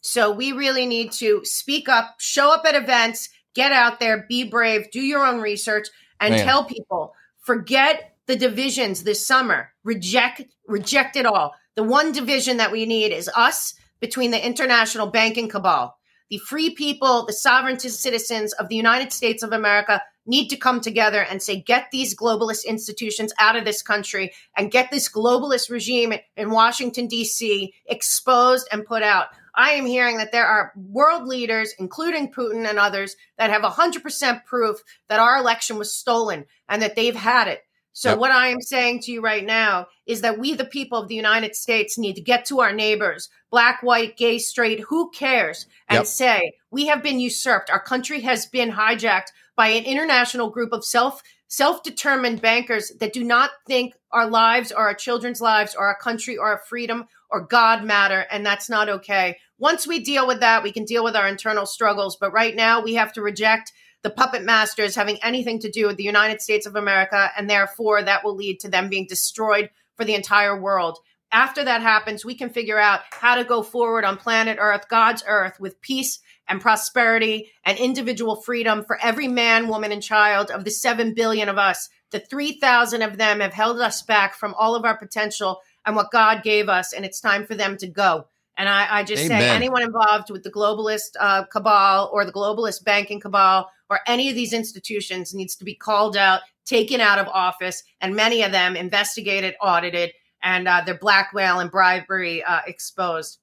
So 0.02 0.32
we 0.32 0.52
really 0.52 0.86
need 0.86 1.12
to 1.12 1.40
speak 1.44 1.88
up, 1.88 2.16
show 2.18 2.52
up 2.52 2.64
at 2.66 2.74
events, 2.74 3.28
get 3.54 3.72
out 3.72 4.00
there, 4.00 4.26
be 4.28 4.44
brave, 4.44 4.90
do 4.90 5.00
your 5.00 5.24
own 5.24 5.40
research, 5.40 5.88
and 6.20 6.34
Man. 6.34 6.44
tell 6.44 6.64
people 6.64 7.14
forget 7.40 8.14
the 8.26 8.36
divisions 8.36 9.02
this 9.02 9.26
summer. 9.26 9.72
Reject 9.84 10.42
reject 10.66 11.16
it 11.16 11.26
all. 11.26 11.54
The 11.76 11.82
one 11.82 12.12
division 12.12 12.58
that 12.58 12.72
we 12.72 12.86
need 12.86 13.12
is 13.12 13.30
us 13.34 13.74
between 14.00 14.30
the 14.30 14.44
international 14.44 15.06
banking 15.06 15.48
cabal. 15.48 15.96
The 16.30 16.38
free 16.38 16.74
people, 16.74 17.26
the 17.26 17.32
sovereign 17.32 17.78
citizens 17.78 18.52
of 18.54 18.68
the 18.68 18.76
United 18.76 19.12
States 19.12 19.42
of 19.42 19.52
America 19.52 20.02
need 20.26 20.48
to 20.48 20.56
come 20.56 20.80
together 20.80 21.22
and 21.22 21.42
say, 21.42 21.60
get 21.60 21.90
these 21.90 22.16
globalist 22.16 22.64
institutions 22.64 23.32
out 23.38 23.56
of 23.56 23.64
this 23.64 23.82
country 23.82 24.32
and 24.56 24.70
get 24.70 24.90
this 24.90 25.08
globalist 25.08 25.70
regime 25.70 26.14
in 26.36 26.50
Washington, 26.50 27.06
D.C. 27.06 27.74
exposed 27.86 28.68
and 28.70 28.84
put 28.86 29.02
out. 29.02 29.26
I 29.54 29.70
am 29.72 29.84
hearing 29.84 30.16
that 30.18 30.32
there 30.32 30.46
are 30.46 30.72
world 30.76 31.26
leaders, 31.26 31.74
including 31.78 32.32
Putin 32.32 32.68
and 32.68 32.78
others, 32.78 33.16
that 33.36 33.50
have 33.50 33.62
100% 33.62 34.44
proof 34.44 34.82
that 35.08 35.18
our 35.20 35.36
election 35.38 35.76
was 35.76 35.94
stolen 35.94 36.46
and 36.68 36.80
that 36.80 36.96
they've 36.96 37.16
had 37.16 37.48
it. 37.48 37.62
So, 37.94 38.10
Yep. 38.10 38.18
what 38.20 38.30
I 38.30 38.48
am 38.48 38.62
saying 38.62 39.00
to 39.00 39.12
you 39.12 39.20
right 39.20 39.44
now 39.44 39.88
is 40.06 40.22
that 40.22 40.38
we, 40.38 40.54
the 40.54 40.64
people 40.64 40.98
of 40.98 41.08
the 41.08 41.14
United 41.14 41.54
States, 41.54 41.98
need 41.98 42.14
to 42.14 42.22
get 42.22 42.46
to 42.46 42.60
our 42.60 42.72
neighbors, 42.72 43.28
black, 43.50 43.82
white, 43.82 44.16
gay, 44.16 44.38
straight, 44.38 44.80
who 44.80 45.10
cares, 45.10 45.66
and 45.90 45.98
Yep. 45.98 46.06
say, 46.06 46.52
we 46.70 46.86
have 46.86 47.02
been 47.02 47.20
usurped. 47.20 47.68
Our 47.68 47.82
country 47.82 48.20
has 48.20 48.46
been 48.46 48.72
hijacked 48.72 49.32
by 49.56 49.68
an 49.68 49.84
international 49.84 50.50
group 50.50 50.72
of 50.72 50.84
self 50.84 51.22
self 51.52 51.82
determined 51.82 52.40
bankers 52.40 52.90
that 52.98 53.12
do 53.12 53.22
not 53.22 53.50
think 53.66 53.94
our 54.10 54.26
lives 54.26 54.72
or 54.72 54.86
our 54.86 54.94
children's 54.94 55.40
lives 55.40 55.74
or 55.74 55.86
our 55.86 55.98
country 55.98 56.36
or 56.38 56.46
our 56.46 56.62
freedom 56.66 57.06
or 57.30 57.46
God 57.46 57.84
matter. 57.84 58.24
And 58.30 58.44
that's 58.44 58.70
not 58.70 58.88
okay. 58.88 59.36
Once 59.58 59.86
we 59.86 60.00
deal 60.00 60.26
with 60.26 60.40
that, 60.40 60.62
we 60.62 60.72
can 60.72 60.84
deal 60.84 61.04
with 61.04 61.14
our 61.14 61.28
internal 61.28 61.66
struggles. 61.66 62.16
But 62.16 62.32
right 62.32 62.56
now, 62.56 62.82
we 62.82 62.94
have 62.94 63.12
to 63.12 63.22
reject 63.22 63.72
the 64.02 64.10
puppet 64.10 64.42
masters 64.42 64.94
having 64.94 65.18
anything 65.22 65.58
to 65.60 65.70
do 65.70 65.86
with 65.86 65.98
the 65.98 66.04
United 66.04 66.40
States 66.40 66.66
of 66.66 66.74
America. 66.74 67.30
And 67.36 67.48
therefore, 67.48 68.02
that 68.02 68.24
will 68.24 68.34
lead 68.34 68.58
to 68.60 68.70
them 68.70 68.88
being 68.88 69.06
destroyed 69.06 69.68
for 69.96 70.04
the 70.06 70.14
entire 70.14 70.58
world. 70.58 70.98
After 71.32 71.64
that 71.64 71.82
happens, 71.82 72.24
we 72.24 72.34
can 72.34 72.50
figure 72.50 72.78
out 72.78 73.00
how 73.10 73.34
to 73.34 73.44
go 73.44 73.62
forward 73.62 74.04
on 74.04 74.16
planet 74.16 74.58
Earth, 74.60 74.88
God's 74.88 75.22
Earth, 75.26 75.60
with 75.60 75.80
peace 75.80 76.18
and 76.48 76.60
prosperity 76.60 77.50
and 77.64 77.78
individual 77.78 78.36
freedom 78.36 78.84
for 78.84 78.98
every 79.02 79.28
man, 79.28 79.68
woman, 79.68 79.92
and 79.92 80.02
child 80.02 80.50
of 80.50 80.64
the 80.64 80.70
7 80.70 81.14
billion 81.14 81.48
of 81.48 81.58
us. 81.58 81.88
The 82.10 82.20
3,000 82.20 83.02
of 83.02 83.16
them 83.16 83.40
have 83.40 83.52
held 83.52 83.80
us 83.80 84.02
back 84.02 84.34
from 84.34 84.54
all 84.54 84.74
of 84.74 84.84
our 84.84 84.96
potential 84.96 85.60
and 85.86 85.96
what 85.96 86.10
God 86.10 86.42
gave 86.42 86.68
us, 86.68 86.92
and 86.92 87.04
it's 87.04 87.20
time 87.20 87.46
for 87.46 87.54
them 87.54 87.76
to 87.78 87.86
go. 87.86 88.26
And 88.56 88.68
I, 88.68 88.98
I 88.98 89.04
just 89.04 89.26
say 89.26 89.48
anyone 89.48 89.82
involved 89.82 90.30
with 90.30 90.42
the 90.42 90.50
globalist 90.50 91.16
uh, 91.18 91.44
cabal 91.46 92.10
or 92.12 92.24
the 92.24 92.32
globalist 92.32 92.84
banking 92.84 93.18
cabal 93.18 93.70
or 93.88 94.00
any 94.06 94.28
of 94.28 94.34
these 94.34 94.52
institutions 94.52 95.34
needs 95.34 95.56
to 95.56 95.64
be 95.64 95.74
called 95.74 96.16
out, 96.16 96.42
taken 96.66 97.00
out 97.00 97.18
of 97.18 97.28
office, 97.28 97.82
and 98.00 98.14
many 98.14 98.42
of 98.42 98.52
them 98.52 98.76
investigated, 98.76 99.54
audited, 99.60 100.12
and 100.42 100.68
uh, 100.68 100.82
their 100.84 100.98
blackmail 100.98 101.60
and 101.60 101.70
bribery 101.70 102.44
uh, 102.44 102.60
exposed. 102.66 103.38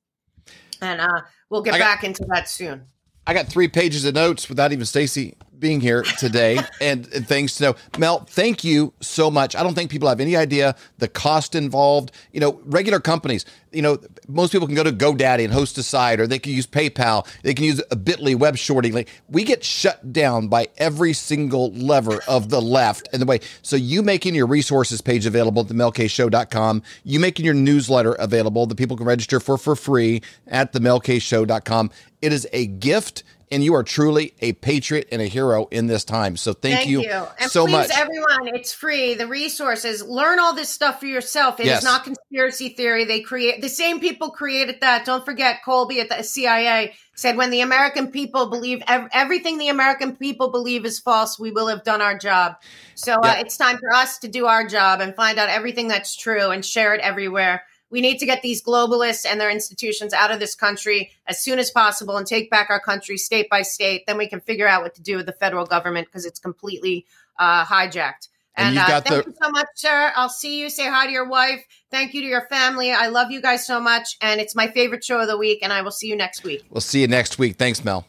And 0.82 1.02
uh, 1.02 1.22
we'll 1.50 1.62
get 1.62 1.72
got- 1.72 1.80
back 1.80 2.04
into 2.04 2.26
that 2.30 2.50
soon. 2.50 2.84
I 3.28 3.34
got 3.34 3.48
three 3.48 3.68
pages 3.68 4.06
of 4.06 4.16
notes 4.16 4.50
without 4.50 4.72
even 4.72 4.86
Stacy 4.86 5.36
being 5.60 5.82
here 5.82 6.04
today, 6.18 6.60
and, 6.82 7.08
and 7.14 7.28
things 7.28 7.56
to 7.56 7.64
know. 7.64 7.76
Mel, 7.98 8.20
thank 8.20 8.64
you 8.64 8.94
so 9.02 9.30
much. 9.30 9.56
I 9.56 9.64
don't 9.64 9.74
think 9.74 9.92
people 9.92 10.10
have 10.10 10.20
any 10.20 10.36
idea 10.36 10.76
the 10.98 11.08
cost 11.08 11.56
involved. 11.56 12.12
You 12.32 12.40
know, 12.40 12.62
regular 12.66 13.00
companies. 13.00 13.46
You 13.72 13.84
know, 13.84 14.00
most 14.28 14.52
people 14.52 14.66
can 14.66 14.76
go 14.76 14.84
to 14.84 14.92
GoDaddy 14.92 15.44
and 15.44 15.54
host 15.54 15.78
a 15.78 15.84
site, 15.84 16.20
or 16.20 16.26
they 16.26 16.40
can 16.40 16.54
use 16.54 16.66
PayPal. 16.66 17.28
They 17.44 17.54
can 17.54 17.66
use 17.66 17.80
a 17.92 17.96
Bitly 17.96 18.36
web 18.36 18.58
shorting. 18.58 18.94
Like 18.94 19.10
we 19.30 19.44
get 19.44 19.64
shut 19.64 20.12
down 20.12 20.48
by 20.48 20.70
every 20.78 21.14
single 21.14 21.72
lever 21.74 22.20
of 22.28 22.50
the 22.50 22.62
left 22.62 23.08
and 23.14 23.22
the 23.22 23.26
way. 23.26 23.40
So 23.62 23.76
you 23.76 24.02
making 24.02 24.34
your 24.34 24.48
resources 24.48 25.02
page 25.02 25.26
available 25.26 25.62
at 25.62 25.68
themelkshow.com, 25.68 26.84
you 27.04 27.20
making 27.20 27.46
your 27.46 27.54
newsletter 27.54 28.14
available 28.14 28.66
that 28.66 28.76
people 28.76 28.98
can 28.98 29.06
register 29.06 29.40
for 29.40 29.58
for 29.58 29.76
free 29.76 30.22
at 30.48 30.74
themelkshow.com. 30.74 31.92
It 32.22 32.34
is 32.34 32.48
a 32.52 32.66
gift 32.66 33.24
and 33.52 33.64
you 33.64 33.74
are 33.74 33.84
truly 33.84 34.34
a 34.40 34.54
patriot 34.54 35.08
and 35.12 35.22
a 35.22 35.26
hero 35.26 35.68
in 35.72 35.88
this 35.88 36.04
time. 36.04 36.38
So 36.38 36.54
thank, 36.54 36.88
you, 36.88 37.02
And 37.04 37.50
so 37.52 37.66
please, 37.66 37.72
much. 37.74 37.90
everyone, 37.98 38.48
it's 38.56 38.74
free. 38.74 39.16
The 39.16 39.28
resources, 39.28 40.04
learn 40.04 40.40
all 40.40 40.54
this 40.54 40.70
stuff 40.70 41.00
for 41.00 41.08
yourself. 41.08 41.60
It 41.60 41.64
is 41.64 41.68
Yes. 41.70 41.84
not 41.84 42.04
conspiracy 42.04 42.70
theory. 42.70 43.06
They 43.06 43.22
create 43.22 43.62
the 43.62 43.70
same 43.70 44.00
people 44.00 44.30
created 44.32 44.82
that. 44.82 45.06
Don't 45.06 45.26
forget, 45.26 45.64
Colby 45.66 46.00
at 46.00 46.10
the 46.10 46.24
CIA 46.24 46.94
said, 47.16 47.38
"When 47.38 47.50
the 47.50 47.62
American 47.62 48.12
people 48.12 48.50
believe 48.50 48.82
ev- 48.88 49.10
everything 49.12 49.58
the 49.58 49.70
American 49.70 50.16
people 50.16 50.50
believe 50.52 50.86
is 50.86 51.00
false, 51.00 51.40
we 51.40 51.52
will 51.52 51.68
have 51.68 51.84
done 51.84 52.02
our 52.02 52.18
job." 52.18 52.56
So 52.96 53.16
uh, 53.16 53.36
it's 53.40 53.58
time 53.58 53.78
for 53.78 53.94
us 53.94 54.20
to 54.20 54.28
do 54.28 54.46
our 54.46 54.68
job 54.68 55.02
and 55.02 55.16
find 55.16 55.40
out 55.40 55.50
everything 55.50 55.88
that's 55.88 56.16
true 56.16 56.52
and 56.52 56.64
share 56.66 56.94
it 56.94 57.02
everywhere. 57.02 57.64
We 57.92 58.02
need 58.02 58.20
to 58.20 58.26
get 58.26 58.42
these 58.42 58.62
globalists 58.64 59.26
and 59.30 59.42
their 59.42 59.50
institutions 59.50 60.14
out 60.14 60.32
of 60.32 60.40
this 60.40 60.54
country 60.56 61.12
as 61.28 61.42
soon 61.42 61.58
as 61.60 61.72
possible 61.72 62.18
and 62.18 62.28
take 62.28 62.50
back 62.52 62.70
our 62.70 62.80
country 62.80 63.18
state 63.18 63.50
by 63.50 63.64
state. 63.64 64.06
Then 64.06 64.18
we 64.18 64.28
can 64.28 64.42
figure 64.42 64.68
out 64.68 64.84
what 64.84 64.94
to 64.96 65.02
do 65.02 65.18
with 65.18 65.26
the 65.26 65.34
federal 65.34 65.66
government 65.66 66.08
because 66.08 66.26
it's 66.26 66.40
completely 66.40 67.06
uh, 67.40 67.66
hijacked. 67.66 68.28
And 68.56 68.78
And, 68.78 68.80
uh, 68.80 69.02
thank 69.02 69.26
the- 69.26 69.32
you 69.32 69.38
so 69.42 69.50
much, 69.52 69.68
sir. 69.76 70.12
I'll 70.16 70.30
see 70.30 70.60
you. 70.60 70.70
Say 70.70 70.86
hi 70.88 71.06
to 71.06 71.12
your 71.12 71.28
wife. 71.28 71.66
Thank 71.92 72.14
you 72.14 72.22
to 72.22 72.28
your 72.28 72.46
family. 72.48 72.92
I 72.92 73.08
love 73.08 73.32
you 73.32 73.42
guys 73.42 73.66
so 73.66 73.80
much. 73.80 74.18
And 74.22 74.42
it's 74.42 74.54
my 74.56 74.68
favorite 74.68 75.04
show 75.04 75.20
of 75.20 75.28
the 75.28 75.38
week. 75.38 75.60
And 75.64 75.72
I 75.72 75.82
will 75.82 75.92
see 75.92 76.08
you 76.08 76.16
next 76.16 76.44
week. 76.44 76.64
We'll 76.70 76.82
see 76.82 77.02
you 77.02 77.08
next 77.08 77.40
week. 77.40 77.56
Thanks, 77.58 77.84
Mel. 77.86 78.06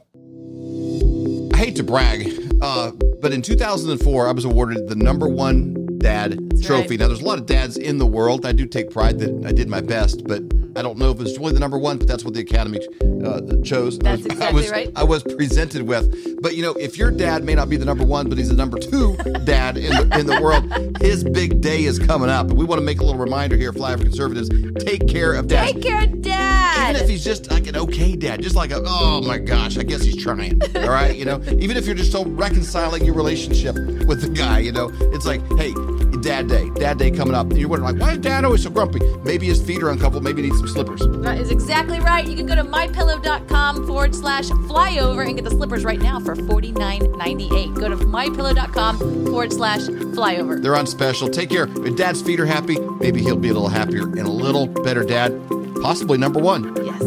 I 1.55 1.57
hate 1.65 1.77
to 1.77 1.82
brag, 1.85 2.27
uh, 2.62 2.93
but 3.20 3.32
in 3.32 3.43
2004, 3.43 4.27
I 4.28 4.32
was 4.32 4.44
awarded 4.47 4.89
the 4.89 4.94
number 4.94 5.28
one 5.28 5.80
dad 6.01 6.51
trophy. 6.62 6.90
right. 6.90 7.01
Now, 7.01 7.09
there's 7.09 7.20
a 7.20 7.24
lot 7.24 7.39
of 7.39 7.47
dads 7.47 7.77
in 7.77 7.98
the 7.98 8.06
world. 8.06 8.44
I 8.44 8.52
do 8.52 8.66
take 8.66 8.90
pride 8.90 9.18
that 9.20 9.47
I 9.47 9.52
did 9.52 9.68
my 9.68 9.81
best, 9.81 10.24
but 10.24 10.43
I 10.77 10.82
don't 10.82 10.98
know 10.98 11.10
if 11.10 11.20
it's 11.20 11.39
really 11.39 11.52
the 11.52 11.60
number 11.60 11.78
one, 11.78 11.98
but 11.98 12.06
that's 12.06 12.24
what 12.24 12.35
the 12.35 12.40
Academy 12.40 12.78
uh, 13.24 13.40
chose. 13.64 13.98
I 14.01 14.16
That's 14.16 14.22
was, 14.22 14.31
I 14.31 14.35
exactly 14.35 14.62
was, 14.62 14.70
right. 14.70 14.93
I 14.97 15.05
was 15.05 15.22
presented 15.22 15.82
with. 15.82 16.40
But, 16.43 16.56
you 16.56 16.62
know, 16.62 16.72
if 16.74 16.97
your 16.97 17.10
dad 17.10 17.44
may 17.44 17.55
not 17.55 17.68
be 17.68 17.77
the 17.77 17.85
number 17.85 18.05
one, 18.05 18.28
but 18.28 18.39
he's 18.39 18.48
the 18.48 18.56
number 18.56 18.78
two 18.78 19.16
dad 19.44 19.77
in 19.77 19.90
the, 19.90 20.18
in 20.18 20.27
the 20.27 20.40
world, 20.40 20.98
his 21.02 21.24
big 21.24 21.60
day 21.60 21.85
is 21.85 21.98
coming 21.98 22.31
up. 22.31 22.48
And 22.48 22.56
we 22.56 22.64
want 22.64 22.81
to 22.81 22.85
make 22.85 23.01
a 23.01 23.05
little 23.05 23.20
reminder 23.20 23.56
here, 23.56 23.72
Flyover 23.72 24.02
Conservatives, 24.02 24.48
take 24.85 25.06
care 25.09 25.35
of 25.35 25.48
dad. 25.48 25.74
Take 25.74 25.82
care, 25.82 26.05
of 26.05 26.22
Dad. 26.22 26.90
Even 26.90 27.02
if 27.02 27.09
he's 27.09 27.24
just 27.24 27.51
like 27.51 27.66
an 27.66 27.77
okay 27.77 28.14
dad, 28.14 28.43
just 28.43 28.56
like 28.56 28.70
a, 28.70 28.82
oh 28.85 29.20
my 29.22 29.39
gosh, 29.39 29.77
I 29.77 29.82
guess 29.82 30.02
he's 30.02 30.22
trying. 30.22 30.60
All 30.77 30.90
right. 30.90 31.16
You 31.16 31.24
know, 31.24 31.43
even 31.59 31.77
if 31.77 31.86
you're 31.86 31.94
just 31.94 32.12
so 32.12 32.24
reconciling 32.24 33.05
your 33.05 33.14
relationship 33.14 33.74
with 33.74 34.22
the 34.22 34.31
guy, 34.31 34.60
you 34.60 34.72
know, 34.72 34.90
it's 35.12 35.27
like, 35.27 35.40
hey, 35.59 35.72
dad 36.20 36.48
day, 36.48 36.70
dad 36.70 36.98
day 36.98 37.10
coming 37.10 37.34
up. 37.34 37.50
And 37.50 37.58
you're 37.58 37.68
wondering, 37.68 37.96
like, 37.96 38.00
why 38.00 38.12
is 38.12 38.18
dad 38.18 38.44
always 38.44 38.62
so 38.62 38.70
grumpy? 38.70 39.00
Maybe 39.24 39.46
his 39.46 39.62
feet 39.62 39.82
are 39.82 39.90
uncomfortable. 39.90 40.22
Maybe 40.22 40.42
he 40.42 40.48
needs 40.48 40.58
some 40.58 40.68
slippers. 40.68 41.00
That 41.22 41.38
is 41.38 41.50
exactly 41.50 42.00
right. 42.00 42.26
You 42.26 42.36
can 42.36 42.46
go 42.46 42.54
to 42.54 42.64
mypillow.com 42.64 43.86
forward 43.86 44.14
slash 44.14 44.48
flyover 44.48 45.26
and 45.26 45.36
get 45.36 45.44
the 45.44 45.50
slippers 45.50 45.84
right 45.84 46.00
now 46.00 46.20
for 46.20 46.34
$49.98. 46.34 47.74
Go 47.74 47.88
to 47.88 47.96
mypillow.com 47.96 48.98
forward 49.26 49.52
slash 49.52 49.80
flyover. 49.80 50.62
They're 50.62 50.76
on 50.76 50.86
special. 50.86 51.28
Take 51.28 51.50
care. 51.50 51.68
If 51.86 51.96
dad's 51.96 52.22
feet 52.22 52.40
are 52.40 52.46
happy, 52.46 52.78
maybe 52.78 53.20
he'll 53.22 53.36
be 53.36 53.48
a 53.48 53.54
little 53.54 53.68
happier 53.68 54.02
and 54.02 54.20
a 54.20 54.30
little 54.30 54.66
better 54.66 55.04
dad. 55.04 55.38
Possibly 55.82 56.18
number 56.18 56.40
one. 56.40 56.74
Yes. 56.84 57.00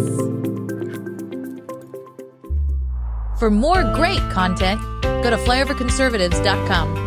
For 3.39 3.51
more 3.51 3.84
great 3.93 4.22
content, 4.31 4.81
go 5.01 5.30
to 5.30 5.38
flyoverconservatives.com. 5.38 7.02